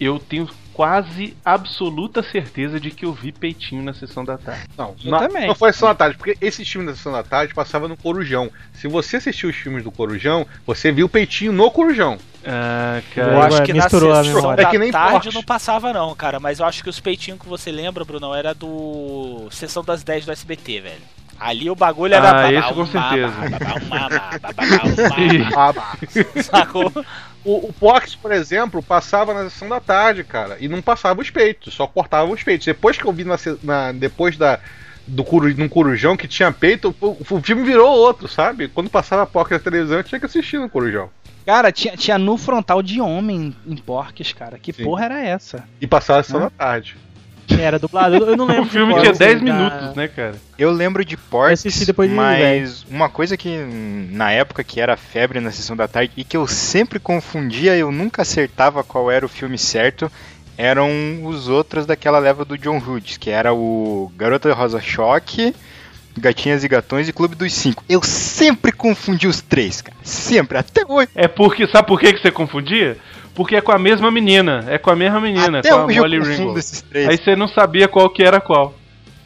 eu 0.00 0.18
tenho 0.18 0.48
quase 0.74 1.34
absoluta 1.44 2.22
certeza 2.22 2.78
de 2.80 2.90
que 2.90 3.06
eu 3.06 3.12
vi 3.12 3.30
peitinho 3.32 3.82
na 3.82 3.94
sessão 3.94 4.24
da 4.24 4.36
tarde. 4.36 4.64
Não, 4.76 4.94
Eu 5.04 5.10
na- 5.12 5.18
também. 5.20 5.46
não 5.46 5.54
foi 5.54 5.72
sessão 5.72 5.88
da 5.88 5.94
tarde, 5.94 6.16
porque 6.18 6.36
esses 6.40 6.68
filmes 6.68 6.90
da 6.90 6.96
sessão 6.96 7.12
da 7.12 7.22
tarde 7.22 7.54
passava 7.54 7.86
no 7.88 7.96
Corujão. 7.96 8.50
Se 8.74 8.86
você 8.88 9.16
assistiu 9.18 9.48
os 9.50 9.56
filmes 9.56 9.82
do 9.84 9.90
Corujão, 9.92 10.46
você 10.66 10.90
viu 10.92 11.06
o 11.06 11.08
peitinho 11.08 11.52
no 11.52 11.70
Corujão. 11.70 12.18
Ah, 12.46 13.00
Eu 13.16 13.24
cara. 13.24 13.46
acho 13.46 13.62
que 13.62 13.72
na 13.72 13.84
misturou 13.84 14.12
a 14.12 14.22
sessão 14.24 14.54
da 14.56 14.62
É 14.62 14.66
que 14.66 14.78
nem 14.78 14.90
tarde 14.90 15.12
Porsche. 15.12 15.34
não 15.34 15.42
passava 15.42 15.92
não, 15.94 16.14
cara. 16.14 16.38
Mas 16.38 16.58
eu 16.60 16.66
acho 16.66 16.82
que 16.82 16.90
os 16.90 17.00
peitinhos 17.00 17.40
que 17.40 17.48
você 17.48 17.70
lembra, 17.72 18.04
Bruno, 18.04 18.34
era 18.34 18.52
do 18.52 19.48
Sessão 19.50 19.82
das 19.82 20.02
10 20.02 20.26
do 20.26 20.32
SBT, 20.32 20.80
velho. 20.80 21.00
Ali 21.40 21.68
o 21.70 21.74
bagulho 21.74 22.14
era... 22.14 22.46
Ah, 22.46 22.52
esse 22.52 22.74
com 22.74 22.86
certeza. 22.86 23.32
Sacou? 26.42 26.92
O, 27.44 27.68
o 27.68 27.72
Pox, 27.72 28.14
por 28.14 28.32
exemplo, 28.32 28.82
passava 28.82 29.34
na 29.34 29.48
sessão 29.50 29.68
da 29.68 29.80
tarde, 29.80 30.24
cara, 30.24 30.56
e 30.60 30.68
não 30.68 30.80
passava 30.82 31.20
os 31.20 31.30
peitos, 31.30 31.74
só 31.74 31.86
cortava 31.86 32.30
os 32.30 32.42
peitos. 32.42 32.66
Depois 32.66 32.96
que 32.96 33.04
eu 33.04 33.12
vi 33.12 33.24
na, 33.24 33.36
na- 33.62 33.92
depois 33.92 34.36
da 34.36 34.58
do 35.06 35.22
curu, 35.22 35.54
num 35.54 35.68
corujão 35.68 36.16
que 36.16 36.26
tinha 36.26 36.50
peito, 36.50 36.96
o, 36.98 37.16
o 37.30 37.42
filme 37.42 37.62
virou 37.62 37.90
outro, 37.94 38.26
sabe? 38.26 38.68
Quando 38.68 38.88
passava 38.88 39.26
Pox 39.26 39.50
na 39.50 39.58
televisão, 39.58 39.98
eu 39.98 40.04
tinha 40.04 40.18
que 40.18 40.24
assistir 40.24 40.58
no 40.58 40.66
corujão. 40.70 41.10
Cara, 41.44 41.70
tinha, 41.70 41.94
tinha 41.94 42.16
nu 42.16 42.38
frontal 42.38 42.82
de 42.82 43.02
homem 43.02 43.54
em 43.66 43.76
porques, 43.76 44.32
cara. 44.32 44.58
Que 44.58 44.72
Sim. 44.72 44.82
porra 44.84 45.04
era 45.04 45.20
essa? 45.22 45.62
E 45.78 45.86
passava 45.86 46.20
a 46.20 46.22
sessão 46.22 46.40
Ah. 46.40 46.44
da 46.44 46.50
tarde. 46.50 46.96
Era 47.58 47.78
dublado. 47.78 48.16
Eu, 48.16 48.26
eu 48.28 48.36
não 48.36 48.46
lembro. 48.46 48.62
O 48.62 48.66
filme 48.66 48.94
de 48.94 49.00
tinha 49.00 49.12
qual, 49.12 49.18
10 49.18 49.36
assim, 49.36 49.44
da- 49.44 49.54
minutos, 49.54 49.96
né, 49.96 50.08
cara? 50.08 50.34
Eu 50.58 50.70
lembro 50.70 51.04
de 51.04 51.16
depois 51.84 52.08
de 52.08 52.16
mas 52.16 52.84
uma 52.90 53.08
coisa 53.08 53.36
que 53.36 53.56
na 54.10 54.30
época 54.30 54.62
que 54.64 54.80
era 54.80 54.96
febre 54.96 55.40
na 55.40 55.50
sessão 55.50 55.76
da 55.76 55.86
tarde 55.88 56.12
e 56.16 56.24
que 56.24 56.36
eu 56.36 56.46
sempre 56.46 56.98
confundia, 56.98 57.76
eu 57.76 57.90
nunca 57.92 58.22
acertava 58.22 58.82
qual 58.82 59.10
era 59.10 59.24
o 59.26 59.28
filme 59.28 59.58
certo, 59.58 60.10
eram 60.56 61.24
os 61.24 61.48
outros 61.48 61.84
daquela 61.86 62.18
leva 62.18 62.44
do 62.44 62.56
John 62.56 62.78
Hughes, 62.78 63.16
que 63.16 63.30
era 63.30 63.52
o 63.52 64.10
Garota 64.16 64.52
Rosa 64.54 64.80
Choque, 64.80 65.54
Gatinhas 66.16 66.62
e 66.62 66.68
Gatões 66.68 67.08
e 67.08 67.12
Clube 67.12 67.34
dos 67.34 67.52
Cinco. 67.52 67.82
Eu 67.88 68.00
sempre 68.02 68.70
confundi 68.70 69.26
os 69.26 69.40
três, 69.40 69.82
cara. 69.82 69.96
Sempre, 70.02 70.58
até 70.58 70.82
hoje. 70.88 71.08
É 71.14 71.26
porque, 71.26 71.66
sabe 71.66 71.88
por 71.88 71.98
que 71.98 72.12
que 72.12 72.20
você 72.20 72.30
confundia? 72.30 72.96
Porque 73.34 73.56
é 73.56 73.60
com 73.60 73.72
a 73.72 73.78
mesma 73.78 74.10
menina, 74.10 74.64
é 74.68 74.78
com 74.78 74.90
a 74.90 74.96
mesma 74.96 75.20
menina, 75.20 75.58
Até 75.58 75.70
com 75.70 75.76
a 75.76 75.86
Molly 75.88 76.20
Ringwald. 76.20 76.60
Aí 76.94 77.16
você 77.18 77.34
não 77.34 77.48
sabia 77.48 77.88
qual 77.88 78.08
que 78.08 78.22
era 78.22 78.40
qual. 78.40 78.74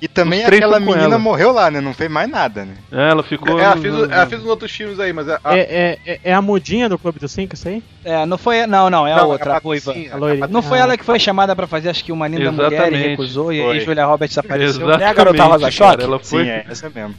E 0.00 0.06
também 0.06 0.42
os 0.42 0.46
aquela 0.46 0.78
menina 0.78 1.02
ela. 1.02 1.18
morreu 1.18 1.50
lá, 1.50 1.68
né? 1.72 1.80
Não 1.80 1.92
fez 1.92 2.08
mais 2.08 2.30
nada, 2.30 2.64
né? 2.64 2.74
Ela 2.92 3.20
ficou. 3.24 3.58
ela, 3.58 3.74
no- 3.74 3.82
fez, 3.82 3.92
no- 3.94 4.04
ela 4.04 4.26
fez 4.26 4.40
uns 4.40 4.46
outros 4.48 4.70
filmes 4.70 5.00
aí, 5.00 5.12
mas 5.12 5.28
a, 5.28 5.40
a- 5.42 5.58
É, 5.58 5.60
é, 5.60 5.98
é- 6.06 6.20
é 6.22 6.32
a 6.32 6.40
mudinha 6.40 6.88
do 6.88 6.96
Clube 6.96 7.18
dos 7.18 7.32
Cinco, 7.32 7.54
isso 7.56 7.66
aí? 7.68 7.82
É, 8.04 8.24
não 8.24 8.38
foi. 8.38 8.64
Não, 8.64 8.88
não, 8.88 9.04
é 9.08 9.12
a 9.12 9.16
Não, 9.16 9.28
outra, 9.30 9.54
a 9.54 9.56
a 9.56 9.58
ruiva. 9.58 9.86
Patricinha, 9.86 10.14
A 10.14 10.16
loirinha. 10.16 10.46
Não 10.46 10.62
foi 10.62 10.78
Ah. 10.78 10.82
ela 10.82 10.96
que 10.96 11.04
foi 11.04 11.18
chamada 11.18 11.56
pra 11.56 11.66
fazer, 11.66 11.88
acho 11.90 12.04
que 12.04 12.12
uma 12.12 12.28
linda 12.28 12.52
mulher 12.52 12.70
e 12.70 12.74
Exatamente. 12.76 13.08
recusou, 13.08 13.52
e 13.52 13.60
Foi. 13.60 13.72
aí 13.72 13.80
Julia 13.80 14.04
Roberts 14.06 14.38
apareceu. 14.38 14.68
Exatamente, 14.68 14.98
Não 15.00 15.06
é 15.06 15.10
a 15.10 15.12
garota 15.12 15.42
Rosa 15.42 15.58
cara, 15.58 15.72
Choque? 15.72 16.04
Ela 16.04 16.18
foi. 16.20 16.44
Sim, 16.44 16.48
é 16.50 16.64
essa 16.70 16.88
mesmo. 16.94 17.14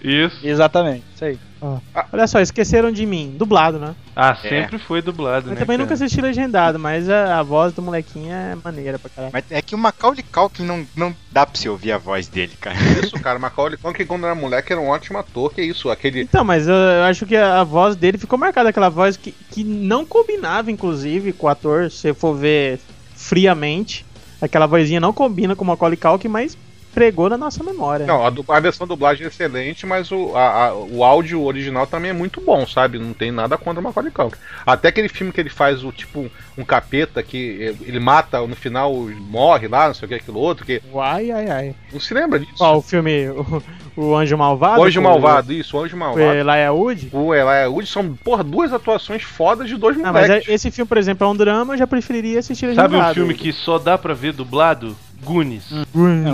Isso. 0.00 0.46
Exatamente, 0.46 1.04
isso 1.14 1.24
aí. 1.24 1.38
Ó. 1.60 1.78
Olha 2.12 2.26
só, 2.28 2.40
esqueceram 2.40 2.92
de 2.92 3.04
mim. 3.04 3.34
Dublado, 3.36 3.78
né? 3.78 3.94
Ah, 4.14 4.36
sempre 4.36 4.78
foi 4.78 5.02
dublado, 5.02 5.46
Eu 5.46 5.54
né? 5.54 5.56
também 5.56 5.76
cara? 5.76 5.78
nunca 5.78 5.94
assisti 5.94 6.20
legendado, 6.20 6.78
mas 6.78 7.10
a, 7.10 7.40
a 7.40 7.42
voz 7.42 7.72
do 7.72 7.82
molequinho 7.82 8.32
é 8.32 8.56
maneira 8.62 8.98
pra 8.98 9.10
caralho. 9.10 9.32
Mas 9.32 9.44
é 9.50 9.60
que 9.60 9.74
o 9.74 9.78
Macaulay 9.78 10.22
Culkin 10.22 10.62
não, 10.64 10.86
não 10.96 11.14
dá 11.32 11.44
pra 11.44 11.58
você 11.58 11.68
ouvir 11.68 11.90
a 11.92 11.98
voz 11.98 12.28
dele, 12.28 12.52
cara. 12.60 12.76
isso, 13.02 13.18
cara, 13.20 13.38
Macaulay 13.38 13.76
Culkin 13.76 14.06
quando 14.06 14.24
era 14.24 14.34
moleque 14.34 14.72
era 14.72 14.80
um 14.80 14.88
ótimo 14.88 15.18
ator, 15.18 15.52
que 15.52 15.62
isso, 15.62 15.90
aquele... 15.90 16.22
Então, 16.22 16.44
mas 16.44 16.68
eu, 16.68 16.74
eu 16.74 17.02
acho 17.04 17.26
que 17.26 17.36
a, 17.36 17.60
a 17.60 17.64
voz 17.64 17.96
dele 17.96 18.18
ficou 18.18 18.38
marcada, 18.38 18.68
aquela 18.68 18.88
voz 18.88 19.16
que, 19.16 19.32
que 19.50 19.64
não 19.64 20.06
combinava, 20.06 20.70
inclusive, 20.70 21.32
com 21.32 21.46
o 21.46 21.50
ator, 21.50 21.90
se 21.90 21.98
você 21.98 22.14
for 22.14 22.34
ver 22.34 22.78
friamente. 23.16 24.06
Aquela 24.40 24.66
vozinha 24.66 25.00
não 25.00 25.12
combina 25.12 25.56
com 25.56 25.64
o 25.64 25.66
Macaulay 25.66 25.96
Culkin, 25.96 26.28
mas 26.28 26.56
pregou 26.94 27.28
na 27.28 27.36
nossa 27.38 27.62
memória. 27.62 28.06
Não, 28.06 28.24
a, 28.26 28.32
a 28.56 28.60
versão 28.60 28.86
dublagem 28.86 29.24
é 29.24 29.28
excelente, 29.28 29.86
mas 29.86 30.10
o, 30.10 30.34
a- 30.36 30.66
a- 30.68 30.74
o 30.74 31.04
áudio 31.04 31.42
original 31.44 31.86
também 31.86 32.10
é 32.10 32.14
muito 32.14 32.40
bom, 32.40 32.66
sabe? 32.66 32.98
Não 32.98 33.12
tem 33.12 33.30
nada 33.30 33.56
contra 33.56 33.80
o 33.80 33.84
Macaulay 33.84 34.10
Culkin. 34.10 34.36
Até 34.66 34.88
aquele 34.88 35.08
filme 35.08 35.32
que 35.32 35.40
ele 35.40 35.50
faz 35.50 35.84
o 35.84 35.92
tipo 35.92 36.30
um 36.56 36.64
capeta 36.64 37.22
que 37.22 37.58
eh, 37.60 37.74
ele 37.86 38.00
mata, 38.00 38.40
no 38.46 38.56
final 38.56 38.92
morre 39.20 39.68
lá, 39.68 39.86
não 39.88 39.94
sei 39.94 40.06
o 40.06 40.08
que, 40.08 40.14
aquilo 40.16 40.38
outro, 40.40 40.66
que 40.66 40.82
Ai, 40.96 41.30
ai, 41.30 41.50
ai. 41.50 41.74
não 41.92 42.00
se 42.00 42.12
lembra 42.12 42.38
disso. 42.40 42.54
Qual 42.58 42.78
o 42.78 42.82
filme? 42.82 43.28
O, 43.28 43.62
o 43.96 44.16
Anjo 44.16 44.36
Malvado? 44.38 44.80
O 44.80 44.84
Anjo 44.84 45.02
Malvado, 45.02 45.52
isso, 45.52 45.76
o 45.76 45.80
Anjo 45.84 45.96
Malvado. 45.96 46.22
Elijah 46.32 46.72
Wood? 46.72 47.10
O 47.12 47.34
Elijah 47.34 47.68
Wood 47.70 47.88
são, 47.88 48.14
porra, 48.14 48.42
duas 48.44 48.72
atuações 48.72 49.22
fodas 49.22 49.68
de 49.68 49.76
dois 49.76 49.96
mas 49.96 50.12
moleques. 50.12 50.48
é- 50.48 50.54
esse 50.54 50.70
filme, 50.70 50.88
por 50.88 50.98
exemplo, 50.98 51.26
é 51.26 51.30
um 51.30 51.36
drama, 51.36 51.74
eu 51.74 51.78
já 51.78 51.86
preferiria 51.86 52.38
assistir 52.38 52.74
Sabe 52.74 52.96
um 52.96 53.14
filme 53.14 53.34
que 53.34 53.52
só 53.52 53.78
dá 53.78 53.96
pra 53.98 54.14
ver 54.14 54.32
dublado? 54.32 54.96
Goonies. 55.22 55.64
Hum. 55.72 55.84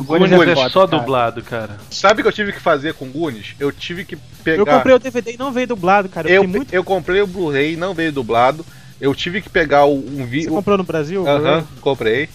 Goonies 0.02 0.04
Goonies 0.30 0.32
é, 0.32 0.52
é 0.52 0.54
foda, 0.54 0.70
só 0.70 0.86
cara. 0.86 1.00
dublado, 1.00 1.42
cara. 1.42 1.76
Sabe 1.90 2.20
o 2.20 2.24
que 2.24 2.28
eu 2.28 2.32
tive 2.32 2.52
que 2.52 2.60
fazer 2.60 2.94
com 2.94 3.08
Goonies? 3.08 3.54
Eu 3.58 3.72
tive 3.72 4.04
que 4.04 4.16
pegar... 4.42 4.58
Eu 4.58 4.66
comprei 4.66 4.94
o 4.94 4.98
DVD 4.98 5.32
e 5.32 5.36
não 5.36 5.52
veio 5.52 5.66
dublado, 5.66 6.08
cara. 6.08 6.28
Eu, 6.28 6.42
eu, 6.42 6.48
muito... 6.48 6.72
eu 6.72 6.84
comprei 6.84 7.20
o 7.20 7.26
Blu-ray, 7.26 7.76
não 7.76 7.94
veio 7.94 8.12
dublado. 8.12 8.64
Eu 9.00 9.14
tive 9.14 9.42
que 9.42 9.50
pegar 9.50 9.84
o- 9.84 9.98
um 9.98 10.18
Você 10.18 10.24
vídeo... 10.24 10.50
comprou 10.50 10.78
no 10.78 10.84
Brasil? 10.84 11.26
Aham, 11.28 11.66
comprei. 11.80 12.28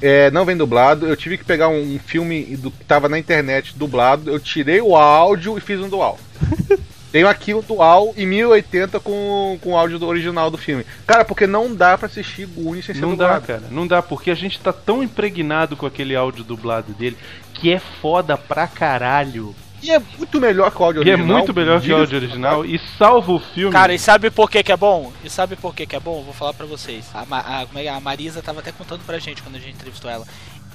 É, 0.00 0.30
não 0.30 0.44
vem 0.44 0.56
dublado. 0.56 1.06
Eu 1.06 1.14
tive 1.16 1.36
que 1.36 1.44
pegar 1.44 1.68
um, 1.68 1.94
um 1.94 1.98
filme 1.98 2.56
do, 2.56 2.70
que 2.70 2.84
tava 2.84 3.08
na 3.08 3.18
internet 3.18 3.76
dublado. 3.76 4.30
Eu 4.30 4.40
tirei 4.40 4.80
o 4.80 4.96
áudio 4.96 5.58
e 5.58 5.60
fiz 5.60 5.78
um 5.80 5.88
dual. 5.88 6.18
Tenho 7.12 7.28
aqui 7.28 7.52
o 7.52 7.60
dual 7.62 8.12
em 8.16 8.26
1080 8.26 8.98
com, 8.98 9.58
com 9.60 9.70
o 9.72 9.76
áudio 9.76 9.98
do 9.98 10.06
original 10.08 10.50
do 10.50 10.56
filme. 10.56 10.84
Cara, 11.06 11.24
porque 11.24 11.46
não 11.46 11.74
dá 11.74 11.96
pra 11.98 12.06
assistir 12.06 12.46
Goonies 12.46 12.86
sem 12.86 12.94
ser 12.94 13.00
Não 13.02 13.10
dá, 13.14 13.24
dublado. 13.38 13.46
cara. 13.46 13.62
Não 13.70 13.86
dá, 13.86 14.02
porque 14.02 14.30
a 14.30 14.34
gente 14.34 14.58
tá 14.58 14.72
tão 14.72 15.02
impregnado 15.02 15.76
com 15.76 15.84
aquele 15.86 16.16
áudio 16.16 16.42
dublado 16.42 16.92
dele 16.94 17.16
que 17.54 17.70
é 17.70 17.78
foda 17.78 18.36
pra 18.38 18.66
caralho. 18.66 19.54
E 19.82 19.90
é 19.90 20.00
muito 20.16 20.40
melhor 20.40 20.70
que 20.70 20.80
o 20.80 20.84
áudio 20.84 21.02
E 21.04 21.10
é 21.10 21.14
original. 21.14 21.36
muito 21.38 21.52
melhor 21.54 21.80
que 21.80 21.92
o 21.92 21.96
áudio 21.96 22.16
original. 22.16 22.64
E 22.64 22.78
salva 22.96 23.32
o 23.32 23.38
filme. 23.40 23.72
Cara, 23.72 23.92
e 23.92 23.98
sabe 23.98 24.30
por 24.30 24.48
que 24.50 24.62
que 24.62 24.70
é 24.72 24.76
bom? 24.76 25.12
E 25.24 25.28
sabe 25.28 25.56
por 25.56 25.74
que 25.74 25.84
que 25.86 25.96
é 25.96 26.00
bom? 26.00 26.18
Eu 26.20 26.24
Vou 26.24 26.32
falar 26.32 26.54
pra 26.54 26.64
vocês. 26.66 27.04
A, 27.12 27.26
Ma- 27.26 27.40
a- 27.40 27.66
é 27.78 27.84
é? 27.86 27.88
a 27.88 28.00
Marisa 28.00 28.40
tava 28.40 28.60
até 28.60 28.70
contando 28.72 29.00
pra 29.04 29.18
gente 29.18 29.42
quando 29.42 29.56
a 29.56 29.58
gente 29.58 29.74
entrevistou 29.74 30.10
ela. 30.10 30.24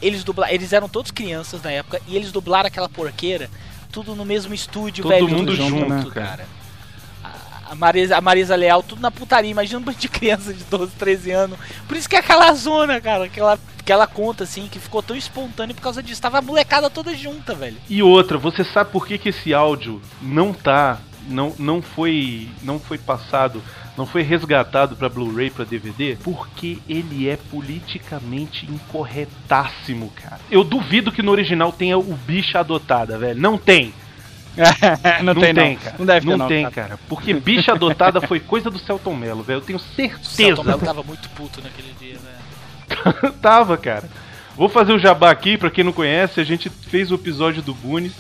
Eles 0.02 0.24
dubla, 0.26 0.52
eles 0.54 0.74
eram 0.74 0.88
todos 0.90 1.10
crianças 1.10 1.62
na 1.64 1.72
época 1.72 2.00
e 2.08 2.16
eles 2.18 2.32
dublaram 2.34 2.68
aquela 2.68 2.88
porqueira 2.90 3.50
tudo 3.98 4.16
no 4.16 4.24
mesmo 4.24 4.54
estúdio, 4.54 5.02
Todo 5.02 5.12
velho. 5.12 5.28
mundo 5.28 5.52
tudo 5.52 5.56
junto, 5.56 5.90
junto, 5.90 6.12
cara. 6.12 6.46
A 7.68 7.74
Marisa, 7.74 8.16
a 8.16 8.22
Marisa 8.22 8.56
Leal, 8.56 8.84
tudo 8.84 9.02
na 9.02 9.10
putaria. 9.10 9.50
Imagina 9.50 9.80
um 9.80 9.84
bando 9.84 9.98
de 9.98 10.08
criança 10.08 10.54
de 10.54 10.64
12, 10.66 10.92
13 10.94 11.32
anos. 11.32 11.60
Por 11.88 11.98
isso 11.98 12.08
que 12.08 12.16
é 12.16 12.20
aquela 12.20 12.54
zona, 12.54 13.02
cara, 13.02 13.28
que 13.28 13.40
ela, 13.40 13.60
que 13.84 13.92
ela 13.92 14.06
conta, 14.06 14.44
assim, 14.44 14.68
que 14.72 14.80
ficou 14.80 15.02
tão 15.02 15.16
espontâneo 15.16 15.74
por 15.76 15.82
causa 15.82 16.04
disso. 16.04 16.22
Tava 16.22 16.38
a 16.38 16.42
molecada 16.44 16.92
toda 16.92 17.16
junta, 17.16 17.56
velho. 17.56 17.78
E 17.90 18.04
outra, 18.04 18.38
você 18.38 18.64
sabe 18.64 18.92
por 18.92 19.08
que, 19.08 19.18
que 19.18 19.30
esse 19.30 19.52
áudio 19.52 20.00
não 20.22 20.54
tá. 20.54 21.00
Não, 21.28 21.54
não 21.58 21.82
foi. 21.82 22.48
Não 22.62 22.80
foi 22.80 23.00
passado 23.00 23.64
não 23.98 24.06
foi 24.06 24.22
resgatado 24.22 24.96
pra 24.96 25.10
Blu-ray, 25.10 25.50
pra 25.50 25.66
DVD? 25.66 26.18
Porque 26.24 26.78
ele 26.88 27.28
é 27.28 27.36
politicamente 27.36 28.66
incorretássimo, 28.68 30.12
cara. 30.16 30.40
Eu 30.52 30.64
duvido 30.64 31.12
que 31.12 31.24
no 31.24 31.32
original 31.32 31.72
tenha 31.72 31.98
o 31.98 32.14
bicha 32.26 32.60
adotada, 32.60 33.18
velho. 33.18 33.40
Não 33.42 33.58
tem. 33.58 33.94
não, 35.24 35.36
tem, 35.36 35.54
não. 35.54 35.76
cara. 35.76 35.96
Não 36.00 36.06
deve 36.06 36.26
ter, 36.26 36.32
não 36.32 36.38
não, 36.40 36.48
tem, 36.48 36.64
cara. 36.64 36.88
cara. 36.88 37.00
Porque 37.08 37.32
bicha 37.32 37.74
adotada 37.74 38.20
foi 38.22 38.40
coisa 38.40 38.72
do 38.72 38.80
Celton 38.80 39.14
Mello, 39.16 39.44
velho. 39.44 39.58
Eu 39.58 39.62
tenho 39.62 39.78
O 39.78 39.82
Celton 39.82 40.64
Mello 40.64 40.80
certeza. 40.80 40.86
tava 40.86 41.04
muito 41.04 41.30
puto 41.30 41.62
naquele 41.62 41.94
dia, 42.00 42.18
velho. 42.18 43.34
Tava, 43.40 43.78
cara. 43.78 44.10
Vou 44.56 44.68
fazer 44.68 44.94
o 44.94 44.98
jabá 45.00 45.30
aqui, 45.30 45.58
pra 45.60 45.70
quem 45.70 45.84
não 45.84 45.94
conhece, 45.94 46.40
a 46.40 46.44
gente 46.44 46.70
fez 46.70 47.12
o 47.12 47.16
episódio 47.16 47.62
do 47.62 47.74
Goonies. 47.76 48.14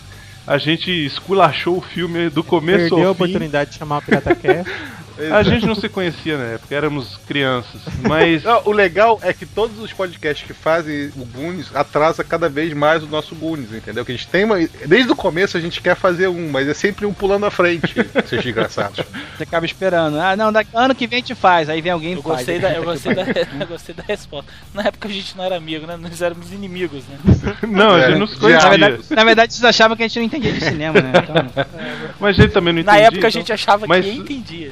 A 0.45 0.59
gente 0.59 0.91
esculachou 0.91 1.77
o 1.77 1.81
filme 1.81 2.29
do 2.29 2.43
começo 2.43 2.89
Perdeu 2.89 3.05
a 3.05 3.07
ao 3.07 3.15
fim. 3.15 3.23
oportunidade 3.23 3.71
de 3.71 3.77
chamar 3.77 3.97
o 3.97 4.01
Pirata 4.03 4.35
Cast. 4.35 4.71
A 5.31 5.43
gente 5.43 5.65
não 5.65 5.75
se 5.75 5.89
conhecia 5.89 6.37
na 6.37 6.43
época, 6.45 6.73
éramos 6.75 7.17
crianças. 7.27 7.81
Mas 8.07 8.43
Não, 8.43 8.61
o 8.65 8.71
legal 8.71 9.19
é 9.23 9.33
que 9.33 9.45
todos 9.45 9.79
os 9.79 9.91
podcasts 9.93 10.45
que 10.45 10.53
fazem 10.53 11.11
o 11.15 11.25
Goonies 11.25 11.75
atrasa 11.75 12.23
cada 12.23 12.47
vez 12.49 12.73
mais 12.73 13.03
o 13.03 13.07
nosso 13.07 13.35
Goonies, 13.35 13.73
entendeu? 13.73 14.05
Que 14.05 14.11
a 14.11 14.15
gente 14.15 14.27
tem 14.27 14.43
uma. 14.43 14.57
Desde 14.85 15.11
o 15.11 15.15
começo 15.15 15.57
a 15.57 15.59
gente 15.59 15.81
quer 15.81 15.95
fazer 15.95 16.27
um, 16.27 16.49
mas 16.49 16.67
é 16.67 16.73
sempre 16.73 17.05
um 17.05 17.13
pulando 17.13 17.45
à 17.45 17.51
frente, 17.51 17.93
seus 18.27 18.43
desgraçados. 18.43 19.05
Você 19.35 19.43
acaba 19.43 19.65
esperando. 19.65 20.19
Ah, 20.19 20.35
não, 20.35 20.51
daqui, 20.51 20.69
ano 20.73 20.93
que 20.95 21.07
vem 21.07 21.17
a 21.17 21.19
gente 21.21 21.35
faz. 21.35 21.69
Aí 21.69 21.81
vem 21.81 21.91
alguém 21.91 22.11
e 22.13 22.15
Eu 22.15 22.21
faz. 22.23 22.37
gostei, 22.37 22.59
da, 22.59 22.71
eu, 22.73 22.83
gostei 22.85 23.13
da, 23.15 23.23
eu 23.59 23.67
gostei 23.67 23.95
da 23.95 24.03
resposta. 24.03 24.51
Na 24.73 24.83
época 24.83 25.07
a 25.07 25.11
gente 25.11 25.35
não 25.37 25.43
era 25.43 25.55
amigo, 25.57 25.85
né? 25.87 25.97
Nós 25.97 26.21
éramos 26.21 26.51
inimigos, 26.51 27.03
né? 27.07 27.17
Não, 27.67 27.91
a 27.95 28.07
gente 28.09 28.19
não 28.19 28.27
se 28.27 28.35
conhecia. 28.37 28.63
Na 28.69 28.77
verdade, 28.77 29.03
na 29.09 29.23
verdade, 29.23 29.53
vocês 29.53 29.63
achavam 29.65 29.95
que 29.97 30.03
a 30.03 30.07
gente 30.07 30.19
não 30.19 30.25
entendia 30.25 30.53
de 30.53 30.61
cinema, 30.63 31.01
né? 31.01 31.11
Então, 31.23 31.65
Mas 32.19 32.37
a 32.37 32.41
gente 32.41 32.51
também 32.53 32.73
não 32.73 32.83
Na 32.83 32.93
entendia. 32.93 33.07
época 33.07 33.17
a 33.17 33.29
então- 33.29 33.31
gente 33.31 33.53
achava 33.53 33.87
mas, 33.87 34.05
que 34.05 34.11
entendia. 34.11 34.71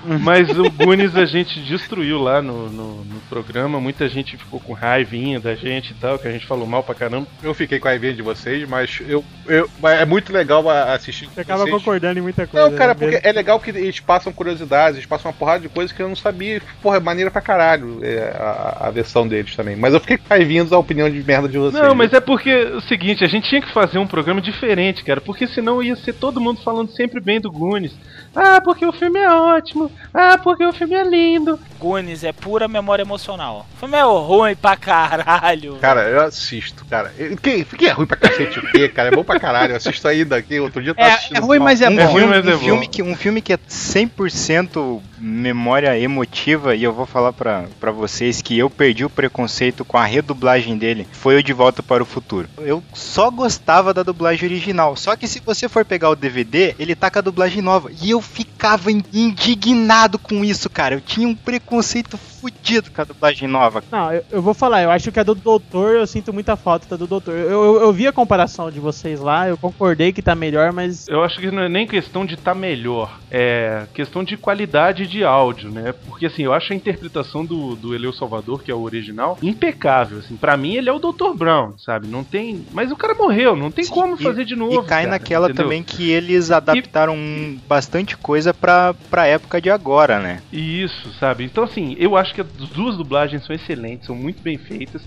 Mas 0.21 0.49
o 0.57 0.69
Goonies 0.69 1.15
a 1.15 1.25
gente 1.25 1.59
destruiu 1.59 2.19
lá 2.19 2.41
no, 2.41 2.69
no, 2.69 3.03
no 3.03 3.19
programa. 3.29 3.79
Muita 3.79 4.07
gente 4.07 4.37
ficou 4.37 4.59
com 4.59 4.73
raivinha 4.73 5.39
da 5.39 5.55
gente 5.55 5.91
e 5.91 5.93
tal, 5.95 6.17
que 6.17 6.27
a 6.27 6.31
gente 6.31 6.45
falou 6.45 6.65
mal 6.65 6.83
pra 6.83 6.95
caramba. 6.95 7.27
Eu 7.41 7.53
fiquei 7.53 7.79
com 7.79 7.87
a 7.87 7.91
raivinha 7.91 8.13
de 8.13 8.21
vocês, 8.21 8.67
mas 8.67 9.01
eu, 9.07 9.23
eu 9.47 9.69
mas 9.81 9.99
é 9.99 10.05
muito 10.05 10.31
legal 10.31 10.67
assistir. 10.69 11.27
Você 11.27 11.41
acaba 11.41 11.63
vocês. 11.63 11.75
concordando 11.75 12.19
em 12.19 12.21
muita 12.21 12.47
coisa. 12.47 12.69
Não, 12.69 12.77
cara, 12.77 12.93
né? 12.93 12.99
porque 12.99 13.27
é 13.27 13.31
legal 13.31 13.59
que 13.59 13.69
eles 13.69 13.99
passam 13.99 14.33
curiosidades, 14.33 14.97
eles 14.97 15.07
passam 15.07 15.31
uma 15.31 15.37
porrada 15.37 15.61
de 15.61 15.69
coisas 15.69 15.95
que 15.95 16.01
eu 16.01 16.07
não 16.07 16.15
sabia. 16.15 16.61
Porra, 16.81 16.97
é 16.97 16.99
maneira 16.99 17.31
pra 17.31 17.41
caralho 17.41 17.99
é, 18.03 18.31
a, 18.35 18.87
a 18.87 18.91
versão 18.91 19.27
deles 19.27 19.55
também. 19.55 19.75
Mas 19.75 19.93
eu 19.93 19.99
fiquei 19.99 20.17
com 20.17 20.27
raivinha 20.29 20.63
da 20.65 20.77
opinião 20.77 21.09
de 21.09 21.23
merda 21.23 21.47
de 21.47 21.57
vocês. 21.57 21.81
Não, 21.81 21.95
mas 21.95 22.13
é 22.13 22.19
porque 22.19 22.49
é 22.49 22.75
o 22.75 22.81
seguinte, 22.81 23.23
a 23.23 23.27
gente 23.27 23.49
tinha 23.49 23.61
que 23.61 23.71
fazer 23.71 23.97
um 23.97 24.07
programa 24.07 24.41
diferente, 24.41 25.03
cara, 25.03 25.21
porque 25.21 25.47
senão 25.47 25.81
ia 25.81 25.95
ser 25.95 26.13
todo 26.13 26.41
mundo 26.41 26.61
falando 26.61 26.91
sempre 26.91 27.19
bem 27.19 27.39
do 27.39 27.51
Goonies. 27.51 27.93
Ah, 28.35 28.61
porque 28.61 28.85
o 28.85 28.93
filme 28.93 29.19
é 29.19 29.29
ótimo. 29.29 29.90
Ah, 30.13 30.37
porque 30.37 30.65
o 30.65 30.73
filme 30.73 30.93
é 30.95 31.03
lindo. 31.03 31.59
Goonies 31.79 32.23
é 32.23 32.31
pura 32.33 32.67
memória 32.67 33.01
emocional. 33.03 33.65
O 33.75 33.79
filme 33.79 33.97
é 33.97 34.03
ruim 34.03 34.55
pra 34.55 34.75
caralho. 34.75 35.77
Cara, 35.81 36.01
eu 36.09 36.21
assisto, 36.21 36.85
cara. 36.85 37.11
Que, 37.41 37.63
que 37.63 37.85
é 37.87 37.91
ruim 37.91 38.05
pra 38.05 38.17
cacete 38.17 38.59
o 38.59 38.71
quê, 38.71 38.89
cara? 38.89 39.09
É 39.09 39.11
bom 39.15 39.23
pra 39.23 39.39
caralho. 39.39 39.71
Eu 39.73 39.77
assisto 39.77 40.07
ainda 40.07 40.35
aqui. 40.35 40.59
Outro 40.59 40.81
dia 40.81 40.91
eu 40.91 40.95
tava 40.95 41.07
É- 41.09 41.13
assistindo. 41.13 41.37
é 41.37 41.39
ruim, 41.39 41.59
mas 41.59 41.81
é 41.81 41.89
um 41.89 41.95
bom. 41.95 42.01
filme, 42.01 42.11
ruim, 42.13 42.25
mas 42.27 42.45
é 42.47 42.49
um 42.49 42.57
bom. 42.57 42.63
filme 42.65 42.87
que, 42.87 43.03
um 43.03 43.15
filme 43.15 43.41
que 43.41 43.53
é 43.53 43.57
100% 43.69 45.01
memória 45.21 45.97
emotiva, 45.99 46.75
e 46.75 46.83
eu 46.83 46.91
vou 46.93 47.05
falar 47.05 47.31
pra 47.31 47.91
vocês 47.91 48.41
que 48.41 48.57
eu 48.57 48.69
perdi 48.69 49.05
o 49.05 49.09
preconceito 49.09 49.85
com 49.85 49.97
a 49.97 50.03
redublagem 50.05 50.77
dele, 50.77 51.07
foi 51.11 51.37
o 51.37 51.43
De 51.43 51.53
Volta 51.53 51.83
para 51.83 52.01
o 52.01 52.05
Futuro. 52.05 52.49
Eu 52.59 52.83
só 52.93 53.29
gostava 53.29 53.93
da 53.93 54.01
dublagem 54.03 54.49
original, 54.49 54.95
só 54.95 55.15
que 55.15 55.27
se 55.27 55.39
você 55.45 55.69
for 55.69 55.85
pegar 55.85 56.09
o 56.09 56.15
DVD, 56.15 56.75
ele 56.79 56.95
tá 56.95 57.11
com 57.11 57.19
a 57.19 57.21
dublagem 57.21 57.61
nova, 57.61 57.91
e 58.01 58.09
eu 58.09 58.21
ficava 58.21 58.91
in- 58.91 59.03
indignado 59.13 60.17
com 60.17 60.43
isso, 60.43 60.69
cara. 60.69 60.95
Eu 60.95 61.01
tinha 61.01 61.27
um 61.27 61.35
preconceito 61.35 62.17
fudido 62.41 62.89
com 62.91 63.01
a 63.01 63.05
dublagem 63.05 63.47
nova. 63.47 63.83
Não, 63.91 64.11
eu, 64.11 64.23
eu 64.31 64.41
vou 64.41 64.53
falar, 64.53 64.81
eu 64.81 64.89
acho 64.91 65.11
que 65.11 65.19
a 65.19 65.23
do 65.23 65.35
Doutor, 65.35 65.95
eu 65.95 66.07
sinto 66.07 66.33
muita 66.33 66.55
falta 66.57 66.87
da 66.89 66.97
do 66.97 67.07
Doutor. 67.07 67.35
Eu, 67.35 67.49
eu, 67.63 67.81
eu 67.81 67.93
vi 67.93 68.07
a 68.07 68.11
comparação 68.11 68.71
de 68.71 68.79
vocês 68.79 69.19
lá, 69.19 69.47
eu 69.47 69.57
concordei 69.57 70.11
que 70.11 70.21
tá 70.21 70.33
melhor, 70.35 70.73
mas 70.73 71.07
Eu 71.07 71.23
acho 71.23 71.39
que 71.39 71.51
não 71.51 71.63
é 71.63 71.69
nem 71.69 71.85
questão 71.87 72.25
de 72.25 72.33
estar 72.33 72.55
melhor, 72.55 73.19
é 73.29 73.87
questão 73.93 74.23
de 74.23 74.35
qualidade 74.37 75.05
de 75.07 75.23
áudio, 75.23 75.69
né? 75.71 75.93
Porque 76.05 76.25
assim, 76.25 76.43
eu 76.43 76.53
acho 76.53 76.73
a 76.73 76.75
interpretação 76.75 77.45
do, 77.45 77.75
do 77.75 77.93
Eleu 77.93 78.11
Salvador, 78.13 78.63
que 78.63 78.71
é 78.71 78.75
o 78.75 78.81
original, 78.81 79.37
impecável. 79.41 80.17
Assim, 80.19 80.35
para 80.35 80.57
mim 80.57 80.75
ele 80.75 80.89
é 80.89 80.93
o 80.93 80.99
Dr. 80.99 81.35
Brown, 81.37 81.77
sabe? 81.77 82.07
Não 82.07 82.23
tem, 82.23 82.65
mas 82.71 82.91
o 82.91 82.95
cara 82.97 83.13
morreu, 83.19 83.55
não 83.55 83.69
tem 83.71 83.85
como 83.87 84.15
E- 84.15 84.23
fazer 84.23 84.45
de 84.45 84.55
novo. 84.55 84.73
E 84.73 84.85
cai 84.87 85.03
cara, 85.03 85.11
naquela 85.11 85.47
entendeu? 85.47 85.63
também 85.65 85.83
que 85.83 86.09
eles 86.09 86.49
adaptaram 86.51 87.15
bastante 87.67 88.17
coisa 88.17 88.53
pra, 88.53 88.93
pra 89.09 89.27
época 89.27 89.61
de 89.61 89.69
agora, 89.69 90.19
né? 90.19 90.41
Isso, 90.51 91.11
sabe? 91.19 91.43
Então, 91.43 91.63
assim, 91.63 91.95
eu 91.97 92.15
acho 92.15 92.30
que 92.33 92.41
as 92.41 92.47
duas 92.47 92.97
dublagens 92.97 93.45
são 93.45 93.55
excelentes, 93.55 94.05
são 94.07 94.15
muito 94.15 94.41
bem 94.41 94.57
feitas 94.57 95.01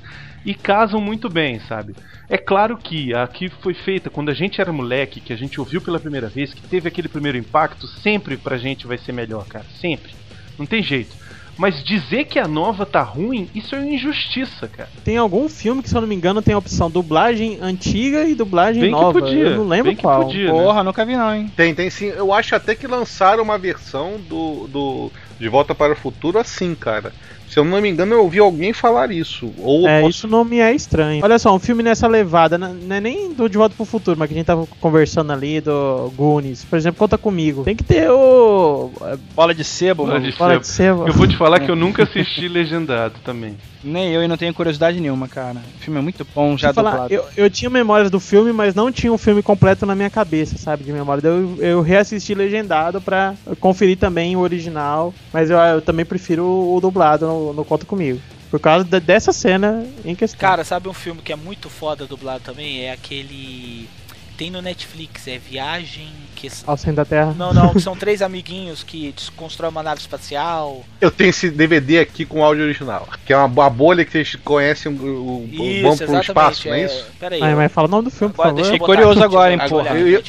e 0.45 0.55
casam 0.55 1.01
muito 1.01 1.29
bem, 1.29 1.59
sabe? 1.61 1.95
É 2.29 2.37
claro 2.37 2.77
que 2.77 3.15
a 3.15 3.27
que 3.27 3.49
foi 3.49 3.75
feita 3.75 4.11
quando 4.11 4.31
a 4.31 4.35
gente 4.35 4.61
era 4.61 4.73
moleque, 4.73 5.21
que 5.21 5.33
a 5.33 5.37
gente 5.37 5.59
ouviu 5.61 5.81
pela 5.81 5.99
primeira 5.99 6.29
vez, 6.29 6.53
que 6.53 6.63
teve 6.63 6.89
aquele 6.89 7.09
primeiro 7.09 7.39
impacto, 7.39 7.87
sempre 7.87 8.37
pra 8.37 8.57
gente 8.59 8.87
vai 8.87 8.99
ser 8.99 9.13
melhor, 9.13 9.47
cara. 9.47 9.65
Sempre. 9.81 10.13
Não 10.59 10.67
tem 10.67 10.83
jeito. 10.83 11.15
Mas 11.57 11.85
dizer 11.85 12.25
que 12.25 12.39
a 12.39 12.49
nova 12.49 12.85
tá 12.85 13.01
ruim, 13.01 13.49
isso 13.55 13.77
é 13.77 13.79
uma 13.79 13.87
injustiça, 13.87 14.67
cara. 14.67 14.89
tem 15.05 15.17
algum 15.17 15.49
filme 15.49 15.83
que, 15.83 15.89
se 15.89 15.97
eu 15.97 16.01
não 16.01 16.09
me 16.09 16.15
engano, 16.15 16.43
tem 16.43 16.53
a 16.53 16.59
opção 16.59 16.91
dublagem 16.91 17.59
antiga 17.63 18.25
e 18.25 18.35
dublagem 18.35 18.83
Bem 18.83 18.93
que 18.93 19.01
nova. 19.01 19.21
podia, 19.21 19.45
Eu 19.45 19.57
não 19.59 19.69
lembro 19.69 19.87
bem 19.87 19.97
que 19.97 20.03
qual. 20.03 20.25
podia. 20.25 20.47
né? 20.47 20.51
porra, 20.51 20.83
nunca 20.83 21.05
vi 21.07 21.17
não, 21.17 21.33
hein? 21.33 21.53
Tem, 21.57 21.73
tem 21.73 21.89
sim. 21.91 22.07
Eu 22.07 22.33
acho 22.33 22.57
até 22.57 22.75
que 22.75 22.89
lançaram 22.89 23.43
uma 23.45 23.57
versão 23.57 24.21
do, 24.29 24.67
do 24.67 25.13
De 25.39 25.49
Volta 25.49 25.75
para 25.75 25.93
o 25.93 25.97
Futuro 25.97 26.39
assim, 26.39 26.75
cara. 26.75 27.13
Se 27.49 27.59
eu 27.59 27.65
não 27.65 27.81
me 27.81 27.89
engano, 27.91 28.15
eu 28.15 28.23
ouvi 28.23 28.39
alguém 28.39 28.73
falar 28.73 29.11
isso. 29.11 29.53
Ou 29.59 29.87
É, 29.89 30.01
posso- 30.01 30.11
isso 30.19 30.29
não 30.29 30.45
me 30.45 30.61
é 30.61 30.73
estranho. 30.73 31.23
Olha 31.25 31.39
só, 31.39 31.55
um 31.55 31.59
filme 31.59 31.83
nessa 31.83 32.07
levada, 32.07 32.57
n- 32.57 32.73
não 32.87 32.97
é 32.97 33.01
nem 33.01 33.35
do 33.35 33.49
De 33.49 33.59
Volta 33.59 33.75
pro 33.75 33.85
Futuro, 33.85 34.19
mas 34.19 34.29
que 34.29 34.35
a 34.35 34.37
gente 34.37 34.47
tava 34.47 34.67
conversando 34.81 35.33
ali, 35.33 35.61
do 35.61 36.11
Goonies. 36.15 36.65
Por 36.65 36.77
exemplo, 36.77 36.99
conta 36.99 37.19
comigo. 37.19 37.65
Tem 37.65 37.77
que 37.77 37.85
ter 37.85 38.09
o. 38.11 38.93
é, 39.03 39.17
Bola 39.35 39.55
de 39.55 39.65
sebo, 39.65 40.05
Bola 40.05 40.19
mano. 40.21 40.31
de 40.31 40.39
Bola 40.39 40.59
de 40.59 40.67
sebo. 40.67 41.07
Eu 41.09 41.13
vou 41.13 41.27
te 41.27 41.37
falar 41.37 41.61
que 41.61 41.71
eu 41.71 41.77
nunca 41.77 42.05
assisti 42.05 42.49
legendado 42.49 43.15
também. 43.25 43.57
Nem 43.85 44.11
eu 44.13 44.23
e 44.25 44.29
não 44.29 44.37
tenho 44.37 44.55
curiosidade 44.55 44.99
nenhuma, 45.01 45.29
cara. 45.29 45.61
O 45.77 45.79
filme 45.81 45.99
é 45.99 46.03
muito 46.03 46.27
bom, 46.35 46.57
já 46.57 46.73
falar, 46.73 46.91
dublado. 46.93 47.15
eu, 47.15 47.25
eu 47.37 47.51
tinha 47.51 47.69
memórias 47.71 48.11
do 48.11 48.19
filme, 48.19 48.53
mas 48.53 48.75
não 48.75 48.91
tinha 48.91 49.13
um 49.13 49.19
filme 49.19 49.43
completo 49.43 49.85
na 49.85 49.95
minha 49.95 50.11
cabeça, 50.11 50.57
sabe? 50.57 50.85
De 50.85 50.93
memória. 50.93 51.21
Eu, 51.27 51.57
eu 51.61 51.81
reassisti 51.83 52.35
legendado 52.35 53.01
pra 53.01 53.35
conferir 53.61 53.99
também 53.99 54.35
o 54.37 54.41
original. 54.41 55.13
Mas 55.33 55.51
eu, 55.51 55.59
eu 55.59 55.83
também 55.83 56.05
prefiro 56.05 56.45
o, 56.45 56.77
o 56.77 56.81
dublado 56.81 57.27
no, 57.27 57.53
no 57.53 57.65
Conta 57.65 57.85
Comigo. 57.85 58.21
Por 58.51 58.61
causa 58.61 58.85
da- 58.85 58.99
dessa 59.01 59.33
cena 59.33 59.85
em 60.05 60.15
questão. 60.15 60.39
Cara, 60.39 60.63
sabe 60.65 60.89
um 60.89 60.93
filme 60.95 61.21
que 61.21 61.33
é 61.33 61.37
muito 61.37 61.69
foda 61.69 62.07
dublado 62.07 62.41
também? 62.45 62.83
É 62.85 62.93
aquele. 62.93 63.89
Tem 64.37 64.51
no 64.51 64.61
Netflix, 64.61 65.29
é 65.29 65.39
Viagem. 65.39 66.09
Que... 66.35 66.51
Ao 66.67 66.77
centro 66.77 66.97
da 66.97 67.05
Terra. 67.05 67.35
Não, 67.37 67.55
não, 67.55 67.73
que 67.73 67.81
são 67.81 67.95
três 67.97 68.21
amiguinhos 68.21 68.83
que 68.83 69.13
desconstroem 69.13 69.71
uma 69.71 69.83
nave 69.83 70.01
espacial. 70.01 70.85
Eu 71.01 71.11
tenho 71.11 71.31
esse 71.31 71.51
DVD 71.51 72.01
aqui 72.01 72.27
com 72.27 72.45
áudio 72.45 72.65
original. 72.65 73.09
Que 73.25 73.33
é 73.33 73.37
uma, 73.37 73.47
uma 73.47 73.71
bolha 73.71 74.05
que 74.05 74.11
vocês 74.11 74.35
conhecem 74.37 74.93
o, 74.93 74.97
o, 74.97 75.45
o 75.45 75.49
Isso, 75.53 75.83
vamos 75.83 76.01
pro 76.01 76.21
espaço, 76.21 76.69
não 76.69 76.75
é 76.75 76.85
isso? 76.85 77.07
Pera 77.19 77.35
aí. 77.37 77.55
Mas 77.55 77.73
fala 77.73 77.87
o 77.87 77.91
nome 77.91 78.05
do 78.05 78.11
filme, 78.11 78.35
por 78.35 78.43
Agora 78.43 78.51
favor. 78.51 78.63
deixa 78.63 78.71
eu 78.71 78.75
Fiquei 78.75 78.87
botar 78.87 79.03
curioso 79.03 79.25
agora, 79.25 79.53
hein, 79.53 79.59
porra. 79.69 79.99
Eu-. 79.99 80.23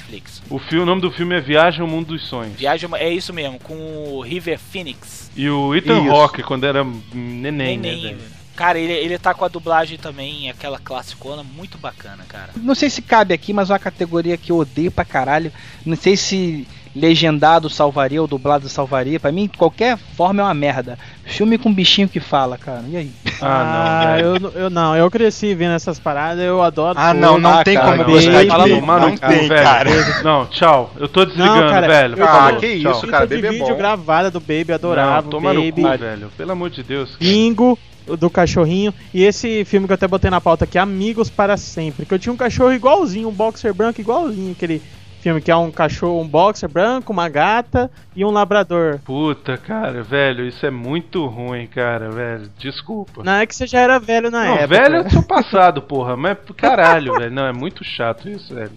O, 0.49 0.59
filme, 0.59 0.83
o 0.83 0.85
nome 0.85 1.01
do 1.01 1.11
filme 1.11 1.35
é 1.35 1.41
Viagem 1.41 1.81
ao 1.81 1.87
Mundo 1.87 2.07
dos 2.07 2.27
Sonhos. 2.27 2.55
Viagem 2.57 2.89
é 2.93 3.09
isso 3.09 3.33
mesmo, 3.33 3.59
com 3.59 3.73
o 3.73 4.21
River 4.21 4.59
Phoenix. 4.59 5.31
E 5.35 5.49
o 5.49 5.75
Ethan. 5.75 6.09
Hawke, 6.11 6.43
quando 6.43 6.65
era 6.65 6.83
neném, 7.13 7.77
né, 7.77 7.91
Neném, 7.91 8.15
velho? 8.15 8.34
Cara, 8.55 8.79
ele, 8.79 8.93
ele 8.93 9.17
tá 9.19 9.33
com 9.33 9.43
a 9.43 9.49
dublagem 9.49 9.97
também, 9.97 10.49
aquela 10.49 10.79
classicona, 10.79 11.43
muito 11.43 11.77
bacana, 11.77 12.23
cara. 12.27 12.49
Não 12.55 12.73
sei 12.73 12.89
se 12.89 13.01
cabe 13.01 13.33
aqui, 13.33 13.51
mas 13.51 13.69
uma 13.69 13.77
categoria 13.79 14.37
que 14.37 14.51
eu 14.51 14.57
odeio 14.57 14.91
pra 14.91 15.03
caralho. 15.03 15.51
Não 15.85 15.95
sei 15.97 16.15
se 16.15 16.65
legendado 16.95 17.69
salvaria 17.69 18.21
ou 18.21 18.27
dublado 18.27 18.69
salvaria. 18.69 19.19
Pra 19.19 19.29
mim, 19.29 19.49
qualquer 19.57 19.97
forma 20.15 20.41
é 20.41 20.45
uma 20.45 20.53
merda. 20.53 20.97
Filme 21.25 21.57
com 21.57 21.73
bichinho 21.73 22.07
que 22.07 22.21
fala, 22.21 22.57
cara. 22.57 22.85
E 22.87 22.95
aí? 22.95 23.11
Ah, 23.41 23.65
não, 23.65 24.13
velho. 24.39 24.47
eu, 24.55 24.61
eu 24.61 24.69
não, 24.69 24.95
eu 24.95 25.11
cresci 25.11 25.53
vendo 25.53 25.73
essas 25.73 25.99
paradas, 25.99 26.41
eu 26.41 26.63
adoro. 26.63 26.97
Ah, 26.97 27.09
tudo. 27.11 27.19
não, 27.19 27.37
não 27.37 27.59
Ah, 27.59 27.63
tem 27.65 27.75
cara, 27.75 27.91
como 27.97 28.03
não, 28.03 28.09
gostar 28.11 28.41
de 28.43 28.47
falar. 28.49 28.69
Tomar 28.69 28.99
Não 29.01 29.09
no 29.09 29.17
tem, 29.19 29.47
velho. 29.49 29.63
cara. 29.63 29.89
Não, 30.23 30.45
tchau. 30.45 30.93
Eu 30.97 31.09
tô 31.09 31.25
desligando, 31.25 31.61
Não, 31.63 31.69
cara, 31.69 31.87
velho. 31.87 32.13
eu- 32.17 32.25
Falou, 32.25 32.41
Ah, 32.57 32.59
que 32.59 32.79
tchau. 32.81 32.91
isso, 32.93 33.07
cara. 33.07 33.27
de 33.27 33.35
Baby 33.35 33.47
é 33.47 33.51
vídeo 33.51 33.67
bom. 33.67 33.75
gravada 33.77 34.31
do 34.31 34.39
Baby, 34.39 34.71
adorava. 34.71 35.21
Não, 35.23 35.29
toma 35.29 35.53
no 35.53 35.61
Baby. 35.61 35.81
cu, 35.81 35.97
velho. 35.97 36.31
Pelo 36.37 36.51
amor 36.53 36.69
de 36.69 36.81
Deus. 36.81 37.17
Bingo, 37.19 37.73
o 37.73 37.77
do 38.17 38.29
cachorrinho. 38.29 38.93
E 39.13 39.23
esse 39.23 39.63
filme 39.65 39.87
que 39.87 39.93
eu 39.93 39.95
até 39.95 40.07
botei 40.07 40.29
na 40.29 40.41
pauta 40.41 40.65
aqui, 40.65 40.77
Amigos 40.77 41.29
para 41.29 41.57
Sempre. 41.57 42.05
Que 42.05 42.13
eu 42.13 42.19
tinha 42.19 42.33
um 42.33 42.37
cachorro 42.37 42.73
igualzinho, 42.73 43.29
um 43.29 43.33
boxer 43.33 43.73
branco 43.73 43.99
igualzinho. 44.01 44.51
Aquele 44.51 44.81
filme 45.21 45.41
que 45.41 45.49
é 45.49 45.55
um 45.55 45.71
cachorro, 45.71 46.21
um 46.21 46.27
boxer 46.27 46.69
branco, 46.69 47.11
uma 47.11 47.27
gata 47.27 47.89
e 48.15 48.23
um 48.23 48.29
labrador. 48.29 48.99
Puta, 49.03 49.57
cara, 49.57 50.03
velho, 50.03 50.45
isso 50.45 50.63
é 50.65 50.69
muito 50.69 51.25
ruim, 51.25 51.65
cara, 51.65 52.11
velho. 52.11 52.47
Desculpa. 52.59 53.23
Não 53.23 53.33
é 53.33 53.45
que 53.47 53.55
você 53.55 53.65
já 53.65 53.79
era 53.79 53.97
velho 53.99 54.29
na 54.29 54.45
Não, 54.45 54.53
época. 54.55 54.67
velho 54.67 54.95
é 54.97 55.03
do 55.03 55.09
seu 55.09 55.23
passado, 55.23 55.81
porra. 55.81 56.15
Mas 56.15 56.37
caralho, 56.55 57.13
velho. 57.17 57.31
Não, 57.31 57.47
é 57.47 57.51
muito 57.53 57.83
chato 57.83 58.29
isso, 58.29 58.53
velho. 58.53 58.71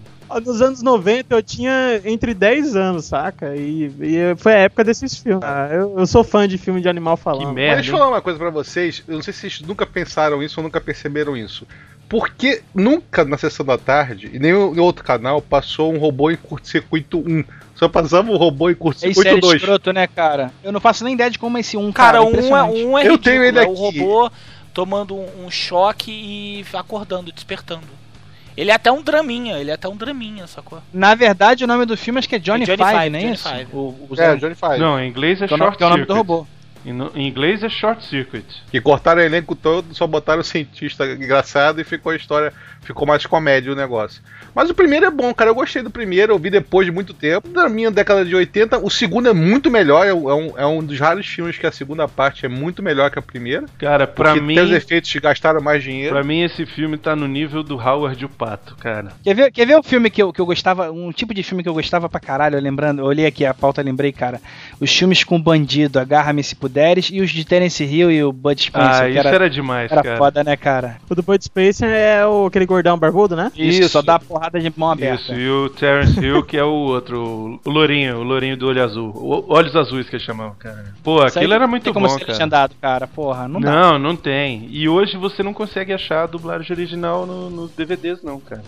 Nos 0.45 0.61
anos 0.61 0.81
90 0.81 1.33
eu 1.35 1.41
tinha 1.43 2.01
entre 2.05 2.33
10 2.33 2.75
anos, 2.75 3.05
saca? 3.05 3.55
E, 3.55 3.91
e 3.99 4.35
foi 4.37 4.53
a 4.53 4.57
época 4.59 4.83
desses 4.83 5.17
filmes. 5.17 5.43
Ah, 5.43 5.69
eu, 5.71 5.95
eu 5.99 6.05
sou 6.05 6.23
fã 6.23 6.47
de 6.47 6.57
filme 6.57 6.81
de 6.81 6.87
animal 6.89 7.17
falando. 7.17 7.53
Mas 7.53 7.75
deixa 7.75 7.91
eu 7.91 7.97
falar 7.97 8.09
uma 8.09 8.21
coisa 8.21 8.37
pra 8.37 8.49
vocês. 8.49 9.03
Eu 9.07 9.15
não 9.15 9.21
sei 9.23 9.33
se 9.33 9.39
vocês 9.41 9.61
nunca 9.61 9.85
pensaram 9.85 10.41
isso 10.43 10.59
ou 10.59 10.63
nunca 10.63 10.79
perceberam 10.79 11.35
isso. 11.35 11.65
Porque 12.07 12.63
nunca 12.73 13.23
na 13.23 13.37
sessão 13.37 13.63
da 13.63 13.77
tarde, 13.77 14.31
e 14.33 14.39
nem 14.39 14.49
em 14.51 14.79
outro 14.79 15.03
canal, 15.03 15.41
passou 15.43 15.93
um 15.93 15.99
robô 15.99 16.31
em 16.31 16.35
curto-circuito 16.35 17.19
1. 17.19 17.43
Só 17.75 17.87
passava 17.87 18.31
um 18.31 18.35
robô 18.35 18.67
em 18.69 18.71
Esse 18.71 18.79
curto-circuito 18.79 19.27
é 19.29 19.39
2. 19.39 19.55
escroto, 19.61 19.93
né, 19.93 20.07
cara? 20.07 20.51
Eu 20.63 20.71
não 20.71 20.79
faço 20.79 21.03
nem 21.03 21.13
ideia 21.13 21.29
de 21.29 21.37
como 21.37 21.57
é 21.57 21.61
esse 21.61 21.77
um, 21.77 21.91
Cara, 21.91 22.17
cara. 22.17 22.23
um 22.23 22.55
é, 22.57 22.63
um 22.63 22.97
é 22.97 23.07
Eu 23.07 23.11
ridículo, 23.11 23.17
tenho 23.19 23.43
ele 23.43 23.59
é 23.59 23.67
o 23.67 23.71
aqui. 23.87 23.99
robô 23.99 24.31
tomando 24.73 25.15
um, 25.15 25.45
um 25.45 25.51
choque 25.51 26.11
e 26.11 26.65
acordando, 26.73 27.31
despertando. 27.31 27.98
Ele 28.57 28.71
é 28.71 28.73
até 28.73 28.91
um 28.91 29.01
draminha, 29.01 29.57
ele 29.57 29.71
é 29.71 29.73
até 29.73 29.87
um 29.87 29.95
draminha, 29.95 30.45
sacou? 30.47 30.81
Na 30.93 31.15
verdade, 31.15 31.63
o 31.63 31.67
nome 31.67 31.85
do 31.85 31.95
filme 31.95 32.19
acho 32.19 32.27
que 32.27 32.35
é 32.35 32.39
Johnny, 32.39 32.63
É 32.63 32.65
Johnny 32.65 32.83
Five, 32.83 32.97
Five, 32.97 33.09
não 33.09 33.17
é 33.17 33.21
Johnny 33.21 33.33
isso? 33.33 33.49
Five. 33.49 33.67
O, 33.73 33.77
o 33.77 34.15
É, 34.17 34.35
Johnny 34.35 34.55
Five. 34.55 34.77
Não, 34.79 34.99
em 34.99 35.09
inglês 35.09 35.41
é 35.41 35.45
é 35.45 35.47
o 35.47 35.49
nome- 35.51 35.59
Short 35.63 35.77
que 35.77 35.83
é 35.83 35.87
o 35.87 35.89
nome 35.89 36.05
do 36.05 36.13
Circuit. 36.13 36.27
robô. 36.31 36.47
Em, 36.85 36.93
no- 36.93 37.11
em 37.15 37.27
inglês 37.27 37.63
é 37.63 37.69
Short 37.69 38.03
Circuit. 38.05 38.45
E 38.73 38.79
cortaram 38.79 39.21
o 39.21 39.25
elenco 39.25 39.55
todo, 39.55 39.93
só 39.93 40.07
botaram 40.07 40.41
o 40.41 40.43
cientista 40.43 41.05
engraçado 41.05 41.81
e 41.81 41.83
ficou 41.83 42.11
a 42.11 42.15
história, 42.15 42.53
ficou 42.81 43.05
mais 43.07 43.25
comédia 43.25 43.71
o 43.71 43.75
negócio. 43.75 44.21
Mas 44.55 44.69
o 44.69 44.73
primeiro 44.73 45.05
é 45.05 45.11
bom, 45.11 45.33
cara. 45.33 45.49
Eu 45.51 45.55
gostei 45.55 45.81
do 45.83 45.91
primeiro, 45.91 46.33
eu 46.33 46.39
vi 46.39 46.49
depois 46.49 46.85
de 46.85 46.91
muito 46.91 47.13
tempo. 47.13 47.47
Da 47.49 47.69
minha 47.69 47.91
década 47.91 48.25
de 48.25 48.35
80, 48.35 48.79
o 48.79 48.89
segundo 48.89 49.29
é 49.29 49.33
muito 49.33 49.69
melhor. 49.69 50.05
É 50.07 50.13
um, 50.13 50.29
é 50.29 50.33
um- 50.33 50.53
é 50.59 50.65
um 50.65 50.83
dos 50.83 50.99
raros 50.99 51.27
filmes 51.27 51.57
que 51.57 51.67
a 51.67 51.71
segunda 51.71 52.07
parte 52.07 52.45
é 52.45 52.49
muito 52.49 52.81
melhor 52.81 53.11
que 53.11 53.19
a 53.19 53.21
primeira. 53.21 53.65
Cara, 53.77 54.07
pra 54.07 54.35
mim. 54.35 54.57
os 54.59 54.71
efeitos 54.71 55.11
que 55.11 55.19
gastaram 55.19 55.61
mais 55.61 55.83
dinheiro. 55.83 56.13
Pra 56.15 56.23
mim, 56.23 56.41
esse 56.41 56.65
filme 56.65 56.97
tá 56.97 57.15
no 57.15 57.27
nível 57.27 57.61
do 57.61 57.75
Howard 57.75 58.23
o 58.25 58.29
Pato, 58.29 58.75
cara. 58.75 59.09
Quer 59.23 59.35
ver, 59.35 59.51
quer 59.51 59.67
ver 59.67 59.75
o 59.77 59.83
filme 59.83 60.09
que 60.09 60.23
eu, 60.23 60.33
que 60.33 60.39
eu 60.41 60.45
gostava, 60.45 60.91
um 60.91 61.11
tipo 61.11 61.33
de 61.33 61.43
filme 61.43 61.61
que 61.61 61.69
eu 61.69 61.73
gostava 61.73 62.09
pra 62.09 62.19
caralho, 62.19 62.55
eu 62.57 62.61
lembrando, 62.61 62.99
eu 63.01 63.05
olhei 63.05 63.25
aqui 63.25 63.45
a 63.45 63.53
pauta, 63.53 63.81
lembrei, 63.81 64.11
cara. 64.11 64.41
Os 64.79 64.91
filmes 64.95 65.23
com 65.23 65.39
bandido, 65.39 65.99
Agarra-me 65.99 66.43
Se 66.43 66.55
Puderes, 66.69 67.09
e 67.11 67.19
os 67.19 67.31
de 67.31 67.43
Terence 67.43 67.83
Hill 67.83 68.11
e 68.11 68.23
o 68.23 68.31
Bud 68.31 68.61
Spencer. 68.61 69.01
Ah, 69.03 69.09
isso 69.09 69.27
era 69.27 69.49
demais, 69.49 69.91
Era 69.91 70.03
cara. 70.03 70.17
foda, 70.17 70.43
né, 70.43 70.55
cara? 70.55 70.97
O 71.09 71.15
do 71.15 71.23
Bud 71.23 71.43
Spencer 71.43 71.89
é 71.89 72.25
o, 72.25 72.45
aquele 72.45 72.65
gordão 72.65 72.97
barbudo, 72.97 73.35
né? 73.35 73.51
Isso, 73.55 73.89
só 73.89 74.01
dá 74.01 74.19
porrada 74.19 74.59
de 74.59 74.71
mão 74.77 74.91
aberta. 74.91 75.21
Isso, 75.23 75.33
e 75.33 75.49
o 75.49 75.69
Terence 75.69 76.19
Hill, 76.19 76.43
que 76.43 76.55
é 76.57 76.63
o 76.63 76.69
outro, 76.71 77.59
o 77.65 77.69
Lourinho, 77.69 78.17
o 78.17 78.23
Lourinho 78.23 78.55
do 78.55 78.67
olho 78.67 78.83
azul. 78.83 79.09
O- 79.15 79.45
Olhos 79.53 79.75
azuis 79.75 80.07
que 80.07 80.15
eles 80.15 80.25
chamam, 80.25 80.51
cara. 80.59 80.93
Pô, 81.03 81.25
Isso 81.25 81.37
aquilo 81.39 81.53
era 81.53 81.63
não 81.63 81.69
muito 81.71 81.83
tem 81.83 81.93
como 81.93 82.07
bom, 82.07 82.13
ser 82.13 82.19
cara. 82.19 82.31
legendado, 82.33 82.75
cara. 82.79 83.07
Porra, 83.07 83.47
não, 83.47 83.59
dá. 83.59 83.71
Não, 83.71 83.99
não 83.99 84.15
tem. 84.15 84.67
E 84.69 84.87
hoje 84.87 85.17
você 85.17 85.41
não 85.41 85.53
consegue 85.53 85.91
achar 85.91 86.23
a 86.23 86.27
dublagem 86.27 86.71
original 86.71 87.25
no- 87.25 87.49
nos 87.49 87.71
DVDs, 87.71 88.21
não, 88.23 88.39
cara. 88.39 88.63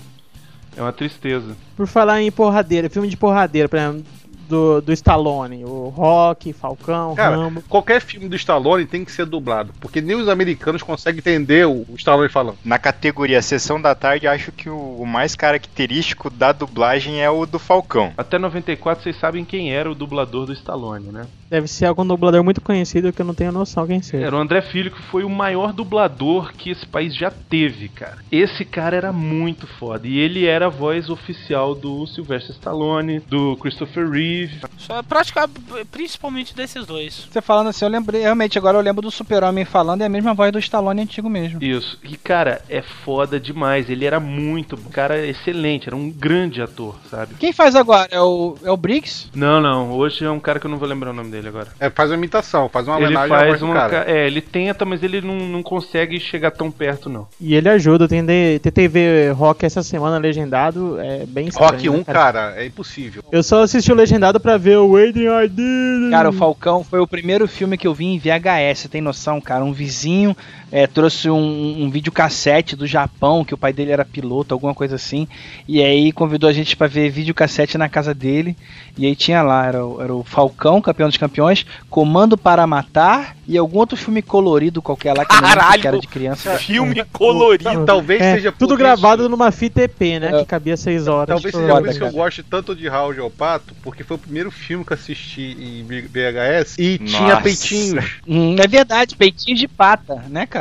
É 0.75 0.81
uma 0.81 0.93
tristeza. 0.93 1.55
Por 1.75 1.85
falar 1.85 2.21
em 2.21 2.31
porradeira, 2.31 2.89
filme 2.89 3.07
de 3.09 3.17
porradeira, 3.17 3.67
por 3.67 3.77
exemplo, 3.77 4.03
do, 4.51 4.81
do 4.81 4.91
Stallone, 4.91 5.63
o 5.63 5.87
Rock, 5.87 6.51
Falcão, 6.51 7.15
Cara, 7.15 7.37
Rambo. 7.37 7.63
qualquer 7.69 8.01
filme 8.01 8.27
do 8.27 8.35
Stallone 8.35 8.85
tem 8.85 9.05
que 9.05 9.11
ser 9.11 9.25
dublado, 9.25 9.73
porque 9.79 10.01
nem 10.01 10.15
os 10.15 10.27
americanos 10.27 10.83
conseguem 10.83 11.19
entender 11.19 11.65
o, 11.65 11.85
Stallone 11.95 12.29
falando. 12.29 12.57
Na 12.63 12.77
categoria 12.77 13.41
Sessão 13.41 13.81
da 13.81 13.95
Tarde, 13.95 14.27
acho 14.27 14.51
que 14.51 14.69
o, 14.69 14.97
o 14.99 15.05
mais 15.07 15.35
característico 15.35 16.29
da 16.29 16.51
dublagem 16.51 17.21
é 17.21 17.29
o 17.29 17.45
do 17.45 17.57
Falcão. 17.57 18.11
Até 18.17 18.37
94 18.37 19.03
vocês 19.03 19.15
sabem 19.17 19.45
quem 19.45 19.73
era 19.73 19.89
o 19.89 19.95
dublador 19.95 20.45
do 20.45 20.53
Stallone, 20.53 21.07
né? 21.07 21.25
Deve 21.49 21.67
ser 21.67 21.85
algum 21.85 22.05
dublador 22.07 22.43
muito 22.43 22.61
conhecido 22.61 23.11
que 23.11 23.21
eu 23.21 23.25
não 23.25 23.33
tenho 23.33 23.51
noção 23.51 23.85
quem 23.85 24.01
seja. 24.01 24.25
Era 24.25 24.35
o 24.35 24.39
André 24.39 24.61
Filho, 24.61 24.89
que 24.89 25.01
foi 25.01 25.25
o 25.25 25.29
maior 25.29 25.73
dublador 25.73 26.53
que 26.53 26.69
esse 26.69 26.85
país 26.85 27.13
já 27.13 27.29
teve, 27.29 27.89
cara. 27.89 28.19
Esse 28.31 28.63
cara 28.63 28.95
era 28.95 29.11
muito 29.11 29.67
foda. 29.67 30.07
E 30.07 30.17
ele 30.17 30.45
era 30.45 30.67
a 30.67 30.69
voz 30.69 31.09
oficial 31.09 31.75
do 31.75 32.07
Sylvester 32.07 32.55
Stallone, 32.55 33.19
do 33.19 33.57
Christopher 33.57 34.09
Reeve. 34.09 34.40
Só 34.77 35.01
praticar 35.03 35.47
principalmente 35.91 36.55
desses 36.55 36.85
dois. 36.85 37.27
Você 37.31 37.41
falando 37.41 37.67
assim, 37.67 37.85
eu 37.85 37.89
lembrei, 37.91 38.21
realmente, 38.21 38.57
agora 38.57 38.77
eu 38.77 38.81
lembro 38.81 39.01
do 39.01 39.11
Super-Homem 39.11 39.65
falando, 39.65 40.01
é 40.01 40.05
a 40.05 40.09
mesma 40.09 40.33
voz 40.33 40.51
do 40.51 40.59
Stallone 40.59 41.01
antigo 41.01 41.29
mesmo. 41.29 41.61
Isso. 41.63 41.97
E, 42.03 42.15
cara, 42.17 42.61
é 42.69 42.81
foda 42.81 43.39
demais. 43.39 43.89
Ele 43.89 44.05
era 44.05 44.19
muito. 44.19 44.77
Cara, 44.91 45.25
excelente. 45.25 45.87
Era 45.87 45.95
um 45.95 46.09
grande 46.09 46.61
ator, 46.61 46.95
sabe? 47.09 47.35
Quem 47.35 47.53
faz 47.53 47.75
agora? 47.75 48.07
É 48.11 48.19
o, 48.21 48.55
é 48.63 48.71
o 48.71 48.77
Briggs? 48.77 49.27
Não, 49.35 49.59
não. 49.61 49.91
Hoje 49.91 50.23
é 50.25 50.29
um 50.29 50.39
cara 50.39 50.59
que 50.59 50.65
eu 50.65 50.71
não 50.71 50.77
vou 50.77 50.87
lembrar 50.87 51.11
o 51.11 51.13
nome 51.13 51.31
dele 51.31 51.47
agora. 51.47 51.67
É, 51.79 51.89
faz 51.89 52.09
uma 52.09 52.17
imitação, 52.17 52.69
faz 52.69 52.87
uma 52.87 52.97
Ele 52.97 53.05
homenagem 53.07 53.29
faz 53.29 53.61
uma. 53.61 53.73
cara. 53.75 53.89
ca- 54.05 54.11
É, 54.11 54.27
ele 54.27 54.41
tenta, 54.41 54.85
mas 54.85 55.03
ele 55.03 55.21
não, 55.21 55.35
não 55.35 55.63
consegue 55.63 56.19
chegar 56.19 56.51
tão 56.51 56.71
perto, 56.71 57.09
não. 57.09 57.27
E 57.39 57.55
ele 57.55 57.69
ajuda, 57.69 58.05
eu 58.05 58.07
tentei, 58.09 58.59
tentei 58.59 58.87
ver 58.87 59.31
Rock 59.33 59.65
essa 59.65 59.83
semana 59.83 60.17
legendado, 60.17 60.99
é 60.99 61.25
bem 61.25 61.47
estranho. 61.47 61.71
Rock 61.71 61.89
1, 61.89 61.97
né, 61.97 62.03
cara, 62.05 62.53
é 62.57 62.65
impossível. 62.65 63.23
Eu 63.31 63.43
só 63.43 63.61
assisti 63.63 63.91
o 63.91 63.95
legendado 63.95 64.20
pra 64.39 64.57
ver 64.57 64.77
o 64.77 64.95
Adrian 64.95 65.43
ID. 65.43 66.11
Cara, 66.11 66.29
o 66.29 66.33
Falcão 66.33 66.83
foi 66.83 66.99
o 66.99 67.07
primeiro 67.07 67.47
filme 67.47 67.77
que 67.77 67.87
eu 67.87 67.93
vi 67.93 68.05
em 68.05 68.19
VHS, 68.19 68.87
tem 68.89 69.01
noção, 69.01 69.41
cara? 69.41 69.63
Um 69.63 69.73
vizinho 69.73 70.35
é, 70.71 70.87
trouxe 70.87 71.29
um, 71.29 71.83
um 71.83 71.89
videocassete 71.89 72.75
do 72.75 72.87
Japão, 72.87 73.43
que 73.43 73.53
o 73.53 73.57
pai 73.57 73.73
dele 73.73 73.91
era 73.91 74.05
piloto, 74.05 74.53
alguma 74.53 74.73
coisa 74.73 74.95
assim, 74.95 75.27
e 75.67 75.81
aí 75.83 76.11
convidou 76.11 76.49
a 76.49 76.53
gente 76.53 76.75
pra 76.77 76.87
ver 76.87 77.09
videocassete 77.09 77.77
na 77.77 77.89
casa 77.89 78.13
dele, 78.13 78.55
e 78.97 79.05
aí 79.05 79.15
tinha 79.15 79.41
lá, 79.41 79.65
era, 79.65 79.85
o- 79.85 80.01
era 80.01 80.13
o 80.13 80.23
Falcão, 80.23 80.81
campeão 80.81 81.07
dos 81.09 81.17
campeões, 81.17 81.65
Comando 81.89 82.37
para 82.37 82.65
Matar, 82.65 83.35
e 83.47 83.57
algum 83.57 83.79
outro 83.79 83.97
filme 83.97 84.21
colorido 84.21 84.81
qualquer 84.81 85.13
lá 85.17 85.25
que 85.25 85.37
Caralho! 85.39 85.81
que 85.81 85.87
era 85.87 85.99
de 85.99 86.07
criança. 86.07 86.57
Filme 86.57 87.03
colorido. 87.11 87.85
Talvez 87.85 88.21
É, 88.21 88.35
seja 88.35 88.51
tudo 88.51 88.77
gravado 88.77 89.27
numa 89.27 89.51
fita 89.51 89.81
EP, 89.81 89.99
né? 90.19 90.29
É. 90.33 90.39
Que 90.39 90.45
cabia 90.45 90.77
6 90.77 91.07
horas. 91.07 91.27
Talvez 91.27 91.53
seja 91.53 91.75
por 91.81 91.89
isso 91.89 91.99
que 91.99 92.05
eu 92.05 92.11
gosto 92.11 92.43
tanto 92.43 92.73
de 92.75 92.87
Raul 92.87 93.29
Pato, 93.29 93.73
porque 93.83 94.03
foi 94.05 94.15
o 94.15 94.19
primeiro 94.19 94.49
filme 94.51 94.85
que 94.85 94.93
assisti 94.93 95.57
em 95.59 95.83
VHS 95.83 96.77
e 96.79 96.97
Nossa. 97.01 97.17
tinha 97.17 97.41
peitinhos. 97.41 98.05
Hum, 98.25 98.55
é 98.57 98.67
verdade, 98.67 99.15
peitinho 99.17 99.57
de 99.57 99.67
pata, 99.67 100.23
né, 100.29 100.45
cara? 100.45 100.60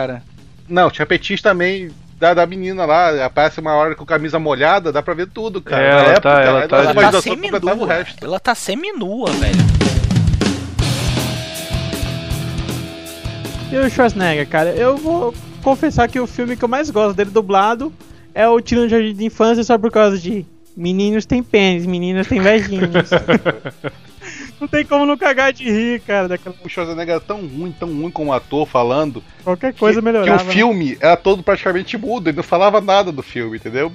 Não, 0.68 0.90
tinha 0.90 1.04
peitinhos 1.06 1.42
também 1.42 1.90
da, 2.18 2.32
da 2.34 2.46
menina 2.46 2.84
lá. 2.84 3.24
Aparece 3.26 3.60
uma 3.60 3.72
hora 3.74 3.94
com 3.94 4.04
camisa 4.06 4.38
molhada, 4.38 4.92
dá 4.92 5.02
pra 5.02 5.14
ver 5.14 5.26
tudo, 5.28 5.60
cara. 5.60 5.82
É, 5.82 5.90
ela 6.10 6.20
tá- 6.20 6.42
ela 6.42 6.64
a 6.64 6.68
tá- 6.68 6.76
nossa 6.76 6.90
Ela 6.90 6.94
tá 6.94 7.00
imaginação 7.00 7.36
completava 7.36 7.66
o 7.74 7.78
seminua. 7.78 7.94
resto. 7.94 8.24
Ela 8.24 8.40
tá 8.40 8.54
seminua, 8.54 9.30
velho. 9.32 9.80
E 13.72 13.76
o 13.76 13.88
Schwarzenegger, 13.88 14.48
cara, 14.48 14.70
eu 14.70 14.96
vou 14.96 15.32
confessar 15.62 16.08
que 16.08 16.18
o 16.18 16.26
filme 16.26 16.56
que 16.56 16.64
eu 16.64 16.68
mais 16.68 16.90
gosto 16.90 17.16
dele 17.16 17.30
dublado 17.30 17.92
é 18.34 18.48
o 18.48 18.60
Tiro 18.60 18.82
no 18.82 18.88
Jardim 18.88 19.14
de 19.14 19.24
Infância 19.24 19.62
só 19.62 19.78
por 19.78 19.92
causa 19.92 20.18
de 20.18 20.44
meninos 20.76 21.24
têm 21.24 21.42
pênis, 21.42 21.86
meninas 21.86 22.26
têm 22.26 22.40
vagins. 22.40 22.80
não 24.60 24.68
tem 24.68 24.84
como 24.84 25.06
não 25.06 25.16
cagar 25.16 25.52
de 25.52 25.64
rir, 25.64 26.00
cara, 26.00 26.28
daquela 26.28 26.54
O 26.64 26.68
Schwarzenegger 26.68 27.14
era 27.14 27.20
tão 27.20 27.40
ruim, 27.40 27.72
tão 27.72 27.88
ruim 27.88 28.10
como 28.10 28.32
ator 28.32 28.66
falando, 28.66 29.22
qualquer 29.42 29.74
coisa 29.74 30.00
que, 30.00 30.04
melhorava. 30.04 30.44
que 30.44 30.50
o 30.50 30.52
filme 30.52 30.98
era 31.00 31.16
todo 31.16 31.42
praticamente 31.42 31.96
mudo, 31.96 32.28
ele 32.28 32.36
não 32.36 32.42
falava 32.42 32.80
nada 32.80 33.10
do 33.10 33.22
filme, 33.22 33.56
entendeu? 33.56 33.90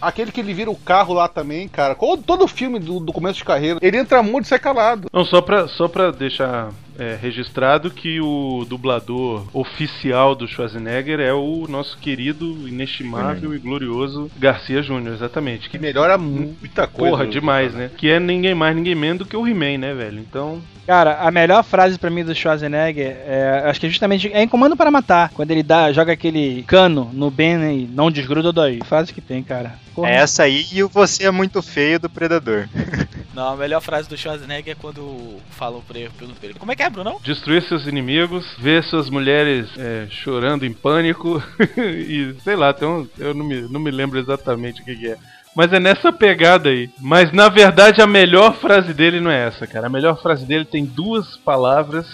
Aquele 0.00 0.30
que 0.30 0.40
ele 0.40 0.54
vira 0.54 0.70
o 0.70 0.76
carro 0.76 1.14
lá 1.14 1.28
também, 1.28 1.68
cara. 1.68 1.96
Todo, 2.26 2.46
filme 2.46 2.78
do, 2.78 3.00
do 3.00 3.12
começo 3.12 3.38
de 3.38 3.44
carreira, 3.44 3.78
ele 3.82 3.96
entra 3.96 4.22
mudo 4.22 4.44
e 4.44 4.48
sai 4.48 4.58
calado. 4.58 5.08
Não, 5.12 5.24
só 5.24 5.40
pra, 5.40 5.66
só 5.66 5.88
pra 5.88 6.10
deixar 6.10 6.70
é, 6.98 7.16
registrado 7.20 7.90
que 7.90 8.20
o 8.20 8.64
dublador 8.68 9.46
oficial 9.52 10.34
do 10.34 10.46
Schwarzenegger 10.46 11.20
é 11.20 11.32
o 11.32 11.66
nosso 11.68 11.98
querido, 11.98 12.68
inestimável 12.68 13.54
e 13.54 13.58
glorioso 13.58 14.30
Garcia 14.36 14.82
Júnior, 14.82 15.14
exatamente. 15.14 15.68
Que 15.68 15.78
melhora 15.78 16.16
muita 16.18 16.86
coisa. 16.86 17.10
Porra, 17.10 17.26
demais, 17.26 17.74
né? 17.74 17.90
Que 17.96 18.10
é 18.10 18.20
ninguém 18.20 18.54
mais, 18.54 18.76
ninguém 18.76 18.94
menos 18.94 19.18
do 19.18 19.26
que 19.26 19.36
o 19.36 19.46
He-Man, 19.46 19.78
né, 19.78 19.94
velho? 19.94 20.20
Então, 20.20 20.62
Cara, 20.86 21.16
a 21.20 21.30
melhor 21.30 21.64
frase 21.64 21.98
pra 21.98 22.10
mim 22.10 22.24
do 22.24 22.34
Schwarzenegger 22.34 23.16
é, 23.26 23.62
acho 23.64 23.80
que 23.80 23.86
é 23.86 23.88
justamente 23.88 24.30
é 24.30 24.42
em 24.42 24.48
Comando 24.48 24.76
para 24.76 24.90
Matar, 24.90 25.30
quando 25.30 25.50
ele 25.50 25.62
dá, 25.62 25.90
joga 25.92 26.12
aquele 26.12 26.62
cano 26.64 27.10
no 27.12 27.30
Ben 27.30 27.84
e 27.84 27.86
não 27.86 28.10
desgruda 28.10 28.52
daí. 28.52 28.80
Frase 28.84 29.12
que 29.12 29.22
tem, 29.22 29.42
cara. 29.42 29.83
Porra. 29.94 30.10
É 30.10 30.14
essa 30.16 30.42
aí 30.42 30.66
e 30.72 30.82
o 30.82 30.88
Você 30.88 31.24
é 31.24 31.30
Muito 31.30 31.62
Feio 31.62 32.00
do 32.00 32.10
Predador. 32.10 32.68
Não, 33.32 33.48
a 33.48 33.56
melhor 33.56 33.80
frase 33.80 34.08
do 34.08 34.16
Schwarzenegger 34.16 34.72
é 34.72 34.80
quando 34.80 35.40
falam 35.50 35.80
pra 35.82 35.98
ele, 35.98 36.10
pra 36.10 36.26
ele, 36.42 36.54
Como 36.54 36.70
é 36.70 36.76
que 36.76 36.82
é, 36.82 36.90
Brunão? 36.90 37.20
destruir 37.22 37.62
seus 37.62 37.86
inimigos, 37.86 38.46
ver 38.58 38.84
suas 38.84 39.10
mulheres 39.10 39.68
é, 39.76 40.06
chorando 40.08 40.64
em 40.64 40.72
pânico 40.72 41.42
e 41.76 42.34
sei 42.44 42.54
lá, 42.54 42.72
tem 42.72 42.86
um, 42.86 43.08
eu 43.18 43.34
não 43.34 43.44
me, 43.44 43.62
não 43.62 43.80
me 43.80 43.90
lembro 43.90 44.20
exatamente 44.20 44.82
o 44.82 44.84
que, 44.84 44.94
que 44.94 45.08
é. 45.08 45.16
Mas 45.54 45.72
é 45.72 45.80
nessa 45.80 46.12
pegada 46.12 46.68
aí. 46.68 46.88
Mas 47.00 47.32
na 47.32 47.48
verdade 47.48 48.00
a 48.00 48.06
melhor 48.06 48.54
frase 48.56 48.94
dele 48.94 49.20
não 49.20 49.30
é 49.30 49.46
essa, 49.46 49.66
cara. 49.66 49.86
A 49.86 49.90
melhor 49.90 50.20
frase 50.20 50.44
dele 50.44 50.64
tem 50.64 50.84
duas 50.84 51.36
palavras 51.36 52.06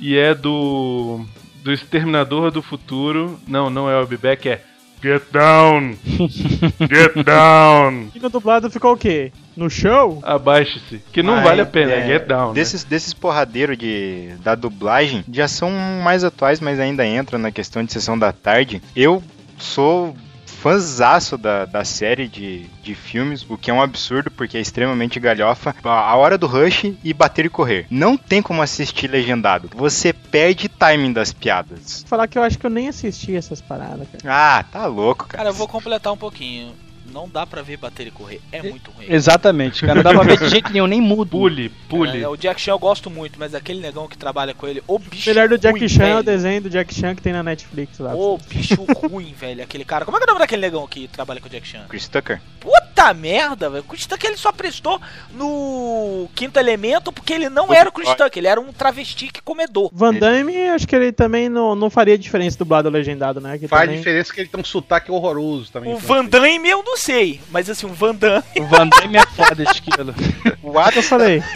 e 0.00 0.16
é 0.16 0.34
do 0.34 1.24
do 1.64 1.72
Exterminador 1.72 2.50
do 2.50 2.60
Futuro. 2.62 3.40
Não, 3.48 3.70
não 3.70 3.88
é 3.88 3.98
o 3.98 4.06
Beck, 4.06 4.48
é 4.48 4.62
Get 5.04 5.24
down! 5.30 5.98
Get 6.88 7.26
down! 7.26 8.08
E 8.16 8.18
no 8.18 8.30
dublado 8.30 8.70
ficou 8.70 8.94
o 8.94 8.96
quê? 8.96 9.30
No 9.54 9.68
show? 9.68 10.18
Abaixe-se. 10.22 11.02
Que 11.12 11.22
não 11.22 11.34
Mas, 11.34 11.44
vale 11.44 11.60
a 11.60 11.66
pena, 11.66 11.92
é, 11.92 12.06
get 12.06 12.26
down. 12.26 12.48
né? 12.48 12.54
Desses, 12.54 12.84
desses 12.84 13.12
porradeiros 13.12 13.76
de, 13.76 14.30
da 14.42 14.54
dublagem 14.54 15.22
já 15.30 15.46
são 15.46 15.70
mais 16.02 16.24
atuais, 16.24 16.58
mas 16.58 16.80
ainda 16.80 17.06
entram 17.06 17.38
na 17.38 17.52
questão 17.52 17.84
de 17.84 17.92
sessão 17.92 18.18
da 18.18 18.32
tarde. 18.32 18.80
Eu 18.96 19.22
sou 19.58 20.16
fãzaço 20.64 21.36
da, 21.36 21.66
da 21.66 21.84
série 21.84 22.26
de, 22.26 22.60
de 22.82 22.94
filmes, 22.94 23.44
o 23.50 23.58
que 23.58 23.70
é 23.70 23.74
um 23.74 23.82
absurdo, 23.82 24.30
porque 24.30 24.56
é 24.56 24.60
extremamente 24.62 25.20
galhofa. 25.20 25.74
A 25.84 26.16
hora 26.16 26.38
do 26.38 26.46
rush 26.46 26.94
e 27.04 27.12
bater 27.12 27.44
e 27.44 27.50
correr. 27.50 27.86
Não 27.90 28.16
tem 28.16 28.40
como 28.40 28.62
assistir 28.62 29.06
legendado. 29.08 29.70
Você 29.74 30.10
perde 30.14 30.66
timing 30.70 31.12
das 31.12 31.34
piadas. 31.34 32.00
Vou 32.00 32.08
falar 32.08 32.26
que 32.28 32.38
eu 32.38 32.42
acho 32.42 32.58
que 32.58 32.64
eu 32.64 32.70
nem 32.70 32.88
assisti 32.88 33.36
essas 33.36 33.60
paradas, 33.60 34.08
cara. 34.08 34.24
Ah, 34.24 34.64
tá 34.64 34.86
louco, 34.86 35.26
cara. 35.26 35.36
Cara, 35.36 35.50
eu 35.50 35.54
vou 35.54 35.68
completar 35.68 36.10
um 36.10 36.16
pouquinho. 36.16 36.72
Não 37.12 37.28
dá 37.28 37.46
pra 37.46 37.62
ver 37.62 37.76
bater 37.76 38.06
e 38.06 38.10
correr. 38.10 38.40
É 38.50 38.62
muito 38.62 38.90
ruim. 38.90 39.06
Exatamente, 39.08 39.80
cara. 39.82 39.96
Não 39.96 40.02
dá 40.02 40.12
pra 40.12 40.22
ver 40.22 40.38
de 40.38 40.48
jeito 40.48 40.72
nenhum, 40.72 40.86
nem 40.86 41.00
mudo. 41.00 41.30
Pule, 41.30 41.68
pule. 41.88 42.22
É, 42.22 42.28
o 42.28 42.36
Jack 42.36 42.60
Chan 42.60 42.72
eu 42.72 42.78
gosto 42.78 43.10
muito, 43.10 43.38
mas 43.38 43.54
aquele 43.54 43.80
negão 43.80 44.08
que 44.08 44.16
trabalha 44.16 44.54
com 44.54 44.66
ele, 44.66 44.82
o 44.86 44.94
O 44.96 44.98
bicho 44.98 45.28
melhor 45.30 45.48
do 45.48 45.58
Jack 45.58 45.78
ruim, 45.78 45.88
Chan 45.88 46.04
é 46.04 46.06
o 46.06 46.14
velho. 46.14 46.24
desenho 46.24 46.62
do 46.62 46.70
Jack 46.70 46.94
Chan 46.94 47.14
que 47.14 47.22
tem 47.22 47.32
na 47.32 47.42
Netflix 47.42 47.98
lá. 47.98 48.14
Ô, 48.14 48.38
bicho 48.38 48.84
ruim, 49.08 49.34
velho. 49.38 49.62
Aquele 49.62 49.84
cara. 49.84 50.04
Como 50.04 50.16
é 50.16 50.20
que 50.20 50.24
é 50.24 50.26
o 50.26 50.28
nome 50.28 50.40
daquele 50.40 50.62
negão 50.62 50.86
que 50.86 51.06
trabalha 51.08 51.40
com 51.40 51.46
o 51.46 51.50
Jack 51.50 51.66
Chan? 51.66 51.84
Chris 51.88 52.08
Tucker. 52.08 52.40
Puta 52.58 53.12
merda, 53.14 53.68
velho. 53.68 53.84
O 53.84 53.86
Chris 53.86 54.06
Tucker 54.06 54.30
ele 54.30 54.38
só 54.38 54.50
prestou 54.50 55.00
no 55.32 56.28
Quinto 56.34 56.58
Elemento 56.58 57.12
porque 57.12 57.32
ele 57.32 57.48
não 57.48 57.72
era 57.72 57.88
o 57.88 57.92
Chris 57.92 58.08
Tucker, 58.10 58.38
ele 58.38 58.48
era 58.48 58.60
um 58.60 58.72
travesti 58.72 59.28
que 59.28 59.42
comedor. 59.42 59.90
Van 59.92 60.14
Damme, 60.14 60.68
acho 60.68 60.86
que 60.88 60.96
ele 60.96 61.12
também 61.12 61.48
não, 61.48 61.74
não 61.74 61.90
faria 61.90 62.16
diferença 62.16 62.56
dublado 62.58 62.88
ou 62.88 62.92
legendado, 62.94 63.40
né? 63.40 63.58
Que 63.58 63.68
Faz 63.68 63.82
também... 63.82 63.98
diferença 63.98 64.32
que 64.32 64.40
ele 64.40 64.48
tem 64.48 64.60
um 64.60 64.64
sotaque 64.64 65.10
horroroso 65.10 65.70
também. 65.70 65.92
O 65.92 65.98
Van 65.98 66.24
Damme 66.24 66.68
eu 66.68 66.82
não 66.82 66.93
sei, 66.96 67.40
mas 67.50 67.68
assim, 67.70 67.86
o 67.86 67.92
Van 67.92 68.14
Damme. 68.14 68.42
O 68.58 68.64
Van 68.66 68.88
Damme 68.88 69.18
é 69.18 69.26
foda, 69.26 69.62
esquilo. 69.62 70.14
O 70.62 70.78
Adam 70.78 70.96
Eu 70.96 71.02
falei. 71.02 71.42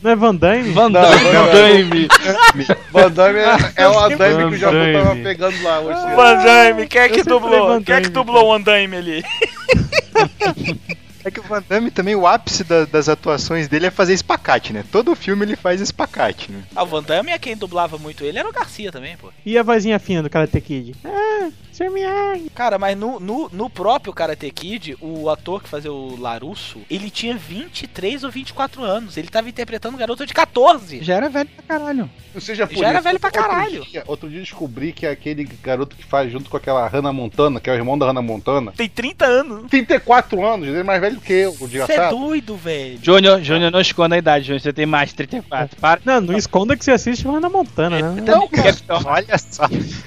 Não 0.00 0.12
é 0.12 0.16
Van 0.16 0.34
Damme? 0.34 0.70
Van 0.72 0.88
Não, 0.90 1.00
Damme. 1.02 1.24
Van 1.24 1.46
Damme. 1.52 2.08
Van 2.92 3.10
Damme 3.10 3.38
é, 3.40 3.56
é 3.82 3.88
o 3.88 3.98
Andaime 3.98 4.48
que 4.50 4.54
o 4.54 4.58
Japão 4.58 4.92
tava 4.92 5.16
pegando 5.16 5.62
lá 5.62 5.80
hoje. 5.80 6.00
Van 6.14 6.36
Damme, 6.44 6.86
quem 6.86 7.00
é 7.00 7.08
que 7.08 7.22
dublou? 7.24 7.82
Quem 7.82 7.94
é 7.96 8.00
que 8.00 8.08
dublou 8.08 8.46
o 8.46 8.52
Andaime 8.52 8.96
ali? 8.96 9.24
É 11.24 11.30
que 11.32 11.40
o 11.40 11.42
Van 11.42 11.62
Damme 11.68 11.90
também, 11.90 12.14
o 12.14 12.26
ápice 12.28 12.62
da- 12.62 12.84
das 12.84 13.08
atuações 13.08 13.66
dele 13.66 13.86
é 13.86 13.90
fazer 13.90 14.14
espacate, 14.14 14.72
né? 14.72 14.84
Todo 14.90 15.14
filme 15.16 15.44
ele 15.44 15.56
faz 15.56 15.80
espacate, 15.80 16.50
né? 16.50 16.62
Ah, 16.76 16.84
o 16.84 16.86
Van 16.86 17.02
Damme 17.02 17.32
é 17.32 17.38
quem 17.38 17.56
dublava 17.56 17.98
muito 17.98 18.24
ele, 18.24 18.38
era 18.38 18.48
o 18.48 18.52
Garcia 18.52 18.92
também, 18.92 19.16
pô. 19.16 19.30
E 19.44 19.58
a 19.58 19.62
vozinha 19.64 19.98
fina 19.98 20.22
do 20.22 20.30
Karate 20.30 20.60
Kid? 20.60 20.94
Sr. 21.72 21.90
Miyagi. 21.90 22.50
Cara, 22.50 22.78
mas 22.78 22.96
no, 22.96 23.20
no, 23.20 23.48
no 23.52 23.70
próprio 23.70 24.12
Karate 24.12 24.50
Kid, 24.50 24.96
o 25.00 25.30
ator 25.30 25.62
que 25.62 25.68
fazia 25.68 25.92
o 25.92 26.20
Larusso, 26.20 26.80
ele 26.90 27.08
tinha 27.08 27.36
23 27.36 28.24
ou 28.24 28.30
24 28.30 28.82
anos. 28.82 29.16
Ele 29.16 29.28
tava 29.28 29.48
interpretando 29.48 29.94
um 29.94 29.98
garoto 29.98 30.26
de 30.26 30.34
14. 30.34 31.02
Já 31.02 31.14
era 31.14 31.28
velho 31.28 31.48
pra 31.48 31.78
caralho. 31.78 32.10
Não 32.34 32.40
seja 32.40 32.66
por 32.66 32.76
Já 32.76 32.88
era 32.88 32.98
isso, 32.98 33.04
velho 33.04 33.20
pra 33.20 33.28
outro 33.28 33.42
caralho. 33.42 33.84
Dia, 33.84 34.02
outro 34.06 34.28
dia 34.28 34.40
descobri 34.40 34.92
que 34.92 35.06
é 35.06 35.10
aquele 35.10 35.44
garoto 35.44 35.96
que 35.96 36.04
faz 36.04 36.30
junto 36.30 36.50
com 36.50 36.56
aquela 36.56 36.86
Hannah 36.88 37.12
Montana, 37.12 37.60
que 37.60 37.70
é 37.70 37.72
o 37.72 37.76
irmão 37.76 37.96
da 37.96 38.06
Hannah 38.06 38.22
Montana, 38.22 38.72
Tem 38.76 38.88
30 38.88 39.24
anos. 39.24 39.70
34 39.70 40.44
anos, 40.44 40.68
ele 40.68 40.78
é 40.78 40.82
mais 40.82 41.00
velho 41.00 41.20
que 41.20 41.32
eu, 41.32 41.50
o 41.52 41.68
Você 41.68 41.92
é 41.92 42.08
doido, 42.10 42.56
velho. 42.56 42.98
Júnior, 43.02 43.42
Júnior, 43.42 43.70
não 43.70 43.80
esconda 43.80 44.14
a 44.14 44.18
idade, 44.18 44.46
Júnior. 44.46 44.60
Você 44.60 44.72
tem 44.72 44.86
mais 44.86 45.10
de 45.10 45.16
34. 45.16 45.76
Para. 45.80 46.00
Não, 46.04 46.20
não 46.20 46.36
esconda 46.36 46.76
que 46.76 46.84
você 46.84 46.90
assiste 46.90 47.26
Hannah 47.26 47.48
Montana, 47.48 48.00
né? 48.00 48.22
Não, 48.24 48.46
cara. 48.48 48.76
Olha 49.04 49.38
só, 49.38 49.64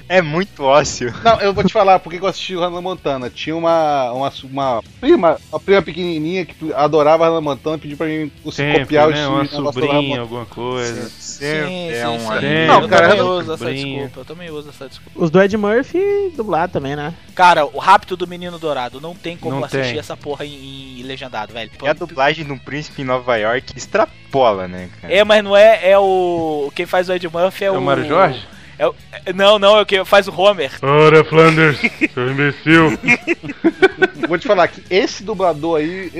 é 0.08 0.20
muito 0.20 0.62
ócio. 0.62 1.12
Não, 1.22 1.40
eu 1.40 1.52
vou 1.52 1.64
te 1.64 1.72
falar 1.72 1.98
porque 1.98 2.18
que 2.18 2.24
eu 2.24 2.28
assisti 2.28 2.54
o 2.56 2.60
Hannah 2.60 2.80
Montana. 2.80 3.30
Tinha 3.30 3.56
uma, 3.56 4.12
uma, 4.12 4.32
uma 4.44 4.82
prima, 5.00 5.38
uma 5.50 5.60
prima 5.60 5.82
pequenininha 5.82 6.44
que 6.44 6.72
adorava 6.74 7.26
Hannah 7.26 7.40
Montana, 7.40 7.78
pediu 7.78 7.96
pra 7.96 8.06
mim 8.06 8.30
Sempre, 8.50 8.80
copiar 8.80 9.08
o 9.08 9.10
né? 9.12 9.26
Uma 9.26 9.42
negócio 9.42 9.50
da 9.50 9.70
Hannah 9.70 9.72
sobrinha, 9.72 10.20
alguma 10.20 10.46
coisa. 10.46 11.08
Sempre 11.10 11.66
Sim, 11.68 11.90
é 11.90 12.00
sim, 12.00 12.06
um 12.06 12.18
sim. 12.18 12.66
Não, 12.66 12.88
cara, 12.88 13.06
eu 13.06 13.08
também 13.10 13.18
eu- 13.18 13.26
uso 13.38 13.52
essa 13.52 13.72
desculpa. 13.72 14.20
Eu 14.20 14.24
também 14.24 14.50
uso 14.50 14.68
essa 14.68 14.88
desculpa. 14.88 15.24
Os 15.24 15.30
do 15.30 15.42
Ed 15.42 15.56
Murphy 15.56 16.32
dublar 16.36 16.68
também, 16.68 16.94
né? 16.96 17.12
Cara, 17.34 17.64
o 17.64 17.78
Rápido 17.78 18.16
do 18.16 18.26
Menino 18.26 18.58
Dourado, 18.58 19.00
não 19.00 19.14
tem 19.14 19.36
como 19.36 19.56
Não 19.56 19.64
assistir 19.64 19.90
tem. 19.92 19.98
essa 19.98 20.16
porra 20.16 20.44
em, 20.44 21.00
em 21.00 21.02
legendado, 21.02 21.52
velho. 21.52 21.70
E 21.82 21.88
a 21.88 21.92
dublagem 21.92 22.44
de 22.44 22.52
um 22.52 22.58
príncipe 22.58 23.02
em 23.02 23.04
Nova 23.04 23.36
York 23.36 23.72
extrapola, 23.76 24.68
né, 24.68 24.88
cara? 25.00 25.12
É, 25.14 25.24
mas 25.24 25.42
não 25.42 25.56
é, 25.56 25.90
é 25.90 25.98
o. 25.98 26.70
Quem 26.74 26.86
faz 26.86 27.08
o 27.08 27.12
Ed 27.12 27.26
Murphy 27.28 27.64
é, 27.64 27.66
É 27.68 27.70
o. 27.70 27.78
o 27.78 27.80
Mário 27.80 28.06
Jorge? 28.06 28.46
É 28.82 28.86
o- 28.88 28.94
é- 29.24 29.32
não, 29.32 29.60
não, 29.60 29.78
é 29.78 29.82
o 29.82 29.86
que 29.86 30.04
faz 30.04 30.26
o 30.26 30.32
Homer. 30.36 30.72
Ora, 30.82 31.22
Flanders, 31.22 31.78
seu 32.12 32.30
imbecil. 32.32 32.98
Vou 34.28 34.36
te 34.36 34.46
falar 34.48 34.66
que 34.66 34.82
esse 34.90 35.22
dublador 35.22 35.78
aí, 35.78 36.10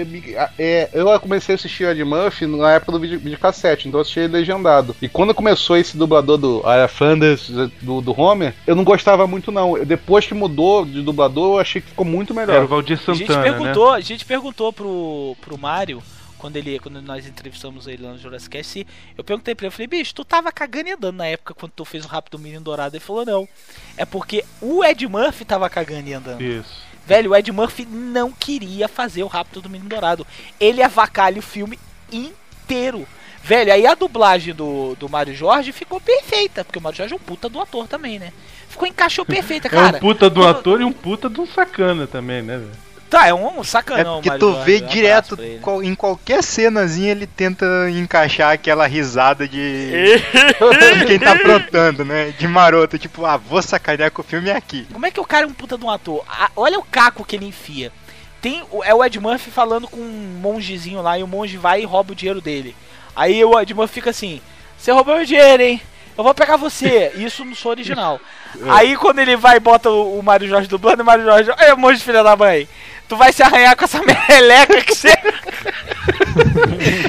é, 0.57 0.89
eu 0.93 1.19
comecei 1.19 1.55
a 1.55 1.57
assistir 1.57 1.85
o 1.85 1.91
Ed 1.91 2.05
Murphy 2.05 2.47
na 2.47 2.73
época 2.75 2.93
do 2.93 3.01
vídeo, 3.01 3.19
videocassete, 3.19 3.89
então 3.89 3.99
eu 3.99 4.03
assisti 4.03 4.21
ele 4.21 4.35
legendado. 4.35 4.95
E 5.03 5.09
quando 5.09 5.35
começou 5.35 5.77
esse 5.77 5.97
dublador 5.97 6.39
do 6.39 6.63
Aya 6.65 6.87
Flanders, 6.87 7.51
do, 7.81 8.01
do 8.01 8.21
Homer, 8.21 8.55
eu 8.65 8.77
não 8.77 8.85
gostava 8.85 9.27
muito 9.27 9.51
não. 9.51 9.85
Depois 9.85 10.25
que 10.25 10.35
mudou 10.35 10.85
de 10.85 11.03
dublador, 11.03 11.57
eu 11.57 11.61
achei 11.61 11.81
que 11.83 11.89
ficou 11.89 12.05
muito 12.07 12.33
melhor. 12.33 12.55
Era 12.55 12.65
o 12.65 12.69
Valdir 12.69 12.97
A 13.09 13.13
gente 13.13 13.27
Santana, 13.27 13.45
né? 13.45 13.51
perguntou, 13.59 13.91
a 13.91 14.01
gente 14.01 14.25
perguntou 14.25 14.73
pro, 14.73 15.37
pro 15.41 15.59
Mário, 15.59 16.01
quando 16.43 16.56
ele 16.56 16.77
quando 16.81 17.01
nós 17.01 17.24
entrevistamos 17.24 17.86
ele 17.86 18.02
lá 18.02 18.10
no 18.10 18.19
Jurassic 18.19 18.51
Cast, 18.51 18.85
eu 19.16 19.23
perguntei 19.23 19.55
pra 19.55 19.64
ele, 19.64 19.69
eu 19.69 19.73
falei, 19.73 19.86
bicho, 19.86 20.12
tu 20.12 20.24
tava 20.24 20.51
cagando 20.51 20.89
e 20.89 20.93
andando 20.93 21.16
na 21.16 21.27
época 21.27 21.55
quando 21.55 21.70
tu 21.70 21.85
fez 21.85 22.05
o 22.05 22.09
Rápido 22.09 22.36
Menino 22.36 22.64
Dourado. 22.64 22.97
Ele 22.97 23.05
falou, 23.05 23.24
não. 23.24 23.48
É 23.97 24.05
porque 24.05 24.44
o 24.60 24.85
Ed 24.85 25.06
Murphy 25.06 25.44
tava 25.44 25.70
cagando 25.70 26.09
e 26.09 26.12
andando. 26.12 26.43
Isso. 26.43 26.82
Velho, 27.06 27.31
o 27.31 27.36
Ed 27.36 27.52
Murphy 27.52 27.86
não 27.86 28.32
queria 28.32 28.89
fazer 28.89 29.23
o 29.23 29.28
Rápido 29.28 29.62
do 29.62 29.70
Menino 29.70 29.89
Dourado. 29.89 30.27
Ele 30.59 30.82
avacalha 30.82 31.39
o 31.39 31.43
filme 31.43 31.78
inteiro. 32.10 33.06
Velho, 33.44 33.73
aí 33.73 33.86
a 33.86 33.94
dublagem 33.94 34.52
do, 34.52 34.97
do 34.97 35.09
Mário 35.09 35.35
Jorge 35.35 35.70
ficou 35.70 36.01
perfeita, 36.01 36.64
porque 36.64 36.78
o 36.81 36.82
Mário 36.82 36.98
Jorge 36.98 37.14
é 37.14 37.16
um 37.16 37.20
puta 37.20 37.48
do 37.48 37.60
ator 37.60 37.86
também, 37.86 38.19
né? 38.19 38.32
Ficou 38.69 38.89
encaixou 38.89 39.24
perfeita, 39.24 39.69
cara. 39.69 39.94
é 39.94 39.98
um 39.98 40.01
puta 40.01 40.28
Quando- 40.28 40.47
ator 40.48 40.81
e 40.81 40.85
um 40.85 40.93
puta 40.93 41.28
um 41.28 41.47
sacana 41.47 42.09
também, 42.09 42.43
né, 42.43 42.59
velho? 42.59 42.91
Tá, 43.13 43.27
é 43.27 43.35
um 43.35 43.61
É 43.61 43.63
sacanão, 43.63 44.15
porque 44.15 44.31
Mário 44.31 44.41
tu 44.41 44.65
vê 44.65 44.81
direto, 44.81 45.39
em 45.83 45.95
qualquer 45.95 46.43
cenazinha 46.43 47.11
ele 47.11 47.27
tenta 47.27 47.67
encaixar 47.91 48.53
aquela 48.53 48.87
risada 48.87 49.47
de, 49.47 50.17
de 50.17 51.05
quem 51.07 51.19
tá 51.19 51.33
aprontando, 51.33 52.07
né? 52.07 52.31
De 52.31 52.49
maroto, 52.49 52.99
tipo, 52.99 53.27
ah, 53.27 53.37
vou 53.37 53.61
sacanear 53.61 54.11
que 54.11 54.19
o 54.19 54.25
filme 54.25 54.49
é 54.49 54.57
aqui. 54.57 54.87
Como 54.91 55.05
é 55.05 55.11
que 55.11 55.21
o 55.21 55.27
cara 55.27 55.45
é 55.45 55.47
um 55.47 55.53
puta 55.53 55.77
de 55.77 55.85
um 55.85 55.91
ator? 55.91 56.25
Ah, 56.27 56.51
olha 56.57 56.79
o 56.79 56.83
caco 56.83 57.23
que 57.23 57.37
ele 57.37 57.45
enfia. 57.45 57.93
Tem, 58.41 58.63
é 58.83 58.95
o 58.95 59.05
Ed 59.05 59.21
Murphy 59.21 59.51
falando 59.51 59.87
com 59.87 60.01
um 60.01 60.39
mongezinho 60.41 61.03
lá 61.03 61.19
e 61.19 61.23
o 61.23 61.29
monge 61.29 61.59
vai 61.59 61.83
e 61.83 61.85
rouba 61.85 62.13
o 62.13 62.17
dinheiro 62.17 62.41
dele. 62.41 62.75
Aí 63.15 63.45
o 63.45 63.61
Ed 63.61 63.75
Murphy 63.75 63.93
fica 63.93 64.09
assim: 64.09 64.41
Você 64.79 64.91
roubou 64.91 65.17
meu 65.17 65.27
dinheiro, 65.27 65.63
hein? 65.63 65.83
Eu 66.17 66.25
vou 66.25 66.35
pegar 66.35 66.57
você. 66.57 67.13
Isso 67.17 67.45
no 67.45 67.55
som 67.55 67.69
original. 67.69 68.19
Aí 68.69 68.97
quando 68.97 69.19
ele 69.19 69.37
vai 69.37 69.57
e 69.57 69.61
bota 69.61 69.91
o, 69.91 70.19
o 70.19 70.23
Mário 70.23 70.49
Jorge 70.49 70.67
dublando, 70.67 71.03
o 71.03 71.07
Mário 71.07 71.25
Jorge, 71.25 71.51
ei, 71.59 71.75
monge 71.75 72.03
filha 72.03 72.23
da 72.23 72.37
mãe, 72.37 72.69
tu 73.13 73.17
vai 73.17 73.31
se 73.31 73.43
arranhar 73.43 73.77
com 73.77 73.85
essa 73.85 74.01
meleca 74.03 74.81
que 74.81 74.95
você. 74.95 75.13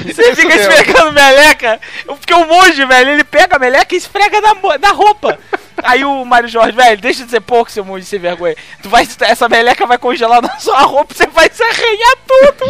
Você 0.04 0.36
fica 0.36 0.54
esfregando 0.54 1.12
meleca. 1.12 1.80
Porque 2.04 2.34
o 2.34 2.44
monge, 2.44 2.84
velho, 2.84 3.10
ele 3.12 3.24
pega 3.24 3.56
a 3.56 3.58
meleca 3.58 3.94
e 3.94 3.98
esfrega 3.98 4.38
na, 4.38 4.54
na 4.78 4.90
roupa. 4.90 5.38
Aí 5.82 6.04
o 6.04 6.22
Mário 6.26 6.46
Jorge, 6.46 6.72
velho, 6.72 7.00
deixa 7.00 7.24
de 7.24 7.30
ser 7.30 7.40
pouco, 7.40 7.70
seu 7.70 7.86
monge 7.86 8.04
sem 8.04 8.18
vergonha. 8.18 8.54
Tu 8.82 8.88
vai, 8.90 9.08
essa 9.22 9.48
meleca 9.48 9.86
vai 9.86 9.96
congelar 9.96 10.42
na 10.42 10.58
sua 10.58 10.82
roupa, 10.82 11.14
você 11.14 11.26
vai 11.26 11.48
se 11.50 11.62
arranhar 11.62 12.16
tudo. 12.26 12.66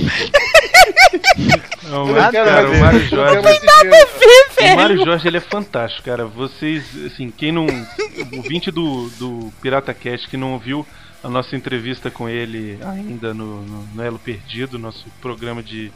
Não, 1.83 2.07
mas, 2.07 2.31
cara, 2.31 2.71
o 2.71 2.79
Mário 2.79 3.01
Jorge. 3.09 3.43
quero 3.43 3.49
assistir. 3.49 3.67
Nada 3.67 3.81
a 3.81 4.05
ver, 4.05 4.47
O 4.49 4.63
velho. 4.63 4.77
Mário 4.77 5.05
Jorge 5.05 5.27
ele 5.29 5.39
é 5.39 5.41
fantástico, 5.41 6.05
cara. 6.05 6.25
Vocês, 6.25 6.85
assim, 7.05 7.33
quem 7.37 7.51
não. 7.51 7.67
O 7.67 8.43
20 8.43 8.71
do, 8.71 9.09
do 9.11 9.53
Pirata 9.61 9.93
Cast 9.93 10.29
que 10.29 10.37
não 10.37 10.53
ouviu 10.53 10.87
a 11.25 11.29
nossa 11.31 11.57
entrevista 11.57 12.11
com 12.11 12.29
ele 12.29 12.79
ainda 12.83 13.33
no, 13.33 13.63
no, 13.63 13.87
no 13.95 14.03
Elo 14.03 14.19
Perdido, 14.19 14.79
nosso 14.79 15.07
programa 15.23 15.63
de. 15.63 15.91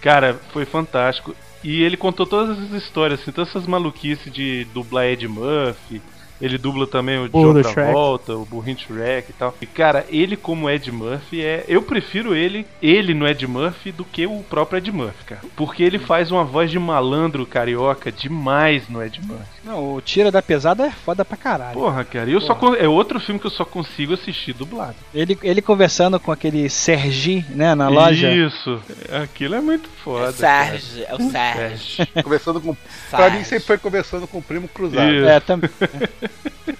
Cara, 0.00 0.40
foi 0.50 0.64
fantástico. 0.64 1.36
E 1.62 1.82
ele 1.82 1.96
contou 1.96 2.26
todas 2.26 2.58
as 2.58 2.70
histórias, 2.82 3.20
assim, 3.20 3.30
todas 3.30 3.50
essas 3.50 3.66
maluquices 3.66 4.32
de 4.32 4.64
dublar 4.72 5.04
Ed 5.04 5.28
Murphy. 5.28 6.00
Ele 6.40 6.58
dubla 6.58 6.88
também 6.88 7.20
o 7.20 7.28
John 7.28 7.62
Shrek. 7.62 7.72
Travolta, 7.72 8.34
o 8.34 8.44
burrinho 8.44 8.76
Shrek 8.76 9.30
e 9.30 9.32
tal. 9.32 9.54
E 9.60 9.66
cara, 9.66 10.04
ele 10.08 10.36
como 10.36 10.68
Ed 10.68 10.90
Murphy 10.90 11.40
é. 11.40 11.64
Eu 11.68 11.82
prefiro 11.82 12.34
ele, 12.34 12.66
ele 12.82 13.14
no 13.14 13.28
Ed 13.28 13.46
Murphy, 13.46 13.92
do 13.92 14.04
que 14.04 14.26
o 14.26 14.42
próprio 14.42 14.78
Ed 14.78 14.90
Murphy, 14.90 15.24
cara. 15.24 15.42
Porque 15.54 15.84
ele 15.84 16.00
faz 16.00 16.32
uma 16.32 16.42
voz 16.42 16.68
de 16.68 16.80
malandro 16.80 17.46
carioca 17.46 18.10
demais 18.10 18.88
no 18.88 19.00
Ed 19.00 19.20
Murphy. 19.24 19.61
Não, 19.64 19.94
o 19.94 20.00
Tira 20.00 20.30
da 20.32 20.42
Pesada 20.42 20.86
é 20.86 20.90
foda 20.90 21.24
pra 21.24 21.36
caralho. 21.36 21.74
Porra, 21.74 22.04
cara, 22.04 22.28
eu 22.28 22.40
só 22.40 22.52
con- 22.54 22.74
é 22.74 22.88
outro 22.88 23.20
filme 23.20 23.38
que 23.38 23.46
eu 23.46 23.50
só 23.50 23.64
consigo 23.64 24.14
assistir 24.14 24.52
dublado. 24.52 24.96
Ele, 25.14 25.38
ele 25.42 25.62
conversando 25.62 26.18
com 26.18 26.32
aquele 26.32 26.68
Sergi, 26.68 27.44
né, 27.50 27.72
na 27.74 27.88
loja. 27.88 28.28
Isso, 28.32 28.82
aquilo 29.22 29.54
é 29.54 29.60
muito 29.60 29.88
É 29.88 30.02
foda. 30.02 30.30
o 30.30 30.32
Sérgio, 30.32 31.04
é 31.08 31.14
o 31.14 31.30
Sérgio. 31.30 32.06
Conversando 32.24 32.60
com. 32.60 32.74
Pra 33.10 33.18
Sérgio. 33.20 33.38
mim 33.38 33.44
sempre 33.44 33.64
foi 33.64 33.78
conversando 33.78 34.26
com 34.26 34.38
o 34.38 34.42
primo 34.42 34.66
cruzado. 34.66 35.08
Isso. 35.12 35.28
É, 35.28 35.38
também. 35.38 35.70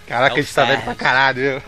Caraca, 0.08 0.36
É 0.36 0.38
a 0.40 0.42
gente 0.42 0.54
tá 0.54 0.64
velho 0.64 0.82
pra 0.82 0.94
caralho. 0.96 1.40
viu? 1.40 1.62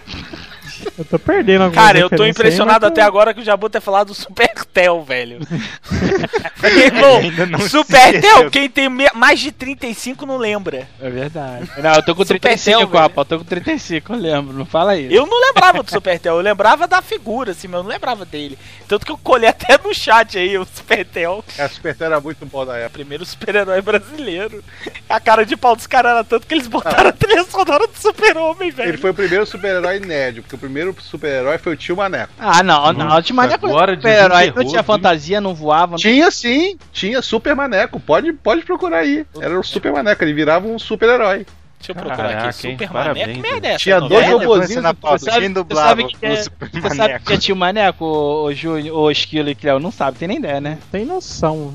Eu 0.99 1.05
tô 1.05 1.19
perdendo 1.19 1.65
alguma 1.65 1.83
Cara, 1.83 1.99
eu 1.99 2.09
tô 2.09 2.25
impressionado 2.25 2.87
até 2.87 3.03
agora 3.03 3.35
que 3.35 3.41
o 3.41 3.45
Jabu 3.45 3.69
ter 3.69 3.81
falado 3.81 4.09
do 4.09 4.15
Supertel, 4.15 5.03
velho. 5.03 5.39
Irmão, 6.63 7.59
Supertel, 7.69 8.51
quem 8.51 8.69
tem 8.69 8.89
mais 9.15 9.41
de 9.41 9.53
35 9.53 10.25
não 10.25 10.37
lembra. 10.37 10.89
É 11.01 11.11
verdade. 11.11 11.69
Não, 11.79 11.95
eu 11.95 12.03
tô 12.03 12.15
com 12.15 12.23
Supertel, 12.23 12.53
35, 12.53 12.79
velho. 12.79 12.91
Copa. 12.91 13.21
Eu 13.21 13.25
tô 13.25 13.39
com 13.39 13.45
35, 13.45 14.13
eu 14.13 14.19
lembro. 14.19 14.57
Não 14.57 14.67
fala 14.67 14.97
isso. 14.97 15.13
Eu 15.13 15.27
não 15.27 15.41
lembrava 15.41 15.83
do 15.83 15.91
Supertel, 15.91 16.37
eu 16.37 16.41
lembrava 16.41 16.87
da 16.87 17.03
figura, 17.03 17.53
assim, 17.53 17.69
mas 17.69 17.79
eu 17.79 17.83
não 17.83 17.91
lembrava 17.91 18.25
dele. 18.25 18.59
Tanto 18.89 19.05
que 19.05 19.13
eu 19.13 19.19
colhi 19.19 19.47
até 19.47 19.79
no 19.83 19.95
chat 19.95 20.39
aí 20.39 20.57
o 20.57 20.65
Supertel. 20.65 21.45
A 21.59 21.69
Supertel 21.69 22.07
era 22.07 22.21
muito 22.21 22.47
bom 22.47 22.65
da 22.65 22.77
época. 22.77 22.95
Primeiro 22.95 23.25
super-herói 23.25 23.81
brasileiro. 23.83 24.63
A 25.09 25.21
cara 25.21 25.45
de 25.45 25.57
pau 25.57 25.75
dos 25.75 25.87
caras 25.87 26.13
era 26.13 26.25
tanto 26.25 26.47
que 26.47 26.55
eles 26.55 26.67
botaram 26.67 27.11
a 27.11 27.13
trilha 27.13 27.45
sonora 27.45 27.87
do 27.87 27.99
Super-Homem, 27.99 28.71
velho. 28.71 28.91
Ele 28.91 28.99
foi 28.99 29.11
o 29.11 29.15
primeiro 29.15 29.45
super-herói 29.47 29.97
inédito, 29.97 30.43
porque 30.43 30.57
o 30.57 30.59
primeiro 30.65 30.97
super-herói 30.99 31.59
foi 31.59 31.75
o 31.75 31.77
tio 31.77 31.97
Maneco. 31.97 32.33
Ah, 32.39 32.63
não, 32.63 32.93
não. 32.93 33.21
Te 33.21 33.33
mandei 33.33 33.59
com 33.59 33.67
agora 33.67 33.95
super-herói. 33.95 34.53
Não 34.55 34.65
tinha 34.65 34.83
fantasia, 34.83 35.41
não 35.41 35.55
voava. 35.55 35.93
Não... 35.93 35.99
Tinha 35.99 36.31
sim, 36.31 36.79
tinha 36.93 37.21
Super 37.21 37.55
Maneco. 37.55 38.01
Pode, 38.01 38.33
pode 38.33 38.63
procurar 38.65 38.99
aí. 38.99 39.27
Era 39.41 39.59
o 39.59 39.63
Super 39.63 39.93
Maneco, 39.93 40.25
ele 40.25 40.33
virava 40.33 40.67
um 40.67 40.79
super-herói. 40.79 41.47
Deixa 41.79 41.93
eu 41.93 41.97
procurar 41.97 42.17
Caraca, 42.17 42.49
aqui. 42.49 42.71
Super 42.71 42.91
Maneco, 42.91 43.33
que 43.33 43.41
merda 43.41 43.67
é 43.67 43.71
essa? 43.73 43.79
Tinha 43.79 44.01
dois 44.01 44.27
robozinhos 44.27 44.83
na 44.83 44.95
pauta. 44.95 45.19
Você 45.19 45.31
sabe, 45.31 45.45
Quem 45.45 45.55
você 45.55 45.75
sabe 45.75 46.05
que 46.05 46.27
é, 46.27 46.33
o 46.33 46.37
Super 46.43 46.71
você 46.71 46.81
sabe 46.81 46.99
Maneco? 46.99 47.25
que 47.27 47.33
é 47.33 47.37
tio 47.37 47.57
Maneco, 47.57 48.05
o, 48.05 48.45
o 48.45 48.55
Júnior, 48.55 48.97
o 48.97 49.11
Esquilo 49.11 49.51
e 49.51 49.55
Cleo? 49.55 49.79
Não 49.79 49.91
sabe, 49.91 50.19
tem 50.19 50.29
nem 50.29 50.39
ideia, 50.39 50.61
né? 50.61 50.79
Tem 50.91 51.05
noção. 51.05 51.75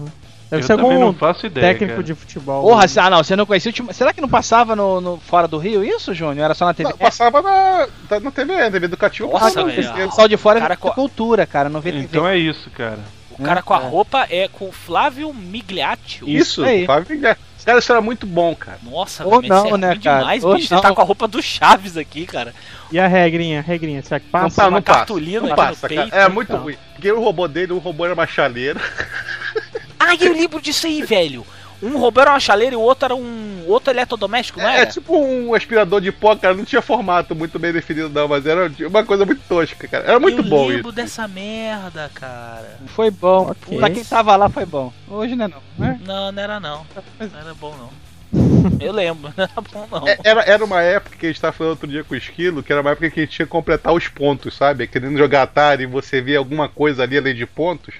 Né? 0.51 0.57
Deve 0.57 0.63
Eu 0.63 0.67
ser 0.67 0.75
também 0.75 0.91
algum 0.93 1.05
não 1.05 1.13
faço 1.13 1.45
ideia, 1.45 1.67
técnico 1.67 1.93
cara. 1.93 2.03
de 2.03 2.15
futebol. 2.15 2.63
Porra, 2.63 2.85
ah 2.97 3.09
não, 3.09 3.23
você 3.23 3.35
não 3.35 3.45
conhecia 3.45 3.69
o 3.69 3.73
tio... 3.73 3.87
Será 3.93 4.11
que 4.13 4.21
não 4.21 4.29
passava 4.29 4.75
no, 4.75 4.99
no- 4.99 5.17
fora 5.17 5.47
do 5.47 5.57
Rio 5.57 5.83
isso, 5.83 6.13
Júnior? 6.13 6.45
Era 6.45 6.53
só 6.55 6.65
na 6.65 6.73
TV? 6.73 6.89
Não, 6.89 6.97
passava 6.97 7.41
na, 7.41 7.87
tá 8.07 8.19
na 8.19 8.31
TV, 8.31 8.55
na 8.57 8.71
TV 8.71 8.85
educativa. 8.85 9.29
Nossa, 9.31 9.63
velho. 9.63 9.89
O 9.91 10.09
pessoal 10.09 10.27
de 10.27 10.37
fora 10.37 10.59
Cara, 10.59 10.73
é 10.73 10.77
cultura, 10.77 11.45
cara, 11.45 11.69
não 11.69 11.81
vê 11.81 11.91
TV. 11.91 12.03
Então 12.03 12.27
é 12.27 12.37
isso, 12.37 12.69
cara. 12.71 12.99
O 13.31 13.43
cara 13.43 13.61
com 13.61 13.73
a 13.73 13.77
roupa 13.77 14.27
é 14.29 14.47
com 14.49 14.65
o 14.67 14.71
Flávio 14.71 15.33
Migliaccio. 15.33 16.27
Isso, 16.27 16.63
aí. 16.63 16.85
Fábio 16.85 17.15
Miguel. 17.15 17.37
Cara, 17.65 17.79
isso 17.79 17.91
era 17.91 18.01
muito 18.01 18.25
bom, 18.25 18.55
cara. 18.55 18.79
Nossa, 18.83 19.23
Ou 19.25 19.41
velho, 19.41 19.53
isso 19.53 19.63
não, 19.63 19.75
é 19.75 19.77
né, 19.77 19.87
cara? 20.01 20.19
demais, 20.19 20.43
Ou 20.43 20.55
bicho. 20.55 20.67
Você 20.67 20.73
não. 20.75 20.81
tá 20.81 20.93
com 20.93 21.01
a 21.01 21.03
roupa 21.03 21.27
do 21.27 21.41
Chaves 21.41 21.97
aqui, 21.97 22.25
cara. 22.25 22.53
E 22.91 22.99
a 22.99 23.05
regrinha, 23.07 23.59
a 23.59 23.61
regrinha, 23.61 24.01
será 24.01 24.19
que 24.19 24.25
Não, 24.25 24.31
passa? 24.31 24.55
tá, 24.55 24.67
uma 24.67 24.77
não 24.77 24.81
passa. 24.81 25.13
Não 25.13 25.55
passa, 25.55 25.87
cara. 25.87 26.09
É 26.11 26.27
muito 26.27 26.51
então. 26.51 26.63
ruim. 26.63 26.75
Porque 26.93 27.11
o 27.11 27.21
robô 27.21 27.47
dele, 27.47 27.73
o 27.73 27.77
robô 27.77 28.05
era 28.05 28.13
uma 28.13 28.25
chaleira. 28.25 28.79
Ah, 29.99 30.15
eu 30.19 30.33
lembro 30.33 30.61
disso 30.61 30.87
aí, 30.87 31.01
velho. 31.03 31.45
Um 31.81 31.97
robô 31.97 32.19
era 32.19 32.31
uma 32.31 32.39
chaleira 32.41 32.73
e 32.73 32.77
o 32.77 32.81
outro 32.81 33.05
era 33.05 33.15
um 33.15 33.63
outro 33.65 33.89
eletrodoméstico, 33.93 34.59
não 34.59 34.67
É, 34.67 34.81
era? 34.81 34.85
tipo 34.91 35.15
um 35.17 35.53
aspirador 35.53 36.01
de 36.01 36.11
pó, 36.11 36.35
cara. 36.35 36.53
Não 36.53 36.65
tinha 36.65 36.81
formato 36.81 37.33
muito 37.33 37.57
bem 37.57 37.71
definido, 37.71 38.09
não, 38.09 38.27
mas 38.27 38.45
era 38.45 38.69
uma 38.81 39.05
coisa 39.05 39.25
muito 39.25 39.41
tosca, 39.47 39.87
cara. 39.87 40.03
Era 40.05 40.19
muito 40.19 40.39
eu 40.39 40.43
bom 40.43 40.67
lembro 40.67 40.89
isso. 40.89 40.91
dessa 40.91 41.25
merda, 41.27 42.11
cara. 42.13 42.77
Foi 42.87 43.09
bom. 43.09 43.51
Ok. 43.51 43.77
Pra 43.77 43.89
quem 43.89 44.03
tava 44.03 44.35
lá 44.35 44.49
foi 44.49 44.65
bom. 44.65 44.91
Hoje 45.07 45.35
não 45.37 45.45
é 45.45 45.47
não. 45.47 45.61
né? 45.77 45.99
Não, 46.05 46.31
não 46.33 46.43
era 46.43 46.59
não. 46.59 46.85
Não 47.17 47.39
era 47.39 47.53
bom 47.53 47.73
não. 47.77 48.09
Eu 48.79 48.91
lembro, 48.91 49.33
não 49.37 49.43
era 49.45 49.61
bom 49.61 49.87
não. 49.89 50.07
É, 50.07 50.19
Era, 50.23 50.41
era 50.41 50.65
uma 50.65 50.81
época 50.81 51.15
que 51.17 51.25
a 51.25 51.29
gente 51.29 51.39
tava 51.41 51.53
falando 51.53 51.71
outro 51.71 51.87
dia 51.87 52.03
com 52.03 52.13
o 52.13 52.17
Esquilo, 52.17 52.61
que 52.61 52.71
era 52.73 52.81
uma 52.81 52.91
época 52.91 53.09
que 53.09 53.19
a 53.21 53.23
gente 53.23 53.35
tinha 53.37 53.45
que 53.45 53.51
completar 53.51 53.93
os 53.93 54.07
pontos, 54.09 54.53
sabe? 54.55 54.85
Querendo 54.85 55.17
jogar 55.17 55.43
Atari 55.43 55.83
e 55.83 55.87
você 55.87 56.21
via 56.21 56.37
alguma 56.39 56.67
coisa 56.67 57.03
ali 57.03 57.17
além 57.17 57.33
de 57.33 57.45
pontos. 57.45 57.95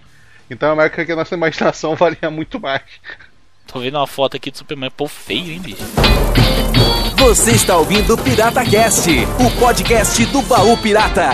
Então 0.49 0.69
é 0.69 0.73
uma 0.73 0.84
época 0.85 1.05
que 1.05 1.11
a 1.11 1.15
nossa 1.15 1.35
imaginação 1.35 1.95
valia 1.97 2.30
muito 2.30 2.59
mais. 2.59 2.81
Tô 3.67 3.80
vendo 3.80 3.97
uma 3.97 4.07
foto 4.07 4.35
aqui 4.35 4.49
do 4.49 4.57
Superman, 4.57 4.89
pô, 4.89 5.07
feio, 5.07 5.51
hein, 5.51 5.59
bicho? 5.59 5.84
Você 7.17 7.51
está 7.51 7.77
ouvindo 7.77 8.15
o 8.15 8.17
Pirata 8.17 8.65
Cast, 8.65 9.09
o 9.11 9.59
podcast 9.59 10.26
do 10.27 10.41
baú 10.41 10.76
pirata. 10.77 11.30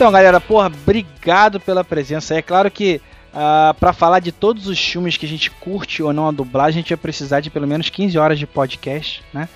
Então, 0.00 0.10
galera, 0.10 0.40
porra, 0.40 0.68
obrigado 0.68 1.60
pela 1.60 1.84
presença. 1.84 2.34
É 2.34 2.40
claro 2.40 2.70
que 2.70 3.02
ah, 3.34 3.76
pra 3.78 3.92
falar 3.92 4.20
de 4.20 4.32
todos 4.32 4.66
os 4.66 4.78
filmes 4.78 5.18
que 5.18 5.26
a 5.26 5.28
gente 5.28 5.50
curte 5.50 6.02
ou 6.02 6.10
não 6.10 6.26
a 6.26 6.32
dublagem, 6.32 6.78
a 6.78 6.80
gente 6.80 6.88
vai 6.88 6.96
precisar 6.96 7.40
de 7.40 7.50
pelo 7.50 7.66
menos 7.66 7.90
15 7.90 8.16
horas 8.16 8.38
de 8.38 8.46
podcast, 8.46 9.22
né? 9.30 9.46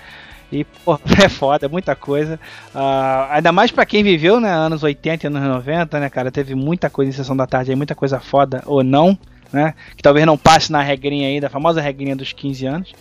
E, 0.51 0.63
porra, 0.63 0.99
é 1.25 1.27
foda, 1.29 1.65
é 1.65 1.67
muita 1.67 1.95
coisa. 1.95 2.39
Ah, 2.75 3.27
ainda 3.31 3.51
mais 3.51 3.71
pra 3.71 3.87
quem 3.87 4.03
viveu, 4.03 4.39
né, 4.39 4.51
anos 4.51 4.83
80 4.83 5.25
e 5.25 5.27
anos 5.29 5.41
90, 5.41 5.99
né, 5.99 6.11
cara? 6.11 6.29
Teve 6.29 6.53
muita 6.53 6.91
coisa 6.91 7.09
em 7.09 7.13
Sessão 7.15 7.35
da 7.35 7.47
Tarde 7.47 7.71
aí, 7.71 7.75
muita 7.75 7.95
coisa 7.95 8.19
foda 8.19 8.61
ou 8.67 8.83
não, 8.83 9.17
né? 9.51 9.73
Que 9.97 10.03
talvez 10.03 10.27
não 10.27 10.37
passe 10.37 10.71
na 10.71 10.83
regrinha 10.83 11.27
aí, 11.27 11.41
da 11.41 11.49
famosa 11.49 11.81
regrinha 11.81 12.15
dos 12.15 12.33
15 12.33 12.67
anos. 12.67 12.93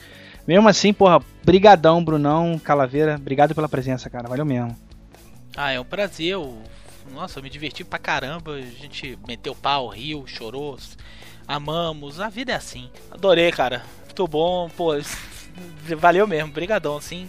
Mesmo 0.48 0.66
assim, 0.66 0.94
porra, 0.94 1.20
brigadão, 1.44 2.02
Brunão, 2.02 2.58
Calaveira, 2.58 3.16
obrigado 3.16 3.54
pela 3.54 3.68
presença, 3.68 4.08
cara. 4.08 4.30
Valeu 4.30 4.46
mesmo. 4.46 4.74
Ah, 5.54 5.72
é 5.72 5.78
um 5.78 5.84
prazer. 5.84 6.28
Eu... 6.28 6.54
Nossa, 7.12 7.38
eu 7.38 7.42
me 7.42 7.50
diverti 7.50 7.84
pra 7.84 7.98
caramba. 7.98 8.52
A 8.52 8.60
gente 8.60 9.18
meteu 9.26 9.54
pau, 9.54 9.88
riu, 9.88 10.26
chorou, 10.26 10.78
amamos. 11.46 12.20
A 12.20 12.28
vida 12.28 12.52
é 12.52 12.56
assim. 12.56 12.90
Adorei, 13.10 13.50
cara. 13.52 13.84
Muito 14.04 14.26
bom, 14.26 14.68
pô. 14.70 14.92
Valeu 15.98 16.26
mesmo, 16.26 16.52
brigadão, 16.52 16.96
assim. 16.96 17.28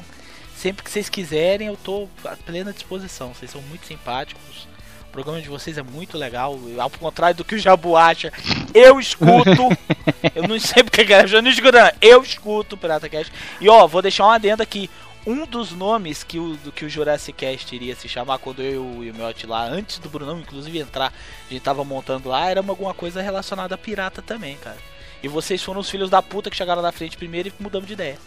Sempre 0.56 0.84
que 0.84 0.90
vocês 0.90 1.10
quiserem, 1.10 1.68
eu 1.68 1.78
tô 1.78 2.08
à 2.24 2.36
plena 2.36 2.72
disposição. 2.72 3.34
Vocês 3.34 3.52
são 3.52 3.62
muito 3.64 3.86
simpáticos. 3.86 4.68
O 5.08 5.12
programa 5.12 5.42
de 5.42 5.50
vocês 5.50 5.78
é 5.78 5.84
muito 5.84 6.18
legal. 6.18 6.58
Ao 6.80 6.90
contrário 6.90 7.38
do 7.38 7.46
que 7.46 7.56
o 7.56 7.60
Jabu 7.60 7.96
acha, 7.96 8.32
eu 8.74 9.00
escuto. 9.00 9.70
eu 10.34 10.48
não 10.48 10.60
sei 10.60 10.84
porque 10.84 11.02
é, 11.02 11.24
eu 11.24 11.42
não 11.42 11.50
escuto, 11.50 11.78
não. 11.78 11.92
Eu 12.02 12.22
escuto 12.24 12.76
o 12.76 12.78
Pirata 12.78 13.08
Cast. 13.08 13.32
E 13.62 13.70
ó, 13.70 13.86
vou 13.88 14.02
deixar 14.02 14.26
uma 14.26 14.36
adenda 14.36 14.64
aqui. 14.64 14.90
Um 15.28 15.46
dos 15.48 15.72
nomes 15.72 16.24
que 16.24 16.38
o, 16.38 16.56
que 16.76 16.86
o 16.86 16.90
Jurassic 16.90 17.34
Cast 17.38 17.76
iria 17.76 17.96
se 17.96 18.08
chamar 18.08 18.38
quando 18.38 18.62
eu 18.62 19.04
e 19.04 19.10
o 19.10 19.14
Miotti 19.16 19.48
lá, 19.48 19.66
antes 19.66 19.98
do 19.98 20.08
Brunão, 20.08 20.40
inclusive, 20.40 20.78
entrar, 20.80 21.12
a 21.50 21.52
gente 21.54 21.64
tava 21.64 21.84
montando 21.84 22.30
lá, 22.30 22.48
era 22.50 22.62
uma- 22.62 22.72
alguma 22.74 22.94
coisa 22.94 23.22
relacionada 23.24 23.74
a 23.74 23.78
pirata 23.78 24.22
também, 24.22 24.56
cara. 24.58 24.78
E 25.24 25.28
vocês 25.28 25.64
foram 25.64 25.80
os 25.82 25.90
filhos 25.90 26.10
da 26.12 26.22
puta 26.22 26.52
que 26.52 26.56
chegaram 26.56 26.82
na 26.84 26.92
frente 26.92 27.18
primeiro 27.18 27.50
e 27.50 27.54
mudamos 27.60 27.88
de 27.88 27.94
ideia. 27.94 28.20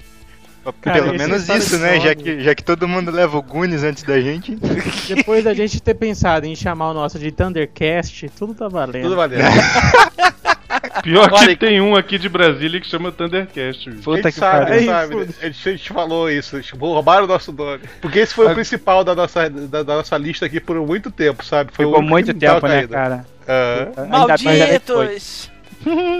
Cara, 0.72 1.02
Pelo 1.02 1.14
menos 1.16 1.48
isso, 1.48 1.78
né? 1.78 2.00
Já 2.00 2.14
que, 2.14 2.40
já 2.40 2.54
que 2.54 2.62
todo 2.62 2.86
mundo 2.88 3.10
leva 3.10 3.36
o 3.36 3.42
Goonies 3.42 3.82
antes 3.82 4.02
da 4.02 4.20
gente. 4.20 4.56
Depois 5.08 5.44
da 5.44 5.54
gente 5.54 5.80
ter 5.80 5.94
pensado 5.94 6.46
em 6.46 6.54
chamar 6.54 6.90
o 6.90 6.94
nosso 6.94 7.18
de 7.18 7.30
Thundercast, 7.32 8.30
tudo 8.38 8.54
tá 8.54 8.68
valendo. 8.68 9.02
Tudo 9.04 9.16
valendo. 9.16 9.42
Pior 11.02 11.28
que 11.28 11.34
Olha, 11.34 11.56
tem 11.56 11.80
um 11.80 11.96
aqui 11.96 12.18
de 12.18 12.28
Brasília 12.28 12.80
que 12.80 12.86
chama 12.86 13.10
Thundercast. 13.12 13.90
Puta 14.02 14.22
gente 14.22 14.34
que 14.34 14.40
sabe, 14.40 14.66
pariu. 14.66 14.86
sabe. 14.86 15.14
A 15.14 15.46
gente, 15.46 15.68
a 15.68 15.72
gente 15.72 15.92
falou 15.92 16.30
isso, 16.30 16.60
tipo, 16.60 16.92
roubaram 16.92 17.24
o 17.24 17.28
nosso 17.28 17.52
nome. 17.52 17.80
Porque 18.00 18.18
esse 18.18 18.34
foi 18.34 18.50
o 18.50 18.54
principal 18.54 19.04
da 19.04 19.14
nossa, 19.14 19.48
da, 19.48 19.82
da 19.82 19.96
nossa 19.96 20.16
lista 20.18 20.46
aqui 20.46 20.60
por 20.60 20.76
muito 20.84 21.10
tempo, 21.10 21.44
sabe? 21.44 21.70
Foi 21.72 21.86
Ficou 21.86 22.02
muito 22.02 22.34
que 22.34 22.40
tempo, 22.40 22.66
né, 22.66 22.78
caído. 22.78 22.92
cara? 22.92 23.26
Ah. 23.46 23.86
Que 23.86 23.94
foi. 23.94 24.06
Malditos! 24.06 25.50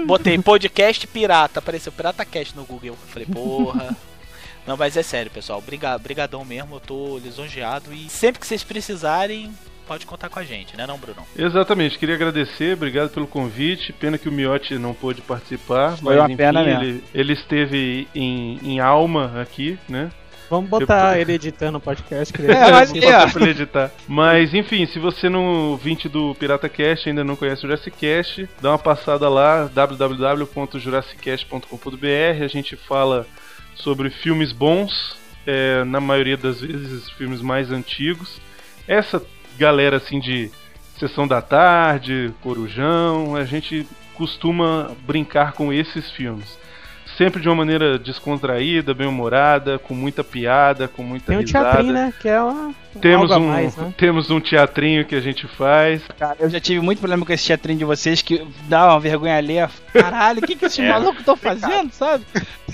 Botei 0.06 0.38
podcast 0.38 1.06
pirata, 1.06 1.58
apareceu 1.58 1.92
Pirata 1.92 2.24
Cast 2.24 2.56
no 2.56 2.64
Google. 2.64 2.90
Eu 2.90 2.96
falei, 3.08 3.26
porra. 3.26 3.96
Não, 4.69 4.77
mas 4.77 4.97
é 4.97 5.03
sério, 5.03 5.31
pessoal. 5.31 5.61
Briga- 5.61 5.99
Brigadão 5.99 6.45
mesmo, 6.45 6.77
eu 6.77 6.81
tô 6.81 7.19
lisonjeado. 7.19 7.93
E 7.93 8.09
sempre 8.11 8.39
que 8.40 8.47
vocês 8.47 8.62
precisarem, 8.62 9.51
pode 9.86 10.05
contar 10.07 10.28
com 10.28 10.39
a 10.39 10.45
gente, 10.45 10.77
né, 10.77 10.86
não, 10.86 10.99
Bruno? 10.99 11.23
Exatamente, 11.36 11.99
queria 11.99 12.15
agradecer, 12.15 12.74
obrigado 12.74 13.09
pelo 13.09 13.27
convite. 13.27 13.90
Pena 13.95 14.19
que 14.19 14.28
o 14.28 14.32
Miotti 14.32 14.74
não 14.78 14.93
pôde 14.93 15.23
participar, 15.23 15.97
Foi 15.97 16.15
mas 16.15 16.19
uma 16.20 16.27
enfim, 16.27 16.36
pena 16.36 16.62
mesmo. 16.62 16.82
ele, 16.82 17.05
ele 17.15 17.32
esteve 17.32 18.07
em, 18.15 18.59
em 18.62 18.81
alma 18.81 19.40
aqui, 19.40 19.78
né? 19.89 20.11
Vamos 20.51 20.70
botar 20.70 21.19
ele 21.19 21.35
editando 21.35 21.77
o 21.77 21.81
podcast. 21.81 22.32
Que 22.32 22.40
ele 22.43 22.53
É, 22.57 22.70
mas- 22.70 22.90
pra 23.32 23.43
ele 23.43 23.51
editar. 23.51 23.90
Mas 24.09 24.55
enfim, 24.55 24.86
se 24.86 24.99
você 24.99 25.28
no 25.28 25.70
ouvinte 25.73 26.09
do 26.09 26.35
Pirata 26.36 26.69
Cast 26.70 27.07
ainda 27.09 27.23
não 27.23 27.36
conhece 27.36 27.65
o 27.65 27.69
Jurassic 27.69 27.95
Cast, 27.99 28.49
dá 28.61 28.70
uma 28.70 28.78
passada 28.78 29.28
lá, 29.28 29.69
www.jurassicast.com.br. 29.74 32.43
A 32.45 32.49
gente 32.49 32.77
fala 32.77 33.27
sobre 33.78 34.10
filmes 34.10 34.52
bons, 34.52 35.16
é, 35.46 35.84
na 35.84 36.00
maioria 36.00 36.36
das 36.36 36.60
vezes 36.60 37.09
filmes 37.10 37.40
mais 37.40 37.70
antigos. 37.70 38.40
Essa 38.86 39.24
galera 39.59 39.96
assim 39.96 40.20
de 40.20 40.50
Sessão 40.98 41.26
da 41.26 41.40
Tarde, 41.40 42.34
Corujão, 42.42 43.36
a 43.36 43.44
gente 43.44 43.86
costuma 44.14 44.96
brincar 45.06 45.52
com 45.52 45.72
esses 45.72 46.10
filmes. 46.10 46.59
Sempre 47.19 47.43
de 47.43 47.49
uma 47.49 47.57
maneira 47.57 47.99
descontraída, 47.99 48.95
bem-humorada, 48.95 49.77
com 49.77 49.93
muita 49.93 50.23
piada, 50.23 50.86
com 50.86 51.03
muita 51.03 51.27
Tem 51.32 51.40
risada. 51.40 51.65
teatrinho, 51.73 51.93
né? 51.93 52.15
Que 52.20 52.28
é 52.28 52.40
uma. 52.40 52.73
Temos 53.01 53.31
um, 53.32 53.40
mais, 53.49 53.77
né? 53.77 53.93
temos 53.97 54.31
um 54.31 54.40
teatrinho 54.40 55.05
que 55.05 55.16
a 55.16 55.20
gente 55.20 55.47
faz. 55.49 56.01
Cara, 56.16 56.36
eu 56.39 56.49
já 56.49 56.61
tive 56.61 56.81
muito 56.81 57.01
problema 57.01 57.27
com 57.27 57.32
esse 57.32 57.45
teatrinho 57.45 57.77
de 57.81 57.85
vocês 57.85 58.23
que 58.23 58.47
dá 58.69 58.86
uma 58.86 59.01
vergonha 59.01 59.36
alheia. 59.36 59.69
Caralho, 59.93 60.39
o 60.39 60.47
que, 60.47 60.55
que 60.55 60.65
esses 60.66 60.78
É. 60.78 60.89
malucos 60.89 61.19
estão 61.19 61.36
fazendo, 61.36 61.90
sabe? 61.93 62.24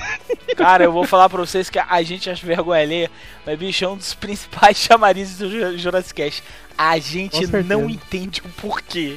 Cara, 0.56 0.84
eu 0.84 0.92
vou 0.92 1.04
falar 1.06 1.30
pra 1.30 1.38
vocês 1.38 1.70
que 1.70 1.78
a 1.78 2.02
gente 2.02 2.28
acha 2.28 2.46
vergonha 2.46 2.82
alheia, 2.82 3.10
mas 3.46 3.58
bicho 3.58 3.82
é 3.84 3.88
um 3.88 3.96
dos 3.96 4.12
principais 4.12 4.76
chamarizes 4.82 5.38
do 5.38 5.50
Ju- 5.50 5.78
Jurassic 5.78 6.22
Cast. 6.22 6.42
A 6.76 6.98
gente 6.98 7.46
não 7.64 7.88
entende 7.88 8.42
o 8.44 8.48
porquê. 8.60 9.16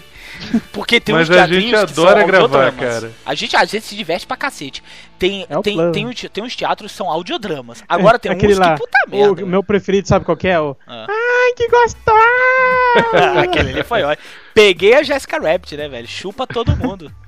Porque 0.71 0.99
tem 0.99 1.13
Mas 1.15 1.29
uns 1.29 1.35
a 1.35 1.47
gente 1.47 1.69
que 1.69 1.75
adora 1.75 2.23
gravar, 2.23 2.71
cara. 2.73 3.11
A 3.25 3.33
gente 3.33 3.55
às 3.55 3.71
vezes 3.71 3.87
se 3.87 3.95
diverte 3.95 4.25
pra 4.27 4.37
cacete. 4.37 4.83
Tem, 5.17 5.45
É 5.49 5.61
tem, 5.61 5.73
plano. 5.75 5.91
tem, 5.91 6.09
te- 6.11 6.29
tem 6.29 6.43
uns 6.43 6.55
teatros 6.55 6.91
que 6.91 6.97
são 6.97 7.09
audiodramas. 7.09 7.83
Agora 7.89 8.19
tem 8.19 8.31
Aquele 8.31 8.53
uns 8.53 8.59
lá, 8.59 8.73
que 8.73 8.79
puta 8.81 8.97
merda. 9.07 9.43
O 9.43 9.47
meu 9.47 9.63
preferido, 9.63 10.07
sabe 10.07 10.25
qual 10.25 10.37
que 10.37 10.47
é? 10.47 10.59
O... 10.59 10.75
Ah. 10.87 11.07
Ai, 11.09 11.53
que 11.55 11.67
gostoso! 11.67 13.37
Aquele 13.43 13.69
ali 13.71 13.83
foi 13.83 14.03
ótimo. 14.03 14.27
Peguei 14.53 14.93
a 14.93 15.03
Jessica 15.03 15.39
Rabbit, 15.39 15.75
né, 15.75 15.87
velho? 15.87 16.07
Chupa 16.07 16.45
todo 16.47 16.75
mundo. 16.75 17.11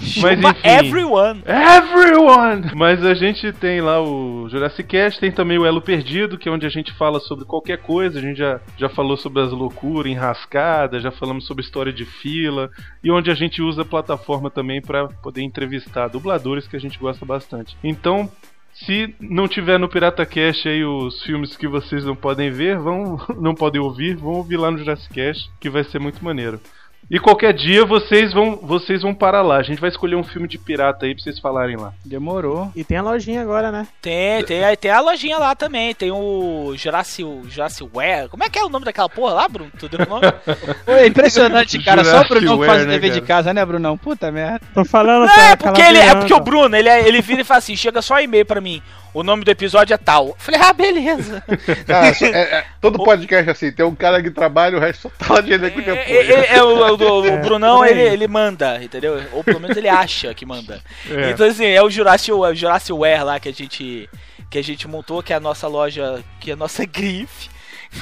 Chupa 0.00 0.36
Mas 0.42 0.58
enfim. 0.58 0.68
everyone. 0.68 1.42
Everyone! 1.46 2.70
Mas 2.74 3.04
a 3.04 3.14
gente 3.14 3.52
tem 3.52 3.80
lá 3.80 4.00
o 4.02 4.48
Jurassic 4.48 4.88
Cast, 4.88 5.20
tem 5.20 5.30
também 5.30 5.58
o 5.58 5.66
Elo 5.66 5.82
Perdido, 5.82 6.38
que 6.38 6.48
é 6.48 6.52
onde 6.52 6.66
a 6.66 6.70
gente 6.70 6.92
fala 6.92 7.20
sobre 7.20 7.44
qualquer 7.44 7.78
coisa. 7.78 8.18
A 8.18 8.22
gente 8.22 8.38
já, 8.38 8.60
já 8.76 8.88
falou 8.88 9.16
sobre 9.16 9.42
as 9.42 9.52
loucuras, 9.52 10.10
enrascadas, 10.10 11.02
já 11.02 11.10
falamos 11.10 11.46
sobre 11.46 11.62
história 11.62 11.92
de 11.92 12.04
fila, 12.04 12.70
e 13.02 13.10
onde 13.10 13.30
a 13.30 13.34
gente 13.34 13.60
usa 13.62 13.82
a 13.82 13.84
plataforma 13.84 14.50
também 14.50 14.80
para 14.80 15.08
poder 15.08 15.42
entrevistar 15.42 16.08
dubladores 16.08 16.66
que 16.66 16.76
a 16.76 16.80
gente 16.80 16.98
gosta 16.98 17.24
bastante. 17.24 17.76
Então. 17.82 18.30
Se 18.78 19.14
não 19.18 19.48
tiver 19.48 19.78
no 19.78 19.88
Pirata 19.88 20.26
Cast 20.26 20.68
aí 20.68 20.84
os 20.84 21.22
filmes 21.22 21.56
que 21.56 21.66
vocês 21.66 22.04
não 22.04 22.14
podem 22.14 22.50
ver, 22.50 22.76
vão, 22.76 23.18
não 23.40 23.54
podem 23.54 23.80
ouvir, 23.80 24.16
vão 24.16 24.34
ouvir 24.34 24.58
lá 24.58 24.70
no 24.70 24.76
Jurassic 24.76 25.14
Cast, 25.14 25.50
que 25.58 25.70
vai 25.70 25.82
ser 25.82 25.98
muito 25.98 26.22
maneiro. 26.22 26.60
E 27.08 27.20
qualquer 27.20 27.52
dia 27.52 27.84
vocês 27.84 28.32
vão, 28.32 28.56
vocês 28.60 29.02
vão 29.02 29.14
para 29.14 29.40
lá. 29.40 29.58
A 29.58 29.62
gente 29.62 29.80
vai 29.80 29.88
escolher 29.90 30.16
um 30.16 30.24
filme 30.24 30.48
de 30.48 30.58
pirata 30.58 31.06
aí 31.06 31.14
pra 31.14 31.22
vocês 31.22 31.38
falarem 31.38 31.76
lá. 31.76 31.92
Demorou. 32.04 32.72
E 32.74 32.82
tem 32.82 32.96
a 32.96 33.02
lojinha 33.02 33.42
agora, 33.42 33.70
né? 33.70 33.86
Tem, 34.02 34.42
tem, 34.44 34.60
tem 34.76 34.90
a 34.90 35.00
lojinha 35.00 35.38
lá 35.38 35.54
também. 35.54 35.94
Tem 35.94 36.10
o 36.10 36.74
Jurassic, 36.76 37.24
Jurassic 37.48 37.88
Wear. 37.94 38.28
Como 38.28 38.42
é 38.42 38.50
que 38.50 38.58
é 38.58 38.64
o 38.64 38.68
nome 38.68 38.84
daquela 38.84 39.08
porra 39.08 39.34
lá, 39.34 39.48
Bruno? 39.48 39.70
Tu 39.78 39.88
deu 39.88 40.04
o 40.04 40.08
nome? 40.08 40.26
Foi 40.84 41.06
impressionante, 41.06 41.78
cara. 41.84 42.02
Só 42.02 42.10
o 42.22 42.24
Jurassic 42.24 42.40
que 42.40 42.48
Wear, 42.54 42.70
faz 42.72 42.82
o 42.82 42.86
né, 42.86 42.92
dever 42.94 43.10
de 43.10 43.20
cara? 43.20 43.26
casa, 43.26 43.54
né, 43.54 43.64
Brunão? 43.64 43.96
Puta 43.96 44.32
merda. 44.32 44.60
Tô 44.74 44.84
falando, 44.84 45.26
Não, 45.26 45.34
é 45.42 45.54
porque, 45.54 45.80
ele, 45.82 45.98
é 45.98 46.14
porque 46.14 46.34
o 46.34 46.40
Bruno, 46.40 46.74
ele, 46.76 46.88
é- 46.88 47.06
ele 47.06 47.22
vira 47.22 47.42
e 47.42 47.44
fala 47.44 47.58
assim: 47.58 47.76
chega 47.76 48.02
só 48.02 48.20
e-mail 48.20 48.44
pra 48.44 48.60
mim. 48.60 48.82
O 49.16 49.22
nome 49.22 49.44
do 49.44 49.50
episódio 49.50 49.94
é 49.94 49.96
tal. 49.96 50.28
Eu 50.28 50.36
falei, 50.38 50.60
ah, 50.60 50.72
beleza. 50.72 51.42
Cara, 51.86 52.08
é- 52.08 52.58
é- 52.58 52.66
todo 52.80 52.98
podcast 53.02 53.48
é 53.48 53.52
assim, 53.52 53.72
tem 53.72 53.84
um 53.86 53.94
cara 53.94 54.22
que 54.22 54.30
trabalha, 54.30 54.76
o 54.76 54.80
resto 54.80 55.10
só 55.18 55.34
tá 55.36 55.40
de 55.40 55.52
executivo. 55.54 55.96
É, 55.96 56.12
é, 56.12 56.56
é, 56.56 56.62
o, 56.62 56.68
o- 56.96 57.20
o 57.22 57.26
É, 57.26 57.36
Brunão, 57.38 57.84
ele, 57.84 58.02
ele 58.02 58.28
manda, 58.28 58.82
entendeu? 58.82 59.22
Ou 59.32 59.42
pelo 59.42 59.58
menos 59.60 59.76
ele 59.76 59.88
acha 59.88 60.34
que 60.34 60.44
manda. 60.44 60.82
É. 61.10 61.30
Então, 61.30 61.46
assim, 61.46 61.64
é 61.64 61.82
o 61.82 61.88
Jurassic, 61.88 62.30
o 62.30 62.54
Jurassic 62.54 62.92
Wear 62.92 63.24
lá 63.24 63.40
que 63.40 63.48
a 63.48 63.52
gente 63.52 64.08
que 64.50 64.58
a 64.58 64.62
gente 64.62 64.86
montou, 64.86 65.22
que 65.22 65.32
é 65.32 65.36
a 65.36 65.40
nossa 65.40 65.66
loja, 65.66 66.22
que 66.38 66.50
é 66.50 66.54
a 66.54 66.56
nossa 66.56 66.84
grife. 66.86 67.48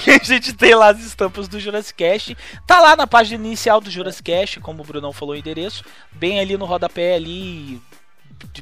Que 0.02 0.10
a 0.10 0.18
gente 0.18 0.52
tem 0.52 0.74
lá 0.74 0.88
as 0.88 0.98
estampas 1.00 1.46
do 1.46 1.60
Jurassic 1.60 1.96
Cast. 1.96 2.36
Tá 2.66 2.80
lá 2.80 2.96
na 2.96 3.06
página 3.06 3.46
inicial 3.46 3.80
do 3.80 3.90
Jurassic 3.90 4.24
Cast, 4.24 4.58
como 4.60 4.82
o 4.82 4.84
Brunão 4.84 5.12
falou 5.12 5.34
o 5.34 5.38
endereço. 5.38 5.84
Bem 6.10 6.40
ali 6.40 6.56
no 6.56 6.64
rodapé 6.64 7.14
ali, 7.14 7.80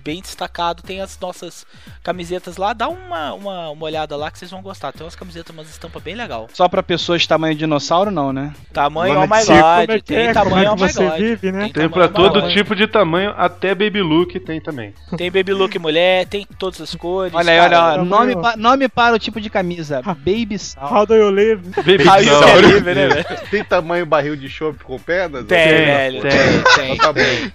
bem 0.02 0.20
destacado, 0.20 0.82
tem 0.82 1.00
as 1.00 1.18
nossas 1.20 1.66
camisetas 2.02 2.56
lá. 2.56 2.72
Dá 2.72 2.88
uma, 2.88 3.32
uma, 3.34 3.70
uma 3.70 3.84
olhada 3.84 4.16
lá 4.16 4.30
que 4.30 4.38
vocês 4.38 4.50
vão 4.50 4.62
gostar. 4.62 4.92
Tem 4.92 5.04
umas 5.04 5.14
camisetas, 5.14 5.54
umas 5.54 5.70
estampas 5.70 6.02
bem 6.02 6.14
legal. 6.14 6.48
Só 6.52 6.68
pra 6.68 6.82
pessoas 6.82 7.26
tamanho 7.26 7.54
dinossauro, 7.54 8.10
não, 8.10 8.32
né? 8.32 8.52
Tamanho 8.72 9.18
oh 9.20 9.26
my 9.26 9.44
de 9.44 9.52
é 9.52 9.86
god, 9.96 10.02
tem 10.02 10.16
é? 10.28 10.32
tamanho 10.32 10.70
oh 10.70 10.84
é 10.84 10.86
my 10.88 10.92
god. 10.92 11.18
vive, 11.18 11.52
né? 11.52 11.70
Tem 11.72 11.88
pra 11.88 12.08
todo 12.08 12.40
god. 12.40 12.52
tipo 12.52 12.74
de 12.74 12.86
tamanho, 12.86 13.32
até 13.36 13.74
Baby 13.74 14.02
Luke 14.02 14.38
tem 14.40 14.60
também. 14.60 14.94
Tem 15.16 15.30
baby 15.30 15.52
look 15.52 15.78
mulher, 15.78 16.26
tem 16.26 16.46
todas 16.58 16.80
as 16.80 16.94
cores. 16.94 17.32
Olha 17.34 17.52
aí, 17.52 17.60
olha, 17.60 17.80
ó, 18.00 18.04
nome, 18.04 18.34
pa- 18.34 18.56
nome 18.56 18.88
para 18.88 19.14
o 19.14 19.18
tipo 19.18 19.40
de 19.40 19.48
camisa. 19.50 20.02
Baby 20.02 20.58
Sal. 20.58 20.92
How 20.92 21.06
do 21.06 21.14
you 21.14 21.30
live? 21.30 21.62
Baby 21.76 22.08
Aí 22.08 22.24
Saul. 22.24 22.44
é 22.44 22.60
livre, 22.60 22.94
né? 22.94 23.22
Tem 23.50 23.64
tamanho 23.64 24.04
barril 24.06 24.36
de 24.36 24.48
chope 24.48 24.82
com 24.84 24.98
pernas? 24.98 25.44
Tem, 25.46 25.68
Tem, 25.68 25.84
velho. 25.84 26.22
tem. 26.22 26.30
Tem, 26.30 26.62
tem, 26.74 26.92
Então 26.94 26.96
tá 26.96 27.12
bom. 27.12 27.50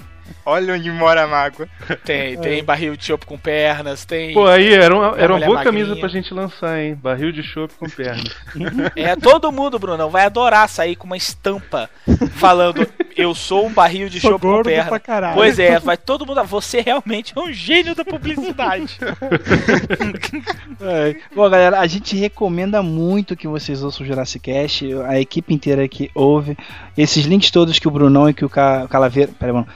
Olha 0.50 0.74
onde 0.76 0.90
mora 0.90 1.24
a 1.24 1.28
mágoa. 1.28 1.68
tem, 2.06 2.38
tem 2.40 2.64
barril 2.64 2.96
de 2.96 3.04
chopp 3.04 3.26
com 3.26 3.38
pernas, 3.38 4.06
tem. 4.06 4.34
Pô, 4.34 4.48
aí 4.48 4.74
era 4.74 4.96
uma, 4.96 5.08
era 5.18 5.34
uma 5.34 5.40
boa 5.46 5.56
magrinha. 5.58 5.64
camisa 5.64 5.96
pra 5.98 6.08
gente 6.08 6.34
lançar, 6.34 6.80
hein? 6.80 6.96
Barril 6.96 7.34
de 7.34 7.44
chopp 7.44 7.74
com 7.78 7.90
pernas. 7.90 8.34
É, 8.96 9.16
todo 9.16 9.52
mundo, 9.52 9.78
Brunão, 9.78 10.10
vai 10.10 10.26
adorar 10.26 10.68
sair 10.70 10.96
com 10.96 11.06
uma 11.06 11.18
estampa 11.18 11.90
falando 12.32 12.88
eu 13.16 13.34
sou 13.36 13.66
um 13.68 13.74
barril 13.74 14.08
de 14.10 14.20
Sou 14.22 14.32
chopp 14.32 14.42
com 14.42 14.48
gordo 14.48 14.66
perna. 14.68 14.90
pra 14.90 15.00
caralho. 15.00 15.36
Pois 15.36 15.60
é, 15.60 15.80
vai 15.80 15.98
todo 15.98 16.26
mundo. 16.26 16.42
Você 16.46 16.82
realmente 16.82 17.34
é 17.36 17.40
um 17.42 17.52
gênio 17.52 17.94
da 17.94 18.06
publicidade. 18.06 18.98
É. 20.80 21.16
Bom, 21.36 21.50
galera, 21.50 21.80
a 21.80 21.88
gente 21.88 22.16
recomenda 22.16 22.84
muito 22.84 23.36
que 23.36 23.48
vocês 23.48 23.84
ouçam 23.84 24.06
o 24.06 24.08
Jurassic 24.08 24.52
Cast, 24.52 24.86
a 25.08 25.20
equipe 25.20 25.54
inteira 25.54 25.84
aqui 25.84 26.10
ouve. 26.14 26.56
Esses 26.98 27.26
links 27.26 27.50
todos 27.52 27.80
que 27.80 27.88
o 27.88 27.92
Brunão 27.92 28.30
e 28.30 28.34
que 28.34 28.46
o 28.46 28.50
Ca- 28.50 28.88
Calaveira. 28.88 29.32
Pera, 29.40 29.54
mano. 29.54 29.68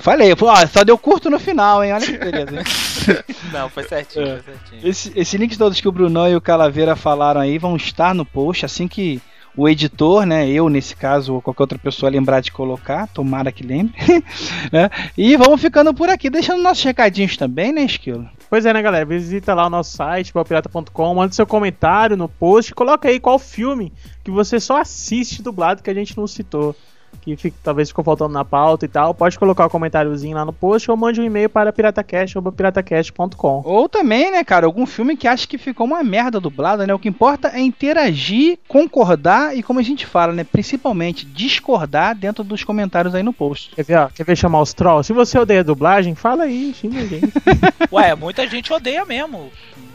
Eu 0.00 0.02
falei, 0.02 0.32
eu 0.32 0.36
falei, 0.36 0.64
ó, 0.64 0.66
só 0.66 0.82
deu 0.82 0.96
curto 0.96 1.28
no 1.28 1.38
final, 1.38 1.84
hein? 1.84 1.92
Olha 1.92 2.06
que 2.06 2.16
beleza, 2.16 2.56
hein? 2.56 2.64
Não, 3.52 3.68
foi 3.68 3.82
certinho, 3.84 4.24
É. 4.26 4.38
foi 4.38 4.54
certinho. 4.54 5.14
Esse- 5.14 5.36
links 5.36 5.58
todos 5.58 5.78
que 5.78 5.86
o 5.86 5.92
Brunão 5.92 6.26
e 6.26 6.34
o 6.34 6.40
Calaveira 6.40 6.96
falaram 6.96 7.38
aí 7.42 7.58
vão 7.58 7.76
estar 7.76 8.14
no 8.14 8.24
post 8.24 8.64
assim 8.64 8.88
que 8.88 9.20
o 9.54 9.68
editor, 9.68 10.24
né, 10.24 10.48
eu 10.48 10.70
nesse 10.70 10.96
caso 10.96 11.34
ou 11.34 11.42
qualquer 11.42 11.64
outra 11.64 11.78
pessoa 11.78 12.08
lembrar 12.08 12.40
de 12.40 12.50
colocar, 12.50 13.08
tomara 13.08 13.52
que 13.52 13.62
lembre, 13.62 13.92
né? 14.72 14.88
E 15.18 15.36
vamos 15.36 15.60
ficando 15.60 15.92
por 15.92 16.08
aqui, 16.08 16.30
deixando 16.30 16.62
nossos 16.62 16.82
recadinhos 16.84 17.36
também, 17.36 17.70
né, 17.70 17.82
Esquilo? 17.82 18.26
Pois 18.48 18.64
é, 18.64 18.72
né, 18.72 18.80
galera? 18.80 19.04
Visita 19.04 19.52
lá 19.52 19.66
o 19.66 19.70
nosso 19.70 19.94
site, 19.96 20.32
balpirata.com, 20.32 21.14
manda 21.14 21.32
seu 21.34 21.46
comentário 21.46 22.16
no 22.16 22.26
post, 22.28 22.74
coloca 22.74 23.06
aí 23.08 23.20
qual 23.20 23.38
filme 23.38 23.92
que 24.24 24.30
você 24.30 24.58
só 24.58 24.80
assiste 24.80 25.42
dublado 25.42 25.82
que 25.82 25.90
a 25.90 25.94
gente 25.94 26.16
não 26.16 26.26
citou. 26.26 26.74
Que 27.22 27.36
fica- 27.36 27.56
talvez 27.62 27.88
ficou 27.88 28.02
faltando 28.04 28.32
na 28.32 28.44
pauta 28.44 28.84
e 28.84 28.88
tal. 28.88 29.12
Pode 29.14 29.38
colocar 29.38 29.66
o 29.66 29.70
comentáriozinho 29.70 30.36
lá 30.36 30.44
no 30.44 30.52
post 30.52 30.90
ou 30.90 30.96
mande 30.96 31.20
um 31.20 31.24
e-mail 31.24 31.50
para 31.50 31.70
piratacast.piratacast.com. 31.72 33.62
Ou 33.64 33.88
também, 33.88 34.30
né, 34.30 34.42
cara, 34.44 34.66
algum 34.66 34.86
filme 34.86 35.16
que 35.16 35.28
acha 35.28 35.46
que 35.46 35.58
ficou 35.58 35.86
uma 35.86 36.02
merda 36.02 36.40
dublada, 36.40 36.86
né? 36.86 36.94
O 36.94 36.98
que 36.98 37.08
importa 37.08 37.48
é 37.48 37.60
interagir, 37.60 38.58
concordar 38.68 39.56
e, 39.56 39.62
como 39.62 39.78
a 39.80 39.82
gente 39.82 40.06
fala, 40.06 40.32
né, 40.32 40.44
principalmente 40.44 41.26
discordar 41.26 42.14
dentro 42.14 42.42
dos 42.42 42.64
comentários 42.64 43.14
aí 43.14 43.22
no 43.22 43.32
post. 43.32 43.70
Quer 43.74 43.84
ver, 43.84 43.96
ó, 43.98 44.08
quer 44.08 44.24
ver 44.24 44.36
chamar 44.36 44.60
os 44.62 44.72
trolls? 44.72 45.06
Se 45.06 45.12
você 45.12 45.38
odeia 45.38 45.62
dublagem, 45.64 46.14
fala 46.14 46.44
aí, 46.44 46.72
xinga 46.74 47.00
a 47.00 47.06
gente. 47.06 47.32
Ué, 47.92 48.14
muita 48.14 48.46
gente 48.46 48.72
odeia 48.72 49.04
mesmo. 49.04 49.50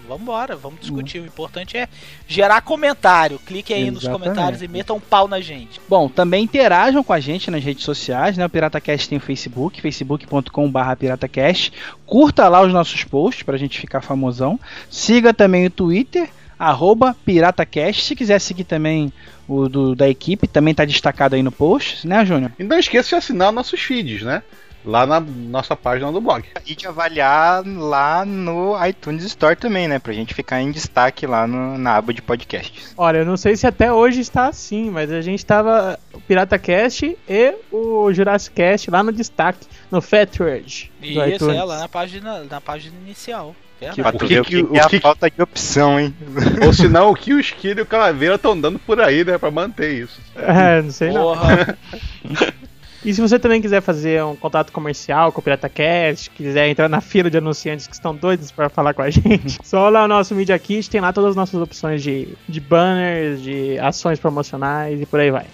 Vambora, 0.05 0.55
vamos 0.55 0.79
discutir. 0.79 1.19
O 1.19 1.25
importante 1.25 1.77
é 1.77 1.87
gerar 2.27 2.61
comentário. 2.61 3.39
Clique 3.39 3.73
aí 3.73 3.89
nos 3.91 4.03
Exatamente. 4.03 4.23
comentários 4.23 4.61
e 4.61 4.67
metam 4.67 4.97
um 4.97 4.99
pau 4.99 5.27
na 5.27 5.41
gente. 5.41 5.81
Bom, 5.89 6.07
também 6.07 6.43
interajam 6.43 7.03
com 7.03 7.13
a 7.13 7.19
gente 7.19 7.51
nas 7.51 7.63
redes 7.63 7.83
sociais, 7.83 8.37
né? 8.37 8.45
O 8.45 8.49
PirataCast 8.49 9.09
tem 9.09 9.17
o 9.17 9.21
Facebook, 9.21 9.81
facebook.com.br 9.81 10.95
PirataCast. 10.97 11.73
Curta 12.05 12.47
lá 12.47 12.61
os 12.61 12.71
nossos 12.71 13.03
posts 13.03 13.43
pra 13.43 13.57
gente 13.57 13.79
ficar 13.79 14.01
famosão. 14.01 14.59
Siga 14.89 15.33
também 15.33 15.65
o 15.65 15.69
Twitter, 15.69 16.29
arroba 16.57 17.15
PirataCast. 17.25 18.03
Se 18.03 18.15
quiser 18.15 18.39
seguir 18.39 18.63
também 18.63 19.11
o 19.47 19.67
do, 19.67 19.95
da 19.95 20.09
equipe, 20.09 20.47
também 20.47 20.73
tá 20.73 20.85
destacado 20.85 21.35
aí 21.35 21.43
no 21.43 21.51
post, 21.51 22.07
né, 22.07 22.25
Júnior? 22.25 22.51
E 22.57 22.63
não 22.63 22.77
esqueça 22.77 23.09
de 23.09 23.15
assinar 23.15 23.51
nossos 23.51 23.79
feeds, 23.79 24.21
né? 24.23 24.41
Lá 24.85 25.05
na 25.05 25.19
nossa 25.19 25.75
página 25.75 26.11
do 26.11 26.21
blog. 26.21 26.43
E 26.65 26.75
de 26.75 26.87
avaliar 26.87 27.63
lá 27.65 28.23
no 28.23 28.75
iTunes 28.85 29.23
Store 29.25 29.55
também, 29.55 29.87
né? 29.87 29.97
Pra 29.99 30.13
gente 30.13 30.33
ficar 30.33 30.61
em 30.61 30.71
destaque 30.71 31.25
lá 31.25 31.47
no- 31.47 31.77
na 31.77 31.95
aba 31.95 32.13
de 32.13 32.21
podcasts. 32.21 32.93
Olha, 32.95 33.17
eu 33.17 33.25
não 33.25 33.35
sei 33.35 33.55
se 33.55 33.65
até 33.65 33.91
hoje 33.91 34.21
está 34.21 34.47
assim, 34.47 34.89
mas 34.91 35.11
a 35.11 35.21
gente 35.21 35.43
tava 35.45 35.99
o 36.13 36.21
PirataCast 36.21 37.17
e 37.27 37.53
o 37.71 38.13
Jurassic 38.13 38.55
Cast 38.55 38.91
lá 38.91 39.01
no 39.03 39.11
destaque, 39.11 39.65
no 39.91 40.01
Featured. 40.01 40.91
Isso, 41.01 41.25
iTunes. 41.25 41.55
é 41.57 41.63
lá 41.63 41.79
na 41.79 41.87
página, 41.89 42.43
na 42.43 42.61
página 42.61 42.95
inicial. 43.03 43.55
Tu 43.77 43.93
que 43.93 44.01
o 44.01 44.11
que- 44.19 44.41
que, 44.43 44.57
o 44.61 44.67
que 44.71 44.77
é 44.77 44.81
a 44.81 44.87
que- 44.87 44.99
falta 45.01 45.29
de 45.29 45.41
opção, 45.41 45.99
hein? 45.99 46.15
Ou 46.65 46.71
senão 46.73 47.09
o 47.09 47.15
que 47.15 47.33
o 47.33 47.39
Esquilo 47.39 47.81
e 47.81 47.83
o 47.83 47.85
Calaveira 47.85 48.35
estão 48.35 48.59
dando 48.59 48.79
por 48.79 49.01
aí, 49.01 49.23
né? 49.25 49.37
Pra 49.37 49.51
manter 49.51 49.91
isso. 50.03 50.21
É, 50.35 50.81
não 50.81 50.91
sei 50.91 51.11
não. 51.11 51.33
E 53.05 53.13
se 53.13 53.21
você 53.21 53.37
também 53.37 53.61
quiser 53.61 53.81
fazer 53.81 54.23
um 54.23 54.35
contato 54.35 54.71
comercial 54.71 55.31
com 55.31 55.39
o 55.39 55.43
PirataCast, 55.43 56.31
quiser 56.31 56.67
entrar 56.69 56.89
na 56.89 56.99
fila 56.99 57.29
de 57.29 57.37
anunciantes 57.37 57.85
que 57.85 57.93
estão 57.93 58.15
doidos 58.15 58.49
para 58.49 58.67
falar 58.67 58.95
com 58.95 59.03
a 59.03 59.09
gente, 59.13 59.59
só 59.63 59.89
lá 59.89 60.05
o 60.05 60.07
nosso 60.07 60.33
Media 60.33 60.57
Kit, 60.57 60.89
tem 60.89 60.99
lá 60.99 61.13
todas 61.13 61.29
as 61.29 61.35
nossas 61.35 61.61
opções 61.61 62.01
de, 62.01 62.29
de 62.49 62.59
banners, 62.59 63.43
de 63.43 63.77
ações 63.77 64.19
promocionais 64.19 64.99
e 64.99 65.05
por 65.05 65.19
aí 65.19 65.29
vai. 65.29 65.45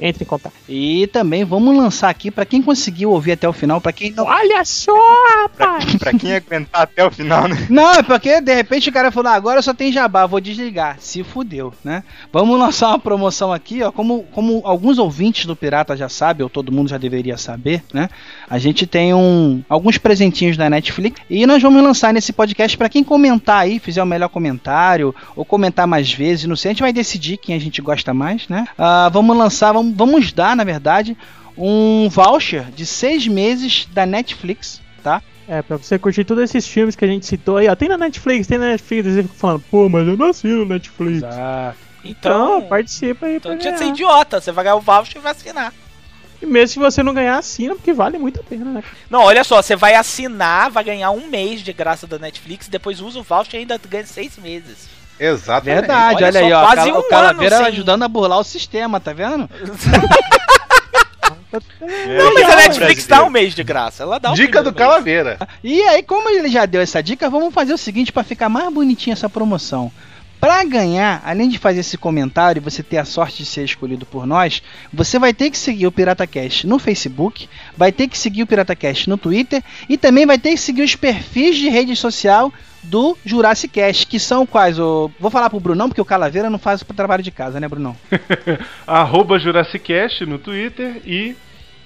Entre 0.00 0.24
em 0.24 0.26
contato. 0.26 0.54
E 0.68 1.06
também 1.08 1.44
vamos 1.44 1.76
lançar 1.76 2.08
aqui 2.08 2.30
pra 2.30 2.46
quem 2.46 2.62
conseguiu 2.62 3.10
ouvir 3.10 3.32
até 3.32 3.48
o 3.48 3.52
final, 3.52 3.80
pra 3.80 3.92
quem 3.92 4.12
não. 4.12 4.24
Olha 4.24 4.64
só, 4.64 4.92
rapaz! 5.42 5.96
Pra 5.96 6.12
quem 6.12 6.34
aguentar 6.34 6.82
até 6.82 7.04
o 7.04 7.10
final, 7.10 7.46
né? 7.48 7.66
Não, 7.68 7.92
é 7.92 8.02
porque 8.02 8.40
de 8.40 8.54
repente 8.54 8.88
o 8.88 8.92
cara 8.92 9.10
falou, 9.10 9.30
ah, 9.30 9.34
agora 9.34 9.62
só 9.62 9.74
tem 9.74 9.92
jabá, 9.92 10.26
vou 10.26 10.40
desligar. 10.40 10.96
Se 10.98 11.22
fudeu, 11.22 11.72
né? 11.84 12.02
Vamos 12.32 12.58
lançar 12.58 12.88
uma 12.88 12.98
promoção 12.98 13.52
aqui, 13.52 13.82
ó. 13.82 13.92
Como, 13.92 14.24
como 14.32 14.62
alguns 14.64 14.98
ouvintes 14.98 15.46
do 15.46 15.56
Pirata 15.56 15.96
já 15.96 16.08
sabem, 16.08 16.42
ou 16.42 16.50
todo 16.50 16.72
mundo 16.72 16.88
já 16.88 16.98
deveria 16.98 17.36
saber, 17.36 17.82
né? 17.92 18.08
A 18.48 18.58
gente 18.58 18.86
tem 18.86 19.14
um, 19.14 19.62
alguns 19.68 19.98
presentinhos 19.98 20.56
da 20.56 20.70
Netflix 20.70 21.20
e 21.28 21.46
nós 21.46 21.62
vamos 21.62 21.82
lançar 21.82 22.12
nesse 22.12 22.32
podcast 22.32 22.76
pra 22.76 22.88
quem 22.88 23.04
comentar 23.04 23.62
aí, 23.62 23.78
fizer 23.78 24.02
o 24.02 24.06
melhor 24.06 24.28
comentário, 24.28 25.14
ou 25.36 25.44
comentar 25.44 25.86
mais 25.86 26.12
vezes, 26.12 26.46
não 26.46 26.56
sei, 26.56 26.70
a 26.70 26.72
gente 26.72 26.82
vai 26.82 26.92
decidir 26.92 27.36
quem 27.36 27.54
a 27.54 27.60
gente 27.60 27.80
gosta 27.82 28.14
mais, 28.14 28.48
né? 28.48 28.66
Ah, 28.78 29.08
vamos 29.12 29.36
lançar, 29.36 29.72
vamos, 29.72 29.89
vamos 29.92 30.32
dar, 30.32 30.56
na 30.56 30.64
verdade, 30.64 31.16
um 31.56 32.08
voucher 32.08 32.70
de 32.70 32.86
seis 32.86 33.26
meses 33.26 33.86
da 33.92 34.06
Netflix, 34.06 34.80
tá? 35.02 35.22
É, 35.48 35.62
pra 35.62 35.76
você 35.76 35.98
curtir 35.98 36.24
todos 36.24 36.44
esses 36.44 36.66
filmes 36.66 36.94
que 36.94 37.04
a 37.04 37.08
gente 37.08 37.26
citou 37.26 37.56
aí, 37.56 37.68
ó. 37.68 37.74
Tem 37.74 37.88
na 37.88 37.98
Netflix, 37.98 38.46
tem 38.46 38.56
na 38.56 38.68
Netflix, 38.68 39.06
e 39.06 39.14
você 39.14 39.22
fica 39.24 39.34
falando, 39.34 39.64
pô, 39.70 39.88
mas 39.88 40.06
eu 40.06 40.16
não 40.16 40.26
assino 40.26 40.64
Netflix. 40.64 41.18
Exato. 41.18 41.78
Então, 42.04 42.58
Então, 42.58 42.68
participa 42.68 43.26
aí 43.26 43.36
Então 43.36 43.58
tinha 43.58 43.72
que 43.72 43.78
ser 43.78 43.88
idiota. 43.88 44.40
Você 44.40 44.52
vai 44.52 44.64
ganhar 44.64 44.76
o 44.76 44.80
voucher 44.80 45.16
e 45.18 45.20
vai 45.20 45.32
assinar. 45.32 45.72
E 46.40 46.46
mesmo 46.46 46.68
se 46.68 46.78
você 46.78 47.02
não 47.02 47.12
ganhar, 47.12 47.36
assina, 47.36 47.74
porque 47.74 47.92
vale 47.92 48.16
muito 48.16 48.40
a 48.40 48.42
pena, 48.42 48.64
né? 48.64 48.84
Não, 49.10 49.20
olha 49.22 49.44
só, 49.44 49.60
você 49.60 49.76
vai 49.76 49.94
assinar, 49.94 50.70
vai 50.70 50.82
ganhar 50.82 51.10
um 51.10 51.26
mês 51.26 51.60
de 51.62 51.72
graça 51.72 52.06
da 52.06 52.18
Netflix, 52.18 52.66
depois 52.68 53.00
usa 53.00 53.18
o 53.18 53.22
voucher 53.22 53.56
e 53.56 53.58
ainda 53.58 53.78
ganha 53.88 54.06
seis 54.06 54.38
meses. 54.38 54.88
Exatamente. 55.20 55.80
Verdade, 55.80 56.14
Olha 56.16 56.26
olha, 56.28 56.40
só, 56.40 56.46
aí, 56.46 56.52
ó. 56.52 56.62
quase 56.66 56.92
um 56.92 56.98
o 56.98 57.02
Calaveira 57.04 57.56
ano 57.56 57.64
sem- 57.66 57.74
ajudando 57.74 58.02
a 58.04 58.08
burlar 58.08 58.38
o 58.38 58.44
sistema, 58.44 58.98
tá 58.98 59.12
vendo? 59.12 59.48
Não, 61.52 62.34
mas 62.34 62.48
a 62.48 62.56
Netflix 62.56 63.06
dá 63.06 63.24
um 63.24 63.30
mês 63.30 63.54
de 63.54 63.62
graça. 63.64 64.02
Ela 64.04 64.18
dá 64.20 64.30
um 64.30 64.34
Dica 64.34 64.62
do. 64.62 64.72
Calaveira. 64.72 65.36
E 65.64 65.82
aí, 65.82 66.02
como 66.02 66.28
ele 66.28 66.48
já 66.48 66.64
deu 66.64 66.80
essa 66.80 67.02
dica, 67.02 67.28
vamos 67.28 67.52
fazer 67.52 67.72
o 67.72 67.78
seguinte 67.78 68.12
pra 68.12 68.22
ficar 68.22 68.48
mais 68.48 68.72
bonitinha 68.72 69.14
essa 69.14 69.28
promoção. 69.28 69.90
Pra 70.40 70.64
ganhar, 70.64 71.20
além 71.22 71.50
de 71.50 71.58
fazer 71.58 71.80
esse 71.80 71.98
comentário 71.98 72.60
e 72.60 72.64
você 72.64 72.82
ter 72.82 72.96
a 72.96 73.04
sorte 73.04 73.38
de 73.38 73.44
ser 73.44 73.62
escolhido 73.62 74.06
por 74.06 74.26
nós, 74.26 74.62
você 74.90 75.18
vai 75.18 75.34
ter 75.34 75.50
que 75.50 75.58
seguir 75.58 75.86
o 75.86 75.92
PirataCast 75.92 76.66
no 76.66 76.78
Facebook, 76.78 77.46
vai 77.76 77.92
ter 77.92 78.08
que 78.08 78.16
seguir 78.16 78.42
o 78.42 78.46
PirataCast 78.46 79.10
no 79.10 79.18
Twitter 79.18 79.62
e 79.86 79.98
também 79.98 80.24
vai 80.24 80.38
ter 80.38 80.52
que 80.52 80.56
seguir 80.56 80.82
os 80.82 80.96
perfis 80.96 81.58
de 81.58 81.68
rede 81.68 81.94
social 81.94 82.50
do 82.82 83.18
Jurassic 83.22 83.74
Cast, 83.74 84.06
que 84.06 84.18
são 84.18 84.46
quais? 84.46 84.78
O... 84.78 85.10
Vou 85.20 85.30
falar 85.30 85.50
pro 85.50 85.60
Brunão, 85.60 85.90
porque 85.90 86.00
o 86.00 86.06
Calaveira 86.06 86.48
não 86.48 86.58
faz 86.58 86.80
o 86.80 86.86
trabalho 86.86 87.22
de 87.22 87.30
casa, 87.30 87.60
né, 87.60 87.68
Brunão? 87.68 87.94
Arroba 88.86 89.38
Jurassicast 89.38 90.24
no 90.24 90.38
Twitter 90.38 91.02
e 91.04 91.36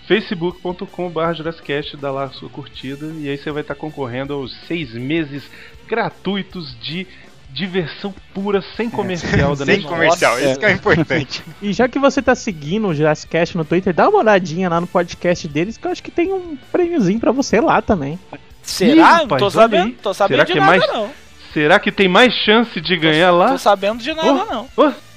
facebook.com.br 0.06 1.32
Jurassicast, 1.34 1.96
dá 1.96 2.12
lá 2.12 2.24
a 2.24 2.30
sua 2.30 2.48
curtida 2.48 3.06
e 3.18 3.28
aí 3.28 3.36
você 3.36 3.50
vai 3.50 3.62
estar 3.62 3.74
concorrendo 3.74 4.34
aos 4.34 4.54
seis 4.68 4.92
meses 4.92 5.42
gratuitos 5.88 6.76
de 6.80 7.06
diversão 7.54 8.12
pura, 8.34 8.62
sem 8.76 8.90
comercial 8.90 9.50
da 9.54 9.64
Sem 9.64 9.76
Netflix. 9.76 9.88
comercial, 9.88 10.38
isso 10.40 10.58
que 10.58 10.66
é 10.66 10.72
importante. 10.72 11.42
E 11.62 11.72
já 11.72 11.88
que 11.88 11.98
você 11.98 12.20
tá 12.20 12.34
seguindo 12.34 12.88
o 12.88 12.94
Jurassic 12.94 13.30
Cast 13.30 13.56
no 13.56 13.64
Twitter, 13.64 13.94
dá 13.94 14.08
uma 14.08 14.18
olhadinha 14.18 14.68
lá 14.68 14.80
no 14.80 14.86
podcast 14.86 15.46
deles, 15.48 15.76
que 15.78 15.86
eu 15.86 15.92
acho 15.92 16.02
que 16.02 16.10
tem 16.10 16.32
um 16.32 16.56
prêmiozinho 16.72 17.20
pra 17.20 17.30
você 17.32 17.60
lá 17.60 17.80
também. 17.80 18.18
Será? 18.62 19.22
Ih, 19.22 19.26
não 19.28 19.38
tô 19.38 19.50
sabendo, 19.50 19.84
aí. 19.86 19.92
tô 20.02 20.12
sabendo 20.12 20.36
Será 20.36 20.44
de 20.44 20.52
que 20.52 20.58
é 20.58 20.60
nada 20.60 20.76
mais- 20.78 20.92
não. 20.92 21.10
Será 21.52 21.78
que 21.78 21.92
tem 21.92 22.08
mais 22.08 22.32
chance 22.44 22.80
de 22.80 22.96
ganhar 22.96 23.30
lá? 23.30 23.52
Tô 23.52 23.58
sabendo 23.58 24.02
de 24.02 24.12
nada 24.12 24.44
não. 24.46 24.68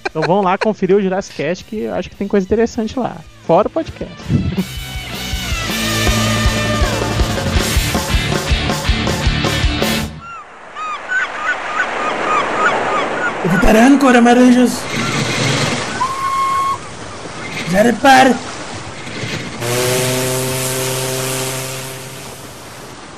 Então 0.10 0.22
vão 0.22 0.42
lá 0.42 0.58
conferir 0.58 0.96
o 0.96 1.02
Jurassic 1.02 1.36
Cast, 1.38 1.64
que 1.66 1.80
eu 1.80 1.96
acho 1.96 2.10
que 2.10 2.16
tem 2.16 2.28
coisa 2.28 2.46
interessante 2.46 2.98
lá. 3.00 3.18
Fora 3.46 3.68
o 3.68 3.72
podcast. 3.72 4.14
Para 13.62 13.86
ancora, 13.86 14.22
marujos! 14.22 14.72
Zarpar! 17.72 18.34